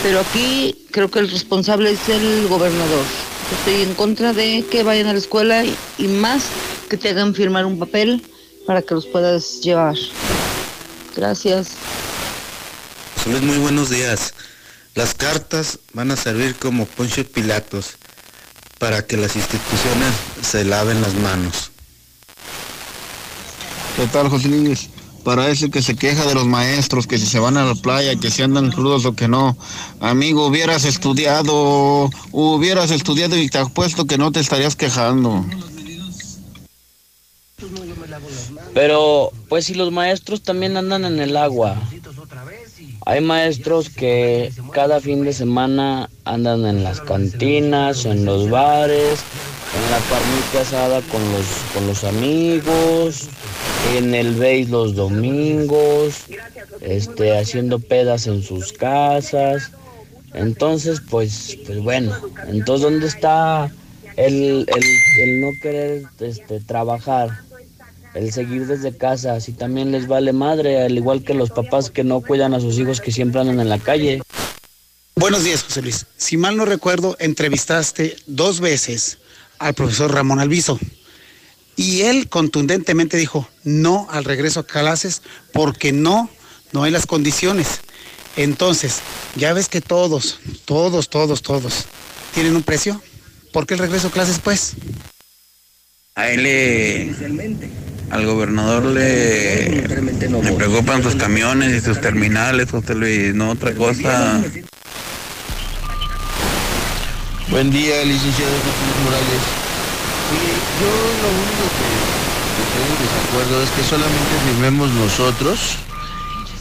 pero 0.04 0.20
aquí 0.20 0.86
creo 0.92 1.10
que 1.10 1.18
el 1.18 1.32
responsable 1.32 1.90
es 1.90 2.08
el 2.08 2.48
gobernador. 2.50 3.04
Estoy 3.58 3.82
en 3.82 3.96
contra 3.96 4.32
de 4.32 4.64
que 4.70 4.84
vayan 4.84 5.08
a 5.08 5.14
la 5.14 5.20
escuela 5.20 5.64
y, 5.66 6.08
más 6.08 6.44
que 6.90 6.98
te 6.98 7.10
hagan 7.10 7.34
firmar 7.34 7.66
un 7.66 7.80
papel 7.80 8.22
para 8.68 8.84
que 8.84 8.94
los 8.94 9.08
puedas 9.08 9.60
llevar. 9.62 9.96
Gracias. 11.16 11.72
Luis, 13.26 13.42
muy 13.42 13.58
buenos 13.58 13.90
días. 13.90 14.36
Las 14.94 15.16
cartas 15.16 15.80
van 15.94 16.12
a 16.12 16.16
servir 16.16 16.54
como 16.54 16.86
Poncio 16.86 17.28
Pilatos 17.28 17.96
para 18.84 19.08
que 19.08 19.16
las 19.16 19.34
instituciones 19.38 20.14
se 20.42 20.66
laven 20.66 21.02
las 21.02 21.14
manos. 21.14 21.72
¿Qué 23.96 24.06
tal, 24.08 24.28
José 24.28 24.50
Luis? 24.50 24.90
Para 25.24 25.48
ese 25.48 25.72
que 25.72 25.82
se 25.82 25.96
queja 25.96 26.26
de 26.26 26.36
los 26.36 26.46
maestros, 26.46 27.08
que 27.08 27.18
si 27.18 27.26
se 27.26 27.40
van 27.40 27.56
a 27.56 27.64
la 27.64 27.76
playa, 27.76 28.18
que 28.18 28.30
si 28.30 28.42
andan 28.42 28.72
crudos 28.72 29.06
o 29.06 29.16
que 29.16 29.30
no. 29.30 29.56
Amigo, 30.02 30.48
hubieras 30.48 30.84
estudiado, 30.84 32.10
hubieras 32.34 32.92
estudiado 32.92 33.38
y 33.38 33.48
te 33.48 33.60
apuesto 33.60 34.04
que 34.04 34.18
no 34.18 34.34
te 34.34 34.42
estarías 34.42 34.76
quejando. 34.76 35.46
Pero, 38.74 39.32
pues 39.48 39.64
si 39.64 39.76
los 39.76 39.94
maestros 39.94 40.42
también 40.42 40.76
andan 40.76 41.06
en 41.06 41.22
el 41.22 41.38
agua. 41.38 41.78
Hay 43.06 43.20
maestros 43.20 43.90
que 43.90 44.52
cada 44.72 45.02
fin 45.02 45.26
de 45.26 45.34
semana 45.34 46.10
andan 46.24 46.66
en 46.66 46.84
las 46.84 47.02
cantinas, 47.02 48.06
en 48.06 48.24
los 48.24 48.50
bares, 48.50 49.20
en 49.76 49.92
la 49.92 50.00
carnita 50.10 50.62
asada 50.62 51.02
con 51.12 51.22
los, 51.34 51.46
con 51.74 51.88
los 51.88 52.04
amigos, 52.06 53.28
en 53.98 54.16
el 54.16 54.36
base 54.36 54.68
los 54.70 54.96
domingos, 54.96 56.24
este, 56.80 57.38
haciendo 57.38 57.80
pedas 57.80 58.26
en 58.28 58.42
sus 58.42 58.72
casas. 58.72 59.72
Entonces, 60.34 61.02
pues, 61.10 61.58
pues 61.66 61.80
bueno, 61.80 62.16
entonces 62.48 62.90
¿dónde 62.90 63.08
está 63.08 63.70
el, 64.16 64.66
el, 64.66 64.84
el 65.22 65.42
no 65.42 65.50
querer 65.62 66.04
este, 66.22 66.62
trabajar? 66.62 67.32
El 68.14 68.32
seguir 68.32 68.68
desde 68.68 68.96
casa, 68.96 69.40
si 69.40 69.54
también 69.54 69.92
les 69.92 70.08
vale 70.08 70.34
madre, 70.34 70.84
al 70.84 70.96
igual 70.96 71.24
que 71.24 71.34
los 71.34 71.50
papás 71.50 71.90
que 71.90 72.04
no 72.04 72.22
cuidan 72.22 72.54
a 72.54 72.60
sus 72.60 72.78
hijos 72.78 73.02
que 73.02 73.12
siempre 73.12 73.42
andan 73.42 73.60
en 73.60 73.70
la 73.70 73.80
calle. 73.80 74.22
Buenos 75.16 75.44
días, 75.44 75.64
José 75.64 75.82
Luis. 75.82 76.06
Si 76.18 76.38
mal 76.38 76.56
no 76.56 76.66
recuerdo, 76.66 77.16
entrevistaste 77.20 78.16
dos 78.28 78.60
veces 78.60 79.18
al 79.58 79.74
profesor 79.74 80.14
Ramón 80.14 80.40
Alviso. 80.40 80.80
Y 81.76 82.02
él 82.02 82.30
contundentemente 82.30 83.18
dijo 83.18 83.48
no 83.64 84.08
al 84.12 84.26
regreso 84.26 84.60
a 84.60 84.68
clases 84.68 85.24
porque 85.52 85.92
no, 85.92 86.30
no 86.72 86.84
hay 86.84 86.92
las 86.92 87.08
condiciones. 87.08 87.80
Entonces, 88.36 89.00
ya 89.36 89.54
ves 89.54 89.70
que 89.70 89.82
todos, 89.82 90.40
todos, 90.66 91.10
todos, 91.10 91.42
todos 91.42 91.86
tienen 92.34 92.56
un 92.56 92.64
precio. 92.64 93.02
¿Por 93.52 93.66
qué 93.66 93.76
el 93.76 93.80
regreso 93.80 94.08
a 94.08 94.12
clases, 94.12 94.40
pues? 94.40 94.74
A 96.16 96.30
él 96.30 96.44
le, 96.44 97.06
al 98.10 98.26
gobernador 98.26 98.86
le, 98.86 99.88
le 99.88 100.52
preocupan 100.54 101.04
sus 101.04 101.16
camiones 101.16 101.74
y 101.74 101.82
sus 101.82 102.00
terminales, 102.02 102.70
José 102.72 102.96
Luis, 102.96 103.34
no 103.34 103.52
otra 103.52 103.74
cosa. 103.74 104.42
Buen 107.50 107.72
día, 107.72 108.04
licenciado 108.04 108.52
José 108.52 108.84
Luis 108.86 109.00
Morales. 109.06 109.42
Mire, 110.32 110.54
yo 110.80 110.90
lo 111.22 111.30
único 111.30 111.64
que, 111.78 111.88
que 112.72 112.80
en 112.88 112.96
desacuerdo 113.04 113.64
es 113.64 113.70
que 113.72 113.84
solamente 113.84 114.34
firmemos 114.48 114.90
nosotros 114.92 115.78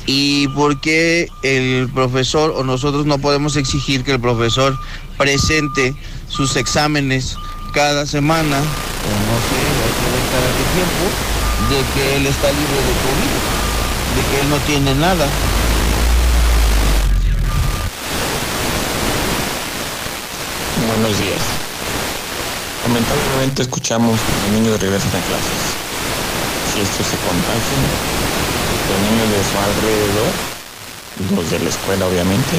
y 0.07 0.49
por 0.49 0.81
qué 0.81 1.29
el 1.43 1.89
profesor 1.95 2.53
o 2.57 2.65
nosotros 2.65 3.07
no 3.07 3.19
podemos 3.19 3.57
exigir 3.57 4.05
que 4.05 4.13
el 4.13 4.21
profesor 4.21 4.77
presente 5.17 5.95
sus 6.29 6.57
exámenes 6.57 7.37
cada 7.73 8.05
semana, 8.07 8.59
o 8.59 8.61
no 8.61 9.39
sé, 9.49 9.61
cada 9.79 9.82
qué 9.82 9.82
tiempo, 10.75 11.05
de 11.71 11.79
que 11.95 12.17
él 12.17 12.27
está 12.27 12.49
libre 12.49 12.81
de 12.89 12.95
COVID, 13.05 13.33
de 14.17 14.23
que 14.29 14.41
él 14.41 14.51
no 14.51 14.57
tiene 14.67 14.95
nada. 14.95 15.27
Buenos 20.89 21.19
días. 21.19 21.43
Lamentablemente 22.87 23.63
escuchamos 23.63 24.19
que 24.21 24.33
los 24.33 24.61
niños 24.61 24.81
regresan 24.81 25.09
a 25.09 25.21
clases. 25.27 25.61
Si 26.73 26.81
estos 26.81 27.07
se 27.07 27.17
contagian, 27.17 27.83
los 28.89 28.99
niños 29.09 29.29
de 29.31 29.41
su 29.45 29.57
alrededor, 29.59 30.33
los 31.37 31.51
de 31.51 31.59
la 31.61 31.71
escuela 31.71 32.07
obviamente, 32.07 32.57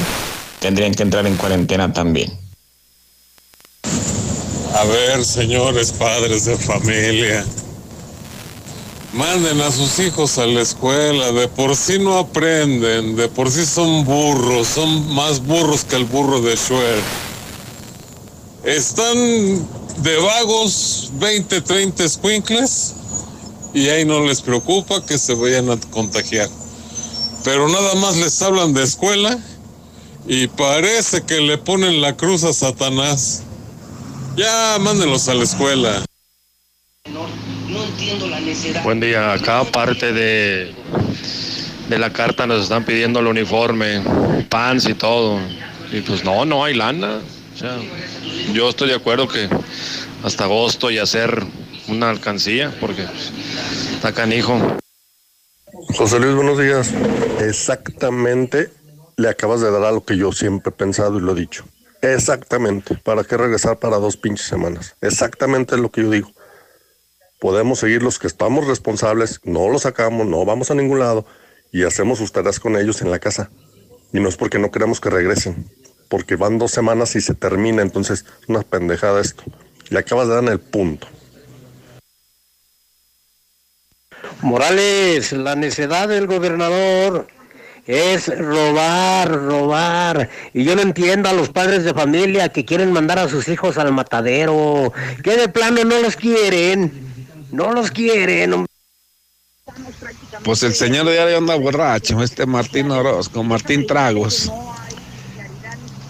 tendrían 0.60 0.94
que 0.94 1.02
entrar 1.02 1.26
en 1.26 1.36
cuarentena 1.36 1.92
también. 1.92 2.32
A 4.74 4.84
ver, 4.84 5.24
señores 5.24 5.92
padres 5.92 6.46
de 6.46 6.56
familia, 6.56 7.44
manden 9.14 9.60
a 9.60 9.70
sus 9.70 10.00
hijos 10.00 10.38
a 10.38 10.46
la 10.46 10.60
escuela, 10.60 11.30
de 11.32 11.46
por 11.46 11.76
sí 11.76 11.98
no 11.98 12.18
aprenden, 12.18 13.14
de 13.14 13.28
por 13.28 13.50
sí 13.50 13.64
son 13.64 14.04
burros, 14.04 14.66
son 14.66 15.14
más 15.14 15.40
burros 15.40 15.84
que 15.84 15.96
el 15.96 16.04
burro 16.04 16.40
de 16.40 16.56
Schwer. 16.56 17.00
Están 18.64 19.16
de 19.98 20.16
vagos 20.16 21.10
20, 21.14 21.60
30 21.60 22.08
squinkles 22.08 22.94
y 23.72 23.88
ahí 23.88 24.04
no 24.04 24.24
les 24.24 24.42
preocupa 24.42 25.04
que 25.04 25.16
se 25.16 25.34
vayan 25.34 25.70
a 25.70 25.78
contagiar. 25.90 26.48
Pero 27.44 27.68
nada 27.68 27.94
más 27.94 28.16
les 28.16 28.42
hablan 28.42 28.74
de 28.74 28.82
escuela 28.82 29.38
y 30.26 30.48
parece 30.48 31.22
que 31.22 31.40
le 31.40 31.58
ponen 31.58 32.00
la 32.00 32.16
cruz 32.16 32.42
a 32.42 32.52
Satanás. 32.52 33.42
Ya, 34.36 34.78
mándenlos 34.80 35.28
a 35.28 35.34
la 35.34 35.44
escuela. 35.44 36.04
Buen 38.84 39.00
día, 39.00 39.32
acá 39.32 39.64
parte 39.64 40.12
de, 40.12 40.74
de 41.88 41.98
la 41.98 42.12
carta 42.12 42.46
nos 42.46 42.62
están 42.62 42.84
pidiendo 42.84 43.20
el 43.20 43.26
uniforme, 43.26 44.02
pants 44.48 44.88
y 44.88 44.94
todo. 44.94 45.40
Y 45.92 46.00
pues 46.02 46.24
no, 46.24 46.44
no 46.44 46.64
hay 46.64 46.74
lana. 46.74 47.20
O 47.54 47.58
sea, 47.58 47.76
yo 48.52 48.68
estoy 48.68 48.88
de 48.88 48.94
acuerdo 48.94 49.28
que 49.28 49.48
hasta 50.22 50.44
agosto 50.44 50.90
y 50.90 50.98
hacer 50.98 51.42
una 51.88 52.10
alcancía, 52.10 52.72
porque 52.80 53.06
está 53.94 54.12
canijo. 54.12 54.78
José 55.96 56.18
Luis, 56.20 56.34
buenos 56.34 56.58
días. 56.58 56.92
Exactamente 57.40 58.70
le 59.16 59.28
acabas 59.28 59.60
de 59.60 59.70
dar 59.70 59.84
a 59.84 59.92
lo 59.92 60.04
que 60.04 60.16
yo 60.16 60.32
siempre 60.32 60.70
he 60.70 60.72
pensado 60.72 61.18
y 61.18 61.22
lo 61.22 61.32
he 61.32 61.40
dicho. 61.40 61.64
Exactamente. 62.02 62.96
¿Para 62.96 63.24
qué 63.24 63.36
regresar 63.36 63.78
para 63.78 63.96
dos 63.96 64.16
pinches 64.16 64.46
semanas? 64.46 64.96
Exactamente 65.00 65.76
lo 65.76 65.90
que 65.90 66.02
yo 66.02 66.10
digo. 66.10 66.33
Podemos 67.40 67.78
seguir 67.78 68.02
los 68.02 68.18
que 68.18 68.26
estamos 68.26 68.66
responsables, 68.66 69.40
no 69.44 69.68
los 69.68 69.82
sacamos, 69.82 70.26
no 70.26 70.44
vamos 70.44 70.70
a 70.70 70.74
ningún 70.74 70.98
lado 70.98 71.26
y 71.72 71.82
hacemos 71.82 72.18
sus 72.18 72.32
tareas 72.32 72.60
con 72.60 72.76
ellos 72.76 73.02
en 73.02 73.10
la 73.10 73.18
casa. 73.18 73.50
Y 74.12 74.20
no 74.20 74.28
es 74.28 74.36
porque 74.36 74.58
no 74.58 74.70
queremos 74.70 75.00
que 75.00 75.10
regresen, 75.10 75.68
porque 76.08 76.36
van 76.36 76.58
dos 76.58 76.70
semanas 76.70 77.16
y 77.16 77.20
se 77.20 77.34
termina, 77.34 77.82
entonces 77.82 78.24
una 78.46 78.62
pendejada 78.62 79.20
esto. 79.20 79.42
Le 79.90 79.98
acabas 79.98 80.28
de 80.28 80.34
dar 80.34 80.44
en 80.44 80.50
el 80.50 80.60
punto. 80.60 81.08
Morales, 84.40 85.32
la 85.32 85.56
necedad 85.56 86.08
del 86.08 86.26
gobernador 86.26 87.26
es 87.86 88.26
robar, 88.38 89.30
robar. 89.30 90.28
Y 90.52 90.64
yo 90.64 90.76
no 90.76 90.82
entiendo 90.82 91.28
a 91.28 91.32
los 91.32 91.48
padres 91.48 91.84
de 91.84 91.94
familia 91.94 92.48
que 92.50 92.64
quieren 92.64 92.92
mandar 92.92 93.18
a 93.18 93.28
sus 93.28 93.48
hijos 93.48 93.78
al 93.78 93.92
matadero, 93.92 94.92
que 95.22 95.36
de 95.36 95.48
plano 95.48 95.84
no 95.84 95.98
los 96.00 96.16
quieren, 96.16 97.13
no 97.54 97.72
los 97.72 97.90
quieren. 97.90 98.66
Pues 100.42 100.62
el 100.62 100.74
señor 100.74 101.06
ya 101.12 101.36
anda 101.36 101.54
borracho, 101.54 102.22
este 102.22 102.46
Martín 102.46 102.90
Orozco, 102.90 103.42
Martín 103.42 103.86
Tragos. 103.86 104.50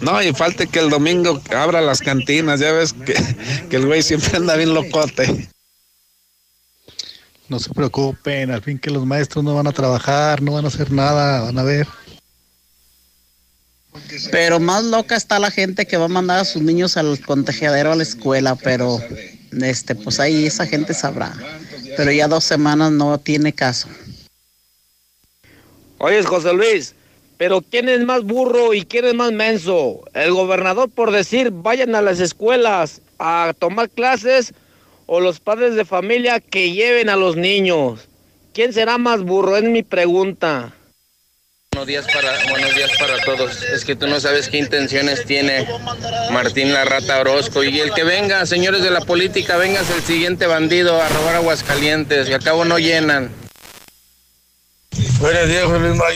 No, 0.01 0.23
y 0.23 0.33
falta 0.33 0.67
que 0.67 0.81
el 0.81 0.91
domingo 0.91 1.41
abra 1.57 1.81
las 1.81 2.01
cantinas, 2.01 2.61
ya 2.61 2.73
ves 2.73 2.93
que, 2.93 3.15
que 3.71 3.77
el 3.77 3.87
güey 3.87 4.03
siempre 4.03 4.37
anda 4.37 4.57
bien 4.57 4.75
locote. 4.75 5.49
No 7.49 7.59
se 7.59 7.71
preocupen, 7.73 8.51
al 8.51 8.63
fin 8.63 8.79
que 8.79 8.91
los 8.91 9.07
maestros 9.07 9.45
no 9.45 9.55
van 9.55 9.67
a 9.67 9.73
trabajar, 9.73 10.43
no 10.43 10.53
van 10.53 10.65
a 10.65 10.69
hacer 10.69 10.91
nada, 10.91 11.43
van 11.43 11.59
a 11.59 11.63
ver. 11.63 11.87
Pero 14.33 14.59
más 14.59 14.83
loca 14.85 15.15
está 15.15 15.39
la 15.39 15.51
gente 15.51 15.87
que 15.87 15.97
va 15.97 16.07
a 16.07 16.09
mandar 16.09 16.41
a 16.41 16.45
sus 16.45 16.63
niños 16.63 16.97
al 16.97 17.21
contagiadero 17.21 17.93
a 17.93 17.97
la 17.97 18.03
escuela, 18.03 18.57
pero 18.57 18.99
este, 19.63 19.95
pues 19.95 20.21
ahí 20.21 20.47
esa 20.47 20.67
gente 20.67 20.95
sabrá. 20.95 21.33
Pero 21.97 22.11
ya 22.11 22.29
dos 22.29 22.45
semanas 22.45 22.93
no 22.93 23.19
tiene 23.19 23.53
caso. 23.53 23.89
Oye, 25.99 26.23
José 26.23 26.53
Luis, 26.53 26.95
pero 27.37 27.63
¿quién 27.63 27.89
es 27.89 28.05
más 28.05 28.23
burro 28.25 28.75
y 28.75 28.85
quién 28.85 29.05
es 29.05 29.15
más 29.15 29.33
menso? 29.33 30.05
¿El 30.15 30.33
gobernador 30.33 30.91
por 30.91 31.11
decir 31.13 31.51
vayan 31.51 31.95
a 31.95 32.03
las 32.03 32.21
escuelas 32.21 33.01
a 33.19 33.55
tomar 33.59 33.91
clases 33.91 34.53
o 35.07 35.21
los 35.21 35.41
padres 35.41 35.75
de 35.75 35.85
familia 35.85 36.41
que 36.41 36.73
lleven 36.73 37.09
a 37.09 37.17
los 37.17 37.37
niños? 37.37 38.09
¿Quién 38.53 38.73
será 38.73 38.99
más 38.99 39.23
burro? 39.23 39.57
Es 39.57 39.65
mi 39.65 39.83
pregunta. 39.83 40.75
Buenos 41.75 41.89
días 41.89 42.07
para, 43.01 43.25
todos. 43.25 43.63
Es 43.65 43.85
que 43.85 43.97
tú 43.97 44.07
no 44.07 44.21
sabes 44.21 44.49
qué 44.49 44.59
intenciones 44.59 45.25
tiene 45.25 45.67
Martín 46.31 46.73
la 46.73 46.85
Rata 46.85 47.19
Orozco. 47.19 47.65
Y 47.65 47.81
el 47.81 47.93
que 47.93 48.05
venga, 48.05 48.47
señores 48.47 48.85
de 48.85 48.93
la 48.93 49.01
política, 49.01 49.57
vengas 49.57 49.91
el 49.91 50.01
siguiente 50.05 50.47
bandido 50.47 51.03
a 51.03 51.09
robar 51.09 51.35
Aguascalientes. 51.35 52.29
Y 52.29 52.33
al 52.33 52.45
cabo 52.45 52.65
no 52.65 52.79
llenan. 52.79 53.35
Buenos 55.19 55.49
días. 55.49 55.67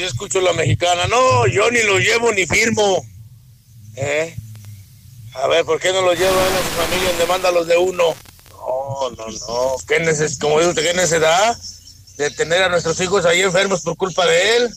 Yo 0.01 0.07
escucho 0.07 0.41
la 0.41 0.53
mexicana. 0.53 1.09
No, 1.09 1.49
yo 1.49 1.69
ni 1.73 1.83
lo 1.83 1.99
llevo 1.99 2.33
ni 2.33 2.47
firmo. 2.47 3.05
¿Eh? 3.97 4.37
A 5.35 5.49
ver, 5.49 5.65
¿por 5.65 5.81
qué 5.81 5.93
no 5.93 6.03
lo 6.03 6.15
llevan 6.15 6.37
a 6.37 6.59
su 6.59 6.89
familia 6.89 7.09
donde 7.11 7.27
manda 7.27 7.51
los 7.51 7.67
de 7.67 7.77
uno? 7.77 8.15
No, 8.53 9.11
no, 9.11 9.27
no. 9.27 9.77
¿Qué 9.89 9.99
neces 9.99 10.39
como 10.39 10.59
dice 10.59 10.71
usted, 10.71 10.85
qué 10.85 10.95
necesidad 10.95 11.59
de 12.17 12.31
tener 12.31 12.63
a 12.63 12.69
nuestros 12.69 13.01
hijos 13.01 13.27
ahí 13.27 13.43
enfermos 13.43 13.83
por 13.83 13.97
culpa 13.97 14.25
de 14.25 14.57
él? 14.57 14.75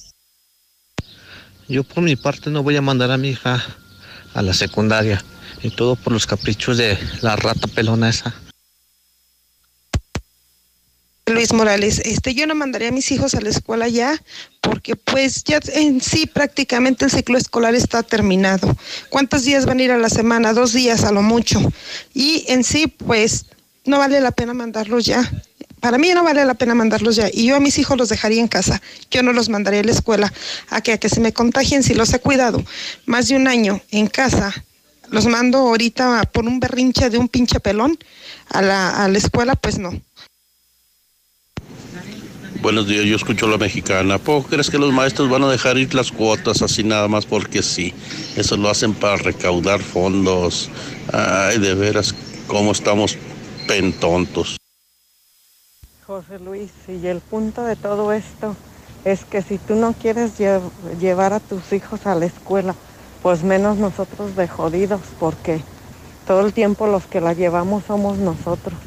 Yo 1.71 1.85
por 1.85 2.03
mi 2.03 2.17
parte 2.17 2.49
no 2.49 2.63
voy 2.63 2.75
a 2.75 2.81
mandar 2.81 3.11
a 3.11 3.17
mi 3.17 3.29
hija 3.29 3.63
a 4.33 4.41
la 4.41 4.53
secundaria. 4.53 5.23
Y 5.63 5.69
todo 5.69 5.95
por 5.95 6.11
los 6.11 6.27
caprichos 6.27 6.77
de 6.77 6.97
la 7.21 7.37
rata 7.37 7.67
pelona 7.67 8.09
esa. 8.09 8.35
Luis 11.27 11.53
Morales, 11.53 11.99
este, 11.99 12.33
yo 12.33 12.45
no 12.45 12.55
mandaría 12.55 12.89
a 12.89 12.91
mis 12.91 13.09
hijos 13.13 13.35
a 13.35 13.41
la 13.41 13.49
escuela 13.49 13.87
ya, 13.87 14.21
porque 14.59 14.97
pues 14.97 15.45
ya 15.45 15.61
en 15.73 16.01
sí 16.01 16.25
prácticamente 16.25 17.05
el 17.05 17.11
ciclo 17.11 17.37
escolar 17.37 17.73
está 17.73 18.03
terminado. 18.03 18.75
¿Cuántos 19.09 19.45
días 19.45 19.65
van 19.65 19.79
a 19.79 19.83
ir 19.83 19.91
a 19.91 19.97
la 19.97 20.09
semana? 20.09 20.51
Dos 20.51 20.73
días 20.73 21.05
a 21.05 21.13
lo 21.13 21.21
mucho. 21.21 21.61
Y 22.13 22.43
en 22.49 22.65
sí, 22.65 22.87
pues 22.87 23.45
no 23.85 23.97
vale 23.97 24.19
la 24.19 24.31
pena 24.31 24.53
mandarlos 24.53 25.05
ya. 25.05 25.31
Para 25.81 25.97
mí 25.97 26.11
no 26.13 26.23
vale 26.23 26.45
la 26.45 26.53
pena 26.53 26.75
mandarlos 26.75 27.15
ya. 27.15 27.27
Y 27.33 27.47
yo 27.47 27.55
a 27.55 27.59
mis 27.59 27.79
hijos 27.79 27.97
los 27.97 28.07
dejaría 28.07 28.39
en 28.39 28.47
casa. 28.47 28.81
Yo 29.09 29.23
no 29.23 29.33
los 29.33 29.49
mandaría 29.49 29.81
a 29.81 29.83
la 29.83 29.91
escuela 29.91 30.31
a 30.69 30.81
que, 30.81 30.93
a 30.93 30.97
que 30.99 31.09
se 31.09 31.19
me 31.19 31.33
contagien 31.33 31.81
si 31.83 31.95
los 31.95 32.13
he 32.13 32.19
cuidado 32.19 32.63
más 33.05 33.27
de 33.27 33.35
un 33.35 33.47
año 33.47 33.81
en 33.89 34.07
casa. 34.07 34.53
Los 35.09 35.25
mando 35.25 35.57
ahorita 35.57 36.23
por 36.31 36.45
un 36.45 36.59
berrinche 36.59 37.09
de 37.09 37.17
un 37.17 37.27
pinche 37.27 37.59
pelón 37.59 37.97
a 38.49 38.61
la, 38.61 39.03
a 39.03 39.07
la 39.07 39.17
escuela, 39.17 39.55
pues 39.55 39.79
no. 39.79 39.99
Buenos 42.61 42.87
días, 42.87 43.05
yo 43.05 43.15
escucho 43.15 43.47
la 43.47 43.57
mexicana. 43.57 44.19
¿Poco 44.19 44.49
crees 44.49 44.69
que 44.69 44.77
los 44.77 44.93
maestros 44.93 45.31
van 45.31 45.43
a 45.43 45.49
dejar 45.49 45.79
ir 45.79 45.95
las 45.95 46.11
cuotas 46.11 46.61
así 46.61 46.83
nada 46.83 47.07
más 47.07 47.25
porque 47.25 47.63
sí? 47.63 47.91
Eso 48.35 48.55
lo 48.55 48.69
hacen 48.69 48.93
para 48.93 49.17
recaudar 49.17 49.81
fondos. 49.81 50.69
Ay, 51.11 51.57
de 51.57 51.73
veras, 51.73 52.13
cómo 52.45 52.71
estamos 52.71 53.17
pentontos. 53.67 54.60
José 56.11 56.39
Luis, 56.39 56.71
y 56.89 57.07
el 57.07 57.21
punto 57.21 57.63
de 57.63 57.77
todo 57.77 58.11
esto 58.11 58.57
es 59.05 59.23
que 59.23 59.41
si 59.41 59.57
tú 59.57 59.75
no 59.75 59.93
quieres 59.93 60.37
lle- 60.37 60.59
llevar 60.99 61.31
a 61.31 61.39
tus 61.39 61.71
hijos 61.71 62.05
a 62.05 62.15
la 62.15 62.25
escuela, 62.25 62.75
pues 63.23 63.43
menos 63.43 63.77
nosotros 63.77 64.35
de 64.35 64.49
jodidos, 64.49 64.99
porque 65.21 65.61
todo 66.27 66.45
el 66.45 66.51
tiempo 66.51 66.85
los 66.85 67.05
que 67.05 67.21
la 67.21 67.31
llevamos 67.31 67.85
somos 67.85 68.17
nosotros. 68.17 68.77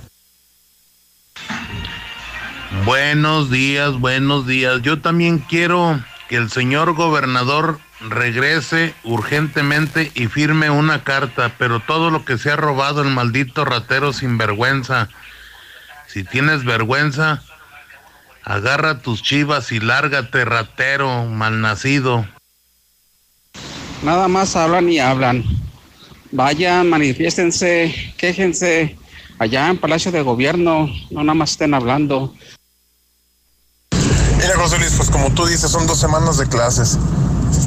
Buenos 2.84 3.50
días, 3.50 3.98
buenos 3.98 4.46
días. 4.46 4.82
Yo 4.82 5.00
también 5.00 5.38
quiero 5.38 5.98
que 6.28 6.36
el 6.36 6.50
señor 6.50 6.92
gobernador 6.92 7.78
regrese 8.06 8.94
urgentemente 9.02 10.12
y 10.14 10.26
firme 10.26 10.68
una 10.68 11.02
carta, 11.04 11.54
pero 11.56 11.80
todo 11.80 12.10
lo 12.10 12.26
que 12.26 12.36
se 12.36 12.50
ha 12.50 12.56
robado 12.56 13.00
el 13.00 13.08
maldito 13.08 13.64
ratero 13.64 14.12
sin 14.12 14.36
vergüenza. 14.36 15.08
Si 16.14 16.22
tienes 16.22 16.64
vergüenza, 16.64 17.42
agarra 18.44 19.00
tus 19.00 19.20
chivas 19.20 19.72
y 19.72 19.80
lárgate, 19.80 20.44
ratero 20.44 21.24
malnacido. 21.24 22.24
Nada 24.04 24.28
más 24.28 24.54
hablan 24.54 24.88
y 24.88 25.00
hablan. 25.00 25.42
Vayan, 26.30 26.88
manifiéstense, 26.88 28.14
quéjense 28.16 28.96
allá 29.40 29.68
en 29.68 29.76
Palacio 29.76 30.12
de 30.12 30.22
Gobierno, 30.22 30.88
no 31.10 31.24
nada 31.24 31.34
más 31.34 31.50
estén 31.50 31.74
hablando. 31.74 32.32
Mira, 33.90 34.54
José 34.54 34.78
Luis, 34.78 34.94
pues 34.96 35.10
como 35.10 35.34
tú 35.34 35.46
dices, 35.46 35.68
son 35.68 35.88
dos 35.88 35.98
semanas 35.98 36.38
de 36.38 36.46
clases. 36.48 36.96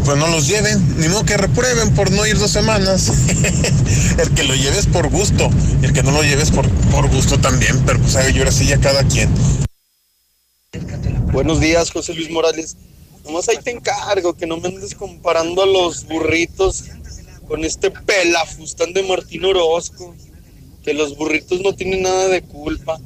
Pues 0.06 0.18
no 0.18 0.28
los 0.28 0.48
lleven, 0.48 0.98
ni 0.98 1.08
modo 1.10 1.26
que 1.26 1.38
reprueben 1.38 1.94
por 1.94 2.12
no 2.12 2.26
ir 2.26 2.38
dos 2.38 2.52
semanas. 2.52 3.10
el 4.18 4.34
que 4.34 4.44
lo 4.44 4.56
lleves 4.56 4.86
por 4.86 5.10
gusto, 5.10 5.50
el 5.82 5.94
que 5.94 6.04
no 6.04 6.12
lo 6.12 6.24
lleves 6.24 6.52
por, 6.52 6.70
por 6.92 7.10
gusto 7.10 7.38
también, 7.40 7.82
pero 7.86 8.00
pues 8.00 8.16
ahí 8.16 8.38
ahora 8.38 8.52
sí 8.52 8.66
ya 8.66 8.80
cada 8.80 9.04
quien. 9.04 9.30
Buenos 11.32 11.60
días, 11.60 11.92
José 11.92 12.14
Luis 12.14 12.30
Morales. 12.30 12.78
Nomás 13.26 13.50
ahí 13.50 13.58
te 13.64 13.72
encargo 13.72 14.34
que 14.34 14.48
no 14.48 14.58
me 14.58 14.70
andes 14.70 14.96
comparando 14.96 15.62
a 15.62 15.66
los 15.66 16.06
burritos 16.06 16.86
con 17.48 17.66
este 17.66 17.92
pelafustán 17.92 18.94
de 18.94 19.04
Martín 19.04 19.46
Orozco. 19.46 20.16
Que 20.84 20.94
los 20.94 21.18
burritos 21.18 21.60
no 21.62 21.74
tienen 21.74 22.04
nada 22.04 22.28
de 22.30 22.42
culpa. 22.42 23.00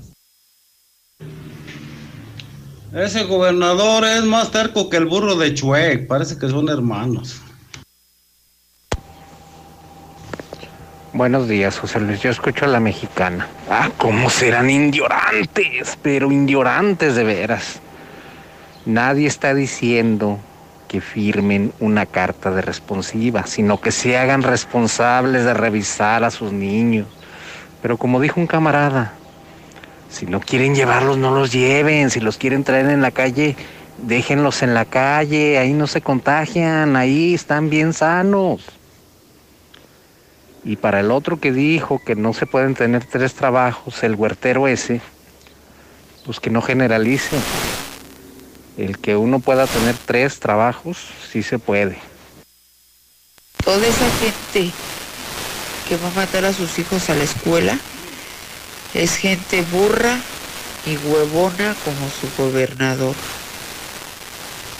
Ese 2.94 3.24
gobernador 3.24 4.04
es 4.04 4.26
más 4.26 4.52
terco 4.52 4.90
que 4.90 4.98
el 4.98 5.06
burro 5.06 5.36
de 5.36 5.54
Chuec. 5.54 6.08
Parece 6.08 6.38
que 6.38 6.50
son 6.50 6.68
hermanos. 6.68 7.42
Buenos 11.14 11.48
días, 11.48 11.80
José 11.80 12.02
Luis. 12.02 12.22
Yo 12.22 12.30
escucho 12.30 12.66
a 12.66 12.68
la 12.68 12.82
mexicana. 12.82 13.48
Ah, 13.70 13.90
cómo 13.96 14.30
serán 14.30 14.70
indiorantes, 14.70 15.98
pero 16.02 16.34
indiorantes 16.34 17.16
de 17.16 17.24
veras. 17.24 17.80
Nadie 18.86 19.28
está 19.28 19.54
diciendo 19.54 20.38
que 20.90 21.00
firmen 21.00 21.72
una 21.80 22.06
carta 22.06 22.52
de 22.52 22.62
responsiva, 22.62 23.48
sino 23.48 23.80
que 23.80 23.92
se 23.92 24.18
hagan 24.18 24.44
responsables 24.44 25.46
de 25.46 25.54
revisar 25.54 26.26
a 26.26 26.32
sus 26.32 26.52
niños. 26.52 27.08
Pero 27.82 27.96
como 27.96 28.20
dijo 28.20 28.42
un 28.42 28.48
camarada, 28.48 29.14
si 30.12 30.26
no 30.26 30.42
quieren 30.42 30.76
llevarlos, 30.76 31.18
no 31.18 31.34
los 31.34 31.52
lleven. 31.52 32.10
Si 32.12 32.20
los 32.20 32.38
quieren 32.38 32.64
traer 32.64 32.88
en 32.88 33.02
la 33.02 33.12
calle, 33.12 33.56
déjenlos 33.98 34.62
en 34.62 34.74
la 34.74 34.86
calle. 34.86 35.58
Ahí 35.58 35.74
no 35.74 35.88
se 35.88 36.02
contagian, 36.02 36.96
ahí 36.96 37.34
están 37.34 37.70
bien 37.70 37.94
sanos. 37.94 38.62
Y 40.64 40.76
para 40.76 41.00
el 41.00 41.10
otro 41.10 41.40
que 41.40 41.52
dijo 41.52 42.00
que 42.06 42.16
no 42.16 42.34
se 42.34 42.46
pueden 42.46 42.76
tener 42.76 43.06
tres 43.06 43.34
trabajos, 43.34 44.04
el 44.04 44.16
huertero 44.16 44.68
ese, 44.68 45.02
pues 46.26 46.40
que 46.40 46.50
no 46.50 46.62
generalice. 46.62 47.38
El 48.78 49.00
que 49.00 49.16
uno 49.16 49.40
pueda 49.40 49.66
tener 49.66 49.96
tres 50.06 50.40
trabajos, 50.40 50.98
sí 51.32 51.42
se 51.42 51.58
puede. 51.58 51.98
Toda 53.64 53.86
esa 53.86 54.10
gente 54.12 54.72
que 55.88 55.98
va 55.98 56.08
a 56.10 56.12
matar 56.12 56.46
a 56.46 56.54
sus 56.54 56.78
hijos 56.80 57.10
a 57.10 57.16
la 57.16 57.24
escuela 57.24 57.78
es 58.94 59.16
gente 59.16 59.64
burra 59.72 60.20
y 60.86 60.98
huevona 60.98 61.76
como 61.86 62.10
su 62.10 62.30
gobernador. 62.42 63.16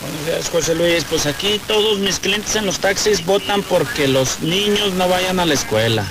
Buenos 0.00 0.26
días, 0.26 0.50
José 0.50 0.74
Luis. 0.74 1.04
Pues 1.04 1.26
aquí 1.26 1.60
todos 1.66 1.98
mis 2.00 2.18
clientes 2.18 2.56
en 2.56 2.66
los 2.66 2.80
taxis 2.80 3.24
votan 3.24 3.62
porque 3.62 4.08
los 4.08 4.40
niños 4.40 4.92
no 4.94 5.08
vayan 5.08 5.38
a 5.38 5.46
la 5.46 5.54
escuela. 5.54 6.04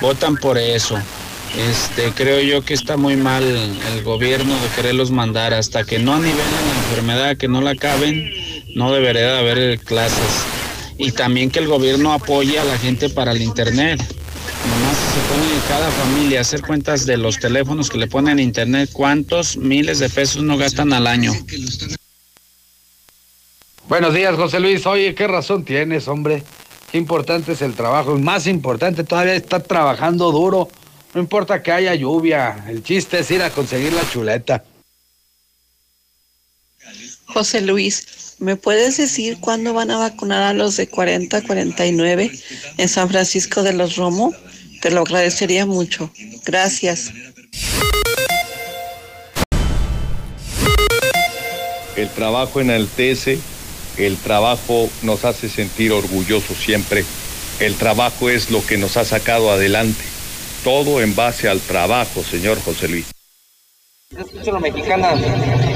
Votan 0.00 0.36
por 0.36 0.58
eso. 0.58 0.98
Este, 1.56 2.12
creo 2.12 2.40
yo 2.40 2.62
que 2.62 2.74
está 2.74 2.96
muy 2.96 3.16
mal 3.16 3.44
el 3.44 4.02
gobierno 4.02 4.54
de 4.60 4.68
quererlos 4.74 5.10
mandar 5.10 5.54
hasta 5.54 5.84
que 5.84 5.98
no 5.98 6.14
anivelen 6.14 6.36
la 6.36 6.88
enfermedad, 6.88 7.36
que 7.36 7.48
no 7.48 7.62
la 7.62 7.70
acaben, 7.70 8.30
no 8.74 8.92
debería 8.92 9.32
de 9.32 9.38
haber 9.38 9.78
clases. 9.78 10.44
Y 10.98 11.12
también 11.12 11.50
que 11.50 11.60
el 11.60 11.68
gobierno 11.68 12.12
apoye 12.12 12.58
a 12.58 12.64
la 12.64 12.76
gente 12.76 13.08
para 13.08 13.32
el 13.32 13.40
internet. 13.40 14.02
Nomás 14.68 14.96
se 14.96 15.20
pone 15.32 15.54
en 15.54 15.60
cada 15.68 15.90
familia 15.90 16.38
a 16.38 16.42
hacer 16.42 16.62
cuentas 16.62 17.06
de 17.06 17.16
los 17.16 17.38
teléfonos 17.38 17.88
que 17.88 17.98
le 17.98 18.06
ponen 18.06 18.38
a 18.38 18.42
internet, 18.42 18.90
cuántos 18.92 19.56
miles 19.56 19.98
de 20.00 20.10
pesos 20.10 20.42
no 20.42 20.56
gastan 20.56 20.92
al 20.92 21.06
año. 21.06 21.32
Buenos 23.88 24.14
días, 24.14 24.34
José 24.34 24.58
Luis. 24.58 24.84
Oye, 24.86 25.14
¿qué 25.14 25.28
razón 25.28 25.64
tienes, 25.64 26.08
hombre? 26.08 26.42
Qué 26.90 26.98
importante 26.98 27.52
es 27.52 27.62
el 27.62 27.74
trabajo. 27.74 28.18
Más 28.18 28.46
importante 28.46 29.04
todavía 29.04 29.34
está 29.34 29.60
trabajando 29.60 30.32
duro. 30.32 30.68
No 31.14 31.20
importa 31.20 31.62
que 31.62 31.70
haya 31.70 31.94
lluvia. 31.94 32.64
El 32.68 32.82
chiste 32.82 33.20
es 33.20 33.30
ir 33.30 33.42
a 33.42 33.50
conseguir 33.50 33.92
la 33.92 34.08
chuleta. 34.10 34.64
José 37.26 37.60
Luis, 37.60 38.34
¿me 38.38 38.56
puedes 38.56 38.96
decir 38.96 39.38
cuándo 39.40 39.74
van 39.74 39.90
a 39.90 39.98
vacunar 39.98 40.42
a 40.42 40.52
los 40.52 40.76
de 40.76 40.88
40 40.88 41.36
a 41.36 41.42
49 41.42 42.30
en 42.78 42.88
San 42.88 43.08
Francisco 43.08 43.62
de 43.62 43.72
los 43.72 43.96
Romo? 43.96 44.32
Te 44.86 44.92
lo 44.92 45.00
agradecería 45.00 45.66
mucho. 45.66 46.10
Gracias. 46.44 47.12
El 51.96 52.08
trabajo 52.10 52.60
enaltece, 52.60 53.40
el 53.96 54.16
trabajo 54.16 54.88
nos 55.02 55.24
hace 55.24 55.48
sentir 55.48 55.90
orgullosos 55.90 56.56
siempre. 56.56 57.04
El 57.58 57.74
trabajo 57.74 58.30
es 58.30 58.52
lo 58.52 58.64
que 58.64 58.78
nos 58.78 58.96
ha 58.96 59.04
sacado 59.04 59.50
adelante. 59.50 60.04
Todo 60.62 61.02
en 61.02 61.16
base 61.16 61.48
al 61.48 61.58
trabajo, 61.58 62.22
señor 62.22 62.62
José 62.62 62.86
Luis. 62.86 63.06
Yo 64.10 64.20
escucho 64.20 64.52
la 64.52 64.60
mexicana. 64.60 65.14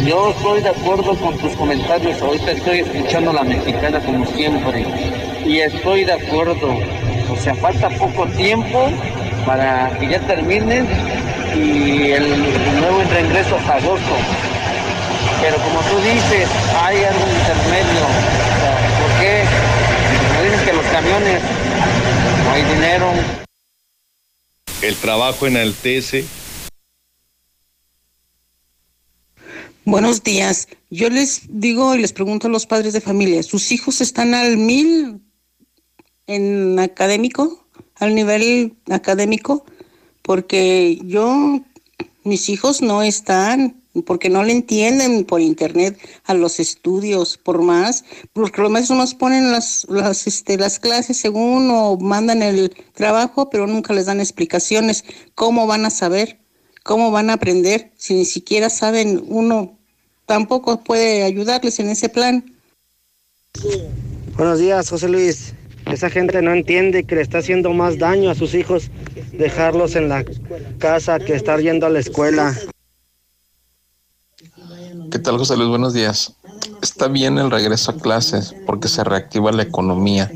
Yo 0.07 0.31
estoy 0.31 0.63
de 0.63 0.69
acuerdo 0.69 1.19
con 1.19 1.37
tus 1.37 1.57
comentarios. 1.57 2.23
Ahorita 2.23 2.53
estoy 2.53 2.79
escuchando 2.79 3.33
la 3.33 3.43
mexicana 3.43 3.99
como 4.07 4.25
siempre. 4.37 4.87
Y 5.45 5.59
estoy 5.59 6.05
de 6.05 6.13
acuerdo. 6.13 7.10
O 7.31 7.37
sea, 7.37 7.55
falta 7.55 7.89
poco 7.91 8.27
tiempo 8.27 8.91
para 9.47 9.97
que 9.99 10.09
ya 10.09 10.21
terminen 10.27 10.87
y 11.55 12.11
el 12.11 12.29
nuevo 12.81 13.03
reingreso 13.11 13.57
es 13.57 13.69
agosto. 13.69 14.17
Pero 15.41 15.57
como 15.59 15.81
tú 15.81 15.97
dices, 15.99 16.49
hay 16.77 17.05
algo 17.05 17.25
intermedio. 17.27 18.05
O 18.05 18.61
sea, 18.61 18.77
¿Por 19.01 19.21
qué? 19.21 19.45
Como 20.29 20.43
dicen 20.43 20.67
que 20.67 20.73
los 20.73 20.87
camiones 20.87 21.43
no 22.45 22.53
hay 22.53 22.63
dinero. 22.75 23.13
El 24.83 24.97
trabajo 24.97 25.47
enaltece, 25.47 26.25
Buenos 29.87 30.23
días. 30.23 30.69
Yo 30.91 31.09
les 31.09 31.43
digo 31.49 31.95
y 31.95 32.01
les 32.01 32.13
pregunto 32.13 32.47
a 32.47 32.51
los 32.51 32.67
padres 32.67 32.93
de 32.93 33.01
familia, 33.01 33.43
¿sus 33.43 33.73
hijos 33.73 34.01
están 34.01 34.35
al 34.35 34.57
mil 34.57 35.21
en 36.31 36.79
académico, 36.79 37.65
al 37.97 38.15
nivel 38.15 38.75
académico? 38.89 39.65
Porque 40.23 41.01
yo, 41.05 41.61
mis 42.25 42.49
hijos 42.49 42.81
no 42.83 43.03
están. 43.03 43.77
porque 44.07 44.29
no 44.29 44.45
le 44.45 44.53
entienden 44.53 45.25
por 45.25 45.41
internet 45.41 45.99
a 46.25 46.35
los 46.35 46.61
estudios, 46.61 47.37
por 47.37 47.61
más, 47.61 48.05
porque 48.33 48.63
los 48.63 48.71
maestros 48.71 48.97
nos 48.97 49.15
ponen 49.15 49.51
las, 49.51 49.85
las, 49.89 50.29
este, 50.29 50.57
las 50.57 50.79
clases 50.79 51.17
según 51.17 51.69
o 51.73 51.97
mandan 51.97 52.41
el 52.41 52.73
trabajo, 52.95 53.51
pero 53.51 53.67
nunca 53.67 53.93
les 53.93 54.07
dan 54.07 54.21
explicaciones. 54.21 55.05
¿Cómo 55.35 55.67
van 55.67 55.87
a 55.87 55.91
saber? 55.91 56.39
¿Cómo 56.85 57.11
van 57.11 57.31
a 57.31 57.35
aprender 57.35 57.91
si 57.97 58.15
ni 58.15 58.25
siquiera 58.25 58.71
saben 58.71 59.25
uno? 59.27 59.77
Tampoco 60.25 60.85
puede 60.85 61.25
ayudarles 61.25 61.81
en 61.81 61.91
ese 61.91 62.09
plan. 62.09 62.45
Buenos 64.37 64.61
días, 64.61 64.89
José 64.89 65.09
Luis. 65.09 65.53
Esa 65.93 66.11
gente 66.11 66.41
no 66.43 66.53
entiende 66.53 67.05
que 67.05 67.17
le 67.17 67.23
está 67.23 67.39
haciendo 67.39 67.73
más 67.73 67.99
daño 67.99 68.31
a 68.31 68.35
sus 68.35 68.55
hijos 68.55 68.91
dejarlos 69.33 69.97
en 69.97 70.09
la 70.09 70.25
casa 70.79 71.19
que 71.19 71.35
estar 71.35 71.61
yendo 71.61 71.87
a 71.87 71.91
la 71.91 71.99
escuela. 71.99 72.57
¿Qué 75.11 75.19
tal, 75.19 75.39
José 75.39 75.57
Luis? 75.57 75.69
Buenos 75.69 75.93
días. 75.93 76.35
Está 76.83 77.09
bien 77.09 77.39
el 77.39 77.51
regreso 77.51 77.91
a 77.91 77.97
clases 77.97 78.55
porque 78.67 78.89
se 78.89 79.03
reactiva 79.05 79.53
la 79.53 79.63
economía 79.63 80.31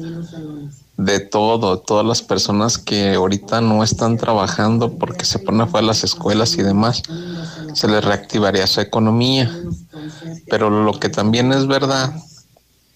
de 0.96 1.20
todo, 1.20 1.78
todas 1.80 2.06
las 2.06 2.22
personas 2.22 2.78
que 2.78 3.14
ahorita 3.14 3.60
no 3.60 3.82
están 3.82 4.16
trabajando 4.16 4.96
porque 4.96 5.24
se 5.24 5.38
ponen 5.38 5.62
afuera 5.62 5.86
las 5.86 6.04
escuelas 6.04 6.56
y 6.56 6.62
demás, 6.62 7.02
se 7.74 7.88
les 7.88 8.04
reactivaría 8.04 8.66
su 8.66 8.80
economía. 8.80 9.50
Pero 10.48 10.70
lo 10.70 10.98
que 10.98 11.08
también 11.08 11.52
es 11.52 11.66
verdad, 11.66 12.12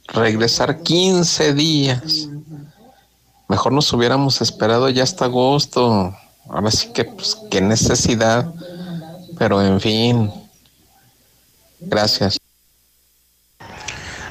regresar 0.09 0.83
15 0.83 1.55
días, 1.55 2.29
mejor 3.49 3.73
nos 3.73 3.93
hubiéramos 3.93 4.41
esperado 4.41 4.89
ya 4.89 5.03
hasta 5.03 5.27
agosto. 5.27 6.15
Ahora 6.49 6.71
sí 6.71 6.93
que, 6.93 7.05
pues, 7.05 7.37
qué 7.51 7.61
necesidad, 7.61 8.53
pero 9.39 9.63
en 9.63 9.81
fin, 9.81 10.31
Gracias. 11.81 12.39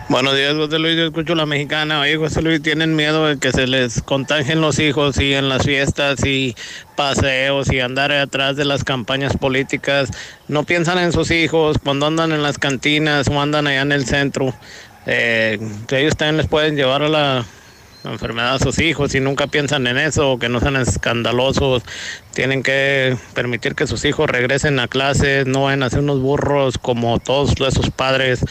Buenos 0.10 0.38
días, 0.38 0.56
José 0.56 0.80
Luis. 0.80 0.95
Yo 0.95 1.06
escucho 1.06 1.36
la 1.36 1.45
mexicana. 1.45 1.99
Oye, 1.99 2.16
José 2.16 2.41
Luis, 2.41 2.62
tienen 2.62 2.95
miedo 2.95 3.28
de 3.28 3.40
que 3.40 3.52
se 3.52 3.68
les 3.68 4.02
contagien 4.02 4.62
los 4.62 4.80
hijos 4.80 5.20
y 5.20 5.34
en 5.34 5.49
las 5.49 5.64
fiestas 5.66 6.26
y 6.26 6.56
paseos 6.95 7.72
y 7.72 7.82
andar 7.82 8.14
atrás 8.14 8.56
de 8.56 8.64
las 8.64 8.86
campañas 8.86 9.36
políticas. 9.36 10.10
No 10.48 10.64
piensan 10.64 10.98
en 10.99 11.12
sus 11.12 11.30
hijos 11.30 11.78
cuando 11.84 12.06
andan 12.06 12.32
en 12.32 12.41
las 12.41 12.58
cantinas 12.58 13.28
o 13.28 13.41
andan 13.41 13.68
allá 13.68 13.82
en 13.82 13.91
el 13.91 14.06
centro. 14.06 14.54
Eh, 15.09 15.57
ellos 15.89 16.17
también 16.17 16.35
les 16.35 16.47
pueden 16.47 16.75
llevar 16.75 17.01
a 17.01 17.07
la 17.07 17.45
enfermedad 18.03 18.55
a 18.55 18.59
sus 18.59 18.79
hijos 18.79 19.15
y 19.15 19.21
nunca 19.21 19.47
piensan 19.47 19.88
en 19.88 19.97
eso, 19.97 20.38
que 20.38 20.49
no 20.49 20.59
sean 20.59 20.75
escandalosos, 20.75 21.84
tienen 22.34 22.61
que 22.61 23.15
permitir 23.34 23.73
que 23.73 23.88
sus 23.88 24.03
hijos 24.03 24.29
regresen 24.29 24.79
a 24.79 24.89
clases, 24.89 25.47
no 25.47 25.63
vayan 25.63 25.84
a 25.84 25.89
ser 25.89 25.99
unos 25.99 26.21
burros 26.21 26.77
como 26.77 27.19
todos 27.19 27.53
esos 27.59 27.89
padres 27.89 28.41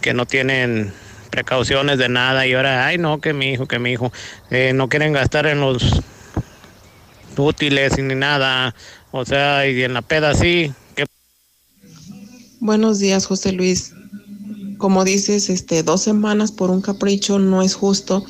que 0.00 0.14
no 0.14 0.24
tienen 0.24 0.92
precauciones 1.30 1.98
de 1.98 2.08
nada 2.08 2.46
y 2.46 2.54
ahora, 2.54 2.86
ay 2.86 2.96
no, 2.96 3.20
que 3.20 3.34
mi 3.34 3.50
hijo, 3.50 3.66
que 3.66 3.78
mi 3.78 3.92
hijo, 3.92 4.10
eh, 4.50 4.72
no 4.74 4.88
quieren 4.88 5.12
gastar 5.12 5.46
en 5.46 5.60
los 5.60 6.00
útiles 7.36 7.98
ni 7.98 8.14
nada, 8.14 8.74
o 9.10 9.24
sea, 9.26 9.68
y 9.68 9.82
en 9.82 9.92
la 9.92 10.00
peda 10.00 10.34
sí. 10.34 10.72
Que... 10.94 11.04
Buenos 12.60 12.98
días, 12.98 13.26
José 13.26 13.52
Luis. 13.52 13.92
Como 14.78 15.04
dices, 15.04 15.48
este, 15.48 15.82
dos 15.82 16.02
semanas 16.02 16.52
por 16.52 16.70
un 16.70 16.80
capricho 16.80 17.38
no 17.38 17.62
es 17.62 17.74
justo 17.74 18.24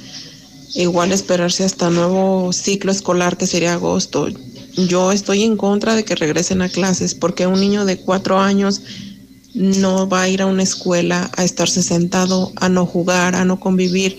igual 0.75 1.13
esperarse 1.13 1.65
hasta 1.65 1.91
nuevo 1.91 2.53
ciclo 2.53 2.93
escolar 2.93 3.37
que 3.37 3.47
sería 3.47 3.75
agosto. 3.75 4.29
Yo 4.77 5.11
estoy 5.13 5.43
en 5.43 5.57
contra 5.57 5.95
de 5.95 6.05
que 6.05 6.15
regresen 6.15 6.63
a 6.63 6.69
clases 6.69 7.15
porque 7.15 7.47
un 7.47 7.61
niño 7.61 7.85
de 7.85 7.99
cuatro 7.99 8.39
años 8.39 8.83
no 9.55 10.07
va 10.07 10.23
a 10.23 10.29
ir 10.29 10.43
a 10.43 10.47
una 10.47 10.63
escuela 10.63 11.31
a 11.35 11.45
estarse 11.45 11.83
sentado, 11.83 12.53
a 12.57 12.69
no 12.69 12.85
jugar, 12.85 13.35
a 13.35 13.45
no 13.45 13.59
convivir. 13.59 14.19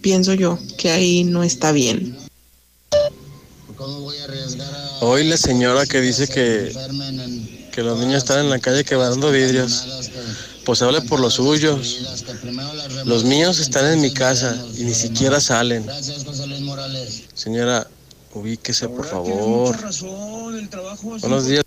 pienso 0.00 0.34
yo 0.34 0.58
que 0.78 0.90
ahí 0.90 1.24
no 1.24 1.42
está 1.42 1.72
bien. 1.72 2.16
Hoy 5.00 5.24
la 5.24 5.36
señora 5.36 5.84
que 5.84 6.00
dice 6.00 6.28
que, 6.28 6.72
que 7.72 7.82
los 7.82 7.98
niños 7.98 8.18
están 8.18 8.40
en 8.40 8.50
la 8.50 8.58
calle 8.58 8.84
quebrando 8.84 9.30
vidrios 9.30 9.86
pues 10.64 10.82
hable 10.82 11.00
por 11.02 11.20
los 11.20 11.34
suyos. 11.34 12.22
Los 13.04 13.24
míos 13.24 13.58
están 13.58 13.92
en 13.92 14.00
mi 14.00 14.12
casa 14.12 14.56
y 14.76 14.84
ni 14.84 14.94
siquiera 14.94 15.40
salen. 15.40 15.86
Señora, 17.34 17.86
ubíquese, 18.32 18.88
por 18.88 19.08
favor. 19.08 19.76
Buenos 21.20 21.46
días. 21.46 21.64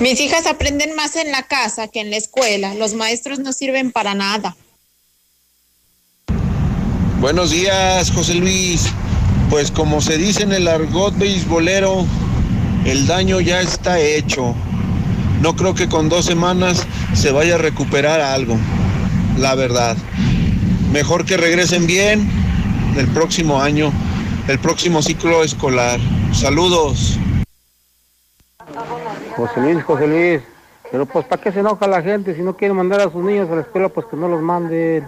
Mis 0.00 0.20
hijas 0.20 0.46
aprenden 0.46 0.94
más 0.94 1.16
en 1.16 1.30
la 1.30 1.46
casa 1.46 1.88
que 1.88 2.00
en 2.00 2.10
la 2.10 2.16
escuela. 2.16 2.74
Los 2.74 2.94
maestros 2.94 3.38
no 3.38 3.52
sirven 3.52 3.92
para 3.92 4.14
nada. 4.14 4.56
Buenos 7.20 7.50
días, 7.50 8.10
José 8.10 8.34
Luis. 8.34 8.86
Pues 9.50 9.70
como 9.70 10.00
se 10.00 10.16
dice 10.16 10.44
en 10.44 10.52
el 10.52 10.68
argot 10.68 11.16
beisbolero, 11.18 12.06
el 12.84 13.06
daño 13.06 13.40
ya 13.40 13.60
está 13.60 13.98
hecho. 13.98 14.54
No 15.40 15.56
creo 15.56 15.74
que 15.74 15.88
con 15.88 16.08
dos 16.08 16.26
semanas 16.26 16.86
se 17.14 17.32
vaya 17.32 17.54
a 17.54 17.58
recuperar 17.58 18.20
algo, 18.20 18.58
la 19.38 19.54
verdad. 19.54 19.96
Mejor 20.92 21.24
que 21.24 21.36
regresen 21.36 21.86
bien 21.86 22.28
el 22.96 23.08
próximo 23.08 23.62
año, 23.62 23.92
el 24.48 24.58
próximo 24.58 25.02
ciclo 25.02 25.42
escolar. 25.42 26.00
Saludos. 26.32 27.18
José 29.36 29.60
Luis, 29.60 29.82
José 29.84 30.06
Luis, 30.06 30.42
pero 30.90 31.06
pues 31.06 31.24
¿para 31.26 31.42
qué 31.42 31.52
se 31.52 31.60
enoja 31.60 31.86
la 31.86 32.02
gente 32.02 32.34
si 32.34 32.42
no 32.42 32.56
quiere 32.56 32.74
mandar 32.74 33.00
a 33.00 33.10
sus 33.10 33.24
niños 33.24 33.48
a 33.50 33.54
la 33.54 33.60
escuela? 33.62 33.88
Pues 33.88 34.06
que 34.06 34.16
no 34.16 34.28
los 34.28 34.42
manden. 34.42 35.06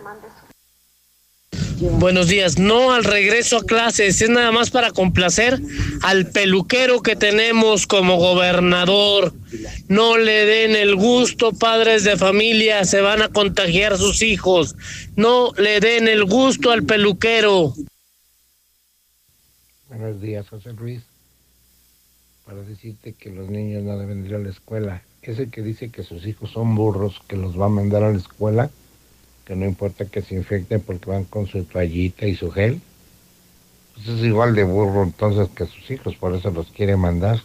Buenos 1.82 2.28
días. 2.28 2.60
No 2.60 2.92
al 2.92 3.02
regreso 3.02 3.56
a 3.56 3.64
clases, 3.64 4.22
es 4.22 4.30
nada 4.30 4.52
más 4.52 4.70
para 4.70 4.92
complacer 4.92 5.60
al 6.02 6.30
peluquero 6.30 7.02
que 7.02 7.16
tenemos 7.16 7.88
como 7.88 8.18
gobernador. 8.18 9.34
No 9.88 10.16
le 10.16 10.46
den 10.46 10.76
el 10.76 10.94
gusto, 10.94 11.52
padres 11.52 12.04
de 12.04 12.16
familia, 12.16 12.84
se 12.84 13.00
van 13.00 13.20
a 13.20 13.30
contagiar 13.30 13.98
sus 13.98 14.22
hijos. 14.22 14.76
No 15.16 15.50
le 15.58 15.80
den 15.80 16.06
el 16.06 16.24
gusto 16.24 16.70
al 16.70 16.84
peluquero. 16.84 17.74
Buenos 19.88 20.20
días, 20.20 20.48
José 20.48 20.72
Luis. 20.74 21.02
Para 22.46 22.62
decirte 22.62 23.12
que 23.14 23.30
los 23.30 23.50
niños 23.50 23.82
no 23.82 23.98
deben 23.98 24.24
ir 24.24 24.36
a 24.36 24.38
la 24.38 24.50
escuela. 24.50 25.02
Ese 25.20 25.48
que 25.50 25.62
dice 25.62 25.90
que 25.90 26.04
sus 26.04 26.26
hijos 26.28 26.52
son 26.52 26.76
burros, 26.76 27.20
que 27.26 27.36
los 27.36 27.60
va 27.60 27.66
a 27.66 27.70
mandar 27.70 28.04
a 28.04 28.12
la 28.12 28.18
escuela 28.18 28.70
que 29.44 29.56
no 29.56 29.66
importa 29.66 30.04
que 30.04 30.22
se 30.22 30.34
infecten 30.34 30.80
porque 30.80 31.10
van 31.10 31.24
con 31.24 31.46
su 31.46 31.64
toallita 31.64 32.26
y 32.26 32.36
su 32.36 32.50
gel. 32.50 32.80
Pues 33.94 34.08
es 34.08 34.24
igual 34.24 34.54
de 34.54 34.64
burro 34.64 35.02
entonces 35.02 35.48
que 35.54 35.66
sus 35.66 35.90
hijos, 35.90 36.16
por 36.16 36.34
eso 36.34 36.50
los 36.50 36.68
quiere 36.68 36.96
mandar. 36.96 37.42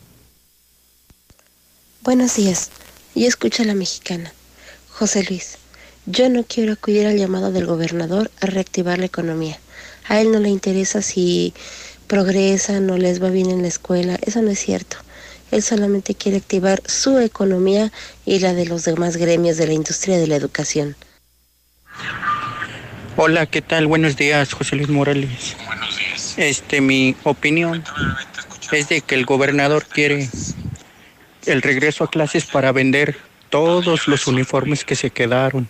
Buenos 2.03 2.35
días, 2.35 2.69
y 3.15 3.25
escucha 3.25 3.63
la 3.63 3.73
mexicana. 3.73 4.31
José 4.89 5.23
Luis, 5.23 5.57
yo 6.05 6.29
no 6.29 6.43
quiero 6.43 6.73
acudir 6.73 7.05
al 7.05 7.17
llamado 7.17 7.51
del 7.51 7.65
gobernador 7.65 8.31
a 8.39 8.45
reactivar 8.45 8.97
la 8.97 9.07
economía. 9.07 9.59
A 10.07 10.21
él 10.21 10.31
no 10.31 10.39
le 10.39 10.49
interesa 10.49 11.01
si 11.01 11.53
progresan 12.07 12.89
o 12.89 12.97
les 12.97 13.21
va 13.21 13.29
bien 13.29 13.49
en 13.49 13.63
la 13.63 13.67
escuela, 13.67 14.17
eso 14.21 14.41
no 14.41 14.51
es 14.51 14.59
cierto. 14.59 14.97
Él 15.51 15.61
solamente 15.61 16.15
quiere 16.15 16.37
activar 16.37 16.81
su 16.85 17.19
economía 17.19 17.91
y 18.25 18.39
la 18.39 18.53
de 18.53 18.65
los 18.65 18.85
demás 18.85 19.17
gremios 19.17 19.57
de 19.57 19.67
la 19.67 19.73
industria 19.73 20.17
de 20.17 20.27
la 20.27 20.35
educación. 20.35 20.95
Hola, 23.15 23.45
¿qué 23.47 23.61
tal? 23.61 23.87
Buenos 23.87 24.15
días, 24.15 24.53
José 24.53 24.75
Luis 24.75 24.89
Morales. 24.89 25.57
Buenos 25.65 25.97
días. 25.97 26.35
Este, 26.37 26.81
mi 26.81 27.15
opinión 27.23 27.83
es 28.71 28.89
de 28.89 29.01
que 29.01 29.15
el 29.15 29.25
gobernador 29.25 29.85
quiere 29.85 30.29
el 31.45 31.61
regreso 31.61 32.03
a 32.03 32.09
clases 32.09 32.45
para 32.45 32.71
vender 32.71 33.17
todos 33.49 34.07
los 34.07 34.27
uniformes 34.27 34.83
que 34.83 34.95
se 34.95 35.09
quedaron 35.09 35.67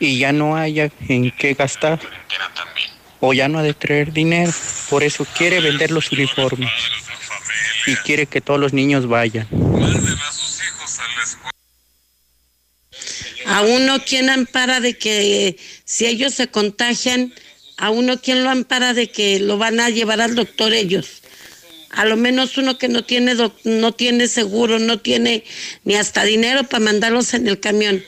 y 0.00 0.18
ya 0.18 0.32
no 0.32 0.56
haya 0.56 0.90
en 1.08 1.30
qué 1.30 1.54
gastar 1.54 2.00
o 3.20 3.32
ya 3.32 3.48
no 3.48 3.60
ha 3.60 3.62
de 3.62 3.74
traer 3.74 4.12
dinero. 4.12 4.50
Por 4.90 5.04
eso 5.04 5.24
quiere 5.36 5.60
vender 5.60 5.92
los 5.92 6.10
uniformes 6.10 6.70
y 7.86 7.94
quiere 7.96 8.26
que 8.26 8.40
todos 8.40 8.58
los 8.58 8.72
niños 8.72 9.06
vayan. 9.06 9.46
A 13.46 13.62
uno 13.62 14.02
quien 14.04 14.30
ampara 14.30 14.80
de 14.80 14.96
que 14.96 15.56
si 15.84 16.06
ellos 16.06 16.34
se 16.34 16.48
contagian, 16.48 17.32
a 17.76 17.90
uno 17.90 18.20
quien 18.20 18.44
lo 18.44 18.50
ampara 18.50 18.94
de 18.94 19.10
que 19.10 19.40
lo 19.40 19.58
van 19.58 19.80
a 19.80 19.90
llevar 19.90 20.20
al 20.20 20.34
doctor 20.34 20.72
ellos. 20.72 21.22
A 21.90 22.04
lo 22.04 22.16
menos 22.16 22.56
uno 22.56 22.78
que 22.78 22.88
no 22.88 23.04
tiene 23.04 23.34
no 23.64 23.92
tiene 23.92 24.26
seguro, 24.28 24.78
no 24.78 25.00
tiene 25.00 25.44
ni 25.84 25.96
hasta 25.96 26.24
dinero 26.24 26.64
para 26.64 26.84
mandarlos 26.84 27.34
en 27.34 27.48
el 27.48 27.60
camión 27.60 28.02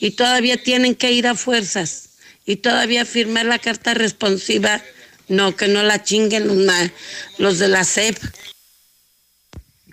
y 0.00 0.12
todavía 0.12 0.56
tienen 0.56 0.94
que 0.94 1.12
ir 1.12 1.26
a 1.26 1.34
fuerzas 1.34 2.10
y 2.46 2.56
todavía 2.56 3.04
firmar 3.04 3.46
la 3.46 3.58
carta 3.58 3.94
responsiva, 3.94 4.82
no 5.28 5.54
que 5.54 5.68
no 5.68 5.82
la 5.82 6.02
chinguen 6.02 6.48
los, 6.48 6.56
los 7.36 7.58
de 7.58 7.68
la 7.68 7.84
CEP. 7.84 8.16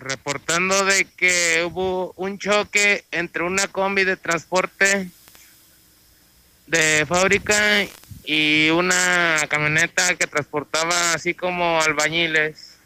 Reportando 0.08 0.84
de 0.84 1.04
que 1.16 1.64
hubo 1.66 2.12
un 2.16 2.38
choque 2.38 3.04
entre 3.10 3.42
una 3.42 3.66
combi 3.68 4.04
de 4.04 4.16
transporte 4.16 5.10
de 6.66 7.04
fábrica 7.06 7.86
y 8.24 8.70
una 8.70 9.36
camioneta 9.48 10.14
que 10.16 10.26
transportaba 10.26 11.12
así 11.14 11.34
como 11.34 11.80
albañiles, 11.80 12.78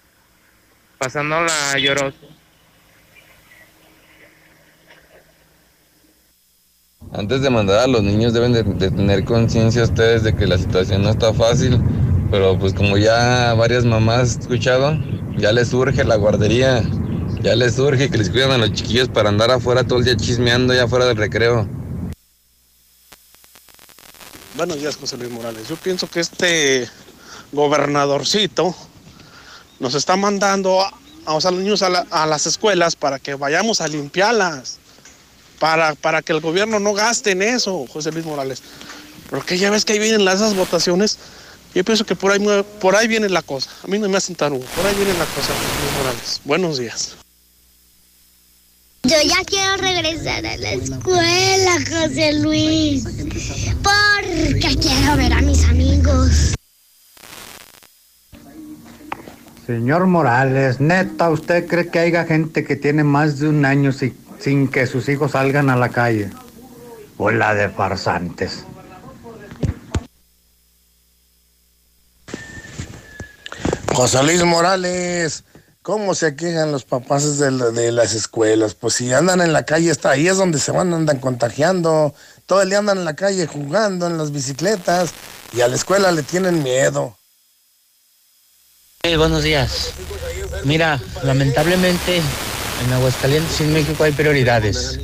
pasando 0.98 1.40
la 1.40 1.78
llorosa. 1.78 2.18
Antes 7.12 7.40
de 7.40 7.50
mandar 7.50 7.80
a 7.80 7.86
los 7.86 8.02
niños 8.02 8.32
deben 8.32 8.52
de, 8.52 8.62
de 8.62 8.90
tener 8.90 9.24
conciencia 9.24 9.82
ustedes 9.82 10.22
de 10.22 10.36
que 10.36 10.46
la 10.46 10.58
situación 10.58 11.02
no 11.02 11.10
está 11.10 11.32
fácil, 11.32 11.80
pero 12.30 12.56
pues 12.58 12.72
como 12.72 12.96
ya 12.98 13.54
varias 13.54 13.84
mamás 13.84 14.36
he 14.36 14.40
escuchado, 14.40 14.96
ya 15.36 15.52
les 15.52 15.68
surge 15.68 16.04
la 16.04 16.16
guardería, 16.16 16.82
ya 17.42 17.54
les 17.56 17.74
surge 17.74 18.10
que 18.10 18.18
les 18.18 18.30
cuidan 18.30 18.50
a 18.52 18.58
los 18.58 18.72
chiquillos 18.72 19.08
para 19.08 19.28
andar 19.28 19.50
afuera 19.50 19.84
todo 19.84 19.98
el 19.98 20.04
día 20.04 20.16
chismeando 20.16 20.74
ya 20.74 20.86
fuera 20.88 21.06
del 21.06 21.16
recreo. 21.16 21.68
Buenos 24.56 24.78
días, 24.78 24.96
José 24.96 25.16
Luis 25.16 25.30
Morales. 25.30 25.68
Yo 25.68 25.76
pienso 25.76 26.08
que 26.08 26.20
este 26.20 26.88
gobernadorcito 27.52 28.74
nos 29.78 29.94
está 29.94 30.16
mandando 30.16 30.82
a, 30.82 30.92
a, 31.26 31.32
los 31.34 31.52
niños 31.52 31.82
a, 31.82 31.88
la- 31.88 32.06
a 32.10 32.26
las 32.26 32.46
escuelas 32.46 32.96
para 32.96 33.18
que 33.18 33.34
vayamos 33.34 33.80
a 33.80 33.88
limpiarlas, 33.88 34.78
para, 35.58 35.94
para 35.94 36.20
que 36.22 36.32
el 36.32 36.40
gobierno 36.40 36.78
no 36.80 36.92
gaste 36.92 37.30
en 37.30 37.42
eso, 37.42 37.86
José 37.90 38.10
Luis 38.12 38.26
Morales. 38.26 38.62
Porque 39.30 39.56
ya 39.56 39.70
ves 39.70 39.84
que 39.84 39.94
ahí 39.94 39.98
vienen 39.98 40.24
las 40.24 40.36
esas 40.36 40.54
votaciones. 40.56 41.18
Yo 41.72 41.84
pienso 41.84 42.04
que 42.04 42.16
por 42.16 42.32
ahí, 42.32 42.64
por 42.80 42.96
ahí 42.96 43.06
viene 43.06 43.28
la 43.28 43.42
cosa. 43.42 43.70
A 43.84 43.86
mí 43.86 43.98
no 43.98 44.08
me 44.08 44.16
hacen 44.16 44.34
tarugo. 44.34 44.64
Por 44.74 44.84
ahí 44.84 44.94
viene 44.96 45.12
la 45.12 45.24
cosa, 45.26 45.52
José 45.54 45.82
Luis 45.82 45.98
Morales. 45.98 46.40
Buenos 46.44 46.78
días. 46.78 47.16
Yo 49.02 49.16
ya 49.24 49.42
quiero 49.46 49.76
regresar 49.78 50.44
a 50.44 50.56
la 50.58 50.72
escuela, 50.72 51.72
José 51.90 52.34
Luis, 52.34 53.04
porque 53.82 54.76
quiero 54.80 55.16
ver 55.16 55.32
a 55.32 55.40
mis 55.40 55.64
amigos. 55.64 56.54
Señor 59.66 60.06
Morales, 60.06 60.80
neta, 60.80 61.30
¿usted 61.30 61.66
cree 61.66 61.88
que 61.88 61.98
haya 62.00 62.24
gente 62.24 62.64
que 62.64 62.76
tiene 62.76 63.02
más 63.04 63.38
de 63.38 63.48
un 63.48 63.64
año 63.64 63.92
si- 63.92 64.14
sin 64.38 64.68
que 64.68 64.86
sus 64.86 65.08
hijos 65.08 65.32
salgan 65.32 65.70
a 65.70 65.76
la 65.76 65.88
calle? 65.88 66.30
O 67.16 67.30
la 67.30 67.54
de 67.54 67.68
farsantes. 67.68 68.64
José 73.94 74.22
Luis 74.22 74.44
Morales, 74.44 75.44
¿cómo 75.82 76.14
se 76.14 76.36
quejan 76.36 76.72
los 76.72 76.84
papás 76.84 77.38
de, 77.38 77.50
de 77.50 77.92
las 77.92 78.14
escuelas? 78.14 78.74
Pues 78.74 78.94
si 78.94 79.12
andan 79.12 79.40
en 79.40 79.52
la 79.52 79.64
calle, 79.64 79.90
está 79.90 80.10
ahí 80.10 80.28
es 80.28 80.36
donde 80.36 80.58
se 80.58 80.72
van, 80.72 80.92
andan 80.92 81.18
contagiando. 81.18 82.14
Todo 82.46 82.62
el 82.62 82.70
día 82.70 82.78
andan 82.78 82.98
en 82.98 83.04
la 83.04 83.14
calle 83.14 83.46
jugando 83.46 84.06
en 84.06 84.18
las 84.18 84.32
bicicletas 84.32 85.10
y 85.52 85.60
a 85.60 85.68
la 85.68 85.76
escuela 85.76 86.12
le 86.12 86.22
tienen 86.22 86.62
miedo. 86.62 87.16
Eh, 89.02 89.16
buenos 89.16 89.42
días. 89.42 89.92
Mira, 90.64 91.00
lamentablemente 91.22 92.20
en 92.84 92.92
Aguascalientes 92.92 93.60
y 93.60 93.64
en 93.64 93.72
México 93.72 94.04
hay 94.04 94.12
prioridades. 94.12 94.98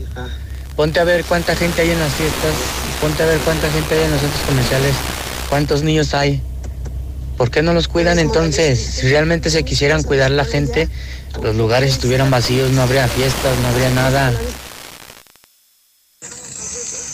Ponte 0.74 1.00
a 1.00 1.04
ver 1.04 1.24
cuánta 1.24 1.56
gente 1.56 1.82
hay 1.82 1.90
en 1.90 1.98
las 1.98 2.12
fiestas, 2.12 2.54
ponte 3.00 3.22
a 3.22 3.26
ver 3.26 3.38
cuánta 3.40 3.70
gente 3.70 3.94
hay 3.94 4.04
en 4.04 4.10
los 4.10 4.20
centros 4.20 4.42
comerciales, 4.42 4.94
cuántos 5.48 5.82
niños 5.82 6.12
hay. 6.12 6.42
¿Por 7.36 7.50
qué 7.50 7.62
no 7.62 7.74
los 7.74 7.88
cuidan 7.88 8.18
entonces? 8.18 8.78
Si 8.78 9.08
realmente 9.08 9.50
se 9.50 9.62
quisieran 9.64 10.02
cuidar 10.02 10.30
la 10.30 10.44
gente, 10.44 10.88
los 11.42 11.54
lugares 11.54 11.92
estuvieran 11.92 12.30
vacíos, 12.30 12.70
no 12.70 12.82
habría 12.82 13.08
fiestas, 13.08 13.58
no 13.60 13.68
habría 13.68 13.90
nada. 13.90 14.32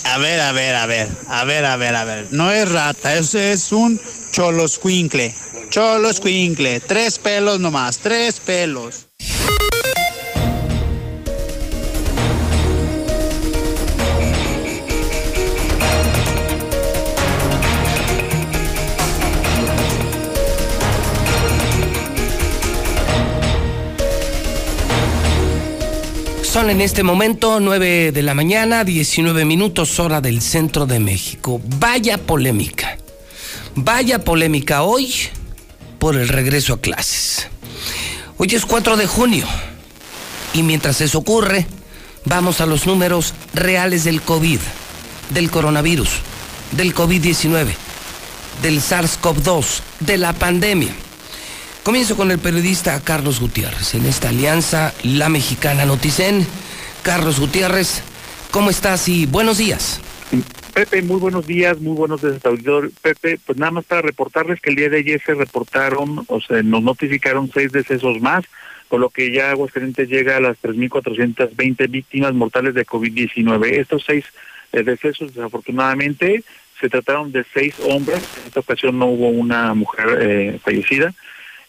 A 0.05 0.19
ver, 0.19 0.41
a 0.41 0.53
ver, 0.53 0.77
a 0.77 0.87
ver, 0.87 1.09
a 1.29 1.45
ver, 1.45 1.65
a 1.65 1.77
ver, 1.77 1.95
a 1.97 2.05
ver. 2.05 2.27
No 2.33 2.53
es 2.53 2.71
rata, 2.71 3.15
eso 3.17 3.39
es 3.39 3.73
un 3.73 4.01
choloscuincle. 4.31 5.35
Choloscuincle, 5.71 6.81
tres 6.81 7.19
pelos 7.19 7.59
nomás, 7.61 7.99
tres 7.99 8.39
pelos. 8.41 9.07
Son 26.53 26.69
en 26.69 26.83
este 26.83 27.03
momento 27.03 27.61
9 27.61 28.13
de 28.13 28.23
la 28.23 28.35
mañana, 28.35 28.85
19 28.85 29.47
minutos 29.47 29.99
hora 29.99 30.21
del 30.21 30.43
centro 30.43 30.85
de 30.85 31.01
México. 31.01 31.63
Vaya 31.79 32.19
polémica. 32.19 32.99
Vaya 33.75 34.23
polémica 34.23 34.83
hoy 34.83 35.15
por 35.99 36.15
el 36.15 36.29
regreso 36.29 36.75
a 36.75 36.81
clases. 36.83 37.49
Hoy 38.37 38.49
es 38.53 38.67
4 38.67 38.99
de 38.99 39.07
junio 39.07 39.47
y 40.53 40.63
mientras 40.63 41.01
eso 41.01 41.21
ocurre, 41.21 41.67
vamos 42.27 42.61
a 42.61 42.67
los 42.67 42.87
números 42.87 43.33
reales 43.55 44.05
del 44.05 44.21
COVID, 44.21 44.61
del 45.31 45.51
coronavirus, 45.51 46.11
del 46.73 46.95
COVID-19, 46.95 47.69
del 48.61 48.83
SARS-CoV-2, 48.83 49.81
de 50.01 50.19
la 50.19 50.35
pandemia. 50.35 50.95
Comienzo 51.83 52.17
con 52.17 52.31
el 52.31 52.39
periodista 52.39 53.01
Carlos 53.03 53.41
Gutiérrez 53.41 53.97
en 53.97 54.07
esta 54.07 54.29
alianza 54.29 54.95
La 55.03 55.29
Mexicana 55.29 55.85
Noticen. 55.85 56.47
Carlos 57.03 57.41
Gutiérrez, 57.41 58.05
¿cómo 58.53 58.71
estás 58.71 59.09
y 59.09 59.27
buenos 59.27 59.59
días? 59.59 60.01
Pepe, 60.73 61.03
muy 61.03 61.19
buenos 61.19 61.45
días, 61.45 61.81
muy 61.81 61.97
buenos 61.97 62.23
días, 62.23 62.39
auditorio. 62.47 62.89
Pepe, 63.03 63.37
pues 63.45 63.59
nada 63.59 63.73
más 63.73 63.85
para 63.85 64.01
reportarles 64.01 64.61
que 64.61 64.71
el 64.71 64.77
día 64.77 64.91
de 64.91 64.99
ayer 64.99 65.21
se 65.27 65.35
reportaron, 65.35 66.25
o 66.29 66.41
sea, 66.41 66.63
nos 66.63 66.85
notificaron 66.85 67.51
seis 67.53 67.73
decesos 67.73 68.21
más, 68.21 68.45
por 68.89 69.01
lo 69.01 69.11
que 69.11 69.33
ya 69.33 69.51
Aguascalientes 69.51 70.09
llega 70.09 70.37
a 70.37 70.41
las 70.41 70.63
3.420 70.63 71.91
víctimas 71.91 72.33
mortales 72.33 72.75
de 72.75 72.87
COVID-19. 72.87 73.73
Estos 73.73 74.05
seis 74.07 74.25
eh, 74.71 74.85
decesos, 74.85 75.35
desafortunadamente, 75.35 76.45
se 76.81 76.89
trataron 76.89 77.33
de 77.33 77.45
seis 77.53 77.75
hombres, 77.81 78.23
en 78.41 78.47
esta 78.47 78.61
ocasión 78.61 79.01
no 79.01 79.07
hubo 79.07 79.31
una 79.31 79.75
mujer 79.75 80.19
eh, 80.21 80.59
fallecida. 80.63 81.13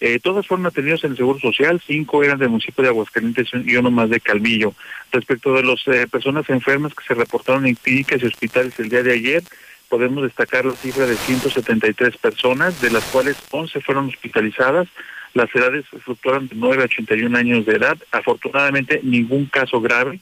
Eh, 0.06 0.20
todos 0.20 0.46
fueron 0.46 0.66
atendidos 0.66 1.06
en 1.06 1.12
el 1.12 1.18
Seguro 1.18 1.40
Social, 1.40 1.82
cinco 1.88 2.26
eran 2.26 2.38
del 2.38 2.50
municipio 2.50 2.84
de 2.84 2.90
Aguascalientes 2.90 3.48
y 3.54 3.78
uno 3.78 3.90
más 3.90 4.10
de 4.10 4.20
Calvillo. 4.20 4.74
Respecto 5.14 5.54
de 5.54 5.64
las 5.64 6.10
personas 6.10 6.50
enfermas 6.50 6.94
que 6.94 7.06
se 7.06 7.14
reportaron 7.14 7.66
en 7.66 7.76
clínicas 7.76 8.22
y 8.22 8.26
hospitales 8.26 8.78
el 8.80 8.90
día 8.90 9.02
de 9.02 9.14
ayer, 9.14 9.44
podemos 9.88 10.24
destacar 10.24 10.66
la 10.66 10.74
cifra 10.74 11.06
de 11.06 11.16
173 11.16 12.18
personas, 12.18 12.82
de 12.82 12.92
las 12.92 13.06
cuales 13.06 13.38
11 13.50 13.80
fueron 13.80 14.10
hospitalizadas. 14.10 14.90
Las 15.34 15.56
edades 15.56 15.86
fluctuaron 16.04 16.50
de 16.50 16.56
9 16.58 16.82
a 16.82 16.86
81 16.88 17.38
años 17.38 17.66
de 17.66 17.78
edad. 17.78 17.98
Afortunadamente, 18.12 19.00
ningún 19.04 19.46
caso 19.46 19.80
grave. 19.80 20.20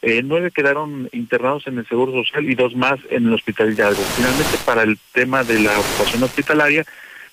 Eh, 0.00 0.22
nueve 0.24 0.52
quedaron 0.52 1.10
internados 1.12 1.66
en 1.66 1.76
el 1.76 1.86
Seguro 1.86 2.12
Social 2.12 2.48
y 2.48 2.54
dos 2.54 2.74
más 2.76 2.98
en 3.10 3.26
el 3.26 3.34
Hospital 3.34 3.72
Hidalgo. 3.72 4.00
Finalmente, 4.16 4.56
para 4.64 4.84
el 4.84 4.96
tema 5.12 5.44
de 5.44 5.60
la 5.60 5.78
ocupación 5.78 6.22
hospitalaria, 6.22 6.86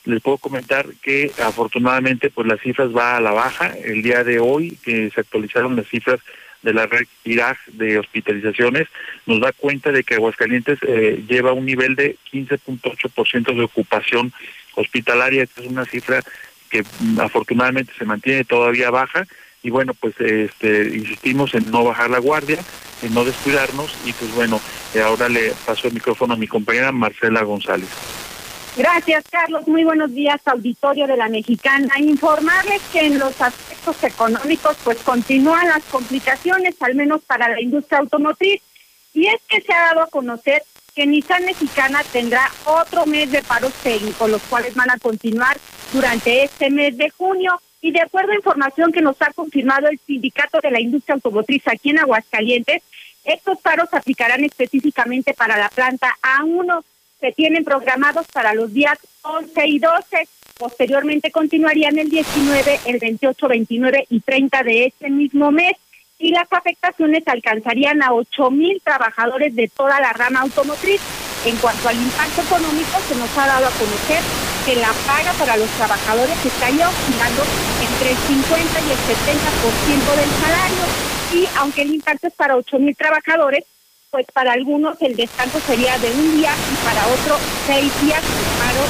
les 0.05 0.21
puedo 0.21 0.37
comentar 0.37 0.87
que 1.01 1.31
afortunadamente 1.43 2.29
pues 2.29 2.47
las 2.47 2.61
cifras 2.61 2.95
va 2.95 3.17
a 3.17 3.21
la 3.21 3.31
baja. 3.31 3.73
El 3.83 4.01
día 4.01 4.23
de 4.23 4.39
hoy 4.39 4.77
que 4.83 5.09
se 5.11 5.21
actualizaron 5.21 5.75
las 5.75 5.87
cifras 5.87 6.19
de 6.61 6.73
la 6.73 6.87
red 6.87 7.05
IRAG 7.23 7.57
de 7.73 7.99
hospitalizaciones, 7.99 8.87
nos 9.25 9.39
da 9.39 9.51
cuenta 9.51 9.91
de 9.91 10.03
que 10.03 10.15
Aguascalientes 10.15 10.79
eh, 10.81 11.23
lleva 11.27 11.53
un 11.53 11.65
nivel 11.65 11.95
de 11.95 12.17
15.8% 12.33 13.55
de 13.55 13.63
ocupación 13.63 14.33
hospitalaria. 14.73 15.43
Esta 15.43 15.61
es 15.61 15.67
una 15.67 15.85
cifra 15.85 16.21
que 16.69 16.83
mm, 16.83 17.19
afortunadamente 17.19 17.93
se 17.97 18.05
mantiene 18.05 18.43
todavía 18.43 18.89
baja 18.89 19.25
y 19.61 19.69
bueno, 19.69 19.93
pues 19.93 20.19
este, 20.19 20.91
insistimos 20.95 21.53
en 21.55 21.71
no 21.71 21.83
bajar 21.83 22.09
la 22.09 22.19
guardia, 22.19 22.59
en 23.01 23.13
no 23.13 23.23
descuidarnos 23.25 23.95
y 24.05 24.13
pues 24.13 24.33
bueno, 24.33 24.59
eh, 24.93 25.01
ahora 25.01 25.29
le 25.29 25.53
paso 25.65 25.87
el 25.87 25.93
micrófono 25.93 26.33
a 26.33 26.37
mi 26.37 26.47
compañera 26.47 26.91
Marcela 26.91 27.43
González. 27.43 27.89
Gracias, 28.77 29.23
Carlos. 29.31 29.65
Muy 29.69 29.85
buenos 29.85 30.13
días, 30.13 30.41
auditorio 30.43 31.07
de 31.07 31.15
la 31.15 31.29
Mexicana. 31.29 31.97
Informarles 31.97 32.81
que 32.91 33.05
en 33.05 33.19
los 33.19 33.39
aspectos 33.41 34.03
económicos, 34.03 34.75
pues 34.83 34.97
continúan 34.97 35.69
las 35.69 35.83
complicaciones, 35.85 36.75
al 36.81 36.93
menos 36.93 37.21
para 37.21 37.47
la 37.47 37.61
industria 37.61 37.99
automotriz. 37.99 38.61
Y 39.13 39.27
es 39.27 39.39
que 39.47 39.61
se 39.61 39.71
ha 39.71 39.93
dado 39.93 40.01
a 40.01 40.07
conocer 40.07 40.61
que 40.93 41.07
Nissan 41.07 41.45
Mexicana 41.45 42.01
tendrá 42.11 42.51
otro 42.65 43.05
mes 43.05 43.31
de 43.31 43.41
paros 43.43 43.73
técnicos, 43.75 44.29
los 44.29 44.41
cuales 44.43 44.75
van 44.75 44.89
a 44.89 44.99
continuar 44.99 45.57
durante 45.93 46.43
este 46.43 46.69
mes 46.69 46.97
de 46.97 47.09
junio. 47.11 47.61
Y 47.79 47.91
de 47.91 48.01
acuerdo 48.01 48.33
a 48.33 48.35
información 48.35 48.91
que 48.91 49.01
nos 49.01 49.21
ha 49.21 49.31
confirmado 49.31 49.87
el 49.87 49.99
Sindicato 50.05 50.59
de 50.59 50.71
la 50.71 50.81
Industria 50.81 51.15
Automotriz 51.15 51.65
aquí 51.67 51.91
en 51.91 51.99
Aguascalientes, 51.99 52.83
estos 53.23 53.57
paros 53.61 53.87
aplicarán 53.93 54.43
específicamente 54.43 55.33
para 55.33 55.55
la 55.55 55.69
planta 55.69 56.13
A1 56.21 56.83
que 57.19 57.31
tienen 57.31 57.63
programados 57.63 58.27
para 58.31 58.53
los 58.53 58.73
días 58.73 58.97
11 59.23 59.67
y 59.67 59.79
12 59.79 60.27
Posteriormente 60.57 61.31
continuarían 61.31 61.97
el 61.99 62.09
19, 62.09 62.79
el 62.85 62.97
28, 62.97 63.47
29 63.49 64.07
y 64.09 64.21
30 64.21 64.63
de 64.63 64.85
este 64.85 65.09
mismo 65.09 65.51
mes 65.51 65.73
y 66.17 66.31
las 66.31 66.47
afectaciones 66.49 67.27
alcanzarían 67.27 68.01
a 68.01 68.13
8 68.13 68.51
mil 68.51 68.81
trabajadores 68.81 69.53
de 69.53 69.67
toda 69.67 69.99
la 69.99 70.13
rama 70.13 70.39
automotriz. 70.39 71.01
En 71.45 71.57
cuanto 71.57 71.89
al 71.89 71.97
impacto 71.97 72.41
económico, 72.41 72.97
se 73.05 73.15
nos 73.15 73.37
ha 73.37 73.47
dado 73.47 73.67
a 73.67 73.71
conocer 73.71 74.21
que 74.65 74.77
la 74.77 74.93
paga 75.05 75.33
para 75.33 75.57
los 75.57 75.69
trabajadores 75.71 76.45
estaría 76.45 76.87
oscilando 76.87 77.43
entre 77.83 78.11
el 78.11 78.17
50 78.17 78.79
y 78.79 78.91
el 78.91 78.97
70% 78.97 80.15
del 80.15 80.29
salario. 80.39 80.85
Y 81.33 81.47
aunque 81.57 81.81
el 81.81 81.95
impacto 81.95 82.27
es 82.27 82.33
para 82.33 82.55
8 82.55 82.79
mil 82.79 82.95
trabajadores, 82.95 83.65
pues 84.15 84.27
para 84.31 84.53
algunos 84.53 85.01
el 85.01 85.17
descanso 85.17 85.59
sería 85.67 85.99
de 85.99 86.09
un 86.09 86.37
día 86.37 86.53
y 86.71 86.85
para 86.85 87.05
otro 87.05 87.37
seis 87.67 87.91
días 88.01 88.21
de 88.21 88.29
paro 88.57 88.85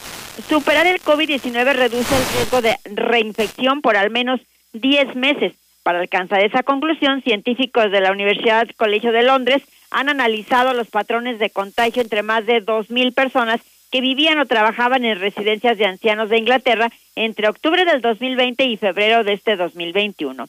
Superar 0.47 0.87
el 0.87 1.01
COVID-19 1.01 1.73
reduce 1.73 2.15
el 2.15 2.23
riesgo 2.33 2.61
de 2.61 2.77
reinfección 2.85 3.81
por 3.81 3.97
al 3.97 4.09
menos 4.09 4.39
10 4.73 5.15
meses. 5.15 5.53
Para 5.83 5.99
alcanzar 5.99 6.43
esa 6.43 6.63
conclusión, 6.63 7.21
científicos 7.21 7.91
de 7.91 8.01
la 8.01 8.11
Universidad 8.11 8.67
Colegio 8.77 9.11
de 9.11 9.23
Londres 9.23 9.63
han 9.91 10.09
analizado 10.09 10.73
los 10.73 10.89
patrones 10.89 11.39
de 11.39 11.49
contagio 11.49 12.01
entre 12.01 12.23
más 12.23 12.45
de 12.45 12.63
2.000 12.63 13.13
personas 13.13 13.61
que 13.91 14.01
vivían 14.01 14.39
o 14.39 14.45
trabajaban 14.45 15.05
en 15.05 15.19
residencias 15.19 15.77
de 15.77 15.85
ancianos 15.85 16.29
de 16.29 16.37
Inglaterra 16.37 16.91
entre 17.15 17.49
octubre 17.49 17.85
del 17.85 18.01
2020 18.01 18.63
y 18.65 18.77
febrero 18.77 19.23
de 19.23 19.33
este 19.33 19.55
2021. 19.55 20.47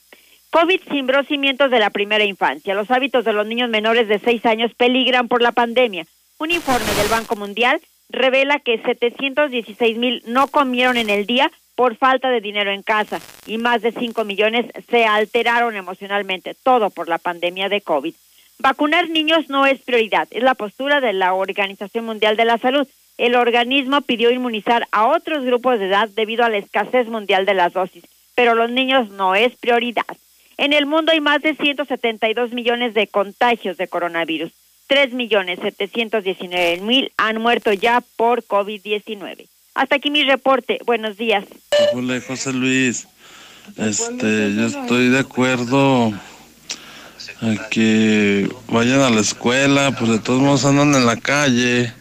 COVID 0.51 0.81
simbró 0.91 1.23
cimientos 1.25 1.71
de 1.71 1.79
la 1.79 1.91
primera 1.91 2.25
infancia. 2.25 2.75
Los 2.75 2.91
hábitos 2.91 3.25
de 3.25 3.33
los 3.33 3.47
niños 3.47 3.71
menores 3.71 4.09
de 4.09 4.19
seis 4.19 4.45
años 4.45 4.73
peligran 4.75 5.29
por 5.29 5.43
la 5.43 5.53
pandemia. 5.53 6.07
Un 6.39 6.51
informe 6.51 6.93
del 6.95 7.09
Banco 7.09 7.37
Mundial 7.37 7.81
revela 8.09 8.59
que 8.59 8.79
716 8.79 9.97
mil 9.97 10.23
no 10.27 10.49
comieron 10.49 10.97
en 10.97 11.09
el 11.09 11.27
día 11.27 11.51
por 11.77 11.97
falta 11.97 12.29
de 12.29 12.41
dinero 12.41 12.73
en 12.73 12.83
casa 12.83 13.21
y 13.47 13.57
más 13.57 13.81
de 13.81 13.93
5 13.93 14.25
millones 14.25 14.67
se 14.91 15.07
alteraron 15.07 15.77
emocionalmente, 15.77 16.55
todo 16.63 16.91
por 16.91 17.09
la 17.09 17.19
pandemia 17.19 17.69
de 17.69 17.81
COVID. 17.81 18.15
Vacunar 18.59 19.09
niños 19.09 19.49
no 19.49 19.65
es 19.65 19.81
prioridad, 19.81 20.29
es 20.31 20.43
la 20.43 20.55
postura 20.55 21.01
de 21.01 21.15
la 21.15 21.33
Organización 21.33 22.05
Mundial 22.05 22.37
de 22.37 22.45
la 22.45 22.59
Salud 22.59 22.87
el 23.21 23.35
organismo 23.35 24.01
pidió 24.01 24.31
inmunizar 24.31 24.89
a 24.93 25.07
otros 25.07 25.45
grupos 25.45 25.79
de 25.79 25.89
edad 25.89 26.09
debido 26.09 26.43
a 26.43 26.49
la 26.49 26.57
escasez 26.57 27.07
mundial 27.07 27.45
de 27.45 27.53
las 27.53 27.75
dosis, 27.75 28.03
pero 28.35 28.55
los 28.55 28.71
niños 28.71 29.11
no 29.11 29.35
es 29.35 29.55
prioridad. 29.57 30.07
En 30.57 30.73
el 30.73 30.87
mundo 30.87 31.13
hay 31.13 31.21
más 31.21 31.43
de 31.43 31.55
172 31.55 32.53
millones 32.53 32.95
de 32.95 33.07
contagios 33.09 33.77
de 33.77 33.89
coronavirus. 33.89 34.53
3 34.87 35.13
millones 35.13 35.59
719 35.61 36.81
mil 36.81 37.13
han 37.19 37.43
muerto 37.43 37.75
ya 37.75 38.03
por 38.17 38.43
COVID-19. 38.43 39.47
Hasta 39.75 39.97
aquí 39.97 40.11
mi 40.11 40.25
reporte. 40.25 40.79
Buenos 40.87 41.19
días. 41.19 41.45
Hola, 41.93 42.23
José 42.27 42.55
Luis. 42.55 43.07
Este, 43.77 44.55
yo 44.55 44.67
estoy 44.67 45.11
de 45.11 45.19
acuerdo 45.19 46.13
a 47.43 47.69
que 47.69 48.49
vayan 48.69 49.01
a 49.01 49.11
la 49.11 49.21
escuela, 49.21 49.95
pues 49.99 50.11
de 50.11 50.19
todos 50.21 50.41
modos 50.41 50.65
andan 50.65 50.95
en 50.95 51.05
la 51.05 51.17
calle. 51.17 52.00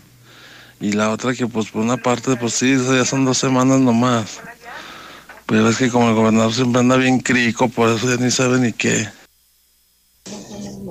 Y 0.81 0.93
la 0.93 1.09
otra 1.11 1.33
que 1.33 1.47
pues 1.47 1.69
por 1.69 1.81
una 1.81 1.97
parte, 1.97 2.35
pues 2.37 2.53
sí, 2.53 2.77
ya 2.77 3.05
son 3.05 3.25
dos 3.25 3.37
semanas 3.37 3.79
nomás. 3.79 4.39
Pero 5.45 5.69
es 5.69 5.77
que 5.77 5.89
como 5.89 6.09
el 6.09 6.15
gobernador 6.15 6.53
siempre 6.53 6.79
anda 6.79 6.95
bien 6.95 7.19
crico, 7.19 7.67
por 7.69 7.89
eso 7.89 8.07
ya 8.07 8.23
ni 8.23 8.31
sabe 8.31 8.59
ni 8.59 8.71
qué. 8.71 9.09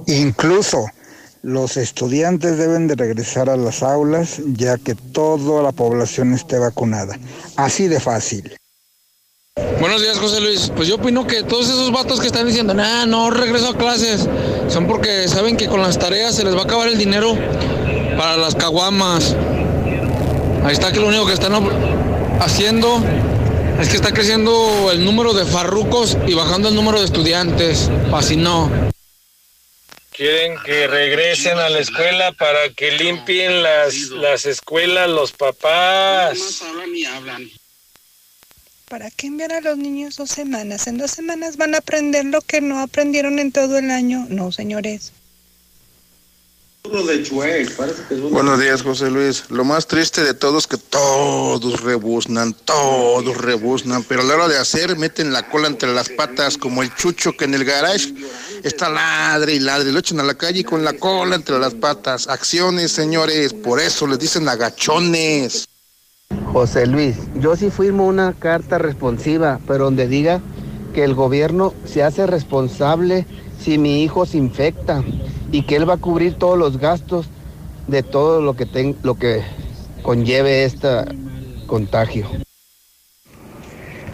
Incluso 0.06 0.84
los 1.42 1.76
estudiantes 1.76 2.58
deben 2.58 2.88
de 2.88 2.96
regresar 2.96 3.48
a 3.48 3.56
las 3.56 3.82
aulas 3.82 4.40
ya 4.46 4.76
que 4.76 4.94
toda 4.94 5.62
la 5.62 5.72
población 5.72 6.34
esté 6.34 6.58
vacunada. 6.58 7.18
Así 7.56 7.88
de 7.88 8.00
fácil. 8.00 8.56
Buenos 9.80 10.02
días, 10.02 10.18
José 10.18 10.40
Luis. 10.40 10.72
Pues 10.74 10.88
yo 10.88 10.96
opino 10.96 11.26
que 11.26 11.42
todos 11.44 11.68
esos 11.68 11.92
vatos 11.92 12.20
que 12.20 12.26
están 12.26 12.46
diciendo, 12.46 12.74
nah, 12.74 13.06
no 13.06 13.30
regreso 13.30 13.70
a 13.70 13.76
clases, 13.76 14.28
son 14.68 14.86
porque 14.86 15.28
saben 15.28 15.56
que 15.56 15.68
con 15.68 15.80
las 15.80 15.98
tareas 15.98 16.34
se 16.34 16.44
les 16.44 16.54
va 16.54 16.60
a 16.60 16.64
acabar 16.64 16.88
el 16.88 16.98
dinero 16.98 17.36
para 18.16 18.36
las 18.36 18.54
caguamas. 18.54 19.36
Ahí 20.64 20.72
está 20.72 20.92
que 20.92 21.00
lo 21.00 21.08
único 21.08 21.26
que 21.26 21.32
están 21.32 21.52
haciendo 22.40 23.02
es 23.80 23.88
que 23.88 23.96
está 23.96 24.12
creciendo 24.12 24.90
el 24.90 25.04
número 25.04 25.32
de 25.32 25.44
farrucos 25.44 26.16
y 26.26 26.34
bajando 26.34 26.68
el 26.68 26.74
número 26.74 26.98
de 26.98 27.04
estudiantes. 27.04 27.90
Así 28.12 28.36
no. 28.36 28.70
Quieren 30.10 30.56
que 30.64 30.88
regresen 30.88 31.58
a 31.58 31.68
la 31.68 31.78
escuela 31.78 32.32
para 32.32 32.70
que 32.70 32.90
limpien 32.90 33.62
las, 33.62 33.94
las 34.10 34.46
escuelas 34.46 35.08
los 35.08 35.30
papás. 35.30 36.60
¿Para 38.88 39.10
qué 39.10 39.28
enviar 39.28 39.52
a 39.52 39.60
los 39.60 39.78
niños 39.78 40.16
dos 40.16 40.30
semanas? 40.30 40.88
En 40.88 40.98
dos 40.98 41.12
semanas 41.12 41.56
van 41.56 41.74
a 41.74 41.78
aprender 41.78 42.24
lo 42.24 42.40
que 42.40 42.60
no 42.60 42.80
aprendieron 42.80 43.38
en 43.38 43.52
todo 43.52 43.78
el 43.78 43.92
año. 43.92 44.26
No, 44.28 44.50
señores. 44.50 45.12
Buenos 48.30 48.60
días, 48.60 48.82
José 48.82 49.10
Luis. 49.10 49.44
Lo 49.50 49.64
más 49.64 49.86
triste 49.86 50.24
de 50.24 50.32
todo 50.32 50.58
es 50.58 50.66
que 50.66 50.78
todos 50.78 51.82
rebuznan, 51.82 52.54
todos 52.64 53.36
rebuznan, 53.36 54.04
pero 54.04 54.22
a 54.22 54.24
la 54.24 54.34
hora 54.34 54.48
de 54.48 54.56
hacer 54.56 54.96
meten 54.96 55.32
la 55.32 55.48
cola 55.48 55.66
entre 55.66 55.92
las 55.92 56.08
patas 56.08 56.56
como 56.56 56.82
el 56.82 56.94
chucho 56.94 57.36
que 57.36 57.44
en 57.44 57.54
el 57.54 57.64
garage 57.64 58.14
está 58.62 58.88
ladre 58.88 59.54
y 59.54 59.60
ladre. 59.60 59.92
Lo 59.92 59.98
echan 59.98 60.20
a 60.20 60.24
la 60.24 60.34
calle 60.34 60.64
con 60.64 60.84
la 60.84 60.94
cola 60.94 61.36
entre 61.36 61.58
las 61.58 61.74
patas. 61.74 62.26
Acciones, 62.26 62.92
señores, 62.92 63.52
por 63.52 63.80
eso 63.80 64.06
les 64.06 64.18
dicen 64.18 64.48
agachones. 64.48 65.68
José 66.52 66.86
Luis, 66.86 67.16
yo 67.36 67.56
sí 67.56 67.70
firmo 67.70 68.06
una 68.06 68.32
carta 68.32 68.78
responsiva, 68.78 69.60
pero 69.66 69.84
donde 69.84 70.08
diga 70.08 70.40
que 70.94 71.04
el 71.04 71.14
gobierno 71.14 71.74
se 71.84 72.02
hace 72.02 72.26
responsable 72.26 73.26
si 73.58 73.78
mi 73.78 74.02
hijo 74.02 74.26
se 74.26 74.38
infecta 74.38 75.02
y 75.50 75.62
que 75.62 75.76
él 75.76 75.88
va 75.88 75.94
a 75.94 75.98
cubrir 75.98 76.34
todos 76.34 76.58
los 76.58 76.78
gastos 76.78 77.28
de 77.86 78.02
todo 78.02 78.40
lo 78.40 78.54
que, 78.54 78.66
ten, 78.66 78.96
lo 79.02 79.14
que 79.14 79.42
conlleve 80.02 80.64
este 80.64 80.88
contagio. 81.66 82.26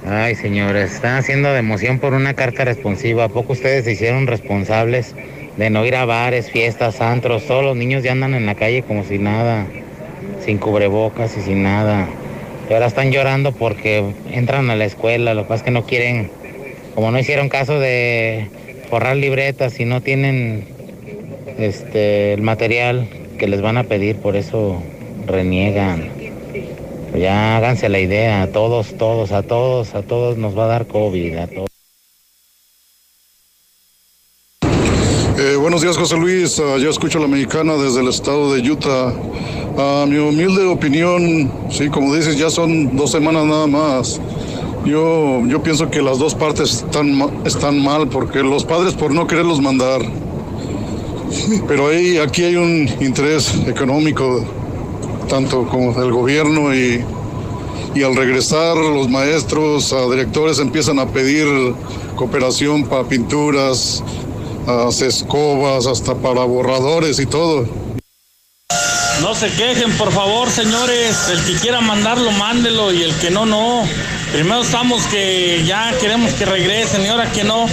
Ay, 0.07 0.35
señores, 0.35 0.93
están 0.93 1.17
haciendo 1.17 1.51
de 1.53 1.59
emoción 1.59 1.99
por 1.99 2.13
una 2.13 2.35
carta 2.35 2.65
responsiva. 2.65 3.25
¿A 3.25 3.29
poco 3.29 3.55
ustedes 3.55 3.85
se 3.85 3.93
hicieron 3.93 4.27
responsables 4.27 5.15
de 5.57 5.71
no 5.71 5.85
ir 5.87 5.97
a 5.97 6.05
bares, 6.05 6.51
fiestas, 6.51 7.01
antros? 7.01 7.47
Todos 7.47 7.65
los 7.65 7.77
niños 7.77 8.03
ya 8.03 8.13
andan 8.13 8.35
en 8.35 8.45
la 8.45 8.55
calle 8.55 8.83
como 8.83 9.03
si 9.05 9.19
nada, 9.19 9.67
sin 10.45 10.59
cubrebocas 10.59 11.37
y 11.39 11.41
sin 11.41 11.63
nada. 11.63 12.07
Y 12.69 12.73
ahora 12.75 12.87
están 12.87 13.13
llorando 13.13 13.53
porque 13.53 14.15
entran 14.31 14.69
a 14.69 14.77
la 14.77 14.85
escuela. 14.85 15.33
Lo 15.33 15.43
que 15.43 15.49
pasa 15.49 15.63
es 15.63 15.65
que 15.65 15.71
no 15.71 15.87
quieren, 15.87 16.31
como 16.95 17.11
no 17.11 17.19
hicieron 17.19 17.49
caso 17.49 17.81
de 17.81 18.51
forrar 18.95 19.17
libretas 19.17 19.81
y 19.81 19.85
no 19.85 20.03
tienen 20.03 20.69
este, 21.59 22.33
el 22.33 22.43
material 22.43 23.09
que 23.41 23.49
les 23.49 23.61
van 23.61 23.77
a 23.77 23.83
pedir, 23.83 24.15
por 24.19 24.37
eso 24.37 24.81
reniegan. 25.27 26.11
Ya 27.19 27.57
háganse 27.57 27.89
la 27.89 27.99
idea, 27.99 28.43
a 28.43 28.47
todos, 28.53 28.97
todos, 28.97 29.33
a 29.33 29.43
todos, 29.43 29.97
a 29.97 30.03
todos 30.03 30.39
nos 30.39 30.57
va 30.57 30.67
a 30.67 30.69
dar 30.69 30.87
COVID, 30.87 31.37
a 31.39 31.47
todos. 31.49 31.69
Eh, 34.63 35.57
buenos 35.57 35.83
días, 35.83 35.97
José 35.97 36.17
Luis. 36.17 36.61
Ah, 36.61 36.77
yo 36.79 36.89
escucho 36.89 37.19
a 37.19 37.23
la 37.23 37.27
mexicana 37.27 37.75
desde 37.75 38.01
el 38.01 38.07
estado 38.07 38.55
de 38.55 38.71
Utah. 38.71 39.13
A 39.77 40.07
mi 40.07 40.19
humilde 40.19 40.67
opinión, 40.67 41.51
sí, 41.69 41.89
como 41.89 42.15
dices, 42.15 42.39
ya 42.39 42.49
son 42.49 42.97
dos 42.97 43.11
semanas 43.11 43.45
nada 43.45 43.67
más. 43.67 44.21
Yo, 44.85 45.47
yo 45.47 45.63
pienso 45.63 45.91
que 45.91 46.03
las 46.03 46.19
dos 46.19 46.35
partes 46.35 46.85
están, 46.85 47.43
están 47.47 47.83
mal 47.83 48.09
porque 48.09 48.43
los 48.43 48.65
padres 48.65 48.93
por 48.95 49.15
no 49.15 49.27
quererlos 49.27 49.61
mandar. 49.61 50.03
Pero 51.67 51.89
ahí, 51.89 52.19
aquí 52.19 52.45
hay 52.45 52.57
un 52.57 52.89
interés 53.01 53.55
económico, 53.67 54.45
tanto 55.29 55.67
como 55.67 55.93
del 55.99 56.13
gobierno 56.13 56.75
y, 56.75 57.03
y 57.95 58.03
al 58.03 58.15
regresar 58.15 58.77
los 58.77 59.09
maestros, 59.09 59.95
directores 60.11 60.59
empiezan 60.59 60.99
a 60.99 61.07
pedir 61.07 61.47
cooperación 62.15 62.85
para 62.85 63.05
pinturas, 63.05 64.03
escobas, 65.01 65.87
hasta 65.87 66.15
para 66.15 66.45
borradores 66.45 67.19
y 67.19 67.27
todo. 67.27 67.67
No 69.23 69.35
se 69.35 69.49
quejen, 69.51 69.93
por 69.97 70.13
favor, 70.13 70.51
señores. 70.51 71.29
El 71.31 71.45
que 71.45 71.61
quiera 71.61 71.81
mandarlo, 71.81 72.31
mándelo 72.33 72.93
y 72.93 73.03
el 73.03 73.15
que 73.17 73.31
no, 73.31 73.47
no. 73.47 73.85
Primero 74.35 74.63
estamos 74.63 75.07
que 75.07 75.63
ya 75.65 75.97
queremos 76.01 76.33
que 76.33 76.45
regresen 76.45 77.05
y 77.05 77.07
ahora 77.07 77.31
que 77.31 77.45
no. 77.45 77.67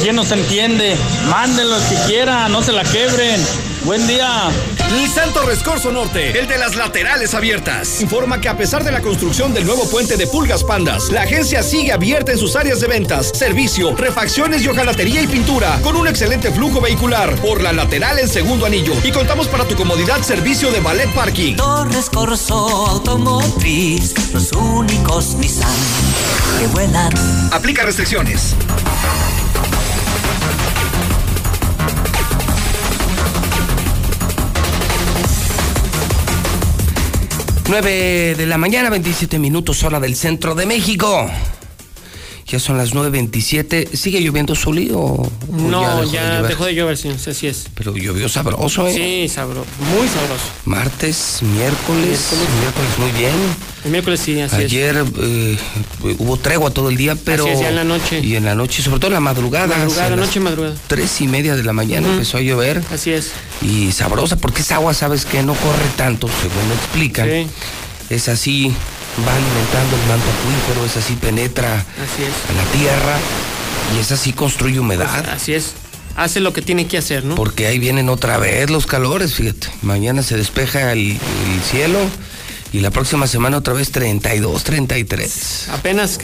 ¿Quién 0.00 0.14
nos 0.14 0.30
entiende? 0.30 0.96
Mándenlo 1.28 1.76
el 1.76 1.82
que 1.82 1.96
quiera, 2.06 2.48
no 2.48 2.62
se 2.62 2.70
la 2.70 2.84
quebren. 2.84 3.44
Buen 3.82 4.06
día. 4.06 4.52
Nissan 4.92 5.32
Torres 5.32 5.62
Corso 5.62 5.92
Norte, 5.92 6.36
el 6.36 6.48
de 6.48 6.58
las 6.58 6.74
laterales 6.74 7.34
abiertas, 7.34 8.00
informa 8.00 8.40
que 8.40 8.48
a 8.48 8.56
pesar 8.56 8.82
de 8.82 8.90
la 8.90 9.00
construcción 9.00 9.54
del 9.54 9.64
nuevo 9.64 9.88
puente 9.88 10.16
de 10.16 10.26
Pulgas 10.26 10.64
Pandas, 10.64 11.10
la 11.10 11.22
agencia 11.22 11.62
sigue 11.62 11.92
abierta 11.92 12.32
en 12.32 12.38
sus 12.38 12.56
áreas 12.56 12.80
de 12.80 12.88
ventas, 12.88 13.30
servicio, 13.32 13.94
refacciones 13.94 14.62
y 14.62 14.68
hojalatería 14.68 15.22
y 15.22 15.28
pintura, 15.28 15.78
con 15.82 15.94
un 15.94 16.08
excelente 16.08 16.50
flujo 16.50 16.80
vehicular 16.80 17.36
por 17.36 17.62
la 17.62 17.72
lateral 17.72 18.18
en 18.18 18.28
segundo 18.28 18.66
anillo. 18.66 18.94
Y 19.04 19.12
contamos 19.12 19.46
para 19.46 19.64
tu 19.64 19.76
comodidad 19.76 20.22
servicio 20.22 20.72
de 20.72 20.80
ballet 20.80 21.12
parking. 21.14 21.54
Torres 21.54 22.10
Corso 22.10 22.54
Automotriz, 22.56 24.14
los 24.32 24.50
únicos 24.52 25.34
Nissan 25.34 25.70
que 26.58 26.66
vuelan. 26.66 27.12
Aplica 27.52 27.84
restricciones. 27.84 28.56
9 37.70 38.34
de 38.36 38.46
la 38.46 38.58
mañana, 38.58 38.90
27 38.90 39.38
minutos, 39.38 39.84
hora 39.84 40.00
del 40.00 40.16
centro 40.16 40.56
de 40.56 40.66
México. 40.66 41.30
Ya 42.50 42.58
son 42.58 42.76
las 42.76 42.92
9.27. 42.94 43.94
¿Sigue 43.94 44.20
lloviendo 44.20 44.56
Zuli 44.56 44.90
o, 44.92 45.30
No, 45.52 45.82
dejó 45.82 46.00
de 46.00 46.10
ya 46.10 46.22
llover? 46.34 46.48
dejó 46.48 46.64
de 46.64 46.74
llover, 46.74 46.96
sí, 46.96 47.08
sí, 47.16 47.30
así 47.30 47.46
es. 47.46 47.66
Pero 47.76 47.96
llovió 47.96 48.28
sabroso, 48.28 48.88
¿eh? 48.88 48.92
Sí, 48.92 49.32
sabroso, 49.32 49.70
muy 49.78 50.08
sabroso. 50.08 50.46
Martes, 50.64 51.38
miércoles, 51.42 52.28
miércoles, 52.60 52.98
muy 52.98 53.12
bien. 53.12 53.34
El 53.84 53.92
miércoles 53.92 54.18
sí, 54.18 54.40
así 54.40 54.56
Ayer 54.56 55.04
eh, 55.20 55.56
hubo 56.18 56.36
tregua 56.38 56.70
todo 56.70 56.90
el 56.90 56.96
día, 56.96 57.14
pero. 57.14 57.44
Así 57.44 57.52
es, 57.52 57.60
ya 57.60 57.68
en 57.68 57.76
la 57.76 57.84
noche. 57.84 58.18
Y 58.18 58.34
en 58.34 58.44
la 58.44 58.56
noche, 58.56 58.82
sobre 58.82 58.98
todo 58.98 59.06
en 59.08 59.14
la 59.14 59.20
madrugada. 59.20 59.68
Madrugada, 59.68 60.10
las 60.10 60.18
noche, 60.18 60.40
madrugada. 60.40 60.74
Tres 60.88 61.20
y 61.20 61.28
media 61.28 61.54
de 61.54 61.62
la 61.62 61.72
mañana 61.72 62.08
empezó 62.08 62.38
a 62.38 62.40
llover. 62.40 62.82
Así 62.92 63.12
es. 63.12 63.30
Y 63.62 63.92
sabrosa, 63.92 64.38
porque 64.38 64.62
esa 64.62 64.74
agua, 64.74 64.92
sabes 64.92 65.24
que 65.24 65.44
no 65.44 65.54
corre 65.54 65.86
tanto, 65.96 66.28
según 66.42 66.68
me 66.68 66.74
explican. 66.74 67.28
Sí. 67.28 67.46
Es 68.10 68.28
así, 68.28 68.74
va 69.26 69.34
alimentando 69.34 69.96
el 69.96 70.08
manto 70.08 70.26
acuífero, 70.30 70.86
es 70.86 70.96
así, 70.96 71.14
penetra 71.14 71.74
Así 71.74 72.22
es. 72.22 72.50
a 72.50 72.52
la 72.52 72.64
tierra 72.72 73.18
y 73.96 73.98
es 74.00 74.12
así, 74.12 74.32
construye 74.32 74.78
humedad. 74.80 75.22
Pues, 75.24 75.34
así 75.34 75.54
es. 75.54 75.72
Hace 76.16 76.40
lo 76.40 76.52
que 76.52 76.60
tiene 76.62 76.86
que 76.86 76.98
hacer, 76.98 77.24
¿no? 77.24 77.34
Porque 77.34 77.66
ahí 77.66 77.78
vienen 77.78 78.08
otra 78.08 78.36
vez 78.38 78.68
los 78.70 78.86
calores, 78.86 79.34
fíjate. 79.34 79.68
Mañana 79.82 80.22
se 80.22 80.36
despeja 80.36 80.92
el, 80.92 81.12
el 81.12 81.62
cielo 81.70 81.98
y 82.72 82.80
la 82.80 82.90
próxima 82.90 83.26
semana 83.26 83.56
otra 83.58 83.74
vez 83.74 83.90
32, 83.92 84.64
33. 84.64 85.68
Apenas. 85.72 86.18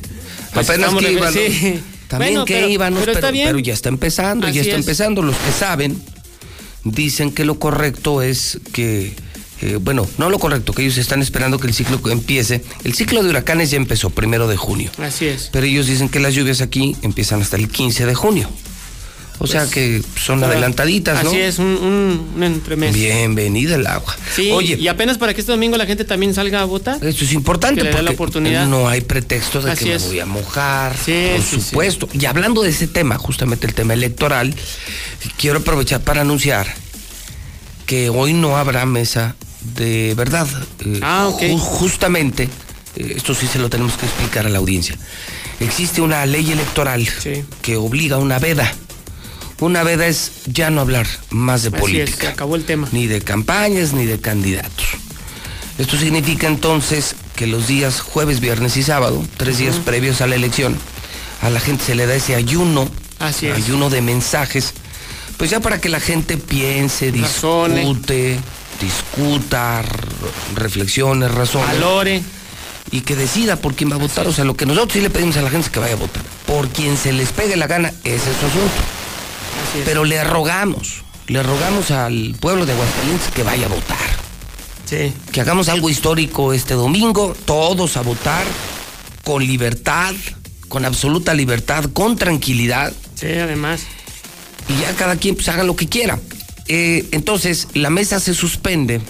pues, 0.53 0.69
Apenas 0.69 0.95
que 0.95 1.13
iban. 1.13 1.33
sí. 1.33 1.83
También 2.09 2.33
Bueno, 2.35 2.45
que 2.45 2.55
pero- 2.55 2.69
íbamos, 2.69 3.05
pero 3.05 3.59
ya 3.59 3.73
está 3.73 3.89
empezando, 3.89 4.47
Así 4.47 4.57
ya 4.57 4.61
está 4.63 4.75
es. 4.75 4.81
empezando. 4.81 5.23
Los 5.23 5.35
que 5.37 5.51
saben 5.53 6.01
dicen 6.85 7.33
que 7.33 7.45
lo 7.45 7.59
correcto 7.59 8.23
es 8.23 8.61
que, 8.73 9.13
eh, 9.63 9.79
bueno, 9.81 10.07
no 10.19 10.29
lo 10.31 10.39
correcto, 10.39 10.73
que 10.73 10.83
ellos 10.83 10.99
están 10.99 11.23
esperando 11.23 11.59
que 11.59 11.67
el 11.67 11.75
ciclo 11.75 11.99
empiece. 12.11 12.63
El 12.85 12.95
ciclo 12.95 13.23
de 13.23 13.31
huracanes 13.31 13.71
ya 13.71 13.77
empezó 13.77 14.11
primero 14.11 14.49
de 14.49 14.57
junio, 14.57 14.91
Así 15.03 15.27
es. 15.27 15.49
pero 15.53 15.67
ellos 15.67 15.87
dicen 15.87 16.09
que 16.09 16.21
las 16.21 16.35
lluvias 16.35 16.61
aquí 16.61 16.97
empiezan 17.03 17.41
hasta 17.43 17.57
el 17.57 17.69
15 17.69 18.07
de 18.07 18.15
junio. 18.15 18.51
O 19.39 19.47
sea 19.47 19.61
Pues, 19.65 19.73
que 19.75 20.03
son 20.19 20.43
adelantaditas, 20.43 21.23
¿no? 21.23 21.29
Así 21.29 21.39
es, 21.41 21.59
un, 21.59 21.67
un, 21.67 22.33
un 22.37 22.43
entremés. 22.43 22.95
Bienvenida 22.95 23.75
el 23.75 23.87
agua. 23.87 24.17
Sí, 24.35 24.51
Oye, 24.51 24.77
y 24.81 24.89
apenas 24.89 25.19
para 25.19 25.35
que 25.35 25.41
este 25.41 25.53
domingo 25.53 25.77
la 25.77 25.85
gente 25.85 26.07
también 26.07 26.33
salga 26.33 26.63
a 26.63 26.65
votar. 26.65 27.05
Esto 27.05 27.25
es 27.25 27.35
importante 27.35 27.85
porque 27.85 28.03
la 28.03 28.11
oportunidad. 28.13 28.67
no 28.67 28.89
hay 28.89 29.03
pretexto 29.03 29.61
de 29.61 29.73
Así 29.73 29.85
que 29.85 29.95
es. 29.97 30.03
me 30.05 30.09
voy 30.09 30.21
a 30.21 30.27
mojar, 30.27 30.97
Sí, 30.97 31.29
por 31.37 31.43
sí, 31.45 31.57
sí. 31.57 31.61
supuesto. 31.61 32.09
Y 32.15 32.25
hablando 32.25 32.63
de 32.63 32.71
ese 32.71 32.87
tema, 32.89 33.19
justamente 33.19 33.67
el 33.67 33.75
tema 33.75 33.93
electoral, 33.93 34.55
quiero 35.37 35.59
aprovechar 35.59 36.01
para 36.01 36.23
anunciar 36.23 36.73
que 37.85 38.09
hoy 38.09 38.33
no 38.33 38.57
habrá 38.57 38.87
mesa 38.87 39.37
de 39.75 40.15
verdad. 40.15 40.47
Eh, 40.81 41.01
Ah, 41.03 41.29
ju- 41.33 41.59
justamente, 41.59 42.45
eh, 42.97 43.15
esto 43.17 43.35
sí 43.35 43.47
se 43.47 43.59
lo 43.59 43.69
tenemos 43.71 43.95
que 43.95 44.07
explicar 44.07 44.47
a 44.47 44.49
la 44.49 44.59
audiencia. 44.59 44.97
Existe 45.61 46.01
una 46.01 46.25
ley 46.27 46.51
electoral 46.53 47.07
que 47.63 47.77
obliga 47.77 48.17
a 48.17 48.19
una 48.19 48.39
veda. 48.39 48.73
Una 49.59 49.83
veda 49.83 50.07
es 50.07 50.33
ya 50.47 50.69
no 50.71 50.83
hablar 50.83 51.07
más 51.31 51.63
de 51.63 51.69
Así 51.69 51.77
es, 51.77 51.81
política 51.81 52.21
se 52.21 52.29
acabó 52.29 52.57
el 52.57 52.65
tema. 52.65 52.89
ni 52.93 53.07
de 53.07 53.23
campañas 53.23 53.95
ni 53.95 54.05
de 54.05 54.21
candidatos. 54.21 54.85
Esto 55.79 55.97
significa 55.99 56.47
entonces 56.47 57.15
que 57.37 57.47
los 57.47 57.67
días 57.67 58.01
jueves, 58.01 58.41
viernes 58.41 58.77
y 58.77 58.83
sábado, 58.83 59.23
tres 59.39 59.59
días 59.59 59.77
previos 59.77 60.21
a 60.21 60.27
la 60.27 60.35
elección, 60.35 60.77
a 61.43 61.49
la 61.51 61.61
gente 61.61 61.85
se 61.85 61.95
le 61.95 62.07
da 62.07 62.15
ese 62.15 62.35
ayuno, 62.35 62.89
Así 63.19 63.47
es. 63.47 63.55
ayuno 63.57 63.89
de 63.91 64.01
mensajes, 64.03 64.73
pues 65.39 65.51
ya 65.51 65.61
para 65.61 65.81
que 65.81 65.89
la 65.91 66.01
gente 66.01 66.37
piense, 66.39 67.11
Razone. 67.13 67.81
discute, 67.81 68.39
discuta, 68.81 69.83
reflexione, 70.55 71.29
razone. 71.29 71.67
Valore. 71.67 72.23
Y 72.91 73.01
que 73.01 73.17
decida 73.17 73.57
por 73.57 73.75
quién 73.75 73.91
va 73.91 73.97
a 73.97 73.99
votar. 73.99 74.27
O 74.29 74.33
sea, 74.33 74.45
lo 74.45 74.57
que 74.57 74.65
nosotros 74.65 74.93
sí 74.93 75.01
le 75.01 75.11
pedimos 75.11 75.37
a 75.37 75.43
la 75.43 75.51
gente 75.51 75.67
es 75.67 75.73
que 75.73 75.81
vaya 75.81 75.95
a 75.95 75.99
votar. 75.99 76.23
Por 76.47 76.69
quien 76.69 76.97
se 76.97 77.13
les 77.13 77.33
pegue 77.33 77.57
la 77.57 77.67
gana, 77.67 77.93
ese 78.05 78.31
es 78.31 78.37
su 78.39 78.47
asunto. 78.47 78.75
Pero 79.85 80.05
le 80.05 80.23
rogamos, 80.23 81.03
le 81.27 81.43
rogamos 81.43 81.91
al 81.91 82.37
pueblo 82.41 82.65
de 82.65 82.73
Aguascalientes 82.73 83.29
que 83.35 83.43
vaya 83.43 83.67
a 83.67 83.69
votar. 83.69 83.97
Sí. 84.85 85.13
Que 85.33 85.41
hagamos 85.41 85.69
algo 85.69 85.91
histórico 85.91 86.53
este 86.53 86.75
domingo, 86.75 87.37
todos 87.45 87.97
a 87.97 88.03
votar, 88.03 88.45
con 89.25 89.45
libertad, 89.45 90.15
con 90.69 90.85
absoluta 90.85 91.35
libertad, 91.35 91.87
con 91.93 92.17
tranquilidad. 92.17 92.93
Sí, 93.17 93.27
además. 93.27 93.83
Y 94.69 94.81
ya 94.81 94.95
cada 94.95 95.17
quien 95.17 95.35
pues 95.35 95.49
haga 95.49 95.65
lo 95.65 95.75
que 95.75 95.89
quiera. 95.89 96.19
Eh, 96.69 97.07
entonces, 97.13 97.69
la 97.75 97.91
mesa 97.91 98.21
se 98.21 98.35
suspende 98.35 99.01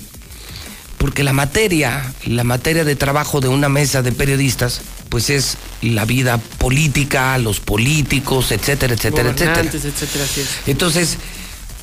porque 0.98 1.22
la 1.22 1.32
materia, 1.32 2.12
la 2.26 2.44
materia 2.44 2.84
de 2.84 2.96
trabajo 2.96 3.40
de 3.40 3.48
una 3.48 3.68
mesa 3.68 4.02
de 4.02 4.12
periodistas, 4.12 4.80
pues 5.08 5.30
es 5.30 5.56
la 5.82 6.04
vida 6.04 6.38
política, 6.58 7.38
los 7.38 7.60
políticos, 7.60 8.50
etcétera, 8.50 8.94
etcétera, 8.94 9.30
etcétera. 9.30 9.60
Etcétera, 9.60 10.24
así 10.24 10.40
es. 10.40 10.48
Entonces, 10.66 11.18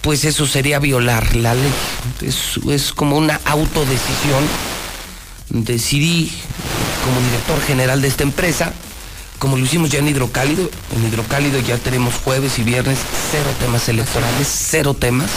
pues 0.01 0.25
eso 0.25 0.45
sería 0.47 0.79
violar 0.79 1.35
la 1.35 1.53
ley. 1.53 1.73
Es, 2.21 2.59
es 2.69 2.91
como 2.91 3.17
una 3.17 3.39
autodecisión. 3.45 4.43
Decidí, 5.49 6.31
como 7.05 7.21
director 7.21 7.61
general 7.61 8.01
de 8.01 8.07
esta 8.07 8.23
empresa, 8.23 8.73
como 9.39 9.57
lo 9.57 9.65
hicimos 9.65 9.89
ya 9.89 9.99
en 9.99 10.07
Hidrocálido, 10.07 10.69
en 10.95 11.05
Hidrocálido 11.05 11.59
ya 11.59 11.77
tenemos 11.77 12.15
jueves 12.15 12.57
y 12.59 12.63
viernes 12.63 12.97
cero 13.31 13.49
temas 13.59 13.87
electorales, 13.89 14.47
cero 14.49 14.93
temas. 14.93 15.29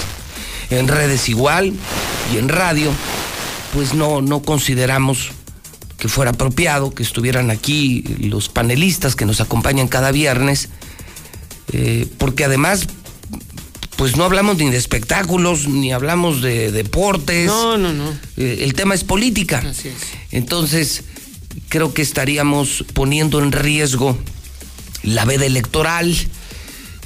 En 0.71 0.89
redes 0.89 1.29
igual 1.29 1.73
y 2.35 2.39
en 2.39 2.49
radio, 2.49 2.93
pues 3.73 3.95
no, 3.95 4.21
no 4.21 4.43
consideramos 4.43 5.31
que 5.99 6.09
fuera 6.09 6.33
apropiado 6.33 6.95
que 6.95 7.03
estuvieran 7.03 7.51
aquí 7.51 8.03
los 8.19 8.49
panelistas 8.49 9.17
que 9.17 9.25
nos 9.25 9.41
acompañan 9.41 9.89
cada 9.89 10.13
viernes, 10.13 10.69
eh, 11.73 12.07
porque 12.19 12.45
además, 12.45 12.87
pues 13.97 14.17
no 14.17 14.25
hablamos 14.25 14.59
ni 14.59 14.71
de 14.71 14.77
espectáculos, 14.77 15.69
ni 15.69 15.93
hablamos 15.93 16.43
de 16.43 16.71
deportes. 16.71 17.47
No, 17.47 17.79
no, 17.79 17.93
no. 17.93 18.11
Eh, 18.37 18.59
el 18.63 18.75
tema 18.75 18.95
es 18.95 19.05
política. 19.05 19.65
Así 19.67 19.89
es. 19.89 19.95
Entonces, 20.33 21.05
creo 21.69 21.95
que 21.95 22.03
estaríamos 22.03 22.85
poniendo 22.93 23.41
en 23.43 23.53
riesgo 23.53 24.19
la 25.03 25.25
veda 25.25 25.47
electoral. 25.47 26.15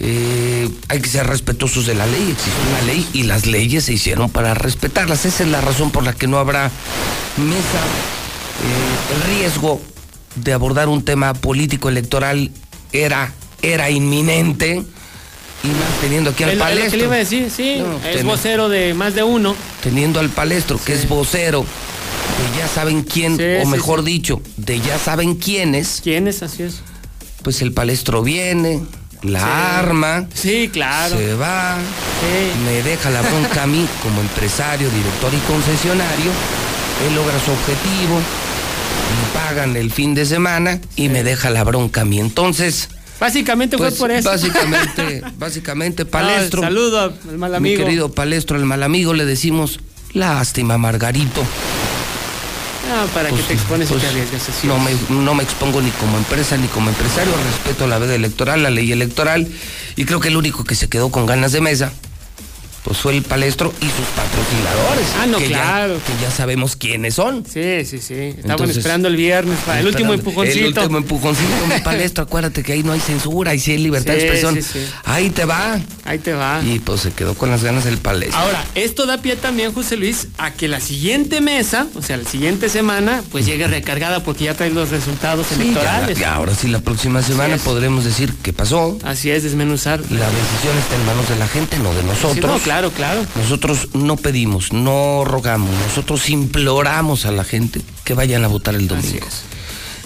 Eh, 0.02 0.68
hay 0.88 1.00
que 1.00 1.08
ser 1.10 1.26
respetuosos 1.26 1.84
de 1.86 1.94
la 1.94 2.06
ley, 2.06 2.30
existe 2.32 2.58
una 2.70 2.82
ley 2.86 3.06
y 3.12 3.24
las 3.24 3.44
leyes 3.46 3.84
se 3.84 3.92
hicieron 3.92 4.30
para 4.30 4.54
respetarlas. 4.54 5.26
Esa 5.26 5.42
es 5.44 5.50
la 5.50 5.60
razón 5.60 5.90
por 5.90 6.04
la 6.04 6.14
que 6.14 6.26
no 6.26 6.38
habrá 6.38 6.70
mesa 7.36 7.80
eh, 8.62 9.14
el 9.14 9.36
riesgo 9.36 9.80
de 10.36 10.52
abordar 10.54 10.88
un 10.88 11.04
tema 11.04 11.34
político 11.34 11.88
electoral 11.90 12.50
era, 12.92 13.32
era 13.62 13.90
inminente. 13.90 14.82
Y 15.62 15.66
más 15.68 16.00
teniendo 16.00 16.30
aquí 16.30 16.44
al 16.44 16.50
es 16.52 16.56
lo 16.58 16.64
que 16.64 16.70
palestro. 16.70 16.98
le 16.98 17.04
iba 17.04 17.14
a 17.14 17.18
decir, 17.18 17.50
sí. 17.54 17.76
No, 17.80 17.96
es 18.08 18.16
ten- 18.16 18.26
vocero 18.26 18.70
de 18.70 18.94
más 18.94 19.14
de 19.14 19.22
uno. 19.22 19.54
Teniendo 19.82 20.18
al 20.18 20.30
palestro, 20.30 20.80
que 20.82 20.94
es 20.94 21.06
vocero, 21.06 21.60
de 21.66 22.58
ya 22.58 22.66
saben 22.66 23.02
quién, 23.02 23.36
Sí, 23.36 23.42
o 23.60 23.64
sí, 23.64 23.70
mejor 23.70 24.02
dicho, 24.02 24.40
de 24.56 24.80
ya 24.80 24.98
saben 24.98 25.34
quiénes. 25.34 26.00
¿Quiénes? 26.02 26.42
Así 26.42 26.62
es. 26.62 26.76
Pues 27.42 27.60
el 27.60 27.72
palestro 27.74 28.22
viene, 28.22 28.80
la 29.22 29.78
arma. 29.78 30.26
Sí, 30.34 30.68
claro. 30.72 31.16
Se 31.16 31.34
va, 31.34 31.76
me 32.64 32.82
deja 32.82 33.10
la 33.10 33.22
bronca 33.22 33.62
a 33.64 33.66
mí 33.66 33.86
como 34.02 34.20
empresario, 34.20 34.88
director 34.90 35.32
y 35.34 35.38
concesionario. 35.50 36.30
Él 37.06 37.14
logra 37.14 37.38
su 37.44 37.50
objetivo, 37.50 38.16
me 38.16 39.40
pagan 39.40 39.76
el 39.76 39.90
fin 39.90 40.14
de 40.14 40.26
semana 40.26 40.80
y 40.96 41.08
me 41.08 41.22
deja 41.24 41.50
la 41.50 41.64
bronca 41.64 42.02
a 42.02 42.04
mí. 42.04 42.18
Entonces, 42.20 42.88
Básicamente 43.18 43.76
pues, 43.76 43.98
fue 43.98 44.08
por 44.08 44.10
eso. 44.16 44.30
básicamente, 44.30 45.22
básicamente, 45.38 46.06
palestro. 46.06 46.62
No, 46.62 46.68
saludo 46.68 47.00
al 47.28 47.38
mal 47.38 47.50
Mi 47.50 47.56
amigo. 47.56 47.84
querido 47.84 48.12
palestro, 48.12 48.56
el 48.56 48.64
mal 48.64 48.82
amigo, 48.82 49.12
le 49.12 49.26
decimos, 49.26 49.80
lástima, 50.14 50.78
Margarito. 50.78 51.42
Ah, 53.00 53.06
para 53.14 53.30
Pues, 53.30 53.40
que 53.42 53.48
te 53.48 53.54
expones 53.54 53.88
y 53.88 53.92
pues, 53.94 54.02
te 54.02 54.08
arriesgas. 54.10 54.48
así 54.50 54.66
No 54.66 54.78
me, 54.78 54.90
no 55.08 55.34
me 55.34 55.42
expongo 55.42 55.80
ni 55.80 55.90
como 55.92 56.18
empresa 56.18 56.58
ni 56.58 56.68
como 56.68 56.90
empresario, 56.90 57.32
respeto 57.50 57.86
la 57.86 57.98
veda 57.98 58.14
electoral, 58.14 58.62
la 58.62 58.68
ley 58.68 58.92
electoral, 58.92 59.48
y 59.96 60.04
creo 60.04 60.20
que 60.20 60.28
el 60.28 60.36
único 60.36 60.64
que 60.64 60.74
se 60.74 60.90
quedó 60.90 61.10
con 61.10 61.24
ganas 61.24 61.52
de 61.52 61.62
mesa, 61.62 61.92
pues 62.82 62.98
fue 62.98 63.16
el 63.16 63.22
palestro 63.22 63.72
y 63.80 63.84
sus 63.84 64.06
patrocinadores. 64.16 65.06
Ah, 65.20 65.26
no, 65.26 65.38
que 65.38 65.46
claro. 65.46 65.98
Ya, 65.98 66.04
que 66.04 66.22
ya 66.22 66.30
sabemos 66.30 66.76
quiénes 66.76 67.14
son. 67.14 67.44
Sí, 67.44 67.84
sí, 67.84 67.98
sí. 67.98 68.14
Estaban 68.14 68.52
Entonces, 68.52 68.78
esperando 68.78 69.08
el 69.08 69.16
viernes 69.16 69.58
para 69.66 69.80
el 69.80 69.86
último 69.86 70.14
empujoncito. 70.14 70.58
El 70.58 70.78
último 70.78 70.98
empujoncito, 70.98 71.66
mi 71.68 71.80
palestro, 71.84 72.24
acuérdate 72.24 72.62
que 72.62 72.72
ahí 72.72 72.82
no 72.82 72.92
hay 72.92 73.00
censura, 73.00 73.50
ahí 73.50 73.58
sí 73.58 73.72
hay 73.72 73.78
libertad 73.78 74.14
de 74.14 74.20
expresión. 74.20 74.54
sí, 74.54 74.62
sí. 74.62 74.86
Ahí 75.04 75.30
te 75.30 75.44
va. 75.44 75.78
Ahí 76.04 76.18
te 76.18 76.32
va. 76.32 76.62
Y 76.64 76.78
pues 76.78 77.02
se 77.02 77.12
quedó 77.12 77.34
con 77.34 77.50
las 77.50 77.62
ganas 77.62 77.86
el 77.86 77.98
palestro. 77.98 78.38
Ahora, 78.38 78.64
esto 78.74 79.06
da 79.06 79.18
pie 79.18 79.36
también, 79.36 79.72
José 79.72 79.96
Luis, 79.96 80.28
a 80.38 80.52
que 80.52 80.68
la 80.68 80.80
siguiente 80.80 81.40
mesa, 81.40 81.86
o 81.94 82.02
sea, 82.02 82.16
la 82.16 82.28
siguiente 82.28 82.68
semana, 82.68 83.22
pues 83.30 83.46
llegue 83.46 83.66
recargada 83.66 84.22
porque 84.22 84.44
ya 84.44 84.54
trae 84.54 84.70
los 84.70 84.90
resultados 84.90 85.52
electorales. 85.52 86.18
ya, 86.18 86.34
ahora 86.34 86.54
sí, 86.54 86.68
la 86.68 86.80
próxima 86.80 87.22
semana 87.22 87.56
podremos 87.58 88.04
decir 88.04 88.32
qué 88.42 88.52
pasó. 88.52 88.98
Así 89.04 89.30
es, 89.30 89.42
desmenuzar. 89.42 90.00
La 90.10 90.26
decisión 90.26 90.78
está 90.78 90.96
en 90.96 91.06
manos 91.06 91.28
de 91.28 91.36
la 91.36 91.48
gente, 91.48 91.78
no 91.78 91.94
de 91.94 92.02
nosotros. 92.04 92.50
No, 92.50 92.58
claro, 92.70 92.92
claro. 92.92 93.26
Nosotros 93.34 93.88
no 93.94 94.16
pedimos, 94.16 94.72
no 94.72 95.24
rogamos, 95.24 95.70
nosotros 95.88 96.30
imploramos 96.30 97.26
a 97.26 97.32
la 97.32 97.42
gente 97.42 97.80
que 98.04 98.14
vayan 98.14 98.44
a 98.44 98.46
votar 98.46 98.76
el 98.76 98.86
domingo. 98.86 99.26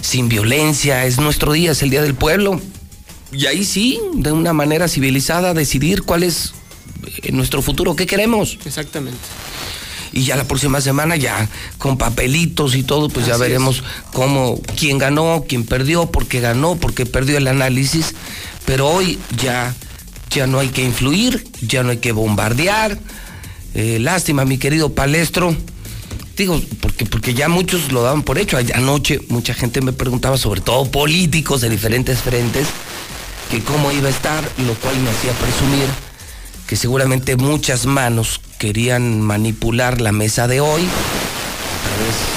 Sin 0.01 0.29
violencia, 0.29 1.05
es 1.05 1.19
nuestro 1.19 1.51
día, 1.51 1.73
es 1.73 1.83
el 1.83 1.91
día 1.91 2.01
del 2.01 2.15
pueblo. 2.15 2.59
Y 3.31 3.45
ahí 3.45 3.63
sí, 3.65 3.99
de 4.15 4.31
una 4.31 4.51
manera 4.53 4.87
civilizada, 4.87 5.53
decidir 5.53 6.01
cuál 6.01 6.23
es 6.23 6.53
eh, 7.21 7.31
nuestro 7.31 7.61
futuro, 7.61 7.95
qué 7.95 8.07
queremos. 8.07 8.57
Exactamente. 8.65 9.19
Y 10.11 10.23
ya 10.23 10.35
la 10.35 10.45
próxima 10.45 10.81
semana, 10.81 11.17
ya 11.17 11.47
con 11.77 11.99
papelitos 11.99 12.73
y 12.73 12.81
todo, 12.81 13.09
pues 13.09 13.27
ya 13.27 13.37
veremos 13.37 13.83
cómo, 14.11 14.59
quién 14.75 14.97
ganó, 14.97 15.45
quién 15.47 15.65
perdió, 15.65 16.07
por 16.07 16.25
qué 16.25 16.39
ganó, 16.39 16.77
por 16.77 16.95
qué 16.95 17.05
perdió 17.05 17.37
el 17.37 17.47
análisis. 17.47 18.15
Pero 18.65 18.87
hoy 18.87 19.19
ya, 19.37 19.75
ya 20.29 20.47
no 20.47 20.59
hay 20.59 20.69
que 20.69 20.83
influir, 20.83 21.45
ya 21.61 21.83
no 21.83 21.91
hay 21.91 21.97
que 21.97 22.11
bombardear. 22.11 22.97
Eh, 23.73 23.99
lástima, 23.99 24.45
mi 24.45 24.57
querido 24.57 24.93
palestro. 24.93 25.55
Digo, 26.37 26.61
porque, 26.81 27.05
porque 27.05 27.33
ya 27.33 27.47
muchos 27.47 27.91
lo 27.91 28.03
daban 28.03 28.23
por 28.23 28.37
hecho. 28.37 28.57
Anoche 28.73 29.21
mucha 29.29 29.53
gente 29.53 29.81
me 29.81 29.93
preguntaba, 29.93 30.37
sobre 30.37 30.61
todo 30.61 30.89
políticos 30.91 31.61
de 31.61 31.69
diferentes 31.69 32.19
frentes, 32.19 32.67
que 33.49 33.61
cómo 33.61 33.91
iba 33.91 34.07
a 34.07 34.11
estar, 34.11 34.43
lo 34.65 34.73
cual 34.75 34.97
me 34.99 35.09
hacía 35.09 35.31
presumir 35.33 35.87
que 36.67 36.75
seguramente 36.75 37.35
muchas 37.35 37.85
manos 37.85 38.41
querían 38.57 39.21
manipular 39.21 40.01
la 40.01 40.11
mesa 40.11 40.47
de 40.47 40.61
hoy, 40.61 40.81
a 40.81 41.87
través 41.87 42.34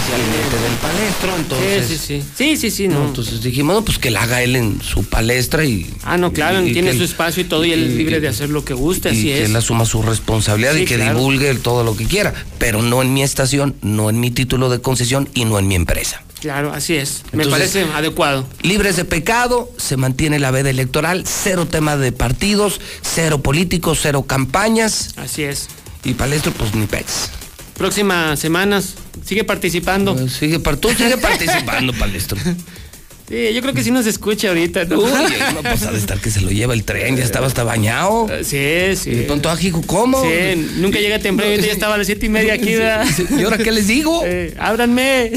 especialmente 0.00 0.56
del 0.56 0.72
palestro, 0.80 1.36
entonces... 1.36 1.86
Sí, 1.86 1.98
sí, 1.98 2.20
sí. 2.20 2.28
Sí, 2.36 2.56
sí, 2.56 2.70
sí, 2.70 2.88
no. 2.88 3.06
Entonces 3.06 3.42
dijimos, 3.42 3.76
no, 3.76 3.84
pues 3.84 3.98
que 3.98 4.10
la 4.10 4.22
haga 4.22 4.42
él 4.42 4.56
en 4.56 4.80
su 4.82 5.04
palestra 5.04 5.64
y... 5.64 5.90
Ah, 6.02 6.16
no, 6.16 6.32
claro, 6.32 6.64
y- 6.64 6.70
y 6.70 6.72
tiene 6.72 6.90
que 6.90 6.96
su 6.96 7.02
él- 7.04 7.08
espacio 7.10 7.42
y 7.42 7.46
todo, 7.46 7.64
y 7.64 7.72
él 7.72 7.84
es 7.84 7.92
libre 7.94 8.20
de 8.20 8.28
hacer 8.28 8.48
lo 8.50 8.64
que 8.64 8.74
guste, 8.74 9.10
y 9.10 9.12
así 9.12 9.22
que 9.24 9.42
es. 9.42 9.50
él 9.50 9.56
asuma 9.56 9.84
su 9.84 10.02
responsabilidad 10.02 10.74
Sí, 10.74 10.82
y 10.82 10.84
que 10.86 10.96
claro. 10.96 11.18
divulgue 11.18 11.54
todo 11.56 11.84
lo 11.84 11.96
que 11.96 12.04
quiera, 12.06 12.34
pero 12.58 12.82
no 12.82 13.02
en 13.02 13.12
mi 13.12 13.22
estación, 13.22 13.74
no 13.82 14.10
en 14.10 14.20
mi 14.20 14.30
título 14.30 14.70
de 14.70 14.80
concesión 14.80 15.28
y 15.34 15.44
no 15.44 15.58
en 15.58 15.68
mi 15.68 15.74
empresa. 15.74 16.22
Claro, 16.40 16.72
así 16.72 16.94
es. 16.94 17.22
Me 17.32 17.44
parece 17.46 17.82
adecuado. 17.94 18.46
Libres 18.62 18.96
de 18.96 19.04
pecado, 19.04 19.70
se 19.76 19.98
mantiene 19.98 20.38
la 20.38 20.50
veda 20.50 20.70
electoral, 20.70 21.24
cero 21.26 21.66
tema 21.66 21.98
de 21.98 22.12
partidos, 22.12 22.80
cero 23.02 23.42
políticos, 23.42 23.98
cero 24.00 24.22
campañas. 24.22 25.10
Así 25.16 25.42
es. 25.42 25.68
Y 26.02 26.14
Palestro, 26.14 26.50
pues 26.52 26.74
ni 26.74 26.86
pex. 26.86 27.28
Próximas 27.80 28.38
semanas, 28.38 28.94
sigue 29.24 29.42
participando. 29.42 30.14
Pues 30.14 30.34
sigue, 30.34 30.58
tú 30.58 30.90
sigue 30.90 31.16
participando, 31.22 31.94
Palestro. 31.94 32.36
Sí, 33.26 33.54
yo 33.54 33.62
creo 33.62 33.72
que 33.72 33.82
sí 33.82 33.90
nos 33.90 34.04
escucha 34.04 34.48
ahorita, 34.48 34.84
¿no? 34.84 34.98
Uy, 34.98 35.10
no 35.54 35.62
pues 35.62 35.84
ha 35.84 35.90
de 35.90 35.96
estar 35.96 36.20
que 36.20 36.30
se 36.30 36.42
lo 36.42 36.50
lleva 36.50 36.74
el 36.74 36.84
tren, 36.84 37.16
ya 37.16 37.24
estaba 37.24 37.46
hasta 37.46 37.64
bañado. 37.64 38.26
Sí, 38.42 38.96
sí. 38.96 39.10
Y 39.10 39.14
de 39.14 39.22
pronto, 39.22 39.48
ajijo, 39.48 39.80
¿cómo? 39.86 40.22
Sí, 40.22 40.68
nunca 40.76 40.98
llega 41.00 41.20
temprano, 41.20 41.52
ahorita 41.52 41.68
ya 41.68 41.72
estaba 41.78 41.94
a 41.94 41.96
las 41.96 42.06
siete 42.06 42.26
y 42.26 42.28
media 42.28 42.52
aquí, 42.52 42.74
¿verdad? 42.74 43.06
¿Y 43.30 43.44
ahora 43.44 43.56
qué 43.56 43.72
les 43.72 43.86
digo? 43.86 44.20
Eh, 44.26 44.54
ábranme. 44.60 45.32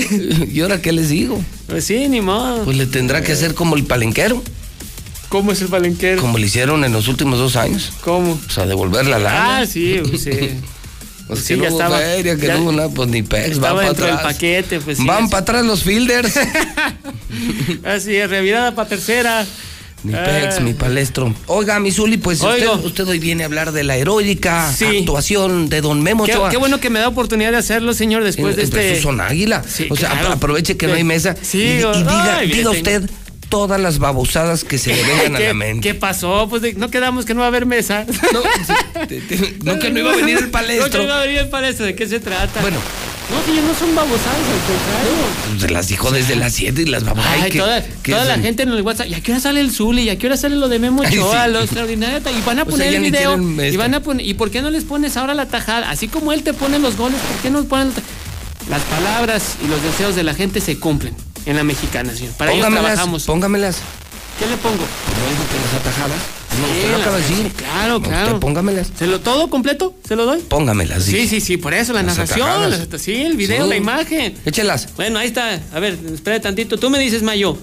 ¿Y 0.52 0.60
ahora 0.60 0.82
qué 0.82 0.92
les 0.92 1.08
digo? 1.08 1.42
Pues 1.68 1.86
sí, 1.86 2.10
ni 2.10 2.20
modo. 2.20 2.66
Pues 2.66 2.76
le 2.76 2.88
tendrá 2.88 3.22
que 3.22 3.32
hacer 3.32 3.54
como 3.54 3.78
el 3.78 3.86
palenquero, 3.86 4.44
¿Cómo 5.30 5.54
es 5.54 5.62
el 5.62 5.70
palenquero? 5.70 6.20
como 6.22 6.38
le 6.38 6.48
hicieron 6.48 6.84
en 6.84 6.92
los 6.92 7.08
últimos 7.08 7.40
dos 7.40 7.56
años. 7.56 7.94
¿Cómo? 8.02 8.34
O 8.34 8.52
sea, 8.52 8.66
devolver 8.66 9.06
la 9.08 9.18
lana. 9.18 9.60
Ah, 9.60 9.66
sí, 9.66 10.02
pues 10.10 10.24
sí. 10.24 10.32
Pues 11.28 11.40
sí, 11.40 11.56
que 11.56 11.62
ya 11.62 11.70
hubo 11.70 11.78
estaba- 11.80 11.98
feria, 12.00 12.36
que 12.36 12.48
ya- 12.48 12.56
no 12.56 12.64
hubo 12.64 12.72
nada, 12.74 12.90
pues 12.90 13.10
ni 13.10 13.24
pex, 13.24 13.60
van 13.60 13.76
para 13.78 13.90
atrás. 13.90 14.22
paquete, 14.22 14.80
pues 14.82 14.98
sí. 14.98 15.06
Van 15.06 15.30
para 15.30 15.42
atrás 15.42 15.66
los 15.66 15.84
fielders. 15.84 16.34
Así 17.86 18.16
es, 18.16 18.30
revirada 18.30 18.76
para 18.76 18.90
tercera. 18.90 19.46
Mi 20.04 20.14
Ah. 20.16 20.24
pex, 20.26 20.60
mi 20.62 20.74
palestro. 20.74 21.34
Oiga, 21.48 21.80
mi 21.80 21.90
Zuli, 21.90 22.18
pues 22.18 22.42
usted, 22.42 22.68
Oigo. 22.68 22.74
usted 22.86 23.08
hoy 23.08 23.20
viene 23.20 23.44
a 23.44 23.46
hablar 23.46 23.72
de 23.72 23.86
la 23.86 23.96
heroica 23.96 24.70
Sí. 24.76 24.84
actuación 25.00 25.70
de 25.70 25.80
Don 25.80 26.02
Memo 26.04 26.26
Qué, 26.26 26.38
qué 26.52 26.58
bueno 26.58 26.82
que 26.82 26.90
me 26.90 27.00
da 27.00 27.08
oportunidad 27.08 27.52
de 27.52 27.58
hacerlo, 27.58 27.94
señor, 27.94 28.22
después 28.26 28.58
En- 28.58 28.70
de 28.70 28.80
en 28.82 28.88
este. 28.92 29.02
Son 29.02 29.22
águila. 29.22 29.64
Sí, 29.66 29.88
o 29.90 29.96
sea, 29.96 30.10
claro. 30.12 30.34
aproveche 30.34 30.76
que 30.76 30.88
no 30.88 30.96
hay 30.96 31.06
mesa 31.06 31.38
Sí, 31.42 31.60
y, 31.60 31.62
y 31.62 31.76
diga, 31.78 32.38
ay, 32.40 32.52
diga 32.52 32.70
usted 32.72 33.10
todas 33.54 33.80
las 33.80 34.00
babosadas 34.00 34.64
que 34.64 34.78
se 34.80 34.96
le 34.96 35.04
vengan 35.08 35.36
a 35.36 35.38
¿Qué, 35.38 35.48
la 35.50 35.54
mente. 35.54 35.88
¿Qué 35.88 35.94
pasó? 35.94 36.48
Pues 36.50 36.62
de- 36.64 36.74
no 36.74 36.90
quedamos 36.90 37.24
que 37.26 37.34
no 37.36 37.42
va 37.42 37.46
a 37.46 37.50
haber 37.50 37.66
mesa. 37.66 38.06
No, 39.64 39.80
que 39.80 39.90
no 39.92 40.00
iba 40.00 40.12
a 40.12 40.16
venir 40.16 40.38
el 40.38 40.46
No, 40.46 40.52
palestro. 40.52 40.90
que 40.92 40.98
no 40.98 41.04
iba 41.04 41.18
a 41.18 41.22
venir 41.26 41.38
el 41.40 41.50
palestro. 41.50 41.86
¿De 41.86 41.96
qué 41.96 42.08
se 42.08 42.20
trata? 42.20 42.62
Bueno. 42.62 42.78
No, 43.32 43.46
que 43.46 43.56
ya 43.56 43.62
no 43.66 43.74
son 43.74 43.96
babosadas, 43.96 44.36
al 44.38 44.60
contrario. 44.68 45.58
Pues 45.60 45.72
las 45.72 45.88
dijo 45.88 46.12
desde 46.12 46.36
las 46.36 46.54
7 46.54 46.82
y 46.82 46.86
las 46.86 47.04
vamos 47.06 47.26
Ay, 47.28 47.50
que- 47.52 47.60
toda, 47.60 47.82
que 48.04 48.12
toda 48.12 48.26
la 48.26 48.38
gente 48.38 48.64
en 48.64 48.70
el 48.70 48.82
WhatsApp. 48.82 49.08
¿Y 49.08 49.14
a 49.14 49.22
qué 49.22 49.32
hora 49.32 49.40
sale 49.42 49.62
el 49.62 49.72
Zuli? 49.72 50.04
¿Y 50.04 50.10
a 50.10 50.18
qué 50.18 50.28
hora 50.28 50.36
sale 50.38 50.56
lo 50.56 50.68
de 50.68 50.80
Memo 50.80 51.04
Ay, 51.06 51.18
Ochoa? 51.18 51.46
sí. 51.46 51.52
Lo 51.52 51.60
extraordinario. 51.62 52.18
Y 52.20 52.42
van 52.42 52.60
a 52.60 52.64
O 52.64 52.66
sea, 52.66 52.72
poner 52.72 52.94
el 52.96 53.02
video. 53.02 53.38
Y 53.64 53.78
van 53.78 53.94
a 53.94 54.00
poner. 54.02 54.26
¿Y 54.26 54.34
por 54.34 54.52
qué 54.52 54.62
no 54.62 54.70
les 54.72 54.84
pones 54.84 55.16
ahora 55.16 55.34
la 55.34 55.46
tajada? 55.48 55.90
Así 55.90 56.08
como 56.08 56.34
él 56.34 56.44
te 56.44 56.54
pone 56.54 56.80
los 56.80 56.98
goles, 56.98 57.20
¿por 57.22 57.38
qué 57.42 57.50
no 57.50 57.64
ponen 57.66 57.92
la 58.70 58.78
Las 58.78 58.82
palabras 58.84 59.56
y 59.64 59.68
los 59.68 59.82
deseos 59.84 60.16
de 60.16 60.24
la 60.24 60.34
gente 60.34 60.60
se 60.60 60.78
cumplen 60.80 61.14
en 61.46 61.56
la 61.56 61.64
mexicana, 61.64 62.14
señor. 62.16 62.34
Para 62.34 62.52
Póngamelas, 62.52 62.84
trabajamos. 62.84 63.24
póngamelas. 63.24 63.78
¿Qué 64.40 64.48
le 64.48 64.58
pongo? 64.58 64.76
No 64.78 65.30
dijo 65.30 65.44
que 65.52 65.58
las 65.60 65.74
atajadas. 65.82 66.18
No, 66.60 66.68
Sí, 66.68 66.74
usted 66.78 66.92
lo 66.92 66.98
acaba 66.98 67.16
de 67.18 67.22
decir. 67.24 67.38
sí, 67.38 67.52
claro, 67.56 67.94
No, 68.00 68.02
claro. 68.02 68.28
Usted 68.28 68.40
póngamelas. 68.40 68.88
¿Se 68.98 69.08
lo 69.08 69.20
todo 69.22 69.50
completo? 69.50 69.96
¿Se 70.08 70.16
lo 70.16 70.26
doy? 70.26 70.40
Póngamelas. 70.42 71.04
Sí, 71.04 71.14
dije. 71.14 71.28
sí, 71.28 71.42
sí, 71.42 71.58
por 71.58 71.74
eso 71.74 71.94
la 71.94 72.04
Las 72.04 72.18
narración, 72.18 72.70
las- 72.72 73.02
sí, 73.02 73.14
el 73.24 73.36
video, 73.38 73.64
Sí. 73.64 73.70
la 73.70 73.76
imagen. 73.76 74.36
Échelas. 74.46 74.90
Bueno, 74.96 75.18
ahí 75.20 75.28
está. 75.28 75.60
A 75.74 75.80
ver, 75.80 75.98
espera 76.14 76.40
tantito. 76.42 76.78
Tú 76.78 76.90
me 76.90 77.00
dices 77.00 77.24
Mayo. 77.24 77.58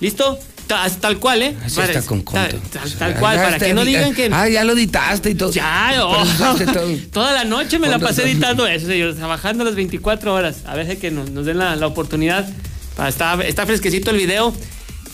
¿Listo? 0.00 0.38
Ta- 0.66 0.88
Tal, 1.00 1.18
cual, 1.18 1.42
¿eh? 1.42 1.56
Así 1.64 1.76
Para- 1.76 1.92
está 1.92 2.06
con 2.06 2.22
tal, 2.22 2.50
conto. 2.50 2.68
tal- 2.72 2.92
tal 2.94 3.14
cual, 3.18 3.36
Ya 3.36 3.42
para 3.44 3.56
está 3.56 3.66
que 3.66 3.74
no 3.74 3.84
digan 3.84 4.14
que. 4.14 4.30
Ah, 4.32 4.48
ya 4.48 4.64
lo 4.64 4.72
editaste 4.72 5.30
y 5.30 5.34
todo. 5.34 5.52
Ya, 5.52 5.92
oh. 6.02 6.24
Todo. 6.38 6.96
toda 7.12 7.32
la 7.32 7.44
noche 7.44 7.78
me 7.78 7.86
la 7.88 7.98
¿Cuántas 7.98 8.16
pasé 8.16 8.30
editando 8.30 8.66
eso, 8.66 8.86
señor, 8.86 9.14
trabajando 9.14 9.64
las 9.64 9.74
24 9.74 10.32
horas. 10.34 10.56
A 10.66 10.74
ver 10.74 10.98
que 10.98 11.10
nos, 11.10 11.30
nos 11.30 11.44
den 11.46 11.58
la, 11.58 11.76
la 11.76 11.86
oportunidad. 11.86 12.46
Para, 12.96 13.08
está, 13.08 13.34
está 13.42 13.66
fresquecito 13.66 14.10
el 14.10 14.18
video. 14.18 14.54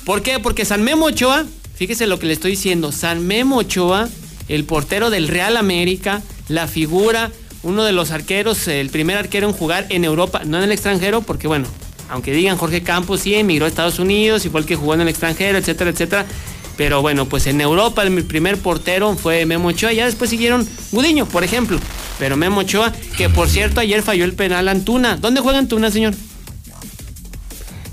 ¿Por 0.05 0.23
qué? 0.23 0.39
Porque 0.39 0.65
San 0.65 0.83
Memo 0.83 1.07
Ochoa, 1.07 1.47
fíjese 1.75 2.07
lo 2.07 2.19
que 2.19 2.27
le 2.27 2.33
estoy 2.33 2.53
diciendo, 2.53 2.93
San 2.93 3.27
Memo 3.27 3.59
Ochoa, 3.59 4.09
el 4.49 4.65
portero 4.65 5.11
del 5.11 5.29
Real 5.29 5.57
América, 5.57 6.23
la 6.49 6.67
figura, 6.67 7.31
uno 7.63 7.85
de 7.85 7.93
los 7.93 8.11
arqueros, 8.11 8.67
el 8.69 8.91
primer 8.91 9.17
arquero 9.17 9.47
en 9.47 9.53
jugar 9.53 9.87
en 9.91 10.05
Europa, 10.05 10.43
no 10.45 10.59
en 10.59 10.65
el 10.65 10.73
extranjero, 10.73 11.23
porque 11.23 11.47
bueno, 11.47 11.67
aunque 12.09 12.33
digan 12.33 12.57
Jorge 12.57 12.83
Campos, 12.83 13.21
sí, 13.21 13.35
emigró 13.35 13.67
a 13.67 13.69
Estados 13.69 13.99
Unidos, 13.99 14.45
igual 14.45 14.67
que 14.67 14.77
jugó 14.77 14.95
en 14.95 15.03
el 15.03 15.09
extranjero, 15.09 15.59
etcétera, 15.59 15.91
etcétera. 15.91 16.27
Pero 16.77 17.03
bueno, 17.03 17.27
pues 17.27 17.47
en 17.47 17.61
Europa 17.61 18.03
el 18.03 18.25
primer 18.25 18.57
portero 18.57 19.15
fue 19.15 19.45
Memo 19.45 19.69
Ochoa, 19.69 19.93
ya 19.93 20.07
después 20.07 20.31
siguieron 20.31 20.67
Gudiño, 20.93 21.27
por 21.27 21.45
ejemplo. 21.45 21.79
Pero 22.19 22.37
Memo 22.37 22.61
Ochoa, 22.61 22.93
que 23.17 23.29
por 23.29 23.49
cierto 23.49 23.81
ayer 23.81 24.03
falló 24.03 24.25
el 24.25 24.33
penal 24.33 24.67
Antuna. 24.67 25.17
¿Dónde 25.17 25.41
juega 25.43 25.59
Antuna, 25.59 25.91
señor? 25.91 26.15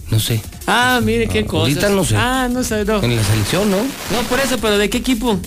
No 0.10 0.20
sé. 0.20 0.42
Ah, 0.68 1.00
mire 1.04 1.28
qué 1.28 1.46
cosa. 1.46 1.64
ahorita 1.64 1.90
no 1.90 2.04
sé. 2.06 2.16
Ah, 2.18 2.48
no 2.50 2.64
sé, 2.64 2.86
no. 2.86 3.04
En 3.04 3.16
la 3.16 3.24
selección, 3.24 3.70
¿no? 3.70 3.78
No, 3.78 4.22
por 4.30 4.40
eso, 4.40 4.58
pero 4.58 4.78
¿de 4.78 4.90
qué 4.90 4.98
equipo? 5.00 5.40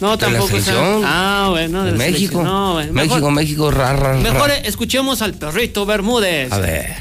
No, 0.00 0.16
De 0.16 0.26
la 0.26 0.32
tampoco. 0.32 0.48
sabe. 0.48 0.62
selección. 0.62 1.02
Ah, 1.04 1.46
bueno, 1.50 1.84
de, 1.84 1.92
De 1.92 1.98
la 1.98 1.98
México. 1.98 2.16
selección. 2.38 2.44
No, 2.44 2.72
bueno, 2.74 2.92
México, 2.92 3.14
mejor, 3.16 3.32
México, 3.32 3.70
ra, 3.70 3.92
ra, 3.92 4.12
ra. 4.14 4.18
mejor 4.18 4.50
escuchemos 4.50 5.20
al 5.22 5.34
perrito 5.34 5.84
Bermúdez. 5.86 6.50
A 6.52 6.58
ver. 6.58 6.94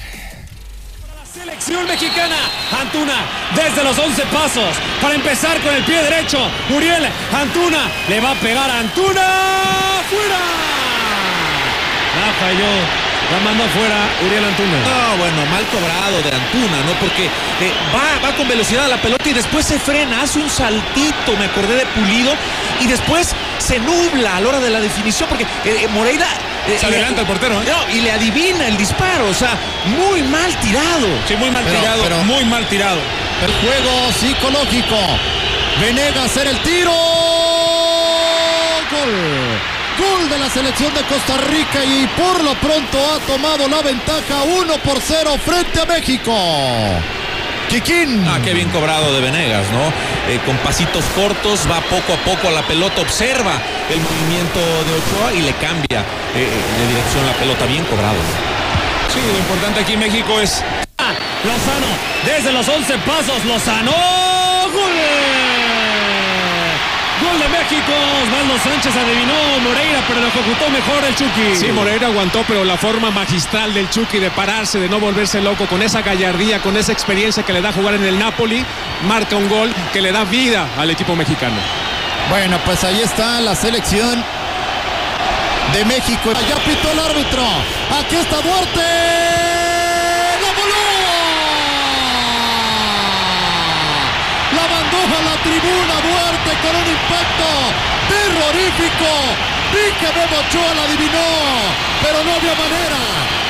Selección 1.33 1.87
mexicana, 1.87 2.35
Antuna 2.81 3.15
desde 3.55 3.83
los 3.83 3.97
11 3.97 4.21
pasos 4.33 4.75
para 5.01 5.15
empezar 5.15 5.59
con 5.61 5.73
el 5.73 5.83
pie 5.83 6.01
derecho. 6.03 6.37
Uriel 6.75 7.03
Antuna 7.33 7.89
le 8.09 8.19
va 8.19 8.31
a 8.31 8.35
pegar 8.35 8.69
a 8.69 8.79
Antuna. 8.79 10.01
¡Fuera! 10.09 10.39
La 12.19 12.33
falló. 12.39 13.12
La 13.33 13.39
mandó 13.39 13.63
fuera 13.69 13.95
Uriel 14.27 14.45
Antuna. 14.45 14.77
No, 14.77 15.17
bueno, 15.17 15.45
mal 15.49 15.65
cobrado 15.73 16.21
de 16.21 16.29
Antuna, 16.35 16.77
¿no? 16.85 16.93
Porque 16.99 17.25
eh, 17.25 17.71
va, 17.93 18.19
va 18.29 18.35
con 18.35 18.47
velocidad 18.47 18.85
a 18.85 18.87
la 18.89 18.97
pelota 19.01 19.27
y 19.27 19.33
después 19.33 19.65
se 19.65 19.79
frena, 19.79 20.21
hace 20.21 20.37
un 20.39 20.49
saltito, 20.49 21.35
me 21.39 21.45
acordé 21.45 21.75
de 21.77 21.85
Pulido, 21.87 22.31
y 22.79 22.85
después 22.85 23.33
se 23.57 23.79
nubla 23.79 24.37
a 24.37 24.39
la 24.39 24.49
hora 24.49 24.59
de 24.59 24.69
la 24.69 24.79
definición, 24.79 25.27
porque 25.29 25.47
eh, 25.65 25.87
Moreira... 25.91 26.27
eh, 26.67 26.77
Se 26.79 26.85
adelanta 26.85 27.21
el 27.21 27.27
portero, 27.27 27.59
¿eh? 27.61 27.65
No, 27.65 27.95
y 27.95 28.01
le 28.01 28.11
adivina 28.11 28.67
el 28.67 28.77
disparo, 28.77 29.27
o 29.29 29.33
sea, 29.33 29.57
muy 29.85 30.21
mal 30.21 30.53
tirado. 30.57 31.07
Sí, 31.27 31.35
muy 31.35 31.49
mal 31.49 31.63
Pero- 31.63 31.79
tirado, 31.79 32.03
pero- 32.03 32.23
muy 32.25 32.45
mal 32.45 32.67
tirado. 32.67 32.99
El 33.41 33.51
juego 33.51 34.11
psicológico. 34.11 34.97
Venegas 35.81 36.25
hacer 36.25 36.47
el 36.47 36.59
tiro. 36.59 36.91
Gol. 38.91 39.72
Gol 39.97 40.29
de 40.29 40.39
la 40.39 40.49
selección 40.49 40.93
de 40.93 41.01
Costa 41.03 41.37
Rica 41.37 41.83
y 41.85 42.07
por 42.17 42.43
lo 42.43 42.55
pronto 42.55 42.97
ha 43.11 43.19
tomado 43.27 43.67
la 43.67 43.81
ventaja 43.81 44.43
1 44.43 44.73
por 44.79 44.99
0 44.99 45.37
frente 45.45 45.81
a 45.81 45.85
México. 45.85 46.33
Kikín. 47.69 48.25
Ah, 48.27 48.39
qué 48.43 48.53
bien 48.53 48.69
cobrado 48.69 49.13
de 49.13 49.21
Venegas, 49.21 49.65
¿no? 49.71 49.87
Eh, 50.31 50.39
con 50.45 50.57
pasitos 50.57 51.05
cortos, 51.15 51.69
va 51.69 51.81
poco 51.81 52.13
a 52.13 52.17
poco 52.17 52.47
a 52.47 52.51
la 52.51 52.61
pelota, 52.63 53.01
observa 53.01 53.61
el 53.89 53.99
movimiento 53.99 54.59
de 54.59 54.93
Ochoa 54.93 55.33
y 55.33 55.41
le 55.41 55.53
cambia 55.53 56.03
eh, 56.35 56.49
de 56.79 56.87
dirección 56.87 57.25
la 57.25 57.33
pelota, 57.33 57.65
bien 57.65 57.83
cobrado. 57.85 58.17
Sí, 59.13 59.19
lo 59.31 59.37
importante 59.37 59.81
aquí 59.81 59.93
en 59.93 59.99
México 59.99 60.39
es. 60.39 60.63
Ah, 60.97 61.13
Lozano, 61.43 61.87
desde 62.25 62.51
los 62.51 62.67
11 62.67 62.97
pasos, 62.99 63.45
Lozano. 63.45 63.91
¡Gol! 64.71 65.82
Gol 67.21 67.39
de 67.39 67.47
México. 67.49 67.93
Osvaldo 68.23 68.57
Sánchez 68.63 68.95
adivinó 68.95 69.33
Moreira, 69.63 70.01
pero 70.07 70.21
lo 70.21 70.27
ejecutó 70.27 70.69
mejor 70.69 71.03
el 71.05 71.15
Chucky. 71.15 71.55
Sí, 71.55 71.71
Moreira 71.71 72.07
aguantó, 72.07 72.43
pero 72.47 72.63
la 72.63 72.77
forma 72.77 73.11
magistral 73.11 73.73
del 73.73 73.89
Chucky 73.89 74.19
de 74.19 74.31
pararse, 74.31 74.79
de 74.79 74.89
no 74.89 74.99
volverse 74.99 75.41
loco, 75.41 75.67
con 75.67 75.81
esa 75.81 76.01
gallardía, 76.01 76.61
con 76.61 76.75
esa 76.77 76.91
experiencia 76.91 77.43
que 77.43 77.53
le 77.53 77.61
da 77.61 77.71
jugar 77.71 77.95
en 77.95 78.03
el 78.03 78.17
Napoli, 78.19 78.65
marca 79.07 79.35
un 79.35 79.47
gol 79.49 79.73
que 79.91 80.01
le 80.01 80.11
da 80.11 80.23
vida 80.23 80.67
al 80.77 80.89
equipo 80.89 81.15
mexicano. 81.15 81.57
Bueno, 82.29 82.57
pues 82.65 82.83
ahí 82.83 83.01
está 83.01 83.41
la 83.41 83.55
selección 83.55 84.23
de 85.73 85.85
México. 85.85 86.29
Allá 86.29 86.55
pitó 86.65 86.91
el 86.91 86.99
árbitro. 86.99 87.43
Aquí 87.99 88.15
está 88.15 88.41
Duarte. 88.41 88.79
¡La 90.41 90.51
voló! 90.57 90.83
La 94.55 94.61
mandó 94.67 94.97
a 95.17 95.21
la 95.23 95.35
tribuna 95.43 95.95
con 96.63 96.71
un 96.71 96.87
impacto 96.87 97.47
terrorífico. 98.07 99.11
Vi 99.73 99.85
que 99.99 100.09
Memo 100.15 100.37
Ochoa 100.39 100.71
la 100.77 100.83
adivinó, 100.87 101.27
pero 101.99 102.23
no 102.23 102.31
había 102.39 102.55
manera. 102.55 103.01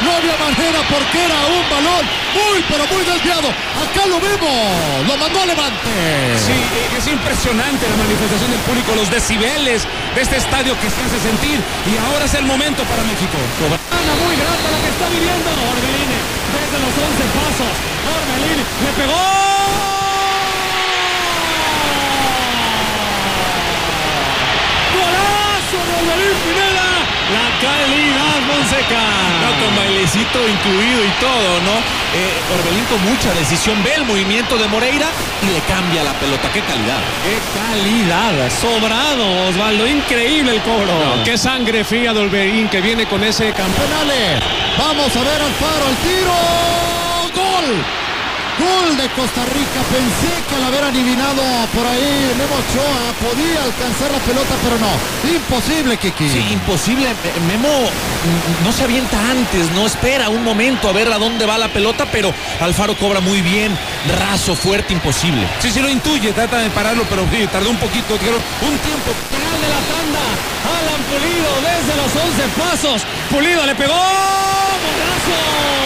No 0.01 0.09
había 0.17 0.35
manera 0.35 0.79
porque 0.89 1.17
era 1.23 1.39
un 1.47 1.63
balón 1.69 2.03
muy, 2.33 2.59
pero 2.67 2.83
muy 2.91 3.03
desviado. 3.05 3.47
Acá 3.79 4.03
lo 4.07 4.19
vemos. 4.19 5.07
Lo 5.07 5.15
mandó 5.17 5.41
a 5.41 5.45
Levante. 5.45 5.93
Sí, 6.41 6.57
es 6.97 7.07
impresionante 7.07 7.87
la 7.87 7.97
manifestación 8.03 8.51
del 8.51 8.59
público, 8.67 8.95
los 8.95 9.09
decibeles 9.11 9.87
de 10.15 10.21
este 10.21 10.37
estadio 10.37 10.75
que 10.79 10.89
se 10.89 10.99
hace 11.05 11.19
sentir. 11.21 11.59
Y 11.87 11.93
ahora 12.07 12.25
es 12.25 12.33
el 12.33 12.45
momento 12.45 12.83
para 12.83 13.03
México. 13.03 13.37
Ana 13.91 14.13
muy 14.25 14.35
grata 14.35 14.67
la 14.73 14.79
que 14.81 14.89
está 14.91 15.05
viviendo. 15.07 15.49
Orbelín 15.71 16.09
desde 16.51 16.77
los 16.83 16.93
11 16.97 17.23
pasos. 17.35 17.73
Orbelín 18.09 18.59
le 18.59 18.91
pegó. 18.97 19.52
De 26.05 26.11
Orbelín 26.11 26.37
Pineda! 26.43 26.89
La 27.33 27.47
calidad 27.63 28.37
Monseca. 28.47 29.03
No, 29.41 29.65
con 29.65 29.75
bailecito 29.75 30.39
incluido 30.47 31.03
y 31.03 31.11
todo, 31.19 31.61
¿no? 31.61 31.75
Eh, 32.13 32.59
Orbelín 32.59 32.85
con 32.85 33.01
mucha 33.05 33.33
decisión 33.33 33.81
ve 33.83 33.93
el 33.95 34.05
movimiento 34.05 34.57
de 34.57 34.67
Moreira 34.67 35.07
y 35.41 35.47
le 35.47 35.59
cambia 35.61 36.03
la 36.03 36.13
pelota. 36.13 36.51
¡Qué 36.51 36.61
calidad! 36.61 36.99
¡Qué 37.23 37.39
calidad! 37.57 38.51
Sobrado, 38.51 39.47
Osvaldo. 39.47 39.87
Increíble 39.87 40.55
el 40.55 40.61
cobro. 40.61 40.85
No, 40.85 41.23
qué 41.23 41.37
sangre 41.37 41.83
fría 41.83 42.13
de 42.13 42.19
Olverín 42.19 42.67
que 42.69 42.81
viene 42.81 43.05
con 43.05 43.23
ese 43.23 43.51
campeón. 43.53 43.89
Vamos 44.77 45.15
a 45.15 45.19
ver 45.19 45.41
al 45.41 45.53
faro, 45.53 45.87
el 45.89 45.95
tiro. 45.97 46.33
Gol. 47.33 48.02
Gol 48.59 48.97
de 48.97 49.09
Costa 49.15 49.43
Rica. 49.45 49.79
Pensé 49.89 50.31
que 50.47 50.55
al 50.55 50.63
haber 50.65 50.83
adivinado 50.83 51.41
por 51.73 51.85
ahí 51.85 52.33
Memo 52.37 52.55
Ochoa 52.55 53.13
podía 53.21 53.63
alcanzar 53.63 54.11
la 54.11 54.19
pelota, 54.19 54.53
pero 54.63 54.77
no. 54.77 54.91
Imposible, 55.29 55.97
Kiki. 55.97 56.29
Sí, 56.29 56.53
imposible. 56.53 57.07
Memo 57.47 57.89
no 58.63 58.71
se 58.71 58.83
avienta 58.83 59.17
antes, 59.29 59.71
no 59.71 59.85
espera 59.85 60.29
un 60.29 60.43
momento 60.43 60.87
a 60.87 60.91
ver 60.91 61.11
a 61.11 61.17
dónde 61.17 61.45
va 61.45 61.57
la 61.57 61.69
pelota, 61.69 62.05
pero 62.11 62.33
Alfaro 62.61 62.95
cobra 62.97 63.19
muy 63.19 63.41
bien, 63.41 63.77
raso, 64.19 64.55
fuerte, 64.55 64.93
imposible. 64.93 65.47
Sí, 65.59 65.71
sí 65.71 65.79
lo 65.81 65.89
intuye, 65.89 66.31
trata 66.33 66.59
de 66.59 66.69
pararlo, 66.69 67.03
pero 67.09 67.25
sí, 67.31 67.47
tardó 67.51 67.69
un 67.69 67.77
poquito, 67.77 68.17
creo, 68.17 68.35
un 68.35 68.77
tiempo. 68.77 69.11
Final 69.29 69.61
de 69.61 69.69
la 69.69 69.81
tanda, 69.91 70.23
Alan 70.77 71.01
Pulido 71.09 71.51
desde 71.61 71.95
los 71.97 72.11
11 72.15 72.43
pasos. 72.57 73.01
Pulido 73.29 73.65
le 73.65 73.75
pegó, 73.75 73.93
golazo. 73.93 75.82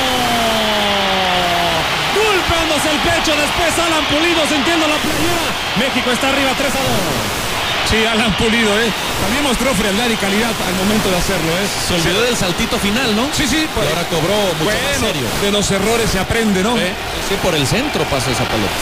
El 2.57 2.99
pecho, 3.03 3.35
después 3.35 3.73
Alan 3.77 4.05
Pulido 4.05 4.41
sintiendo 4.47 4.88
la 4.88 4.95
playera. 4.97 5.45
México 5.77 6.09
está 6.11 6.29
arriba 6.29 6.51
3 6.57 6.69
a 6.73 6.79
2. 6.79 7.89
Sí, 7.89 8.05
Alan 8.05 8.34
Pulido, 8.38 8.69
¿eh? 8.79 8.89
También 9.21 9.43
mostró 9.43 9.73
frialdad 9.75 10.09
y 10.09 10.15
calidad 10.15 10.51
al 10.65 10.75
momento 10.75 11.09
de 11.09 11.17
hacerlo, 11.17 11.51
¿eh? 11.57 11.67
Se 11.88 11.93
olvidó 11.95 12.21
del 12.21 12.35
saltito 12.38 12.77
final, 12.79 13.15
¿no? 13.15 13.27
Sí, 13.34 13.45
sí. 13.47 13.67
Y 13.67 13.88
ahora 13.89 14.03
cobró 14.09 14.34
mucho 14.57 14.65
más 14.65 14.73
Bueno, 14.73 15.07
serio. 15.07 15.27
de 15.41 15.51
los 15.51 15.69
errores 15.71 16.09
se 16.09 16.19
aprende, 16.19 16.63
¿no? 16.63 16.75
Sí, 16.77 16.88
sí, 17.29 17.35
por 17.43 17.53
el 17.55 17.65
centro 17.67 18.03
pasa 18.05 18.31
esa 18.31 18.45
pelota. 18.45 18.77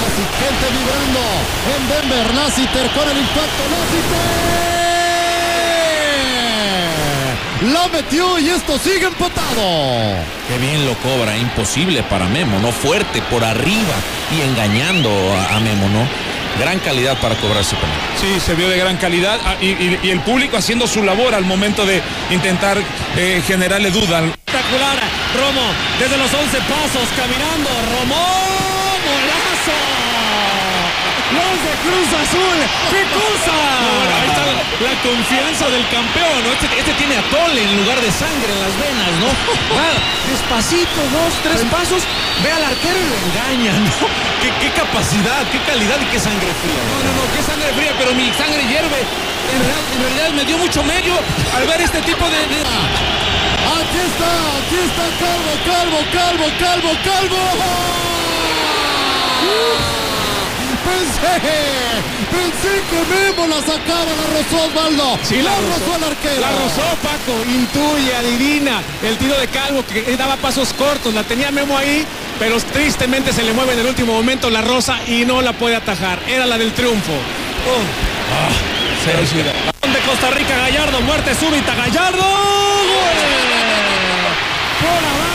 Lassiter, 0.00 0.30
gente 0.40 0.66
vibrando 0.74 1.22
en 1.74 1.82
Denver. 1.90 2.34
Lassiter 2.34 2.86
con 2.96 3.06
el 3.10 3.18
impacto. 3.18 3.62
Lassiter. 3.70 4.69
La 7.62 7.88
metió 7.88 8.38
y 8.38 8.48
esto 8.48 8.78
sigue 8.78 9.06
empatado. 9.06 10.16
Qué 10.48 10.56
bien 10.58 10.86
lo 10.86 10.94
cobra, 10.94 11.36
imposible 11.36 12.02
para 12.04 12.24
Memo, 12.26 12.58
¿no? 12.58 12.72
Fuerte, 12.72 13.20
por 13.30 13.44
arriba 13.44 13.94
y 14.34 14.40
engañando 14.48 15.10
a, 15.36 15.56
a 15.56 15.60
Memo, 15.60 15.86
¿no? 15.90 16.06
Gran 16.58 16.78
calidad 16.80 17.18
para 17.20 17.34
cobrar 17.36 17.60
ese 17.60 17.76
penal. 17.76 17.96
Sí, 18.18 18.40
se 18.40 18.54
vio 18.54 18.68
de 18.68 18.78
gran 18.78 18.96
calidad 18.96 19.38
ah, 19.44 19.56
y, 19.60 19.66
y- 19.68 20.00
y 20.02 20.10
el 20.10 20.20
público 20.20 20.56
haciendo 20.56 20.86
su 20.86 21.02
labor 21.02 21.34
al 21.34 21.44
momento 21.44 21.84
de 21.84 22.02
intentar 22.30 22.78
eh, 23.16 23.42
generarle 23.46 23.90
duda. 23.90 24.20
Espectacular, 24.24 24.98
Romo, 25.36 25.66
desde 25.98 26.16
los 26.16 26.32
11 26.32 26.56
pasos, 26.62 27.08
caminando, 27.14 27.68
Romo, 27.92 28.26
golazo. 29.04 30.09
Los 31.30 31.56
de 31.62 31.72
Cruz 31.86 32.08
Azul, 32.10 32.58
¡qué 32.90 33.02
cosa! 33.14 33.54
ahí 33.54 34.26
está 34.28 34.42
la, 34.50 34.54
la 34.90 34.94
confianza 35.02 35.70
del 35.70 35.86
campeón, 35.88 36.42
¿no? 36.42 36.50
Este, 36.52 36.66
este 36.78 36.92
tiene 36.98 37.16
atole 37.22 37.62
en 37.62 37.76
lugar 37.78 38.00
de 38.00 38.10
sangre 38.10 38.50
en 38.50 38.60
las 38.60 38.74
venas, 38.78 39.10
¿no? 39.22 39.28
Va 39.78 39.90
despacito, 40.26 41.00
dos, 41.14 41.30
tres 41.42 41.62
pasos, 41.70 42.02
ve 42.42 42.50
al 42.50 42.64
arquero 42.64 42.98
y 42.98 43.06
lo 43.06 43.16
engaña, 43.30 43.72
¿no? 43.78 43.92
¿Qué, 44.42 44.50
qué 44.58 44.70
capacidad, 44.74 45.46
qué 45.54 45.58
calidad 45.62 45.98
y 46.02 46.06
qué 46.10 46.18
sangre 46.18 46.50
fría. 46.62 46.82
No, 46.90 46.96
no, 47.06 47.10
no, 47.14 47.22
qué 47.34 47.42
sangre 47.46 47.70
fría, 47.78 47.92
pero 47.98 48.10
mi 48.14 48.26
sangre 48.34 48.62
hierve. 48.66 49.00
En 49.54 49.58
realidad, 49.62 49.82
en 49.94 50.00
realidad 50.02 50.30
me 50.34 50.44
dio 50.44 50.58
mucho 50.58 50.82
medio 50.82 51.14
al 51.54 51.66
ver 51.66 51.80
este 51.80 52.00
tipo 52.02 52.24
de... 52.28 52.38
de- 52.50 52.66
Aquí 53.70 53.98
está, 54.02 54.32
aquí 54.58 54.78
está 54.82 55.06
Calvo, 55.22 55.52
Calvo, 55.64 55.98
Calvo, 56.10 56.46
Calvo, 56.58 56.90
Calvo. 57.04 57.40
Pensé, 60.90 61.34
pensé 62.30 62.82
que 62.90 62.98
Memo 63.14 63.46
la 63.46 63.60
sacaba, 63.60 64.10
la 64.20 64.26
rozó 64.34 64.66
Osvaldo. 64.66 65.18
Sí, 65.22 65.40
la, 65.42 65.54
rozó 65.54 65.96
el 65.96 66.04
arquero. 66.04 66.40
La 66.40 66.50
rozó, 66.50 66.82
Paco. 67.02 67.44
Intuye, 67.48 68.14
adivina. 68.16 68.82
El 69.02 69.16
tiro 69.16 69.38
de 69.38 69.46
Calvo 69.48 69.84
que 69.86 70.16
daba 70.16 70.36
pasos 70.36 70.72
cortos. 70.72 71.14
La 71.14 71.22
tenía 71.22 71.50
Memo 71.50 71.78
ahí, 71.78 72.04
pero 72.38 72.56
tristemente 72.72 73.32
se 73.32 73.44
le 73.44 73.52
mueve 73.52 73.74
en 73.74 73.80
el 73.80 73.86
último 73.86 74.12
momento 74.12 74.50
la 74.50 74.62
rosa 74.62 74.98
y 75.06 75.24
no 75.24 75.42
la 75.42 75.52
puede 75.52 75.76
atajar. 75.76 76.18
Era 76.28 76.46
la 76.46 76.58
del 76.58 76.72
triunfo. 76.72 77.12
de 79.92 79.98
Costa 80.00 80.30
Rica, 80.30 80.56
Gallardo, 80.56 81.00
muerte 81.02 81.34
súbita, 81.34 81.74
Gallardo. 81.74 82.22
¡Gol! 84.80 85.29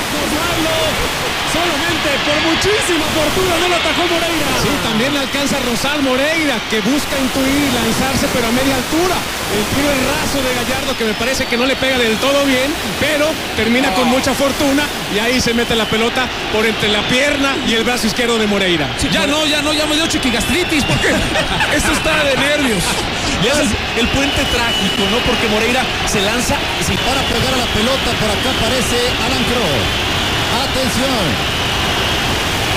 Solamente 1.55 2.09
por 2.27 2.37
muchísima 2.51 3.05
fortuna 3.15 3.55
no 3.61 3.67
lo 3.69 3.75
atajó 3.75 4.03
Moreira. 4.11 4.51
Sí, 4.61 4.69
también 4.83 5.13
le 5.13 5.19
alcanza 5.19 5.55
Rosal 5.63 6.01
Moreira, 6.03 6.59
que 6.69 6.81
busca 6.81 7.15
intuir 7.17 7.63
y 7.63 7.71
lanzarse, 7.71 8.27
pero 8.33 8.47
a 8.47 8.51
media 8.51 8.75
altura. 8.75 9.15
El 9.55 9.63
tiro 9.71 9.87
es 9.87 10.01
raso 10.03 10.37
de 10.43 10.51
Gallardo, 10.51 10.97
que 10.97 11.05
me 11.05 11.13
parece 11.13 11.45
que 11.45 11.55
no 11.55 11.65
le 11.65 11.75
pega 11.77 11.97
del 11.97 12.17
todo 12.17 12.43
bien, 12.45 12.73
pero 12.99 13.29
termina 13.55 13.93
con 13.93 14.07
mucha 14.09 14.33
fortuna 14.33 14.83
y 15.15 15.19
ahí 15.19 15.39
se 15.39 15.53
mete 15.53 15.75
la 15.75 15.85
pelota 15.85 16.27
por 16.51 16.65
entre 16.65 16.89
la 16.89 17.01
pierna 17.07 17.55
y 17.65 17.73
el 17.75 17.83
brazo 17.85 18.07
izquierdo 18.07 18.37
de 18.37 18.47
Moreira. 18.47 18.89
Ya 19.11 19.25
no, 19.25 19.45
ya 19.45 19.61
no, 19.61 19.71
ya 19.71 19.85
me 19.85 19.95
dio 19.95 20.07
chiquigastritis 20.07 20.83
porque 20.83 21.07
esto 21.75 21.91
está 21.93 22.23
de 22.25 22.35
nervios. 22.35 22.83
Y 23.43 23.47
es 23.47 23.57
el, 23.59 23.69
el 24.01 24.07
puente 24.09 24.43
trágico, 24.51 25.07
¿no? 25.11 25.17
Porque 25.23 25.47
Moreira 25.47 25.83
se 26.05 26.19
lanza 26.21 26.55
y 26.81 26.97
para 26.97 27.21
pegar 27.31 27.53
a 27.53 27.57
la 27.63 27.69
pelota, 27.71 28.11
por 28.19 28.29
acá 28.29 28.49
aparece 28.57 28.97
Alan 29.23 29.43
Crow. 29.45 30.14
Atención. 30.76 31.23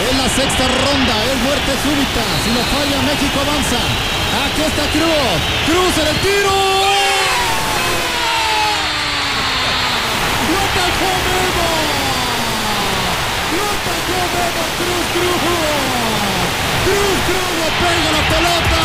En 0.09 0.19
la 0.19 0.29
sexta 0.29 0.69
ronda, 0.69 1.15
es 1.25 1.39
muerte 1.43 1.73
súbita. 1.83 2.23
Si 2.45 2.51
no 2.55 2.63
falla, 2.71 3.03
México 3.03 3.41
avanza. 3.43 3.83
Aquí 4.47 4.63
está 4.63 4.87
Cruz. 4.95 5.39
Cruz 5.67 5.99
en 5.99 6.07
el 6.07 6.19
tiro. 6.23 6.55
¡Lo 10.47 10.59
atajó 10.63 11.11
Memo! 11.27 11.71
¡Lo 13.59 13.65
atajó 13.67 14.19
Memo! 14.31 14.63
Cruz, 14.79 15.07
Cruz. 15.15 15.43
Cruz, 16.87 17.19
Cruz 17.27 17.53
le 17.59 17.69
pega 17.83 18.09
la 18.15 18.23
pelota. 18.31 18.83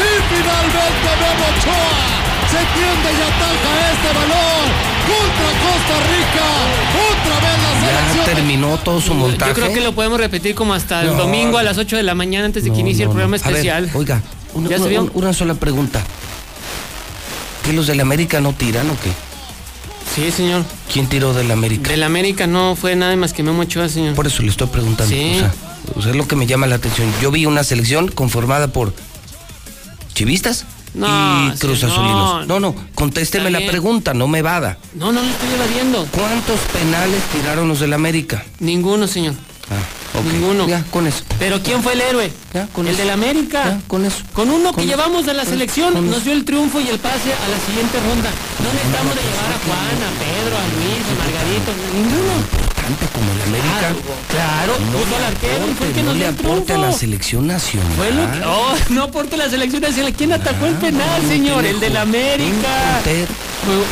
Y 0.00 0.10
finalmente 0.32 1.08
Memo 1.20 1.44
Ochoa 1.52 2.27
se 2.50 2.56
tiende 2.56 3.08
y 3.12 3.22
ataca 3.22 3.70
este 3.92 4.08
balón 4.18 4.66
contra 5.08 5.48
Costa 5.64 5.96
Rica. 6.12 6.46
Otra 7.10 7.36
vez 7.40 8.16
la 8.16 8.24
Ya 8.24 8.24
terminó 8.24 8.76
todo 8.78 9.00
su 9.00 9.14
montaje. 9.14 9.50
Yo 9.50 9.54
creo 9.54 9.72
que 9.74 9.80
lo 9.80 9.92
podemos 9.94 10.18
repetir 10.18 10.54
como 10.54 10.74
hasta 10.74 11.02
el 11.02 11.08
No. 11.08 11.14
domingo 11.14 11.58
a 11.58 11.62
las 11.62 11.78
8 11.78 11.96
de 11.96 12.02
la 12.02 12.14
mañana 12.14 12.46
antes 12.46 12.64
de 12.64 12.72
que 12.72 12.80
inicie 12.80 13.04
el 13.04 13.10
programa 13.10 13.36
ver, 13.36 13.46
especial. 13.46 13.90
oiga, 13.94 14.22
una, 14.54 14.68
¿Ya 14.68 14.76
una- 14.76 14.84
se 14.84 14.90
vio? 14.90 15.02
una- 15.02 15.10
una 15.14 15.32
sola 15.32 15.54
pregunta. 15.54 16.02
¿Que 17.64 17.72
los 17.72 17.86
del 17.86 18.00
América 18.00 18.40
no 18.40 18.52
tiran 18.54 18.88
o 18.90 18.96
qué? 19.00 19.10
Sí, 20.14 20.30
señor. 20.32 20.64
¿Quién 20.92 21.06
tiró 21.06 21.34
del 21.34 21.50
América? 21.50 21.90
Del 21.90 22.02
América 22.02 22.46
no 22.46 22.76
fue 22.76 22.96
nada 22.96 23.14
más 23.16 23.32
que 23.34 23.42
Memo 23.42 23.60
Ochoa, 23.62 23.88
señor. 23.90 24.14
Por 24.14 24.26
eso 24.26 24.42
le 24.42 24.48
estoy 24.48 24.68
preguntando. 24.68 25.14
Sí. 25.14 25.34
O 25.36 25.38
sea, 25.40 25.52
o 25.96 26.02
sea, 26.02 26.10
es 26.12 26.16
lo 26.16 26.26
que 26.26 26.34
me 26.34 26.46
llama 26.46 26.66
la 26.66 26.76
atención. 26.76 27.12
Yo 27.20 27.30
vi 27.30 27.44
una 27.46 27.62
selección 27.62 28.08
conformada 28.08 28.68
por 28.68 28.94
chivistas 30.14 30.64
No, 30.94 31.52
y 31.54 31.58
cruz 31.58 31.84
azulinos. 31.84 32.46
No, 32.46 32.60
no, 32.60 32.74
contésteme 32.94 33.50
la 33.50 33.60
pregunta, 33.66 34.14
no 34.14 34.28
me 34.28 34.42
vada. 34.42 34.78
No, 34.94 35.12
no 35.12 35.20
lo 35.22 35.28
estoy 35.28 35.48
evadiendo. 35.54 36.06
¿Cuántos 36.10 36.60
penales 36.72 37.22
tiraron 37.32 37.68
los 37.68 37.80
del 37.80 37.92
América? 37.92 38.44
Ninguno, 38.60 39.06
señor. 39.06 39.34
Ah. 39.70 39.98
Ninguno. 40.32 40.66
Ya, 40.66 40.82
con 40.90 41.06
eso. 41.06 41.22
Pero 41.38 41.62
¿quién 41.62 41.82
fue 41.82 41.92
el 41.92 42.00
héroe? 42.00 42.32
el 42.54 42.96
del 42.96 43.10
América. 43.10 43.80
con 43.86 44.04
eso. 44.04 44.18
Con 44.32 44.50
uno 44.50 44.70
que 44.70 44.76
Con- 44.76 44.86
llevamos 44.86 45.26
de 45.26 45.34
la 45.34 45.44
selección 45.44 45.94
nos 46.10 46.24
dio 46.24 46.32
el 46.32 46.44
triunfo 46.44 46.80
y 46.80 46.88
el 46.88 46.98
pase 46.98 47.32
a 47.32 47.48
la 47.48 47.58
siguiente 47.66 47.98
ronda. 48.00 48.30
No 48.58 48.72
necesitamos 48.72 49.14
de 49.14 49.22
llevar 49.22 49.52
a 49.52 49.58
Juan, 49.64 49.98
a 50.02 50.10
Pedro, 50.18 50.56
a 50.58 50.66
Luis, 50.74 51.04
a 51.06 51.14
Margarito, 51.22 51.70
ninguno. 51.94 52.67
Importante 52.88 53.06
como 53.18 53.32
el 53.32 53.42
América. 53.42 53.94
Claro, 54.30 54.72
No 54.78 54.98
puso 54.98 55.16
al 55.16 55.24
arquero 55.24 55.70
y 55.70 55.74
fue 55.74 55.86
el 55.88 55.92
que 55.92 56.00
aporte, 56.00 56.02
no 56.02 56.14
le 56.14 56.26
aporte 56.26 56.72
a 56.72 56.78
la 56.78 56.92
selección 56.92 57.46
nacional. 57.46 58.42
Oh, 58.46 58.74
no 58.90 59.02
aporte 59.04 59.36
la 59.36 59.48
selección 59.50 59.82
nacional. 59.82 60.12
¿Quién 60.14 60.32
atacó 60.32 60.66
el 60.66 60.74
penal, 60.74 61.22
no 61.22 61.28
señor? 61.28 61.64
El 61.66 61.80
del 61.80 61.96
América. 61.96 63.00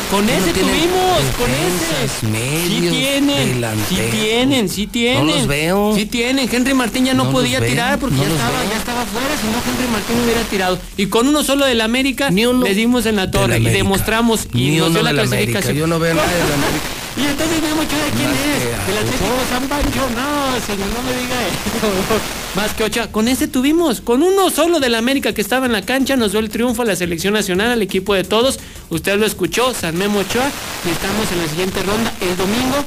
Con 0.09 0.27
ese 0.29 0.53
tuvimos, 0.53 1.21
con 1.37 1.49
ese. 1.51 2.27
medios, 2.27 2.93
sí 2.93 2.99
tienen, 2.99 3.77
sí 3.89 3.95
tienen, 4.11 4.69
sí 4.69 4.87
tienen. 4.87 5.27
No 5.27 5.33
los 5.35 5.47
veo. 5.47 5.93
Sí 5.95 6.05
tienen. 6.05 6.49
Henry 6.51 6.73
Martín 6.73 7.05
ya 7.05 7.13
no, 7.13 7.25
No 7.25 7.31
podía 7.31 7.59
tirar 7.63 7.99
porque 7.99 8.15
ya 8.15 8.23
estaba, 8.23 8.59
veo. 8.61 8.69
ya 8.71 8.77
estaba 8.77 9.05
fuera, 9.05 9.27
si 9.39 9.47
no 9.47 9.57
Henry 9.57 9.91
Martín 9.91 10.15
hubiera 10.23 10.41
tirado. 10.43 10.79
Y 10.95 11.07
con 11.07 11.27
uno 11.27 11.43
solo 11.43 11.65
del 11.65 11.81
América 11.81 12.29
le 12.31 12.73
dimos 12.73 13.05
en 13.05 13.17
la 13.17 13.29
torre 13.29 13.59
y 13.59 13.65
demostramos 13.65 14.47
y 14.53 14.69
Ni 14.71 14.77
nos 14.77 14.87
uno 14.89 14.99
dio 15.01 15.03
la 15.03 15.09
América. 15.11 15.29
clasificación. 15.29 15.75
Yo 15.77 15.85
no 15.87 15.99
veo 15.99 16.15
nada 16.15 16.27
del 16.27 16.41
América. 16.53 16.85
Y 17.17 17.25
entonces 17.25 17.61
Memo 17.61 17.81
Ochoa, 17.81 18.05
¿de 18.05 18.11
quién 18.11 18.29
es? 18.29 18.85
que 18.85 18.91
Del 18.91 18.97
Atlético 18.99 19.25
San 19.49 19.67
Pancho. 19.67 20.01
No, 20.15 20.65
señor, 20.65 20.87
no 20.93 21.01
me 21.01 21.17
diga 21.19 21.35
eso. 21.47 22.21
Más 22.55 22.73
que 22.73 22.83
Ochoa. 22.83 23.07
Con 23.07 23.27
ese 23.27 23.47
tuvimos. 23.47 24.01
Con 24.01 24.21
uno 24.21 24.49
solo 24.49 24.79
del 24.79 24.95
América 24.95 25.33
que 25.33 25.41
estaba 25.41 25.65
en 25.65 25.71
la 25.71 25.81
cancha, 25.81 26.15
nos 26.15 26.31
dio 26.31 26.39
el 26.39 26.49
triunfo 26.49 26.83
a 26.83 26.85
la 26.85 26.95
selección 26.95 27.33
nacional, 27.33 27.71
al 27.71 27.81
equipo 27.81 28.13
de 28.13 28.23
todos. 28.23 28.59
Usted 28.89 29.17
lo 29.17 29.25
escuchó, 29.25 29.73
San 29.73 29.97
Memo 29.97 30.19
Ochoa. 30.19 30.49
Y 30.85 30.89
estamos 30.89 31.31
en 31.31 31.37
la 31.39 31.47
siguiente 31.47 31.81
ronda. 31.83 32.13
El 32.21 32.37
domingo 32.37 32.85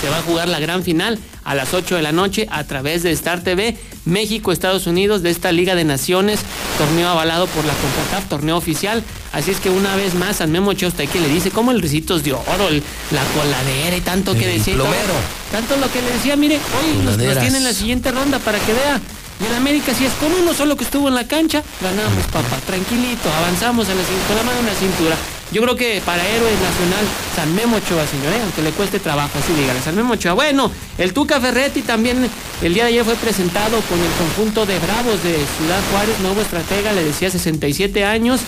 se 0.00 0.08
va 0.10 0.18
a 0.18 0.22
jugar 0.22 0.48
la 0.48 0.58
gran 0.58 0.82
final 0.82 1.18
a 1.44 1.54
las 1.54 1.74
8 1.74 1.96
de 1.96 2.02
la 2.02 2.12
noche 2.12 2.46
a 2.50 2.64
través 2.64 3.02
de 3.02 3.10
Star 3.12 3.42
TV, 3.42 3.76
México, 4.04 4.52
Estados 4.52 4.86
Unidos, 4.86 5.22
de 5.22 5.30
esta 5.30 5.52
Liga 5.52 5.74
de 5.74 5.84
Naciones, 5.84 6.40
torneo 6.78 7.08
avalado 7.08 7.46
por 7.48 7.64
la 7.64 7.72
CONCACAF, 7.74 8.28
torneo 8.28 8.56
oficial. 8.56 9.02
Así 9.32 9.50
es 9.50 9.58
que 9.60 9.70
una 9.70 9.94
vez 9.96 10.14
más, 10.14 10.36
San 10.36 10.50
Memo 10.52 10.70
Ochoa, 10.70 10.88
usted 10.90 11.08
que 11.08 11.20
le 11.20 11.28
dice, 11.28 11.50
como 11.50 11.70
el 11.70 11.82
Ricitos 11.82 12.22
de 12.22 12.32
Oro, 12.32 12.68
el- 12.68 12.82
la 13.10 13.22
coladera 13.40 13.96
y 13.96 14.00
tanto 14.00 14.32
que 14.34 14.46
decía. 14.46 14.74
plomero. 14.74 15.14
Tanto 15.52 15.76
lo 15.76 15.90
que 15.92 16.00
le 16.02 16.10
decía, 16.12 16.36
mire, 16.36 16.56
hoy 16.56 16.96
nos, 17.04 17.16
nos 17.16 17.36
en 17.54 17.64
la 17.64 17.72
siguiente 17.72 18.10
ronda 18.10 18.38
para 18.38 18.58
que 18.58 18.72
vea. 18.72 19.00
Y 19.40 19.46
en 19.46 19.54
América, 19.56 19.92
si 19.94 20.04
es 20.04 20.12
con 20.14 20.32
uno 20.32 20.54
solo 20.54 20.76
que 20.76 20.84
estuvo 20.84 21.08
en 21.08 21.14
la 21.16 21.26
cancha, 21.26 21.62
ganamos, 21.80 22.24
papá. 22.26 22.56
Tranquilito, 22.66 23.28
avanzamos 23.36 23.88
en 23.88 23.96
la, 23.96 24.02
cin- 24.04 24.26
con 24.28 24.36
la 24.36 24.42
mano 24.44 24.60
en 24.60 24.66
la 24.66 24.74
cintura. 24.74 25.16
Yo 25.54 25.62
creo 25.62 25.76
que 25.76 26.02
para 26.04 26.26
héroes 26.26 26.60
nacional, 26.60 27.04
San 27.36 27.54
Memo 27.54 27.76
Ochoa, 27.76 28.04
señor, 28.08 28.32
¿eh? 28.32 28.40
aunque 28.42 28.60
le 28.60 28.72
cueste 28.72 28.98
trabajo, 28.98 29.38
así 29.38 29.52
dígale, 29.52 29.80
San 29.80 29.94
Memo 29.94 30.14
Ochoa. 30.14 30.32
Bueno, 30.32 30.68
el 30.98 31.12
Tuca 31.12 31.40
Ferretti 31.40 31.82
también 31.82 32.28
el 32.60 32.74
día 32.74 32.82
de 32.82 32.88
ayer 32.88 33.04
fue 33.04 33.14
presentado 33.14 33.80
con 33.82 34.00
el 34.00 34.10
conjunto 34.18 34.66
de 34.66 34.76
Bravos 34.80 35.22
de 35.22 35.34
Ciudad 35.56 35.80
Juárez, 35.92 36.18
nuevo 36.22 36.40
estratega, 36.40 36.92
le 36.92 37.04
decía 37.04 37.30
67 37.30 38.04
años. 38.04 38.40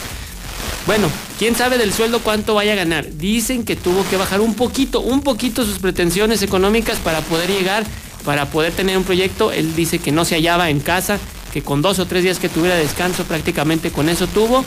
Bueno, 0.84 1.08
quién 1.38 1.54
sabe 1.54 1.78
del 1.78 1.92
sueldo 1.92 2.22
cuánto 2.24 2.56
vaya 2.56 2.72
a 2.72 2.76
ganar. 2.76 3.06
Dicen 3.12 3.64
que 3.64 3.76
tuvo 3.76 4.04
que 4.10 4.16
bajar 4.16 4.40
un 4.40 4.54
poquito, 4.54 4.98
un 4.98 5.20
poquito 5.20 5.64
sus 5.64 5.78
pretensiones 5.78 6.42
económicas 6.42 6.98
para 6.98 7.20
poder 7.20 7.50
llegar, 7.50 7.84
para 8.24 8.46
poder 8.46 8.72
tener 8.72 8.98
un 8.98 9.04
proyecto. 9.04 9.52
Él 9.52 9.76
dice 9.76 10.00
que 10.00 10.10
no 10.10 10.24
se 10.24 10.34
hallaba 10.34 10.70
en 10.70 10.80
casa, 10.80 11.20
que 11.52 11.62
con 11.62 11.82
dos 11.82 12.00
o 12.00 12.06
tres 12.06 12.24
días 12.24 12.40
que 12.40 12.48
tuviera 12.48 12.74
descanso 12.74 13.22
prácticamente 13.22 13.92
con 13.92 14.08
eso 14.08 14.26
tuvo. 14.26 14.64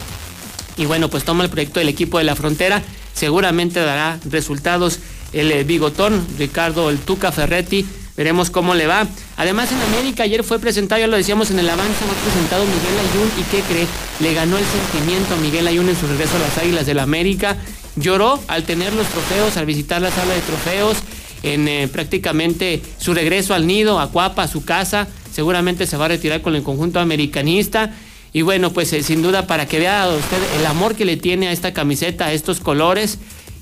Y 0.78 0.86
bueno, 0.86 1.10
pues 1.10 1.24
toma 1.24 1.44
el 1.44 1.50
proyecto 1.50 1.80
del 1.80 1.90
equipo 1.90 2.18
de 2.18 2.24
la 2.24 2.36
frontera. 2.36 2.82
Seguramente 3.14 3.80
dará 3.80 4.20
resultados 4.30 5.00
el 5.34 5.52
eh, 5.52 5.64
bigotón, 5.64 6.26
Ricardo 6.38 6.90
el 6.90 7.00
Tuca 7.00 7.32
Ferretti. 7.32 7.86
Veremos 8.16 8.50
cómo 8.50 8.76
le 8.76 8.86
va. 8.86 9.08
Además, 9.38 9.72
en 9.72 9.80
América 9.82 10.24
ayer 10.24 10.44
fue 10.44 10.60
presentado, 10.60 11.00
ya 11.00 11.08
lo 11.08 11.16
decíamos 11.16 11.52
en 11.52 11.60
el 11.60 11.70
avance, 11.70 11.94
fue 11.94 12.32
presentado 12.32 12.66
Miguel 12.66 13.00
Ayun. 13.00 13.32
¿Y 13.40 13.44
qué 13.44 13.62
cree? 13.62 13.88
Le 14.20 14.34
ganó 14.34 14.58
el 14.58 14.66
sentimiento 14.66 15.36
a 15.36 15.38
Miguel 15.38 15.68
Ayun 15.68 15.88
en 15.88 15.98
su 15.98 16.06
regreso 16.06 16.36
a 16.36 16.40
las 16.40 16.58
Águilas 16.58 16.86
del 16.86 17.00
América. 17.00 17.56
Lloró 17.96 18.42
al 18.48 18.64
tener 18.64 18.92
los 18.94 19.08
trofeos, 19.08 19.56
al 19.56 19.66
visitar 19.66 20.02
la 20.02 20.12
sala 20.12 20.34
de 20.34 20.42
trofeos, 20.42 20.98
en 21.44 21.68
eh, 21.70 21.88
prácticamente 21.88 22.82
su 22.98 23.14
regreso 23.14 23.54
al 23.54 23.66
nido, 23.66 24.02
a 24.02 24.12
Cuapa, 24.12 24.44
a 24.44 24.48
su 24.50 24.66
casa. 24.66 25.08
Seguramente 25.32 25.88
se 25.88 25.96
va 25.96 26.06
a 26.06 26.10
retirar 26.10 26.42
con 26.42 26.56
el 26.56 26.64
conjunto 26.64 27.00
americanista. 27.00 27.94
Y 28.32 28.42
bueno, 28.44 28.72
pues 28.72 28.94
eh, 28.94 29.04
sin 29.04 29.22
duda 29.22 29.48
para 29.48 29.68
que 29.68 29.80
vea 29.80 30.08
usted 30.10 30.38
el 30.60 30.66
amor 30.66 30.96
que 30.96 31.06
le 31.06 31.18
tiene 31.18 31.48
a 31.48 31.52
esta 31.52 31.74
camiseta, 31.74 32.28
a 32.28 32.34
estos 32.34 32.60
colores. 32.60 33.18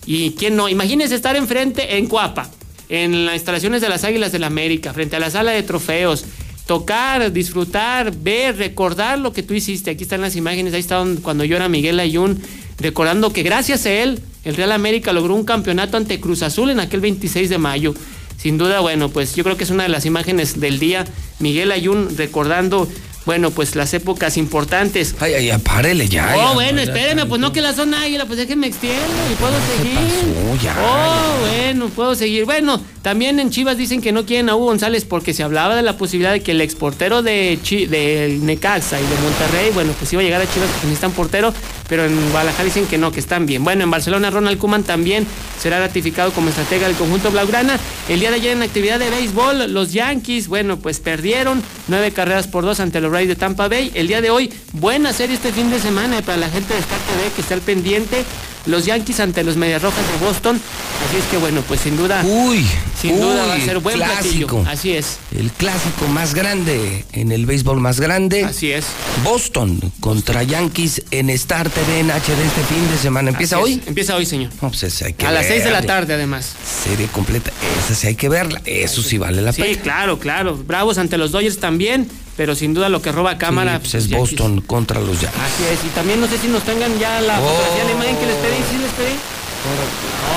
Y 0.05 0.31
quién 0.31 0.55
no, 0.55 0.69
imagínese 0.69 1.15
estar 1.15 1.35
enfrente 1.35 1.97
en 1.97 2.07
Cuapa, 2.07 2.49
en 2.89 3.25
las 3.25 3.35
instalaciones 3.35 3.81
de 3.81 3.89
las 3.89 4.03
Águilas 4.03 4.31
del 4.31 4.43
América, 4.43 4.93
frente 4.93 5.15
a 5.15 5.19
la 5.19 5.29
sala 5.29 5.51
de 5.51 5.63
trofeos. 5.63 6.25
Tocar, 6.65 7.31
disfrutar, 7.31 8.13
ver, 8.13 8.57
recordar 8.57 9.19
lo 9.19 9.31
que 9.31 9.41
tú 9.41 9.53
hiciste. 9.53 9.91
Aquí 9.91 10.03
están 10.03 10.19
las 10.19 10.35
imágenes, 10.35 10.73
ahí 10.73 10.81
estaban 10.81 11.17
cuando 11.17 11.45
yo 11.45 11.55
era 11.55 11.69
Miguel 11.69 11.99
Ayun, 11.99 12.41
recordando 12.77 13.31
que 13.31 13.43
gracias 13.43 13.85
a 13.85 13.91
él, 13.91 14.19
el 14.43 14.55
Real 14.55 14.73
América 14.73 15.13
logró 15.13 15.33
un 15.33 15.45
campeonato 15.45 15.95
ante 15.95 16.19
Cruz 16.19 16.41
Azul 16.43 16.69
en 16.69 16.81
aquel 16.81 16.99
26 16.99 17.49
de 17.49 17.57
mayo. 17.57 17.93
Sin 18.37 18.57
duda, 18.57 18.81
bueno, 18.81 19.09
pues 19.09 19.35
yo 19.35 19.43
creo 19.43 19.57
que 19.57 19.63
es 19.63 19.71
una 19.71 19.83
de 19.83 19.89
las 19.89 20.05
imágenes 20.05 20.59
del 20.59 20.77
día. 20.77 21.05
Miguel 21.39 21.71
Ayun 21.71 22.15
recordando, 22.17 22.87
bueno, 23.27 23.51
pues 23.51 23.75
las 23.75 23.93
épocas 23.93 24.37
importantes. 24.37 25.13
Ay, 25.19 25.33
ay, 25.33 25.45
ya, 25.47 25.59
párele 25.59 26.07
ya. 26.07 26.33
Oh, 26.33 26.37
ya, 26.37 26.53
bueno, 26.53 26.79
espéreme, 26.79 27.25
pues 27.25 27.41
no 27.41 27.51
que 27.51 27.61
la 27.61 27.73
zona 27.73 28.03
águila, 28.03 28.25
pues 28.25 28.39
déjenme 28.39 28.67
extiendo 28.67 29.03
y 29.29 29.35
puedo 29.35 29.53
seguir. 29.75 29.95
pasó? 29.95 30.63
Ya, 30.63 30.75
oh, 30.81 31.45
bueno, 31.45 31.89
puedo 31.89 32.15
seguir. 32.15 32.45
Bueno, 32.45 32.81
también 33.01 33.37
en 33.41 33.49
Chivas 33.49 33.77
dicen 33.77 34.01
que 34.01 34.13
no 34.13 34.25
quieren 34.25 34.47
a 34.47 34.55
Hugo 34.55 34.67
González 34.67 35.03
porque 35.03 35.33
se 35.33 35.43
hablaba 35.43 35.75
de 35.75 35.81
la 35.81 35.97
posibilidad 35.97 36.31
de 36.31 36.39
que 36.39 36.51
el 36.51 36.61
exportero 36.61 37.21
de 37.21 37.59
del 37.89 38.45
Necaxa 38.45 38.97
y 38.97 39.03
de 39.03 39.15
Monterrey, 39.21 39.71
bueno, 39.73 39.91
pues 39.99 40.13
iba 40.13 40.21
a 40.21 40.25
llegar 40.25 40.41
a 40.41 40.49
Chivas 40.49 40.69
porque 40.69 40.87
necesitan 40.87 41.11
portero, 41.11 41.53
pero 41.89 42.05
en 42.05 42.31
Guadalajara 42.31 42.63
dicen 42.63 42.85
que 42.85 42.97
no, 42.97 43.11
que 43.11 43.19
están 43.19 43.45
bien. 43.45 43.61
Bueno, 43.65 43.83
en 43.83 43.91
Barcelona 43.91 44.29
Ronald 44.29 44.57
Koeman 44.57 44.83
también 44.83 45.27
será 45.59 45.79
ratificado 45.79 46.31
como 46.31 46.47
estratega 46.47 46.87
del 46.87 46.95
conjunto 46.95 47.29
blaugrana. 47.29 47.77
El 48.07 48.21
día 48.21 48.29
de 48.29 48.37
ayer 48.37 48.53
en 48.53 48.63
actividad 48.63 48.99
de 48.99 49.09
béisbol, 49.09 49.73
los 49.73 49.91
Yankees, 49.91 50.47
bueno, 50.47 50.77
pues 50.77 51.01
perdieron 51.01 51.61
nueve 51.89 52.11
carreras 52.11 52.47
por 52.47 52.63
dos 52.63 52.79
ante 52.79 53.01
los 53.01 53.11
Rays 53.17 53.29
de 53.29 53.35
Tampa 53.35 53.67
Bay. 53.67 53.91
El 53.95 54.07
día 54.07 54.21
de 54.21 54.29
hoy, 54.29 54.53
buena 54.73 55.11
serie 55.11 55.35
este 55.35 55.51
fin 55.51 55.71
de 55.71 55.79
semana 55.79 56.21
para 56.21 56.37
la 56.37 56.49
gente 56.51 56.71
de 56.75 56.79
Star 56.81 56.99
TV 56.99 57.31
que 57.35 57.41
está 57.41 57.55
al 57.55 57.61
pendiente. 57.61 58.23
Los 58.67 58.85
Yankees 58.85 59.19
ante 59.21 59.43
los 59.43 59.57
Medias 59.57 59.81
Rojas 59.81 60.03
de 60.11 60.23
Boston. 60.23 60.61
Así 61.07 61.17
es 61.17 61.23
que 61.31 61.37
bueno, 61.37 61.63
pues 61.67 61.79
sin 61.81 61.97
duda. 61.97 62.21
Uy, 62.23 62.63
sin 63.01 63.19
duda 63.19 63.47
va 63.47 63.53
a 63.55 63.59
ser 63.61 63.79
buen 63.79 63.95
clásico. 63.95 64.57
platillo. 64.61 64.69
Así 64.69 64.91
es. 64.91 65.17
El 65.35 65.49
clásico 65.51 66.05
más 66.09 66.35
grande 66.35 67.05
en 67.13 67.31
el 67.31 67.47
béisbol 67.47 67.79
más 67.79 67.99
grande. 67.99 68.43
Así 68.43 68.71
es. 68.71 68.85
Boston 69.23 69.79
contra 69.99 70.43
Yankees 70.43 71.01
en 71.09 71.31
Star 71.31 71.71
TV 71.71 72.01
en 72.01 72.09
HD 72.11 72.13
este 72.45 72.63
fin 72.71 72.87
de 72.91 72.97
semana. 73.01 73.29
¿Empieza 73.31 73.55
Así 73.55 73.63
hoy? 73.63 73.79
es. 73.81 73.87
Empieza 73.87 74.15
hoy, 74.15 74.27
señor. 74.27 74.51
No, 74.61 74.69
pues 74.69 74.83
esa 74.83 75.07
hay 75.07 75.13
que 75.13 75.25
A 75.25 75.31
las 75.31 75.47
6 75.47 75.63
de 75.63 75.71
la 75.71 75.81
tarde, 75.81 76.13
además. 76.13 76.51
Serie 76.83 77.07
completa. 77.07 77.51
Esa 77.83 77.95
sí 77.95 78.05
hay 78.07 78.15
que 78.15 78.29
verla. 78.29 78.61
Eso 78.65 79.01
sí 79.01 79.17
vale 79.17 79.41
la 79.41 79.53
Sí, 79.53 79.63
pena. 79.63 79.81
claro, 79.81 80.19
claro. 80.19 80.55
Bravos 80.55 80.99
ante 80.99 81.17
los 81.17 81.31
Dodgers 81.31 81.59
también, 81.59 82.07
pero 82.37 82.55
sin 82.55 82.73
duda 82.73 82.87
lo 82.87 83.01
que 83.01 83.11
roba 83.11 83.37
cámara. 83.37 83.73
Sí, 83.75 83.79
pues 83.91 83.93
es. 83.95 84.09
Boston 84.09 84.61
contra 84.61 84.99
los 85.01 85.19
Yankees. 85.19 85.41
Así 85.41 85.63
es. 85.73 85.83
Y 85.85 85.89
también 85.89 86.21
no 86.21 86.27
sé 86.27 86.37
si 86.37 86.47
nos 86.47 86.63
tengan 86.63 86.97
ya 86.99 87.19
la 87.21 87.39
Oh. 87.41 87.43
fotografía 87.49 87.83
de 87.83 87.89
la 87.89 87.91
imagen 87.95 88.17
que 88.17 88.25
les 88.27 88.35
pedí. 88.35 88.55
¿Sí 88.71 88.77
les 88.77 88.91
pedí? 88.93 89.15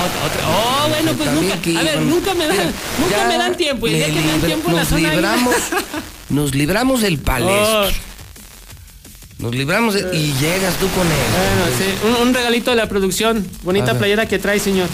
Otra, 0.03 0.25
otra. 0.25 0.49
Oh, 0.49 0.89
bueno, 0.89 1.13
pues 1.13 1.29
También 1.29 1.49
nunca. 1.49 1.61
que 1.61 1.77
A 1.77 1.81
ver, 1.83 2.01
nunca 2.01 2.33
me 2.33 2.47
dan, 2.47 2.57
Mira, 2.57 2.71
nunca 2.99 3.17
ya 3.17 3.27
me 3.27 3.37
dan 3.37 3.55
tiempo. 3.55 3.87
Y 3.87 3.93
el 3.93 3.97
día 3.97 4.07
me 4.07 4.13
que 4.15 4.21
me 4.21 4.31
dan 4.31 4.41
tiempo 4.41 4.69
en 4.71 4.75
la 4.75 4.85
zona 4.85 5.09
libramos, 5.13 5.55
nos 6.29 6.55
libramos 6.55 7.01
del 7.01 7.17
palestro. 7.19 7.87
Oh. 7.87 7.89
Nos 9.37 9.55
libramos 9.55 9.93
de- 9.95 10.15
y 10.15 10.33
llegas 10.39 10.75
tú 10.75 10.87
con 10.89 11.07
él. 11.07 11.13
Bueno, 11.31 11.77
sí, 11.77 12.07
un, 12.21 12.27
un 12.27 12.33
regalito 12.33 12.71
de 12.71 12.77
la 12.77 12.87
producción. 12.87 13.47
Bonita 13.63 13.97
playera 13.97 14.25
que 14.27 14.37
trae, 14.37 14.59
señor. 14.59 14.87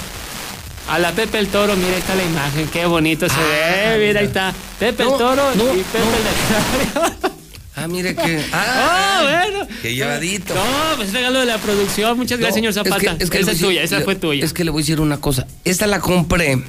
A 0.89 0.99
la 0.99 1.11
Pepe 1.11 1.39
el 1.39 1.47
Toro, 1.47 1.75
mira, 1.75 1.89
ahí 1.89 1.99
está 1.99 2.15
la 2.15 2.23
imagen. 2.23 2.67
Qué 2.69 2.85
bonito 2.85 3.27
se 3.27 3.35
ve. 3.35 4.07
Mira, 4.07 4.21
ahí 4.21 4.25
está. 4.27 4.53
Pepe 4.79 5.03
el 5.03 5.09
No, 5.09 5.17
Toro 5.17 5.55
no, 5.55 5.63
y 5.75 5.83
Pepe 5.83 5.97
el 5.99 7.31
Ah, 7.75 7.87
mire 7.87 8.15
que. 8.15 8.43
Ah, 8.51 9.19
Ah, 9.19 9.43
bueno. 9.51 9.67
Qué 9.81 9.93
llevadito. 9.93 10.55
No, 10.55 10.61
pues 10.95 11.13
regalo 11.13 11.39
de 11.39 11.45
la 11.45 11.57
producción. 11.59 12.17
Muchas 12.17 12.39
gracias, 12.39 12.55
señor 12.55 12.73
No, 12.73 12.81
es 12.81 12.87
Zapata. 12.89 13.17
que- 13.17 13.23
es 13.23 13.29
que 13.29 13.37
le 13.37 13.43
esa 13.43 13.51
es 13.51 13.59
tuya, 13.59 13.83
esa 13.83 14.01
fue 14.01 14.15
tuya. 14.15 14.43
Es 14.45 14.53
que 14.53 14.63
le 14.63 14.71
voy 14.71 14.81
a 14.81 14.83
decir 14.83 14.99
una 15.01 15.17
cosa. 15.19 15.45
Esta 15.63 15.85
la 15.87 15.99
compré. 15.99 16.63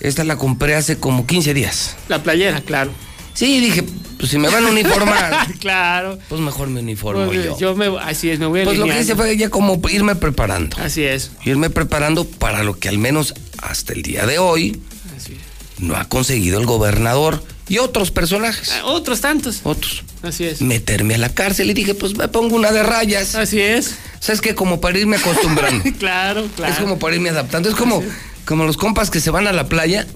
Esta 0.00 0.22
la 0.24 0.36
compré 0.36 0.74
hace 0.76 0.98
como 0.98 1.26
15 1.26 1.54
días. 1.54 1.96
La 2.08 2.22
playera, 2.22 2.60
claro. 2.60 2.92
Sí, 3.36 3.60
dije, 3.60 3.84
pues 4.18 4.30
si 4.30 4.38
me 4.38 4.48
van 4.48 4.64
a 4.64 4.70
uniformar, 4.70 5.46
claro. 5.60 6.18
pues 6.30 6.40
mejor 6.40 6.68
me 6.68 6.80
uniformo 6.80 7.26
Pues, 7.26 7.44
yo. 7.44 7.58
yo 7.58 7.76
me, 7.76 7.86
así 8.00 8.30
es, 8.30 8.38
me 8.38 8.46
voy 8.46 8.62
a 8.62 8.64
Pues 8.64 8.78
lo 8.78 8.86
que 8.86 8.98
hice 8.98 9.14
fue 9.14 9.36
ya 9.36 9.50
como 9.50 9.78
irme 9.90 10.16
preparando. 10.16 10.74
Así 10.80 11.04
es. 11.04 11.32
Irme 11.44 11.68
preparando 11.68 12.24
para 12.24 12.62
lo 12.64 12.78
que 12.78 12.88
al 12.88 12.96
menos 12.96 13.34
hasta 13.58 13.92
el 13.92 14.02
día 14.02 14.24
de 14.24 14.38
hoy 14.38 14.80
Así 15.14 15.36
no 15.78 15.96
ha 15.96 16.06
conseguido 16.06 16.58
el 16.58 16.64
gobernador 16.64 17.44
y 17.68 17.76
otros 17.78 18.10
personajes. 18.10 18.70
Ah, 18.72 18.86
Otros 18.86 19.20
tantos. 19.20 19.60
Otros. 19.64 20.02
Así 20.22 20.44
es. 20.44 20.62
Meterme 20.62 21.16
a 21.16 21.18
la 21.18 21.34
cárcel 21.34 21.68
y 21.70 21.74
dije, 21.74 21.94
pues 21.94 22.16
me 22.16 22.28
pongo 22.28 22.56
una 22.56 22.72
de 22.72 22.82
rayas. 22.82 23.34
Así 23.34 23.60
es. 23.60 23.96
¿Sabes 24.20 24.40
qué? 24.40 24.54
Como 24.54 24.80
para 24.80 24.98
irme 24.98 25.16
acostumbrando. 25.16 25.84
claro, 25.98 26.46
claro. 26.56 26.72
Es 26.72 26.78
como 26.78 26.98
para 26.98 27.16
irme 27.16 27.28
adaptando. 27.28 27.68
Es 27.68 27.74
como, 27.74 28.02
como 28.46 28.64
los 28.64 28.76
compas 28.78 29.10
que 29.10 29.20
se 29.20 29.30
van 29.30 29.46
a 29.46 29.52
la 29.52 29.68
playa 29.68 30.06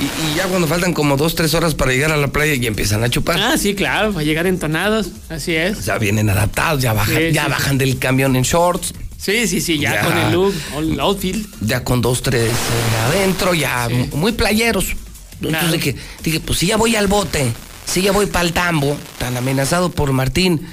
y, 0.00 0.04
y 0.04 0.34
ya 0.36 0.46
cuando 0.46 0.66
faltan 0.66 0.92
como 0.94 1.16
dos, 1.16 1.34
tres 1.34 1.54
horas 1.54 1.74
para 1.74 1.92
llegar 1.92 2.12
a 2.12 2.16
la 2.16 2.28
playa 2.28 2.54
y 2.54 2.66
empiezan 2.66 3.02
a 3.04 3.10
chupar. 3.10 3.38
Ah, 3.40 3.56
sí, 3.58 3.74
claro, 3.74 4.12
para 4.12 4.24
llegar 4.24 4.46
entonados. 4.46 5.08
Así 5.28 5.54
es. 5.54 5.84
Ya 5.84 5.98
vienen 5.98 6.30
adaptados, 6.30 6.82
ya 6.82 6.92
bajan, 6.92 7.16
Sí, 7.16 7.32
ya 7.32 7.44
sí, 7.44 7.50
bajan 7.50 7.78
del 7.78 7.98
camión 7.98 8.36
en 8.36 8.42
shorts, 8.42 8.94
Sí, 9.18 9.46
sí, 9.46 9.60
sí, 9.60 9.78
ya, 9.78 9.94
Ya. 9.94 10.00
con 10.04 10.18
el 10.18 10.32
look, 10.32 10.52
el 10.78 10.98
outfield. 10.98 11.46
ya 11.60 11.84
con 11.84 12.02
dos, 12.02 12.22
tres 12.22 12.50
eh, 12.50 13.06
adentro, 13.08 13.54
ya 13.54 13.86
Sí. 13.88 14.08
muy 14.16 14.32
playeros. 14.32 14.86
Entonces 15.34 15.60
Claro. 15.60 15.72
dije, 15.72 15.96
dije, 16.24 16.40
pues 16.40 16.58
si 16.58 16.66
ya 16.66 16.76
voy 16.76 16.96
al 16.96 17.06
bote, 17.06 17.52
si 17.86 18.02
ya 18.02 18.10
voy 18.10 18.26
para 18.26 18.44
el 18.44 18.52
tambo, 18.52 18.96
tan 19.18 19.36
amenazado 19.36 19.90
por 19.92 20.10
Martín 20.12 20.66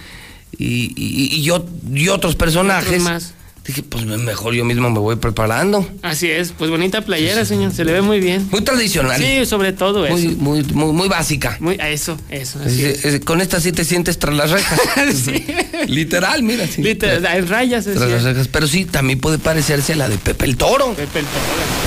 y, 0.57 0.93
y- 0.95 1.35
y 1.35 1.43
yo, 1.43 1.63
y 1.93 2.07
otros 2.09 2.35
personajes. 2.35 2.87
Otros 2.89 3.03
más. 3.03 3.33
Dije, 3.65 3.83
pues 3.83 4.03
mejor 4.05 4.55
yo 4.55 4.65
mismo 4.65 4.89
me 4.89 4.97
voy 4.99 5.15
preparando. 5.17 5.87
Así 6.01 6.27
es, 6.29 6.53
pues 6.57 6.71
bonita 6.71 7.01
playera, 7.01 7.45
señor, 7.45 7.71
se 7.71 7.85
le 7.85 7.91
ve 7.93 8.01
muy 8.01 8.19
bien. 8.19 8.47
Muy 8.51 8.61
tradicional. 8.61 9.21
Sí, 9.21 9.45
sobre 9.45 9.73
todo 9.73 10.05
eso. 10.07 10.15
Muy, 10.15 10.27
muy, 10.35 10.63
muy, 10.73 10.91
muy 10.93 11.07
básica. 11.07 11.55
Muy, 11.59 11.77
eso, 11.79 12.17
eso, 12.31 12.59
así 12.65 12.83
Es- 12.83 13.05
es. 13.05 13.13
es- 13.13 13.19
con 13.25 13.41
esta 13.41 13.59
sí 13.59 13.71
te 13.71 13.85
sientes 13.85 14.17
tras 14.17 14.35
las 14.35 14.49
rejas. 14.51 14.79
Sí. 15.23 15.45
Literal, 15.87 16.41
mira. 16.43 16.67
sí. 16.67 16.81
Literal, 16.81 17.25
en 17.37 17.47
rayas, 17.47 17.85
así 17.85 17.95
Tras 17.97 18.09
las 18.09 18.19
es. 18.19 18.25
rejas. 18.25 18.47
Pero 18.47 18.67
sí, 18.67 18.85
también 18.85 19.19
puede 19.19 19.37
parecerse 19.37 19.93
a 19.93 19.95
la 19.97 20.09
de 20.09 20.17
Pepe 20.17 20.45
el 20.45 20.57
Toro. 20.57 20.93
Pepe 20.93 21.19
el 21.19 21.25
Toro. 21.25 21.39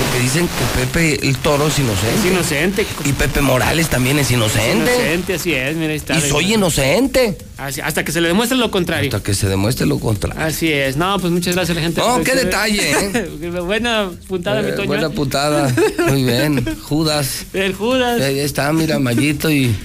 Porque 0.05 0.23
dicen 0.23 0.47
que 0.47 0.79
Pepe 0.79 1.27
el 1.27 1.37
Toro 1.37 1.67
es 1.67 1.79
inocente. 1.79 2.15
Es 2.19 2.25
inocente. 2.31 2.85
Y 3.05 3.11
Pepe 3.13 3.41
Morales 3.41 3.89
también 3.89 4.19
es 4.19 4.31
inocente. 4.31 4.93
Inocente, 4.95 5.33
así 5.35 5.53
es, 5.53 5.75
mira, 5.75 5.91
ahí 5.91 5.97
está. 5.97 6.17
Y 6.17 6.21
soy 6.21 6.53
inocente. 6.53 7.37
Así- 7.57 7.81
hasta 7.81 8.03
que 8.03 8.11
se 8.11 8.19
le 8.21 8.29
demuestre 8.29 8.57
lo 8.57 8.71
contrario. 8.71 9.09
Hasta 9.09 9.23
que 9.23 9.33
se 9.33 9.47
demuestre 9.47 9.85
lo 9.85 9.99
contrario. 9.99 10.41
Así 10.43 10.71
es. 10.71 10.97
No, 10.97 11.17
pues 11.19 11.31
muchas 11.31 11.55
gracias 11.55 11.77
a 11.77 11.79
la 11.79 11.85
gente. 11.85 12.01
Por 12.01 12.23
qué 12.23 12.35
detalle, 12.35 12.91
¿eh? 12.91 13.59
buena 13.65 14.09
puntada, 14.27 14.61
mi 14.61 14.69
Eh, 14.69 14.73
Toño. 14.73 14.87
buena 14.87 15.09
putada. 15.09 15.73
Muy 16.09 16.23
bien. 16.23 16.65
Judas. 16.81 17.45
El 17.53 17.73
Judas. 17.75 18.21
Ahí 18.21 18.39
está, 18.39 18.71
mira, 18.73 18.97
Mayito 18.99 19.51
y, 19.51 19.75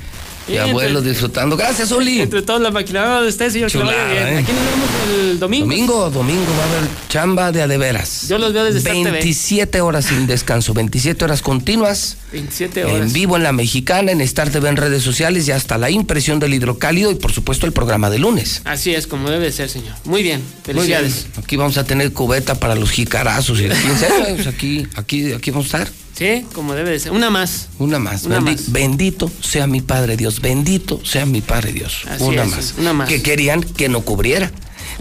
y 0.49 0.55
Y 0.55 0.59
abuelo 0.59 1.01
disfrutando. 1.03 1.57
Gracias, 1.57 1.91
Uli. 1.93 2.21
Entre 2.21 2.43
todos 2.43 2.61
la 2.61 2.71
maquinada 2.71 3.23
de 3.23 3.29
usted, 3.29 3.51
señor, 3.51 3.71
que 3.71 3.79
Chulada, 3.79 4.13
bien. 4.13 4.27
¿eh? 4.27 4.39
Aquí 4.39 4.53
nos 4.53 4.65
vemos 4.65 4.89
el 5.33 5.39
domingo. 5.39 5.67
Domingo, 5.67 6.11
domingo 6.11 6.53
va 6.59 6.65
a 6.65 6.79
haber 6.79 6.91
chamba 7.09 7.53
de 7.53 7.63
a 7.63 7.69
de 7.69 7.79
veras. 7.79 8.27
Yo 8.29 8.39
los 8.39 8.53
veo 8.53 8.65
desde 8.65 8.79
Star 8.79 8.95
TV. 8.95 9.11
27 9.11 9.81
horas 9.81 10.07
sin 10.07 10.27
descanso, 10.27 10.75
27 10.75 11.25
horas 11.25 11.43
continuas. 11.43 12.17
27 12.33 12.85
horas. 12.85 12.97
En 13.07 13.13
vivo 13.13 13.37
en 13.37 13.43
La 13.43 13.53
Mexicana, 13.53 14.13
en 14.13 14.21
Star 14.23 14.51
TV 14.51 14.69
en 14.69 14.77
redes 14.77 15.03
sociales 15.03 15.47
y 15.49 15.53
hasta 15.53 15.79
la 15.79 15.91
impresión 15.91 16.39
del 16.39 16.55
hidrocálido 16.55 17.11
y 17.11 17.15
por 17.15 17.33
supuesto 17.33 17.67
el 17.67 17.73
programa 17.73 18.11
de 18.11 18.19
lunes. 18.19 18.63
Así 18.65 18.95
es, 18.95 19.07
como 19.07 19.31
debe 19.31 19.51
ser, 19.53 19.69
señor. 19.69 19.95
Muy 20.05 20.23
bien. 20.23 20.43
Muy 20.67 20.87
bien. 20.87 20.99
Felicidades. 21.01 21.27
Aquí 21.37 21.57
vamos 21.57 21.79
a 21.79 21.85
tener 21.85 22.13
cubeta 22.13 22.55
para 22.55 22.75
los 22.75 22.91
jicarazos 22.91 23.61
y 23.61 23.65
el 23.65 23.73
15 23.73 24.07
años. 24.07 24.47
Aquí, 24.59 24.87
aquí, 24.97 25.33
aquí 25.33 25.51
vamos 25.51 25.73
a 25.75 25.79
estar. 25.83 25.93
Sí, 26.19 26.45
como 26.53 26.75
debe 26.75 26.91
de 26.91 26.99
ser. 26.99 27.13
Una 27.13 27.31
más. 27.31 27.69
Una 27.79 27.99
más. 28.01 28.25
Una 28.25 28.41
Bendi- 28.41 28.57
más. 28.57 28.73
Bendito 28.73 29.31
sea 29.41 29.67
mi 29.69 29.81
Padre 29.81 30.17
Dios. 30.17 30.41
Bendito 30.41 31.01
sea 31.05 31.25
mi 31.27 31.41
Padre 31.41 31.73
Dios. 31.73 32.03
Así 32.11 32.25
una 32.25 32.43
es, 32.43 32.51
más. 32.51 32.75
una 32.79 32.93
más. 32.93 33.09
Que 33.09 33.23
querían 33.23 33.63
que 33.63 33.89
no 33.89 34.01
cubriera. 34.01 34.51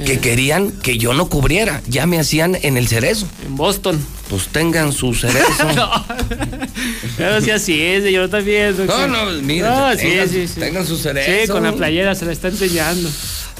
Que 0.05 0.13
Eh. 0.13 0.19
querían 0.19 0.71
que 0.71 0.99
yo 0.99 1.13
no 1.13 1.27
cubriera. 1.27 1.81
Ya 1.87 2.05
me 2.05 2.19
hacían 2.19 2.55
en 2.61 2.77
el 2.77 2.87
cerezo. 2.87 3.27
En 3.47 3.55
Boston. 3.55 3.99
Pues 4.29 4.47
tengan 4.49 4.93
su 4.93 5.15
cerezo. 5.15 5.63
no. 5.75 5.89
Pero 7.17 7.41
sí, 7.41 7.49
así 7.49 7.81
es, 7.81 8.03
señor, 8.03 8.29
también. 8.29 8.75
No, 8.85 9.07
no, 9.07 9.25
mira, 9.41 9.69
No, 9.91 9.95
tengan- 9.97 10.29
sí, 10.29 10.47
sí. 10.47 10.59
tengan 10.59 10.85
su 10.85 10.97
cerezo. 10.97 11.31
Sí, 11.45 11.47
con 11.51 11.63
la 11.63 11.73
playera 11.73 12.13
se 12.13 12.25
la 12.25 12.31
está 12.33 12.49
enseñando. 12.49 13.09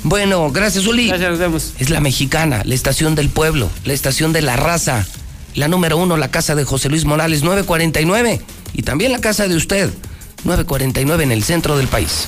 Bueno, 0.03 0.51
gracias, 0.51 0.85
Uli. 0.85 1.07
Gracias, 1.07 1.29
nos 1.31 1.39
vemos. 1.39 1.73
Es 1.79 1.89
la 1.89 2.01
mexicana, 2.01 2.61
la 2.65 2.75
estación 2.75 3.15
del 3.15 3.29
pueblo, 3.29 3.69
la 3.83 3.93
estación 3.93 4.31
de 4.31 4.43
la 4.43 4.55
raza. 4.57 5.07
La 5.57 5.67
número 5.67 5.97
uno, 5.97 6.17
la 6.17 6.29
casa 6.29 6.53
de 6.53 6.65
José 6.65 6.87
Luis 6.87 7.03
Morales, 7.03 7.41
949. 7.41 8.39
Y 8.73 8.83
también 8.83 9.11
la 9.11 9.19
casa 9.19 9.47
de 9.47 9.55
usted, 9.55 9.89
949 10.43 11.23
en 11.23 11.31
el 11.31 11.43
centro 11.43 11.75
del 11.75 11.87
país. 11.87 12.27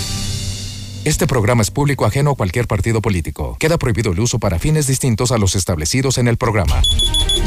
Este 1.03 1.25
programa 1.25 1.63
es 1.63 1.71
público 1.71 2.05
ajeno 2.05 2.29
a 2.29 2.35
cualquier 2.35 2.67
partido 2.67 3.01
político. 3.01 3.57
Queda 3.59 3.79
prohibido 3.79 4.11
el 4.11 4.19
uso 4.19 4.37
para 4.37 4.59
fines 4.59 4.85
distintos 4.85 5.31
a 5.31 5.39
los 5.39 5.55
establecidos 5.55 6.19
en 6.19 6.27
el 6.27 6.37
programa. 6.37 6.79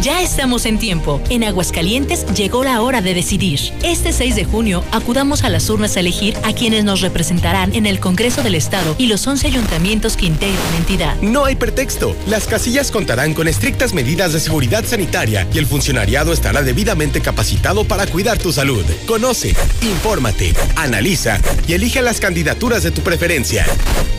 Ya 0.02 0.22
estamos 0.22 0.66
en 0.66 0.80
tiempo. 0.80 1.20
En 1.30 1.44
Aguascalientes 1.44 2.26
llegó 2.34 2.64
la 2.64 2.82
hora 2.82 3.00
de 3.00 3.14
decidir. 3.14 3.60
Este 3.84 4.12
6 4.12 4.34
de 4.34 4.44
junio 4.44 4.82
acudamos 4.90 5.44
a 5.44 5.50
las 5.50 5.70
urnas 5.70 5.96
a 5.96 6.00
elegir 6.00 6.36
a 6.42 6.52
quienes 6.52 6.82
nos 6.82 7.00
representarán 7.00 7.72
en 7.76 7.86
el 7.86 8.00
Congreso 8.00 8.42
del 8.42 8.56
Estado 8.56 8.96
y 8.98 9.06
los 9.06 9.24
11 9.24 9.46
ayuntamientos 9.46 10.16
que 10.16 10.26
integran 10.26 10.72
la 10.72 10.76
entidad. 10.78 11.16
No 11.22 11.44
hay 11.44 11.54
pretexto. 11.54 12.16
Las 12.26 12.48
casillas 12.48 12.90
contarán 12.90 13.34
con 13.34 13.46
estrictas 13.46 13.94
medidas 13.94 14.32
de 14.32 14.40
seguridad 14.40 14.84
sanitaria 14.84 15.46
y 15.54 15.58
el 15.58 15.66
funcionariado 15.66 16.32
estará 16.32 16.62
debidamente 16.62 17.20
capacitado 17.20 17.84
para 17.84 18.08
cuidar 18.08 18.36
tu 18.36 18.52
salud. 18.52 18.84
Conoce, 19.06 19.54
infórmate, 19.80 20.54
analiza 20.74 21.40
y 21.68 21.74
elige 21.74 22.02
las 22.02 22.18
candidaturas 22.18 22.82
de 22.82 22.90
tu 22.90 23.02
preferencia. 23.02 23.43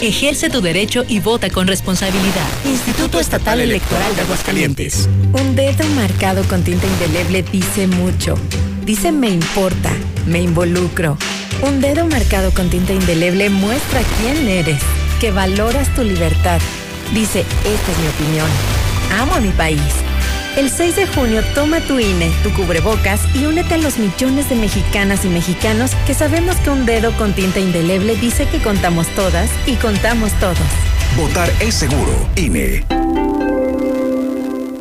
Ejerce 0.01 0.49
tu 0.49 0.61
derecho 0.61 1.03
y 1.07 1.19
vota 1.19 1.49
con 1.49 1.67
responsabilidad. 1.67 2.47
Instituto 2.63 3.19
Estatal 3.19 3.59
Electoral 3.59 4.15
de 4.15 4.21
Aguascalientes. 4.21 5.09
Un 5.33 5.55
dedo 5.55 5.83
marcado 5.95 6.43
con 6.43 6.63
tinta 6.63 6.85
indeleble 6.85 7.43
dice 7.43 7.87
mucho. 7.87 8.35
Dice 8.85 9.11
me 9.11 9.29
importa, 9.29 9.91
me 10.27 10.41
involucro. 10.41 11.17
Un 11.63 11.81
dedo 11.81 12.05
marcado 12.05 12.51
con 12.51 12.69
tinta 12.69 12.93
indeleble 12.93 13.49
muestra 13.49 14.01
quién 14.19 14.47
eres, 14.47 14.81
que 15.19 15.31
valoras 15.31 15.93
tu 15.95 16.03
libertad. 16.03 16.59
Dice, 17.13 17.39
esta 17.39 17.91
es 17.91 17.97
mi 17.97 18.07
opinión. 18.07 18.49
Amo 19.19 19.33
a 19.33 19.39
mi 19.39 19.49
país. 19.49 20.04
El 20.57 20.69
6 20.69 20.95
de 20.95 21.07
junio 21.07 21.41
toma 21.53 21.81
tu 21.81 21.99
INE, 21.99 22.31
tu 22.41 22.49
cubrebocas 22.53 23.19
y 23.35 23.45
únete 23.45 23.73
a 23.73 23.77
los 23.77 23.97
millones 23.97 24.47
de 24.49 24.55
mexicanas 24.55 25.25
y 25.25 25.27
mexicanos 25.27 25.91
que 26.07 26.13
sabemos 26.13 26.55
que 26.57 26.69
un 26.69 26.85
dedo 26.85 27.11
con 27.17 27.33
tinta 27.33 27.59
indeleble 27.59 28.15
dice 28.15 28.47
que 28.47 28.59
contamos 28.59 29.07
todas 29.15 29.49
y 29.65 29.75
contamos 29.75 30.31
todos. 30.39 30.57
Votar 31.17 31.51
es 31.59 31.75
seguro. 31.75 32.29
INE. 32.37 33.04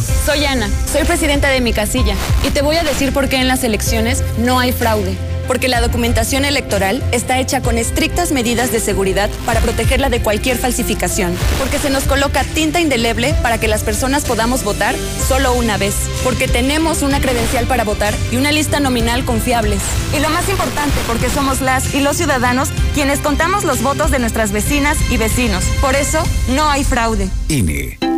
Soy 0.00 0.44
Ana, 0.44 0.68
soy 0.90 1.04
presidenta 1.04 1.48
de 1.48 1.60
mi 1.60 1.72
casilla 1.72 2.14
y 2.46 2.50
te 2.50 2.62
voy 2.62 2.76
a 2.76 2.84
decir 2.84 3.12
por 3.12 3.28
qué 3.28 3.36
en 3.36 3.48
las 3.48 3.64
elecciones 3.64 4.22
no 4.38 4.58
hay 4.58 4.72
fraude. 4.72 5.16
Porque 5.46 5.68
la 5.68 5.80
documentación 5.80 6.44
electoral 6.44 7.02
está 7.10 7.40
hecha 7.40 7.60
con 7.60 7.76
estrictas 7.76 8.30
medidas 8.30 8.70
de 8.70 8.80
seguridad 8.80 9.28
para 9.44 9.60
protegerla 9.60 10.08
de 10.08 10.22
cualquier 10.22 10.56
falsificación. 10.56 11.34
Porque 11.58 11.78
se 11.78 11.90
nos 11.90 12.04
coloca 12.04 12.44
tinta 12.44 12.80
indeleble 12.80 13.34
para 13.42 13.58
que 13.58 13.66
las 13.66 13.82
personas 13.82 14.24
podamos 14.24 14.62
votar 14.62 14.94
solo 15.26 15.52
una 15.52 15.78
vez. 15.78 15.94
Porque 16.22 16.46
tenemos 16.46 17.02
una 17.02 17.20
credencial 17.20 17.66
para 17.66 17.84
votar 17.84 18.14
y 18.30 18.36
una 18.36 18.52
lista 18.52 18.78
nominal 18.78 19.24
confiables. 19.24 19.80
Y 20.16 20.20
lo 20.20 20.30
más 20.30 20.48
importante, 20.48 20.96
porque 21.08 21.28
somos 21.28 21.60
las 21.60 21.92
y 21.92 22.00
los 22.00 22.16
ciudadanos 22.16 22.68
quienes 22.94 23.18
contamos 23.18 23.64
los 23.64 23.82
votos 23.82 24.10
de 24.12 24.20
nuestras 24.20 24.52
vecinas 24.52 24.96
y 25.10 25.16
vecinos. 25.16 25.64
Por 25.80 25.96
eso, 25.96 26.22
no 26.54 26.70
hay 26.70 26.84
fraude. 26.84 27.28
INE. 27.48 28.11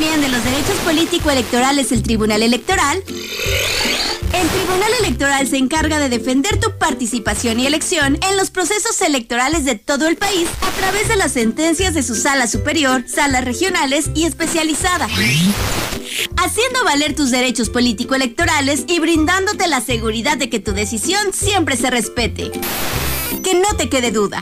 ¿Cómo 0.00 0.12
defiende 0.12 0.34
los 0.34 0.44
derechos 0.44 0.78
político-electorales 0.78 1.92
el 1.92 2.02
Tribunal 2.02 2.42
Electoral? 2.42 3.02
El 4.32 4.48
Tribunal 4.48 4.90
Electoral 5.00 5.46
se 5.46 5.58
encarga 5.58 5.98
de 5.98 6.08
defender 6.08 6.58
tu 6.58 6.78
participación 6.78 7.60
y 7.60 7.66
elección 7.66 8.18
en 8.26 8.36
los 8.38 8.50
procesos 8.50 8.98
electorales 9.02 9.66
de 9.66 9.74
todo 9.74 10.08
el 10.08 10.16
país 10.16 10.48
a 10.62 10.70
través 10.80 11.08
de 11.08 11.16
las 11.16 11.32
sentencias 11.32 11.92
de 11.92 12.02
su 12.02 12.14
sala 12.14 12.46
superior, 12.46 13.04
salas 13.08 13.44
regionales 13.44 14.10
y 14.14 14.24
especializadas. 14.24 15.10
Haciendo 16.38 16.82
valer 16.82 17.14
tus 17.14 17.30
derechos 17.30 17.68
político-electorales 17.68 18.84
y 18.86 19.00
brindándote 19.00 19.66
la 19.66 19.82
seguridad 19.82 20.38
de 20.38 20.48
que 20.48 20.60
tu 20.60 20.72
decisión 20.72 21.34
siempre 21.34 21.76
se 21.76 21.90
respete. 21.90 22.50
Que 23.42 23.54
no 23.54 23.76
te 23.76 23.88
quede 23.88 24.10
duda. 24.10 24.40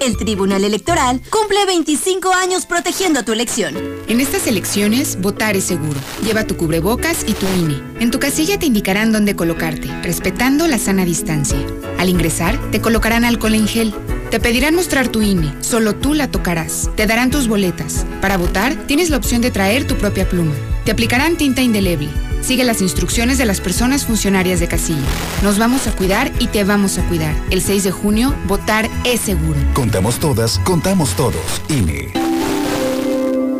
El 0.00 0.16
Tribunal 0.16 0.64
Electoral 0.64 1.20
cumple 1.30 1.64
25 1.66 2.32
años 2.32 2.66
protegiendo 2.66 3.22
tu 3.22 3.32
elección. 3.32 3.74
En 4.08 4.20
estas 4.20 4.46
elecciones, 4.46 5.20
votar 5.20 5.56
es 5.56 5.64
seguro. 5.64 6.00
Lleva 6.24 6.46
tu 6.46 6.56
cubrebocas 6.56 7.24
y 7.28 7.34
tu 7.34 7.46
INE. 7.46 7.80
En 8.00 8.10
tu 8.10 8.18
casilla 8.18 8.58
te 8.58 8.66
indicarán 8.66 9.12
dónde 9.12 9.36
colocarte, 9.36 9.88
respetando 10.02 10.66
la 10.66 10.78
sana 10.78 11.04
distancia. 11.04 11.58
Al 11.98 12.08
ingresar, 12.08 12.58
te 12.70 12.80
colocarán 12.80 13.24
alcohol 13.24 13.54
en 13.54 13.68
gel. 13.68 13.94
Te 14.30 14.40
pedirán 14.40 14.74
mostrar 14.74 15.08
tu 15.08 15.22
INE, 15.22 15.54
solo 15.60 15.94
tú 15.94 16.14
la 16.14 16.30
tocarás. 16.30 16.90
Te 16.96 17.06
darán 17.06 17.30
tus 17.30 17.46
boletas. 17.46 18.04
Para 18.20 18.36
votar, 18.36 18.74
tienes 18.86 19.10
la 19.10 19.18
opción 19.18 19.42
de 19.42 19.50
traer 19.50 19.86
tu 19.86 19.96
propia 19.96 20.28
pluma. 20.28 20.54
Te 20.84 20.92
aplicarán 20.92 21.36
tinta 21.36 21.62
indeleble. 21.62 22.10
Sigue 22.42 22.62
las 22.62 22.82
instrucciones 22.82 23.38
de 23.38 23.46
las 23.46 23.60
personas 23.60 24.04
funcionarias 24.04 24.60
de 24.60 24.68
casilla. 24.68 25.00
Nos 25.42 25.58
vamos 25.58 25.86
a 25.86 25.92
cuidar 25.92 26.30
y 26.38 26.48
te 26.48 26.62
vamos 26.62 26.98
a 26.98 27.08
cuidar. 27.08 27.34
El 27.50 27.62
6 27.62 27.84
de 27.84 27.90
junio, 27.90 28.34
votar 28.46 28.90
es 29.04 29.20
seguro. 29.20 29.58
Contamos 29.72 30.18
todas, 30.18 30.58
contamos 30.58 31.14
todos. 31.14 31.62
INE. 31.70 32.12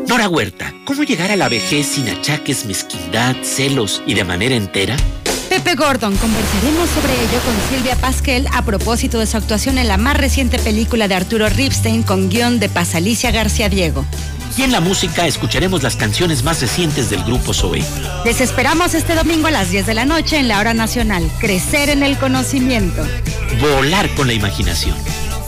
Nora 0.07 0.29
Huerta, 0.29 0.75
¿cómo 0.85 1.03
llegar 1.03 1.31
a 1.31 1.37
la 1.37 1.49
vejez 1.49 1.87
sin 1.87 2.09
achaques, 2.11 2.67
mezquindad, 2.67 3.37
celos 3.43 4.03
y 4.07 4.13
de 4.13 4.25
manera 4.25 4.55
entera? 4.55 4.97
Pepe 5.49 5.77
Gordon, 5.77 6.15
conversaremos 6.17 6.91
sobre 6.91 7.13
ello 7.15 7.41
con 7.45 7.55
Silvia 7.71 7.97
Pasquel 7.97 8.47
a 8.53 8.65
propósito 8.65 9.19
de 9.19 9.27
su 9.27 9.37
actuación 9.37 9.79
en 9.79 9.89
la 9.89 9.97
más 9.97 10.17
reciente 10.17 10.59
película 10.59 11.09
de 11.09 11.15
Arturo 11.15 11.49
Ripstein 11.49 12.03
con 12.03 12.29
guion 12.29 12.59
de 12.61 12.69
Pasalicia 12.69 13.31
García 13.31 13.69
Diego. 13.69 14.05
Y 14.57 14.63
en 14.63 14.73
la 14.73 14.81
música 14.81 15.27
escucharemos 15.27 15.83
las 15.83 15.97
canciones 15.97 16.43
más 16.43 16.61
recientes 16.61 17.11
del 17.11 17.25
grupo 17.25 17.53
Zoe. 17.53 17.85
Les 18.25 18.41
esperamos 18.41 18.95
este 18.95 19.15
domingo 19.15 19.49
a 19.49 19.51
las 19.51 19.71
10 19.71 19.87
de 19.87 19.95
la 19.95 20.05
noche 20.05 20.39
en 20.39 20.49
la 20.49 20.61
hora 20.61 20.75
nacional. 20.75 21.31
Crecer 21.41 21.91
en 21.91 22.03
el 22.03 22.19
conocimiento. 22.19 23.03
Volar 23.61 24.09
con 24.15 24.27
la 24.27 24.33
imaginación. 24.33 24.97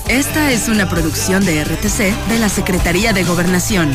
Esta 0.08 0.52
es 0.52 0.68
una 0.68 0.89
producción 0.89 1.44
de 1.44 1.65
RTC 1.65 2.28
de 2.28 2.39
la 2.39 2.49
Secretaría 2.49 3.12
de 3.12 3.25
Gobernación. 3.25 3.91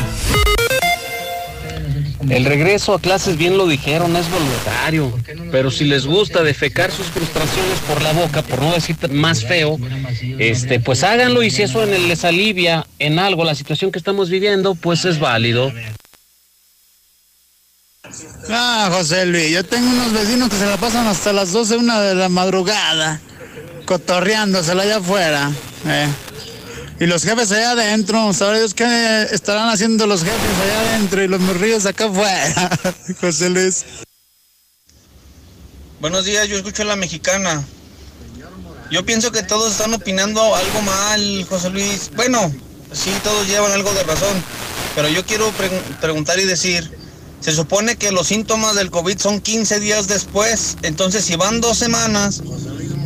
El 2.28 2.44
regreso 2.44 2.94
a 2.94 3.00
clases, 3.00 3.36
bien 3.36 3.56
lo 3.56 3.66
dijeron, 3.66 4.14
es 4.16 4.26
voluntario. 4.30 5.18
Pero 5.50 5.70
si 5.70 5.84
les 5.84 6.06
gusta 6.06 6.42
defecar 6.42 6.90
sus 6.90 7.06
frustraciones 7.06 7.78
por 7.88 8.02
la 8.02 8.12
boca, 8.12 8.42
por 8.42 8.60
no 8.62 8.72
decir 8.72 8.96
más 9.10 9.44
feo, 9.44 9.78
este, 10.38 10.80
pues 10.80 11.02
háganlo 11.02 11.42
y 11.42 11.50
si 11.50 11.62
eso 11.62 11.84
les 11.84 12.24
alivia 12.24 12.86
en 12.98 13.18
algo 13.18 13.44
la 13.44 13.54
situación 13.54 13.90
que 13.92 13.98
estamos 13.98 14.30
viviendo, 14.30 14.74
pues 14.74 15.04
es 15.04 15.18
válido. 15.18 15.72
Ah, 18.50 18.90
José 18.92 19.24
Luis, 19.26 19.50
yo 19.50 19.64
tengo 19.64 19.88
unos 19.88 20.12
vecinos 20.12 20.48
que 20.48 20.56
se 20.56 20.66
la 20.66 20.76
pasan 20.76 21.06
hasta 21.06 21.32
las 21.32 21.52
12, 21.52 21.76
una 21.76 22.00
de 22.00 22.14
la 22.14 22.28
madrugada, 22.28 23.20
cotorreándosela 23.86 24.82
allá 24.82 24.96
afuera. 24.98 25.50
eh. 25.86 26.08
Y 27.02 27.06
los 27.06 27.24
jefes 27.24 27.50
allá 27.50 27.72
adentro, 27.72 28.32
¿sabe 28.32 28.58
Dios 28.58 28.74
qué 28.74 29.26
estarán 29.32 29.70
haciendo 29.70 30.06
los 30.06 30.22
jefes 30.22 30.38
allá 30.62 30.80
adentro 30.92 31.20
y 31.20 31.26
los 31.26 31.40
morrillos 31.40 31.84
acá 31.84 32.04
afuera? 32.04 32.70
José 33.20 33.50
Luis. 33.50 33.84
Buenos 35.98 36.24
días, 36.24 36.46
yo 36.46 36.56
escucho 36.56 36.82
a 36.82 36.86
la 36.86 36.94
mexicana. 36.94 37.64
Yo 38.92 39.04
pienso 39.04 39.32
que 39.32 39.42
todos 39.42 39.72
están 39.72 39.92
opinando 39.94 40.54
algo 40.54 40.82
mal, 40.82 41.44
José 41.48 41.70
Luis. 41.70 42.08
Bueno, 42.14 42.54
sí, 42.92 43.10
todos 43.24 43.48
llevan 43.48 43.72
algo 43.72 43.92
de 43.94 44.04
razón. 44.04 44.40
Pero 44.94 45.08
yo 45.08 45.26
quiero 45.26 45.50
pre- 45.50 45.70
preguntar 46.00 46.38
y 46.38 46.44
decir, 46.44 46.88
se 47.42 47.52
supone 47.52 47.96
que 47.96 48.12
los 48.12 48.28
síntomas 48.28 48.76
del 48.76 48.90
COVID 48.90 49.18
son 49.18 49.40
15 49.40 49.80
días 49.80 50.06
después. 50.06 50.76
Entonces, 50.82 51.24
si 51.24 51.34
van 51.34 51.60
dos 51.60 51.76
semanas, 51.76 52.40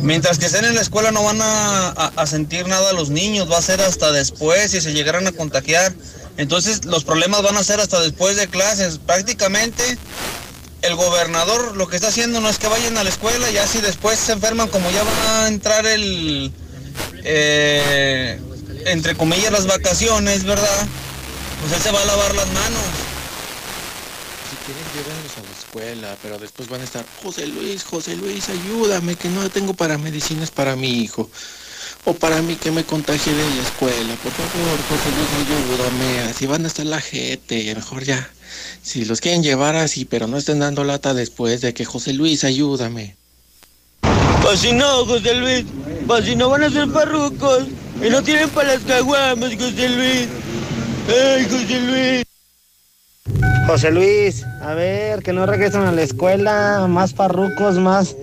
mientras 0.03 0.37
que 0.37 0.45
estén 0.45 0.65
en 0.65 0.75
la 0.75 0.81
escuela 0.81 1.11
no 1.11 1.23
van 1.23 1.39
a, 1.41 2.25
sentir 2.27 2.67
nada 2.67 2.93
los 2.93 3.09
niños, 3.09 3.51
va 3.51 3.57
a 3.57 3.61
ser 3.61 3.81
hasta 3.81 4.11
después 4.11 4.71
si 4.71 4.81
se 4.81 4.93
llegaran 4.93 5.25
a 5.25 5.31
contagiar. 5.31 5.93
Entonces, 6.37 6.85
los 6.85 7.03
problemas 7.03 7.41
van 7.41 7.57
a 7.57 7.63
ser 7.63 7.79
hasta 7.79 7.99
después 7.99 8.35
de 8.35 8.47
clases. 8.47 8.99
Prácticamente 8.99 9.97
el 10.83 10.95
gobernador 10.95 11.75
lo 11.75 11.87
que 11.87 11.95
está 11.95 12.09
haciendo 12.09 12.39
no 12.39 12.47
es 12.47 12.59
que 12.59 12.67
vayan 12.67 12.95
a 12.97 13.03
la 13.03 13.09
escuela, 13.09 13.49
ya 13.49 13.65
si 13.65 13.81
después 13.81 14.19
se 14.19 14.33
enferman, 14.33 14.67
como 14.67 14.91
ya 14.91 15.03
va 15.03 15.45
a 15.45 15.47
entrar 15.47 15.87
el, 15.87 16.51
eh, 17.23 18.39
entre 18.85 19.15
comillas, 19.15 19.51
las 19.51 19.65
vacaciones, 19.65 20.43
¿verdad? 20.43 20.87
Pues 21.61 21.73
él 21.73 21.81
se 21.81 21.91
va 21.91 22.03
a 22.03 22.05
lavar 22.05 22.35
las 22.35 22.47
manos. 22.47 23.06
Llévenlos 24.93 25.37
a 25.37 25.41
la 25.43 25.57
escuela, 25.57 26.17
pero 26.21 26.37
después 26.37 26.69
van 26.69 26.81
a 26.81 26.83
estar, 26.85 27.05
José 27.21 27.47
Luis, 27.47 27.83
José 27.83 28.15
Luis, 28.15 28.49
ayúdame, 28.49 29.15
que 29.15 29.29
no 29.29 29.49
tengo 29.49 29.73
para 29.73 29.97
medicinas 29.97 30.49
para 30.49 30.75
mi 30.75 31.01
hijo. 31.01 31.29
O 32.05 32.13
para 32.13 32.41
mí 32.41 32.55
que 32.55 32.71
me 32.71 32.83
contagie 32.85 33.33
de 33.33 33.55
la 33.55 33.61
escuela. 33.63 34.15
Por 34.23 34.31
favor, 34.31 34.77
José 34.89 35.09
Luis, 35.15 35.29
ayúdame. 35.43 36.19
Así 36.29 36.45
van 36.45 36.63
a 36.63 36.67
estar 36.67 36.85
la 36.85 37.01
gente. 37.01 37.75
Mejor 37.75 38.03
ya. 38.05 38.29
Si 38.81 39.03
los 39.03 39.19
quieren 39.19 39.43
llevar 39.43 39.75
así, 39.75 40.05
pero 40.05 40.27
no 40.27 40.37
estén 40.37 40.59
dando 40.59 40.85
lata 40.85 41.13
después 41.13 41.59
de 41.59 41.73
que 41.73 41.83
José 41.83 42.13
Luis, 42.13 42.45
ayúdame. 42.45 43.17
Pues 44.41 44.61
si 44.61 44.71
no, 44.71 45.05
José 45.05 45.35
Luis, 45.35 45.65
pues 46.07 46.25
si 46.25 46.35
no 46.35 46.49
van 46.49 46.63
a 46.63 46.69
ser 46.69 46.89
parrucos 46.89 47.65
y 48.01 48.09
no 48.09 48.23
tienen 48.23 48.49
para 48.51 48.75
las 48.75 48.83
caguamas, 48.83 49.53
José 49.55 49.89
Luis. 49.89 50.27
¡Ay, 51.09 51.43
José 51.43 51.79
Luis! 51.81 52.36
José 53.67 53.91
Luis, 53.91 54.43
a 54.61 54.73
ver, 54.73 55.21
que 55.23 55.33
no 55.33 55.45
regresen 55.45 55.81
a 55.81 55.91
la 55.91 56.01
escuela, 56.01 56.87
más 56.87 57.13
farrucos, 57.13 57.75
más 57.75 58.15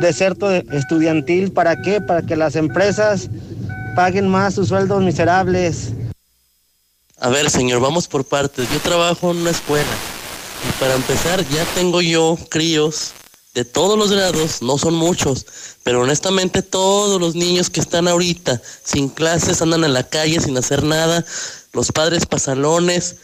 deserto 0.00 0.50
estudiantil, 0.50 1.52
¿para 1.52 1.80
qué? 1.82 2.00
Para 2.00 2.22
que 2.22 2.36
las 2.36 2.56
empresas 2.56 3.28
paguen 3.94 4.28
más 4.28 4.54
sus 4.54 4.68
sueldos 4.68 5.02
miserables. 5.02 5.92
A 7.18 7.28
ver, 7.28 7.50
señor, 7.50 7.80
vamos 7.80 8.08
por 8.08 8.24
partes. 8.24 8.70
Yo 8.70 8.78
trabajo 8.80 9.30
en 9.30 9.38
una 9.38 9.50
escuela. 9.50 9.84
Y 10.68 10.80
para 10.80 10.94
empezar, 10.94 11.44
ya 11.48 11.64
tengo 11.74 12.00
yo 12.02 12.38
críos 12.50 13.12
de 13.56 13.64
todos 13.64 13.98
los 13.98 14.12
grados, 14.12 14.60
no 14.60 14.76
son 14.76 14.94
muchos, 14.94 15.46
pero 15.82 16.02
honestamente 16.02 16.60
todos 16.60 17.18
los 17.18 17.34
niños 17.34 17.70
que 17.70 17.80
están 17.80 18.06
ahorita 18.06 18.60
sin 18.84 19.08
clases 19.08 19.62
andan 19.62 19.82
en 19.84 19.94
la 19.94 20.02
calle 20.02 20.38
sin 20.40 20.58
hacer 20.58 20.82
nada, 20.82 21.24
los 21.72 21.90
padres 21.90 22.26
pasalones, 22.26 23.16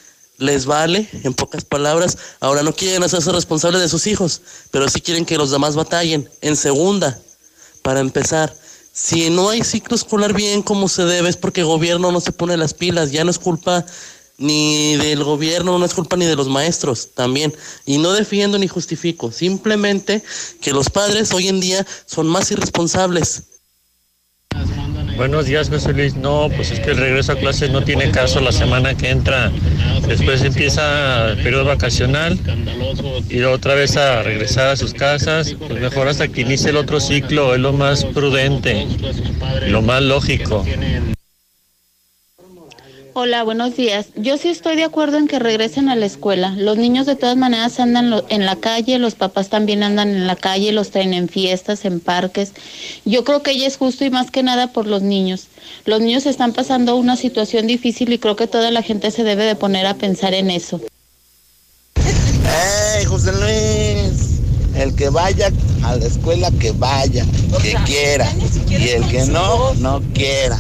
les 0.43 0.67
vale, 0.67 1.09
en 1.23 1.35
pocas 1.35 1.65
palabras. 1.65 2.19
Ahora 2.41 2.63
no 2.63 2.75
quieren 2.75 3.03
hacerse 3.03 3.33
responsables 3.33 3.81
de 3.81 3.89
sus 3.89 4.07
hijos, 4.07 4.43
pero 4.71 4.89
sí 4.89 5.01
quieren 5.01 5.25
que 5.25 5.39
los 5.39 5.51
demás 5.51 5.77
batallen. 5.77 6.29
En 6.41 6.57
segunda, 6.57 7.19
para 7.83 8.01
empezar, 8.01 8.55
si 8.93 9.31
no 9.31 9.49
hay 9.49 9.63
ciclo 9.63 9.97
escolar 9.97 10.35
bien 10.35 10.63
como 10.63 10.89
se 10.89 11.05
debe 11.05 11.29
es 11.31 11.37
porque 11.37 11.63
el 11.63 11.67
gobierno 11.67 12.13
no 12.13 12.21
se 12.21 12.33
pone 12.33 12.57
las 12.57 12.75
pilas, 12.75 13.11
ya 13.11 13.25
no 13.25 13.31
es 13.31 13.39
culpa 13.39 13.87
ni 14.39 14.97
del 14.97 15.23
gobierno, 15.23 15.79
no 15.79 15.85
es 15.85 15.95
culpa 15.95 16.17
ni 16.17 16.27
de 16.27 16.37
los 16.37 16.49
maestros 16.49 17.11
también. 17.15 17.55
Y 17.87 17.99
no 17.99 18.13
defiendo 18.13 18.59
ni 18.59 18.67
justifico, 18.69 19.31
simplemente 19.31 20.23
que 20.61 20.73
los 20.73 20.91
padres 20.91 21.33
hoy 21.33 21.49
en 21.49 21.61
día 21.61 21.87
son 22.07 22.27
más 22.27 22.51
irresponsables. 22.51 23.45
Buenos 25.23 25.47
días, 25.47 25.69
José 25.69 25.93
Luis. 25.93 26.17
No, 26.17 26.49
pues 26.57 26.73
es 26.73 26.81
que 26.81 26.91
el 26.91 26.97
regreso 26.97 27.31
a 27.31 27.37
clases 27.37 27.71
no 27.71 27.85
tiene 27.85 28.11
caso 28.11 28.41
la 28.41 28.51
semana 28.51 28.97
que 28.97 29.11
entra. 29.11 29.53
Después 30.09 30.43
empieza 30.43 31.29
el 31.31 31.37
periodo 31.45 31.65
vacacional 31.65 32.37
y 33.29 33.41
otra 33.43 33.77
vez 33.77 33.97
a 33.97 34.25
regresar 34.25 34.71
a 34.71 34.77
sus 34.77 34.93
casas. 34.93 35.55
Pues 35.55 35.81
mejor 35.81 36.09
hasta 36.09 36.27
que 36.27 36.41
inicie 36.41 36.71
el 36.71 36.77
otro 36.77 36.99
ciclo, 36.99 37.55
es 37.55 37.61
lo 37.61 37.73
más 37.73 38.05
prudente, 38.05 38.89
lo 39.69 39.81
más 39.81 40.03
lógico. 40.03 40.67
Hola, 43.15 43.43
buenos 43.43 43.77
días. 43.77 44.07
Yo 44.17 44.39
sí 44.39 44.49
estoy 44.49 44.75
de 44.75 44.85
acuerdo 44.85 45.19
en 45.19 45.29
que 45.29 45.39
regresen 45.39 45.91
a 45.91 45.97
la 45.97 46.07
escuela. 46.07 46.55
Los 46.57 46.79
niños 46.79 47.05
de 47.05 47.15
todas 47.15 47.37
maneras 47.37 47.79
andan 47.79 48.09
lo- 48.09 48.25
en 48.31 48.47
la 48.47 48.57
calle, 48.57 48.99
los 48.99 49.15
papás 49.15 49.51
también 49.51 49.83
andan 49.83 50.09
en 50.09 50.27
la 50.27 50.35
calle, 50.37 50.73
los 50.73 50.91
traen 50.91 51.13
en 51.13 51.29
fiestas, 51.29 51.85
en 51.85 52.01
parques. 52.01 52.53
Yo 53.05 53.23
creo 53.25 53.43
que 53.43 53.51
ella 53.51 53.67
es 53.67 53.77
justo 53.77 54.07
y 54.07 54.11
más 54.11 54.31
que 54.31 54.43
nada 54.43 54.73
por 54.73 54.87
los 54.87 55.03
niños. 55.03 55.49
Los 55.85 56.01
niños 56.01 56.25
están 56.25 56.55
pasando 56.55 56.97
una 56.97 57.17
situación 57.17 57.67
difícil 57.67 58.11
y 58.15 58.19
creo 58.19 58.35
que 58.35 58.47
toda 58.47 58.71
la 58.71 58.81
gente 58.83 59.11
se 59.11 59.25
debe 59.25 59.45
de 59.45 59.57
poner 59.57 59.85
a 59.87 59.95
pensar 59.95 60.33
en 60.33 60.51
eso. 60.51 60.81
¡Ey, 61.97 63.05
José 63.05 63.33
Luis! 63.33 64.31
El 64.75 64.95
que 64.97 65.11
vaya 65.11 65.51
a 65.85 65.97
la 65.97 66.07
escuela, 66.07 66.51
que 66.59 66.71
vaya, 66.71 67.27
que 67.61 67.75
quiera. 67.85 68.27
Y 68.71 68.89
el 68.89 69.07
que 69.07 69.27
no, 69.27 69.75
no 69.75 70.01
quiera. 70.15 70.59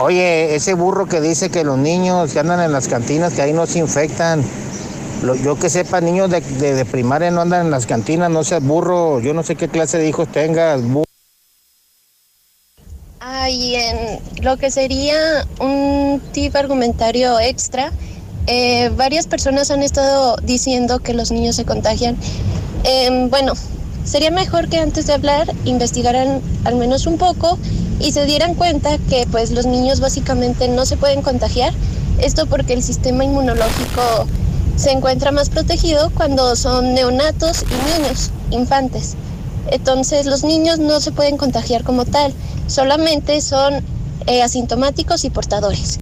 Oye, 0.00 0.54
ese 0.54 0.74
burro 0.74 1.06
que 1.06 1.20
dice 1.20 1.50
que 1.50 1.62
los 1.64 1.76
niños 1.78 2.32
que 2.32 2.38
andan 2.40 2.60
en 2.60 2.72
las 2.72 2.88
cantinas, 2.88 3.34
que 3.34 3.42
ahí 3.42 3.52
no 3.52 3.66
se 3.66 3.78
infectan. 3.80 4.42
Lo- 5.22 5.34
yo 5.34 5.58
que 5.58 5.68
sepa, 5.68 6.00
niños 6.00 6.30
de, 6.30 6.40
de- 6.40 6.74
de 6.74 6.84
primaria 6.86 7.30
no 7.30 7.42
andan 7.42 7.66
en 7.66 7.70
las 7.70 7.86
cantinas, 7.86 8.30
no 8.30 8.42
seas 8.42 8.62
burro. 8.62 9.20
Yo 9.20 9.34
no 9.34 9.42
sé 9.42 9.56
qué 9.56 9.68
clase 9.68 9.98
de 9.98 10.08
hijos 10.08 10.28
tengas. 10.32 10.80
bu- 10.82 11.04
Ah, 13.20 13.50
y 13.50 13.74
en 13.74 14.20
lo 14.42 14.56
que 14.56 14.70
sería 14.70 15.46
un 15.60 16.20
tip 16.32 16.56
argumentario 16.56 17.38
extra, 17.38 17.92
eh, 18.46 18.90
varias 18.96 19.26
personas 19.26 19.70
han 19.70 19.82
estado 19.82 20.36
diciendo 20.42 21.00
que 21.00 21.12
los 21.12 21.30
niños 21.30 21.56
se 21.56 21.64
contagian. 21.66 22.16
Em, 22.84 23.28
bueno, 23.28 23.52
sería 24.04 24.30
mejor 24.30 24.68
que 24.68 24.78
antes 24.78 25.06
de 25.06 25.14
hablar 25.14 25.52
investigaran 25.64 26.40
al 26.64 26.76
menos 26.76 27.06
un 27.06 27.18
poco 27.18 27.58
y 28.00 28.12
se 28.12 28.24
dieran 28.24 28.54
cuenta 28.54 28.98
que 29.08 29.26
pues 29.30 29.50
los 29.50 29.66
niños 29.66 30.00
básicamente 30.00 30.68
no 30.68 30.86
se 30.86 30.96
pueden 30.96 31.22
contagiar. 31.22 31.72
Esto 32.18 32.46
porque 32.46 32.72
el 32.72 32.82
sistema 32.82 33.24
inmunológico 33.24 34.26
se 34.76 34.92
encuentra 34.92 35.32
más 35.32 35.50
protegido 35.50 36.10
cuando 36.10 36.56
son 36.56 36.94
neonatos 36.94 37.62
y 37.62 38.00
niños, 38.00 38.30
infantes. 38.50 39.14
Entonces 39.70 40.26
los 40.26 40.42
niños 40.42 40.78
no 40.78 41.00
se 41.00 41.12
pueden 41.12 41.36
contagiar 41.36 41.84
como 41.84 42.04
tal, 42.04 42.32
solamente 42.66 43.40
son 43.40 43.84
eh, 44.26 44.42
asintomáticos 44.42 45.24
y 45.24 45.30
portadores. 45.30 45.98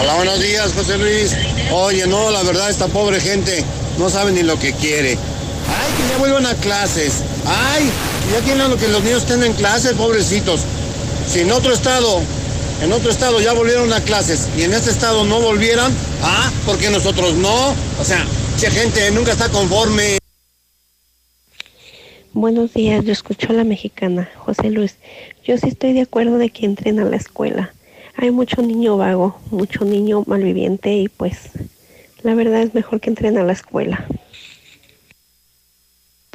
Hola, 0.00 0.14
buenos 0.16 0.40
días, 0.40 0.72
José 0.74 0.98
Luis. 0.98 1.34
Oye, 1.72 2.06
no, 2.06 2.30
la 2.30 2.42
verdad, 2.42 2.70
esta 2.70 2.86
pobre 2.86 3.20
gente 3.20 3.64
no 3.98 4.10
sabe 4.10 4.32
ni 4.32 4.42
lo 4.42 4.58
que 4.58 4.72
quiere. 4.72 5.18
Ya 6.10 6.18
vuelvan 6.18 6.46
a 6.46 6.54
clases. 6.54 7.22
Ay, 7.46 7.90
ya 8.32 8.40
tienen 8.44 8.70
lo 8.70 8.76
que 8.76 8.88
los 8.88 9.02
niños 9.02 9.22
estén 9.22 9.42
en 9.42 9.52
clases, 9.54 9.94
pobrecitos. 9.94 10.60
Si 11.28 11.40
en 11.40 11.52
otro 11.52 11.72
estado, 11.72 12.20
en 12.82 12.92
otro 12.92 13.10
estado 13.10 13.40
ya 13.40 13.52
volvieron 13.52 13.92
a 13.92 14.00
clases 14.00 14.48
y 14.56 14.62
en 14.62 14.74
este 14.74 14.90
estado 14.90 15.24
no 15.24 15.40
volvieran, 15.40 15.92
ah, 16.22 16.50
porque 16.66 16.90
nosotros 16.90 17.34
no. 17.34 17.74
O 18.00 18.04
sea, 18.04 18.24
che 18.58 18.70
gente 18.70 19.10
nunca 19.12 19.32
está 19.32 19.48
conforme. 19.48 20.18
Buenos 22.32 22.74
días, 22.74 23.04
yo 23.04 23.12
escucho 23.12 23.50
a 23.50 23.52
la 23.52 23.64
mexicana, 23.64 24.28
José 24.36 24.70
Luis. 24.70 24.96
Yo 25.44 25.56
sí 25.56 25.68
estoy 25.68 25.92
de 25.92 26.02
acuerdo 26.02 26.36
de 26.36 26.50
que 26.50 26.66
entren 26.66 26.98
a 26.98 27.04
la 27.04 27.16
escuela. 27.16 27.72
Hay 28.16 28.30
mucho 28.30 28.60
niño 28.60 28.96
vago, 28.96 29.40
mucho 29.50 29.84
niño 29.84 30.24
malviviente 30.26 30.94
y 30.94 31.08
pues 31.08 31.50
la 32.22 32.34
verdad 32.34 32.62
es 32.62 32.74
mejor 32.74 33.00
que 33.00 33.10
entren 33.10 33.38
a 33.38 33.44
la 33.44 33.52
escuela. 33.52 34.06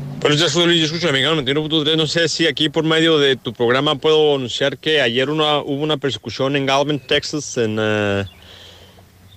Buenos 0.03 0.39
días, 0.39 0.55
Luis. 0.55 0.79
Yo 0.79 0.85
escucho 0.85 1.11
Mexicano 1.11 1.41
91.3. 1.41 1.95
No 1.97 2.07
sé 2.07 2.27
si 2.29 2.47
aquí 2.47 2.69
por 2.69 2.83
medio 2.83 3.17
de 3.19 3.35
tu 3.35 3.53
programa 3.53 3.95
puedo 3.95 4.35
anunciar 4.35 4.77
que 4.77 5.01
ayer 5.01 5.29
una- 5.29 5.59
hubo 5.59 5.81
una 5.83 5.97
persecución 5.97 6.55
en 6.55 6.65
Galvin, 6.65 6.99
Texas. 6.99 7.57
En, 7.57 7.77
eh, 7.79 8.25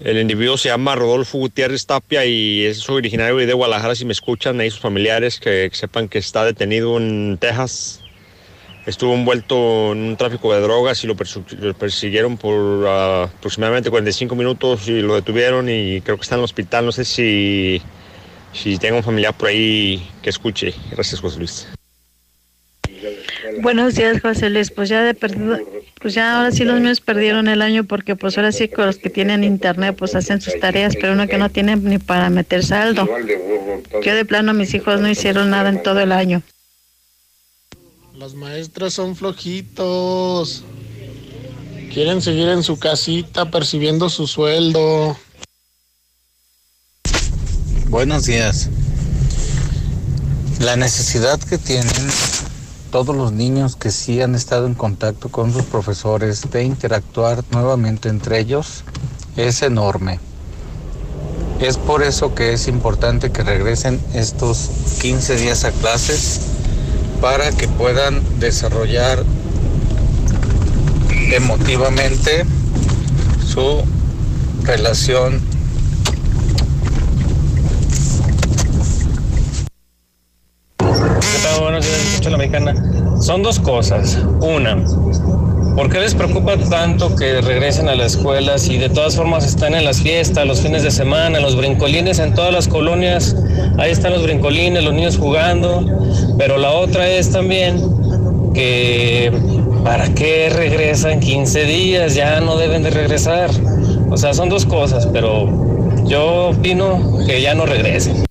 el 0.00 0.18
individuo 0.18 0.56
se 0.58 0.68
llama 0.68 0.96
Rodolfo 0.96 1.38
Gutiérrez 1.38 1.86
Tapia 1.86 2.24
y 2.26 2.64
es 2.64 2.88
originario 2.88 3.36
de 3.36 3.52
Guadalajara. 3.52 3.94
Si 3.94 4.04
me 4.04 4.12
escuchan 4.12 4.58
ahí 4.60 4.70
sus 4.70 4.80
familiares, 4.80 5.38
que, 5.38 5.68
que 5.70 5.76
sepan 5.76 6.08
que 6.08 6.18
está 6.18 6.44
detenido 6.44 6.96
en 6.98 7.38
Texas. 7.40 8.00
Estuvo 8.84 9.14
envuelto 9.14 9.92
en 9.92 9.98
un 9.98 10.16
tráfico 10.16 10.52
de 10.52 10.60
drogas 10.60 11.04
y 11.04 11.06
lo 11.06 11.14
persiguieron 11.14 12.36
por 12.36 12.84
ah, 12.88 13.24
aproximadamente 13.32 13.90
45 13.90 14.34
minutos 14.34 14.88
y 14.88 15.00
lo 15.02 15.14
detuvieron 15.14 15.68
y 15.68 16.00
creo 16.00 16.16
que 16.16 16.22
está 16.22 16.34
en 16.34 16.40
el 16.40 16.44
hospital. 16.44 16.84
No 16.86 16.90
sé 16.90 17.04
si, 17.04 17.80
si 18.52 18.78
tengo 18.78 18.98
un 18.98 19.02
familiar 19.02 19.36
por 19.36 19.48
ahí 19.48 20.08
que 20.22 20.30
escuche. 20.30 20.74
Gracias, 20.90 21.20
José 21.20 21.38
Luis. 21.38 21.68
Buenos 23.60 23.94
días, 23.94 24.20
José 24.20 24.50
Luis. 24.50 24.70
Pues 24.70 24.88
ya 24.88 25.02
de 25.02 25.14
perdido, 25.14 25.58
pues 26.00 26.14
ya 26.14 26.36
ahora 26.36 26.52
sí 26.52 26.64
los 26.64 26.80
míos 26.80 27.00
perdieron 27.00 27.48
el 27.48 27.62
año 27.62 27.84
porque 27.84 28.16
pues 28.16 28.36
ahora 28.38 28.52
sí 28.52 28.68
con 28.68 28.86
los 28.86 28.98
que 28.98 29.10
tienen 29.10 29.44
internet 29.44 29.96
pues 29.98 30.14
hacen 30.14 30.40
sus 30.40 30.58
tareas, 30.58 30.94
pero 31.00 31.12
uno 31.12 31.26
que 31.26 31.38
no 31.38 31.50
tiene 31.50 31.76
ni 31.76 31.98
para 31.98 32.30
meter 32.30 32.64
saldo. 32.64 33.08
Yo 34.02 34.14
de 34.14 34.24
plano 34.24 34.54
mis 34.54 34.74
hijos 34.74 35.00
no 35.00 35.08
hicieron 35.08 35.50
nada 35.50 35.68
en 35.68 35.82
todo 35.82 36.00
el 36.00 36.12
año. 36.12 36.42
Los 38.14 38.34
maestros 38.34 38.94
son 38.94 39.16
flojitos. 39.16 40.64
Quieren 41.92 42.22
seguir 42.22 42.48
en 42.48 42.62
su 42.62 42.78
casita 42.78 43.50
percibiendo 43.50 44.08
su 44.08 44.26
sueldo. 44.26 45.16
Buenos 47.92 48.24
días. 48.24 48.70
La 50.60 50.76
necesidad 50.76 51.38
que 51.38 51.58
tienen 51.58 51.92
todos 52.90 53.14
los 53.14 53.32
niños 53.32 53.76
que 53.76 53.90
sí 53.90 54.22
han 54.22 54.34
estado 54.34 54.66
en 54.66 54.72
contacto 54.72 55.28
con 55.28 55.52
sus 55.52 55.64
profesores 55.64 56.50
de 56.50 56.64
interactuar 56.64 57.44
nuevamente 57.50 58.08
entre 58.08 58.38
ellos 58.38 58.84
es 59.36 59.60
enorme. 59.60 60.20
Es 61.60 61.76
por 61.76 62.02
eso 62.02 62.34
que 62.34 62.54
es 62.54 62.66
importante 62.66 63.30
que 63.30 63.42
regresen 63.42 64.00
estos 64.14 64.70
15 65.02 65.36
días 65.36 65.64
a 65.64 65.70
clases 65.72 66.40
para 67.20 67.52
que 67.52 67.68
puedan 67.68 68.22
desarrollar 68.40 69.22
emotivamente 71.30 72.46
su 73.46 73.82
relación 74.62 75.42
La 82.30 82.36
mexicana. 82.36 82.74
Son 83.20 83.42
dos 83.42 83.58
cosas. 83.58 84.18
Una, 84.40 84.76
¿por 85.76 85.90
qué 85.90 85.98
les 86.00 86.14
preocupa 86.14 86.56
tanto 86.56 87.14
que 87.16 87.40
regresen 87.40 87.88
a 87.88 87.94
la 87.94 88.06
escuela 88.06 88.58
si 88.58 88.78
de 88.78 88.88
todas 88.88 89.16
formas 89.16 89.44
están 89.44 89.74
en 89.74 89.84
las 89.84 90.00
fiestas, 90.00 90.46
los 90.46 90.60
fines 90.60 90.82
de 90.82 90.90
semana, 90.90 91.40
los 91.40 91.56
brincolines 91.56 92.20
en 92.20 92.34
todas 92.34 92.52
las 92.52 92.68
colonias? 92.68 93.36
Ahí 93.78 93.90
están 93.90 94.12
los 94.12 94.22
brincolines, 94.22 94.84
los 94.84 94.94
niños 94.94 95.18
jugando. 95.18 95.84
Pero 96.38 96.58
la 96.58 96.70
otra 96.70 97.08
es 97.08 97.30
también 97.30 98.52
que 98.54 99.32
¿para 99.84 100.14
qué 100.14 100.48
regresan 100.48 101.20
15 101.20 101.64
días? 101.64 102.14
Ya 102.14 102.40
no 102.40 102.56
deben 102.56 102.82
de 102.82 102.90
regresar. 102.90 103.50
O 104.10 104.16
sea, 104.16 104.32
son 104.32 104.48
dos 104.48 104.64
cosas, 104.64 105.08
pero 105.12 105.48
yo 106.04 106.50
opino 106.50 107.18
que 107.26 107.42
ya 107.42 107.54
no 107.54 107.66
regresen. 107.66 108.24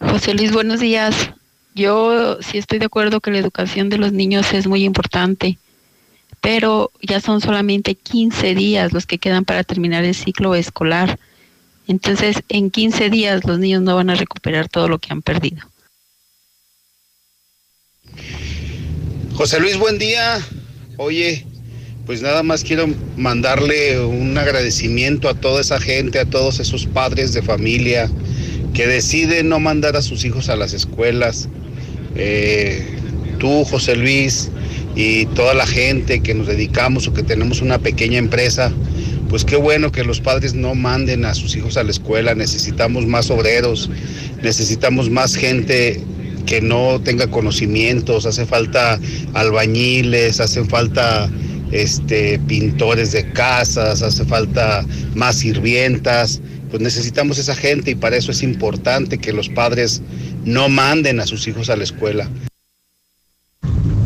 José 0.00 0.32
Luis, 0.32 0.50
buenos 0.50 0.80
días. 0.80 1.14
Yo 1.74 2.38
sí 2.40 2.56
estoy 2.56 2.78
de 2.78 2.86
acuerdo 2.86 3.20
que 3.20 3.30
la 3.30 3.38
educación 3.38 3.90
de 3.90 3.98
los 3.98 4.12
niños 4.12 4.52
es 4.54 4.66
muy 4.66 4.84
importante, 4.84 5.58
pero 6.40 6.90
ya 7.02 7.20
son 7.20 7.40
solamente 7.42 7.94
15 7.94 8.54
días 8.54 8.92
los 8.92 9.06
que 9.06 9.18
quedan 9.18 9.44
para 9.44 9.62
terminar 9.62 10.04
el 10.04 10.14
ciclo 10.14 10.54
escolar. 10.54 11.18
Entonces, 11.86 12.36
en 12.48 12.70
15 12.70 13.10
días 13.10 13.44
los 13.44 13.58
niños 13.58 13.82
no 13.82 13.94
van 13.94 14.08
a 14.08 14.14
recuperar 14.14 14.68
todo 14.68 14.88
lo 14.88 14.98
que 14.98 15.12
han 15.12 15.20
perdido. 15.20 15.68
José 19.34 19.60
Luis, 19.60 19.78
buen 19.78 19.98
día. 19.98 20.40
Oye, 20.96 21.46
Pues 22.06 22.22
nada 22.22 22.42
más 22.42 22.64
quiero 22.64 22.88
mandarle 23.16 24.00
un 24.00 24.36
agradecimiento 24.36 25.28
a 25.28 25.34
toda 25.34 25.60
esa 25.60 25.78
gente, 25.78 26.18
a 26.18 26.24
todos 26.24 26.58
esos 26.58 26.86
padres 26.86 27.32
de 27.34 27.42
familia 27.42 28.10
que 28.74 28.86
deciden 28.86 29.48
no 29.48 29.60
mandar 29.60 29.96
a 29.96 30.02
sus 30.02 30.24
hijos 30.24 30.48
a 30.48 30.56
las 30.56 30.72
escuelas. 30.72 31.48
Eh, 32.16 32.84
tú, 33.38 33.64
José 33.64 33.96
Luis, 33.96 34.50
y 34.94 35.26
toda 35.26 35.54
la 35.54 35.66
gente 35.66 36.20
que 36.20 36.34
nos 36.34 36.46
dedicamos 36.46 37.06
o 37.06 37.14
que 37.14 37.22
tenemos 37.22 37.62
una 37.62 37.78
pequeña 37.78 38.18
empresa, 38.18 38.72
pues 39.28 39.44
qué 39.44 39.56
bueno 39.56 39.92
que 39.92 40.04
los 40.04 40.20
padres 40.20 40.54
no 40.54 40.74
manden 40.74 41.24
a 41.24 41.34
sus 41.34 41.54
hijos 41.56 41.76
a 41.76 41.84
la 41.84 41.90
escuela. 41.90 42.34
Necesitamos 42.34 43.06
más 43.06 43.30
obreros, 43.30 43.90
necesitamos 44.42 45.08
más 45.10 45.36
gente 45.36 46.00
que 46.46 46.60
no 46.60 47.00
tenga 47.00 47.28
conocimientos, 47.28 48.26
hace 48.26 48.44
falta 48.44 48.98
albañiles, 49.34 50.40
hacen 50.40 50.68
falta 50.68 51.30
este, 51.70 52.40
pintores 52.40 53.12
de 53.12 53.30
casas, 53.32 54.02
hace 54.02 54.24
falta 54.24 54.84
más 55.14 55.36
sirvientas, 55.36 56.40
pues 56.70 56.82
necesitamos 56.82 57.38
esa 57.38 57.54
gente 57.54 57.90
y 57.90 57.94
para 57.94 58.16
eso 58.16 58.30
es 58.30 58.42
importante 58.42 59.18
que 59.18 59.32
los 59.32 59.48
padres 59.48 60.02
no 60.44 60.68
manden 60.68 61.20
a 61.20 61.26
sus 61.26 61.46
hijos 61.46 61.68
a 61.68 61.76
la 61.76 61.84
escuela. 61.84 62.28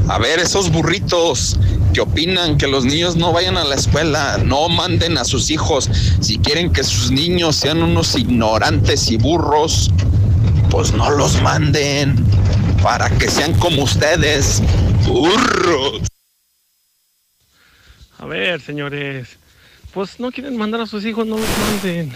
A 0.08 0.18
ver, 0.18 0.38
esos 0.38 0.70
burritos 0.70 1.58
que 1.94 2.00
opinan 2.00 2.58
que 2.58 2.66
los 2.66 2.84
niños 2.84 3.16
no 3.16 3.32
vayan 3.32 3.56
a 3.56 3.64
la 3.64 3.74
escuela, 3.74 4.38
no 4.44 4.68
manden 4.68 5.16
a 5.16 5.24
sus 5.24 5.50
hijos. 5.50 5.88
Si 6.20 6.38
quieren 6.38 6.72
que 6.72 6.84
sus 6.84 7.10
niños 7.10 7.56
sean 7.56 7.82
unos 7.82 8.14
ignorantes 8.16 9.10
y 9.10 9.16
burros, 9.16 9.90
pues 10.70 10.92
no 10.92 11.10
los 11.10 11.40
manden 11.40 12.16
para 12.82 13.08
que 13.10 13.30
sean 13.30 13.54
como 13.54 13.84
ustedes, 13.84 14.62
burros. 15.06 16.02
A 18.18 18.26
ver, 18.26 18.60
señores, 18.60 19.38
pues 19.94 20.20
no 20.20 20.32
quieren 20.32 20.56
mandar 20.56 20.82
a 20.82 20.86
sus 20.86 21.04
hijos, 21.04 21.26
no 21.26 21.38
los 21.38 21.48
manden. 21.58 22.12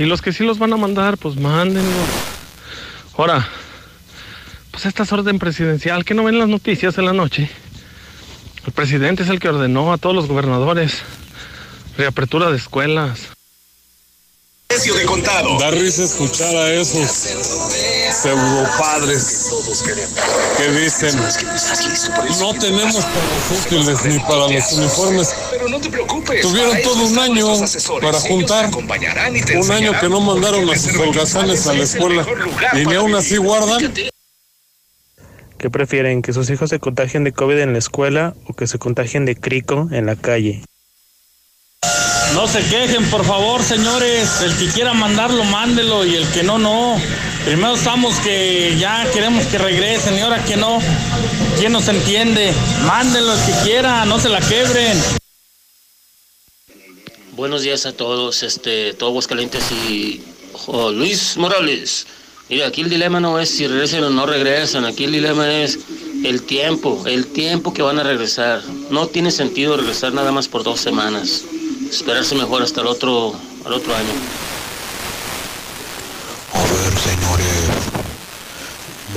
Y 0.00 0.06
los 0.06 0.22
que 0.22 0.32
sí 0.32 0.44
los 0.44 0.58
van 0.58 0.72
a 0.72 0.78
mandar, 0.78 1.18
pues 1.18 1.36
mándenlos. 1.36 2.08
Ahora, 3.18 3.46
pues 4.70 4.86
esta 4.86 5.02
es 5.02 5.12
orden 5.12 5.38
presidencial, 5.38 6.06
que 6.06 6.14
no 6.14 6.24
ven 6.24 6.38
las 6.38 6.48
noticias 6.48 6.96
en 6.96 7.04
la 7.04 7.12
noche. 7.12 7.50
El 8.64 8.72
presidente 8.72 9.24
es 9.24 9.28
el 9.28 9.38
que 9.38 9.50
ordenó 9.50 9.92
a 9.92 9.98
todos 9.98 10.16
los 10.16 10.26
gobernadores 10.26 11.02
reapertura 11.98 12.50
de 12.50 12.56
escuelas. 12.56 13.28
Precio 14.80 14.98
de 14.98 15.04
contado. 15.04 15.58
Da 15.58 15.70
risa 15.70 16.04
escuchar 16.04 16.56
a 16.56 16.72
esos 16.72 17.10
pseudopadres 18.22 19.50
que 20.56 20.68
dicen 20.72 21.14
no 22.40 22.54
tenemos 22.54 23.04
para 23.04 23.26
los 23.26 23.66
útiles 23.66 24.04
ni 24.06 24.18
para 24.20 24.48
los 24.48 24.72
uniformes. 24.72 25.34
Pero 25.50 25.68
no 25.68 25.78
te 25.82 25.90
preocupes. 25.90 26.40
Tuvieron 26.40 26.80
todo 26.82 27.04
un 27.04 27.18
año 27.18 27.46
para 28.00 28.20
juntar. 28.20 28.64
acompañarán 28.64 29.36
y 29.36 29.42
te 29.42 29.58
Un 29.58 29.70
año 29.70 29.92
que 30.00 30.08
no 30.08 30.18
mandaron 30.22 30.70
a 30.70 30.78
sus 30.78 30.96
holgazanes 30.96 31.66
a 31.66 31.74
la 31.74 31.82
es 31.82 31.94
el 31.94 32.00
escuela 32.00 32.26
y 32.72 32.86
ni 32.86 32.94
aún 32.94 33.14
así 33.14 33.36
guardan. 33.36 33.92
¿Qué 35.58 35.68
prefieren? 35.68 36.22
¿Que 36.22 36.32
sus 36.32 36.48
hijos 36.48 36.70
se 36.70 36.80
contagien 36.80 37.22
de 37.24 37.32
COVID 37.32 37.58
en 37.58 37.74
la 37.74 37.78
escuela 37.80 38.34
o 38.46 38.54
que 38.54 38.66
se 38.66 38.78
contagien 38.78 39.26
de 39.26 39.36
crico 39.36 39.90
en 39.92 40.06
la 40.06 40.16
calle? 40.16 40.62
No 42.34 42.46
se 42.46 42.60
quejen, 42.68 43.08
por 43.10 43.24
favor, 43.24 43.62
señores. 43.62 44.40
El 44.42 44.56
que 44.56 44.68
quiera 44.68 44.94
mandarlo, 44.94 45.44
mándelo 45.44 46.04
y 46.04 46.14
el 46.14 46.26
que 46.28 46.42
no, 46.42 46.58
no. 46.58 46.96
Primero 47.44 47.74
estamos 47.74 48.16
que 48.20 48.76
ya 48.78 49.10
queremos 49.12 49.46
que 49.46 49.58
regresen 49.58 50.16
y 50.16 50.20
ahora 50.20 50.42
que 50.44 50.56
no. 50.56 50.78
¿Quién 51.58 51.72
nos 51.72 51.88
entiende? 51.88 52.52
Mándenlo 52.86 53.34
el 53.34 53.40
que 53.40 53.52
quiera, 53.64 54.04
no 54.04 54.18
se 54.18 54.28
la 54.28 54.40
quebren. 54.40 54.98
Buenos 57.32 57.62
días 57.62 57.84
a 57.86 57.92
todos, 57.92 58.42
este, 58.42 58.94
todo 58.94 59.10
Aguascalientes 59.10 59.64
y 59.72 60.22
Luis 60.92 61.36
Morales. 61.36 62.06
Mira, 62.48 62.66
aquí 62.68 62.82
el 62.82 62.90
dilema 62.90 63.20
no 63.20 63.38
es 63.38 63.48
si 63.48 63.66
regresan 63.66 64.04
o 64.04 64.10
no 64.10 64.26
regresan, 64.26 64.84
aquí 64.84 65.04
el 65.04 65.12
dilema 65.12 65.62
es 65.62 65.78
el 66.24 66.42
tiempo, 66.42 67.02
el 67.06 67.26
tiempo 67.26 67.72
que 67.72 67.82
van 67.82 67.98
a 67.98 68.02
regresar. 68.02 68.62
No 68.90 69.06
tiene 69.06 69.30
sentido 69.30 69.76
regresar 69.76 70.12
nada 70.12 70.32
más 70.32 70.48
por 70.48 70.64
dos 70.64 70.80
semanas. 70.80 71.44
Esperarse 71.90 72.36
mejor 72.36 72.62
hasta 72.62 72.82
el 72.82 72.86
otro, 72.86 73.34
al 73.66 73.72
otro 73.72 73.94
año. 73.94 74.14
A 76.54 76.62
ver, 76.62 76.98
señores, 76.98 77.66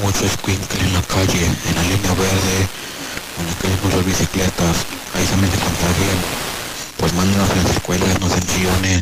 mucho 0.01 0.25
escuincle 0.25 0.79
en 0.81 0.93
la 0.93 1.01
calle, 1.03 1.45
en 1.45 1.75
la 1.75 1.83
línea 1.83 2.13
verde, 2.13 2.67
donde 3.37 3.53
queremos 3.61 3.93
las 3.93 4.05
bicicletas, 4.05 4.75
ahí 5.13 5.25
también 5.25 5.53
se 5.53 5.59
contagian. 5.59 6.17
Pues 6.97 7.13
mándenos 7.13 7.49
a 7.49 7.55
las 7.55 7.69
escuelas, 7.71 8.19
no 8.19 8.27
sean 8.27 8.47
chillones. 8.47 9.01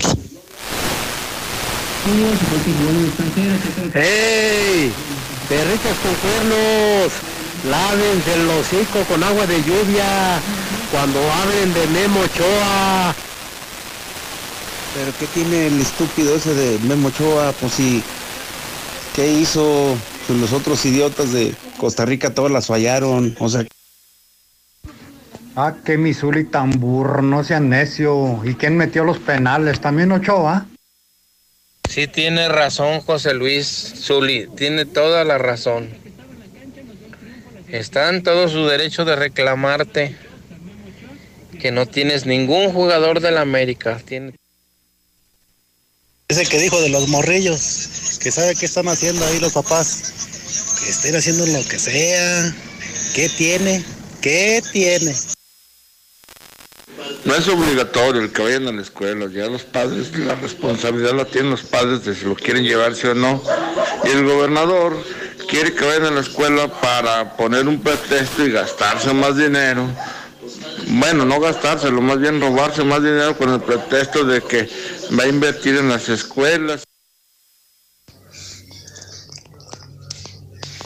¡Ey! 3.96 4.92
Perritas 5.48 5.98
con 6.04 6.16
cuernos, 6.16 7.12
lávense 7.70 8.34
el 8.34 8.50
hocico 8.50 9.04
con 9.08 9.24
agua 9.24 9.48
de 9.48 9.64
lluvia 9.64 10.42
cuando 10.92 11.20
hablen 11.32 11.74
de 11.74 11.88
Memo 11.88 12.20
Ochoa. 12.20 13.16
Pero 14.94 15.12
¿qué 15.20 15.26
tiene 15.28 15.68
el 15.68 15.80
estúpido 15.80 16.36
ese 16.36 16.54
de 16.54 16.80
Memo 16.80 17.08
Ochoa? 17.08 17.54
Pues 17.54 17.74
si, 17.74 18.04
¿qué 19.16 19.32
hizo? 19.32 19.96
Pues 20.28 20.40
los 20.40 20.54
otros 20.54 20.86
idiotas 20.86 21.32
de 21.32 21.54
Costa 21.78 22.06
Rica 22.06 22.34
todas 22.34 22.52
las 22.52 22.68
fallaron. 22.68 23.36
O 23.40 23.50
sea, 23.50 23.66
Ah, 25.56 25.76
que 25.84 25.98
Misuli 25.98 26.46
tan 26.46 26.72
burro, 26.72 27.22
no 27.22 27.44
sea 27.44 27.60
necio. 27.60 28.40
¿Y 28.46 28.56
quién 28.56 28.78
metió 28.78 29.04
los 29.04 29.20
penales? 29.20 29.82
¿También 29.82 30.12
Ochoa? 30.14 30.66
Sí 31.90 32.08
tiene 32.08 32.48
razón 32.48 33.02
José 33.02 33.34
Luis 33.34 33.68
Zuli, 33.98 34.48
tiene 34.56 34.86
toda 34.86 35.26
la 35.26 35.38
razón. 35.38 35.90
Está 37.68 38.10
en 38.10 38.24
todo 38.24 38.48
su 38.48 38.66
derecho 38.66 39.04
de 39.04 39.18
reclamarte 39.18 40.16
que 41.60 41.72
no 41.72 41.86
tienes 41.86 42.26
ningún 42.26 42.72
jugador 42.72 43.20
del 43.20 43.38
América. 43.38 44.00
Tiene... 44.06 44.34
Ese 46.32 46.46
que 46.46 46.60
dijo 46.60 46.80
de 46.80 46.88
los 46.88 47.10
morrillos, 47.10 48.18
que 48.22 48.32
sabe 48.32 48.56
qué 48.56 48.66
están 48.66 48.88
haciendo 48.88 49.26
ahí 49.26 49.42
los 49.42 49.52
papás. 49.52 50.14
Que 50.82 50.90
estén 50.90 51.14
haciendo 51.14 51.46
lo 51.46 51.62
que 51.68 51.78
sea. 51.78 52.56
¿Qué 53.14 53.28
tiene? 53.28 53.84
¿Qué 54.22 54.64
tiene? 54.72 55.14
No 57.26 57.36
es 57.36 57.46
obligatorio 57.50 58.22
el 58.22 58.32
que 58.32 58.44
vayan 58.44 58.66
a 58.70 58.72
la 58.72 58.82
escuela, 58.82 59.28
ya 59.30 59.48
los 59.48 59.64
padres, 59.64 60.18
la 60.20 60.36
responsabilidad 60.36 61.16
la 61.16 61.26
tienen 61.26 61.52
los 61.52 61.64
padres 61.64 62.06
de 62.06 62.16
si 62.16 62.24
lo 62.24 62.36
quieren 62.36 62.64
llevarse 62.64 63.10
o 63.10 63.14
no. 63.14 63.44
Y 64.06 64.12
el 64.12 64.24
gobernador 64.24 65.04
quiere 65.50 65.74
que 65.74 65.84
vayan 65.84 66.06
a 66.06 66.12
la 66.12 66.22
escuela 66.22 66.70
para 66.80 67.36
poner 67.36 67.68
un 67.68 67.82
pretexto 67.82 68.46
y 68.46 68.54
gastarse 68.54 69.14
más 69.14 69.36
dinero. 69.36 69.86
Bueno, 70.88 71.26
no 71.26 71.42
gastárselo, 71.42 72.00
más 72.00 72.20
bien 72.20 72.40
robarse 72.40 72.86
más 72.86 73.04
dinero 73.04 73.38
con 73.38 73.54
el 73.54 73.60
pretexto 73.60 74.24
de 74.24 74.42
que 74.42 74.70
va 75.18 75.24
a 75.24 75.28
invertir 75.28 75.76
en 75.76 75.90
las 75.90 76.10
escuelas. 76.10 76.84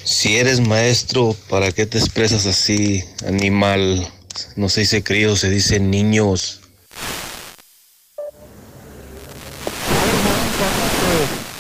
Si 0.04 0.38
eres 0.38 0.60
maestro, 0.60 1.36
¿para 1.50 1.72
qué 1.72 1.86
te 1.86 1.98
expresas 1.98 2.46
así, 2.46 3.04
animal? 3.28 4.08
No 4.56 4.70
se 4.70 4.82
dice 4.82 5.04
crío, 5.04 5.36
se 5.36 5.50
dice 5.50 5.80
niños. 5.80 6.62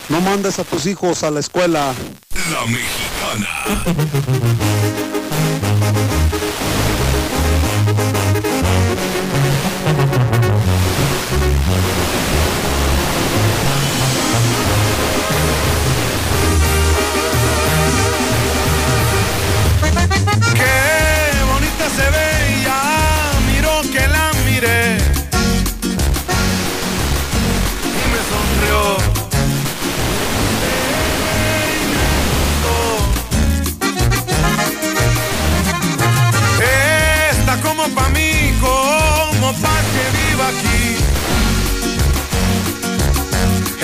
No 0.10 0.22
mandes 0.22 0.60
a 0.60 0.64
tus 0.64 0.86
hijos 0.86 1.24
a 1.24 1.32
la 1.32 1.40
escuela. 1.40 1.94
La 2.52 2.66
mexicana. 2.66 3.50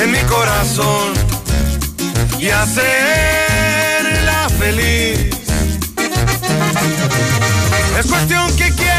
En 0.02 0.12
mi 0.12 0.22
corazón. 0.22 1.14
Y 2.40 2.50
hacerla 2.50 2.90
feliz. 4.58 5.30
Es 8.00 8.06
cuestión 8.08 8.56
que 8.56 8.72
quiera 8.72 8.91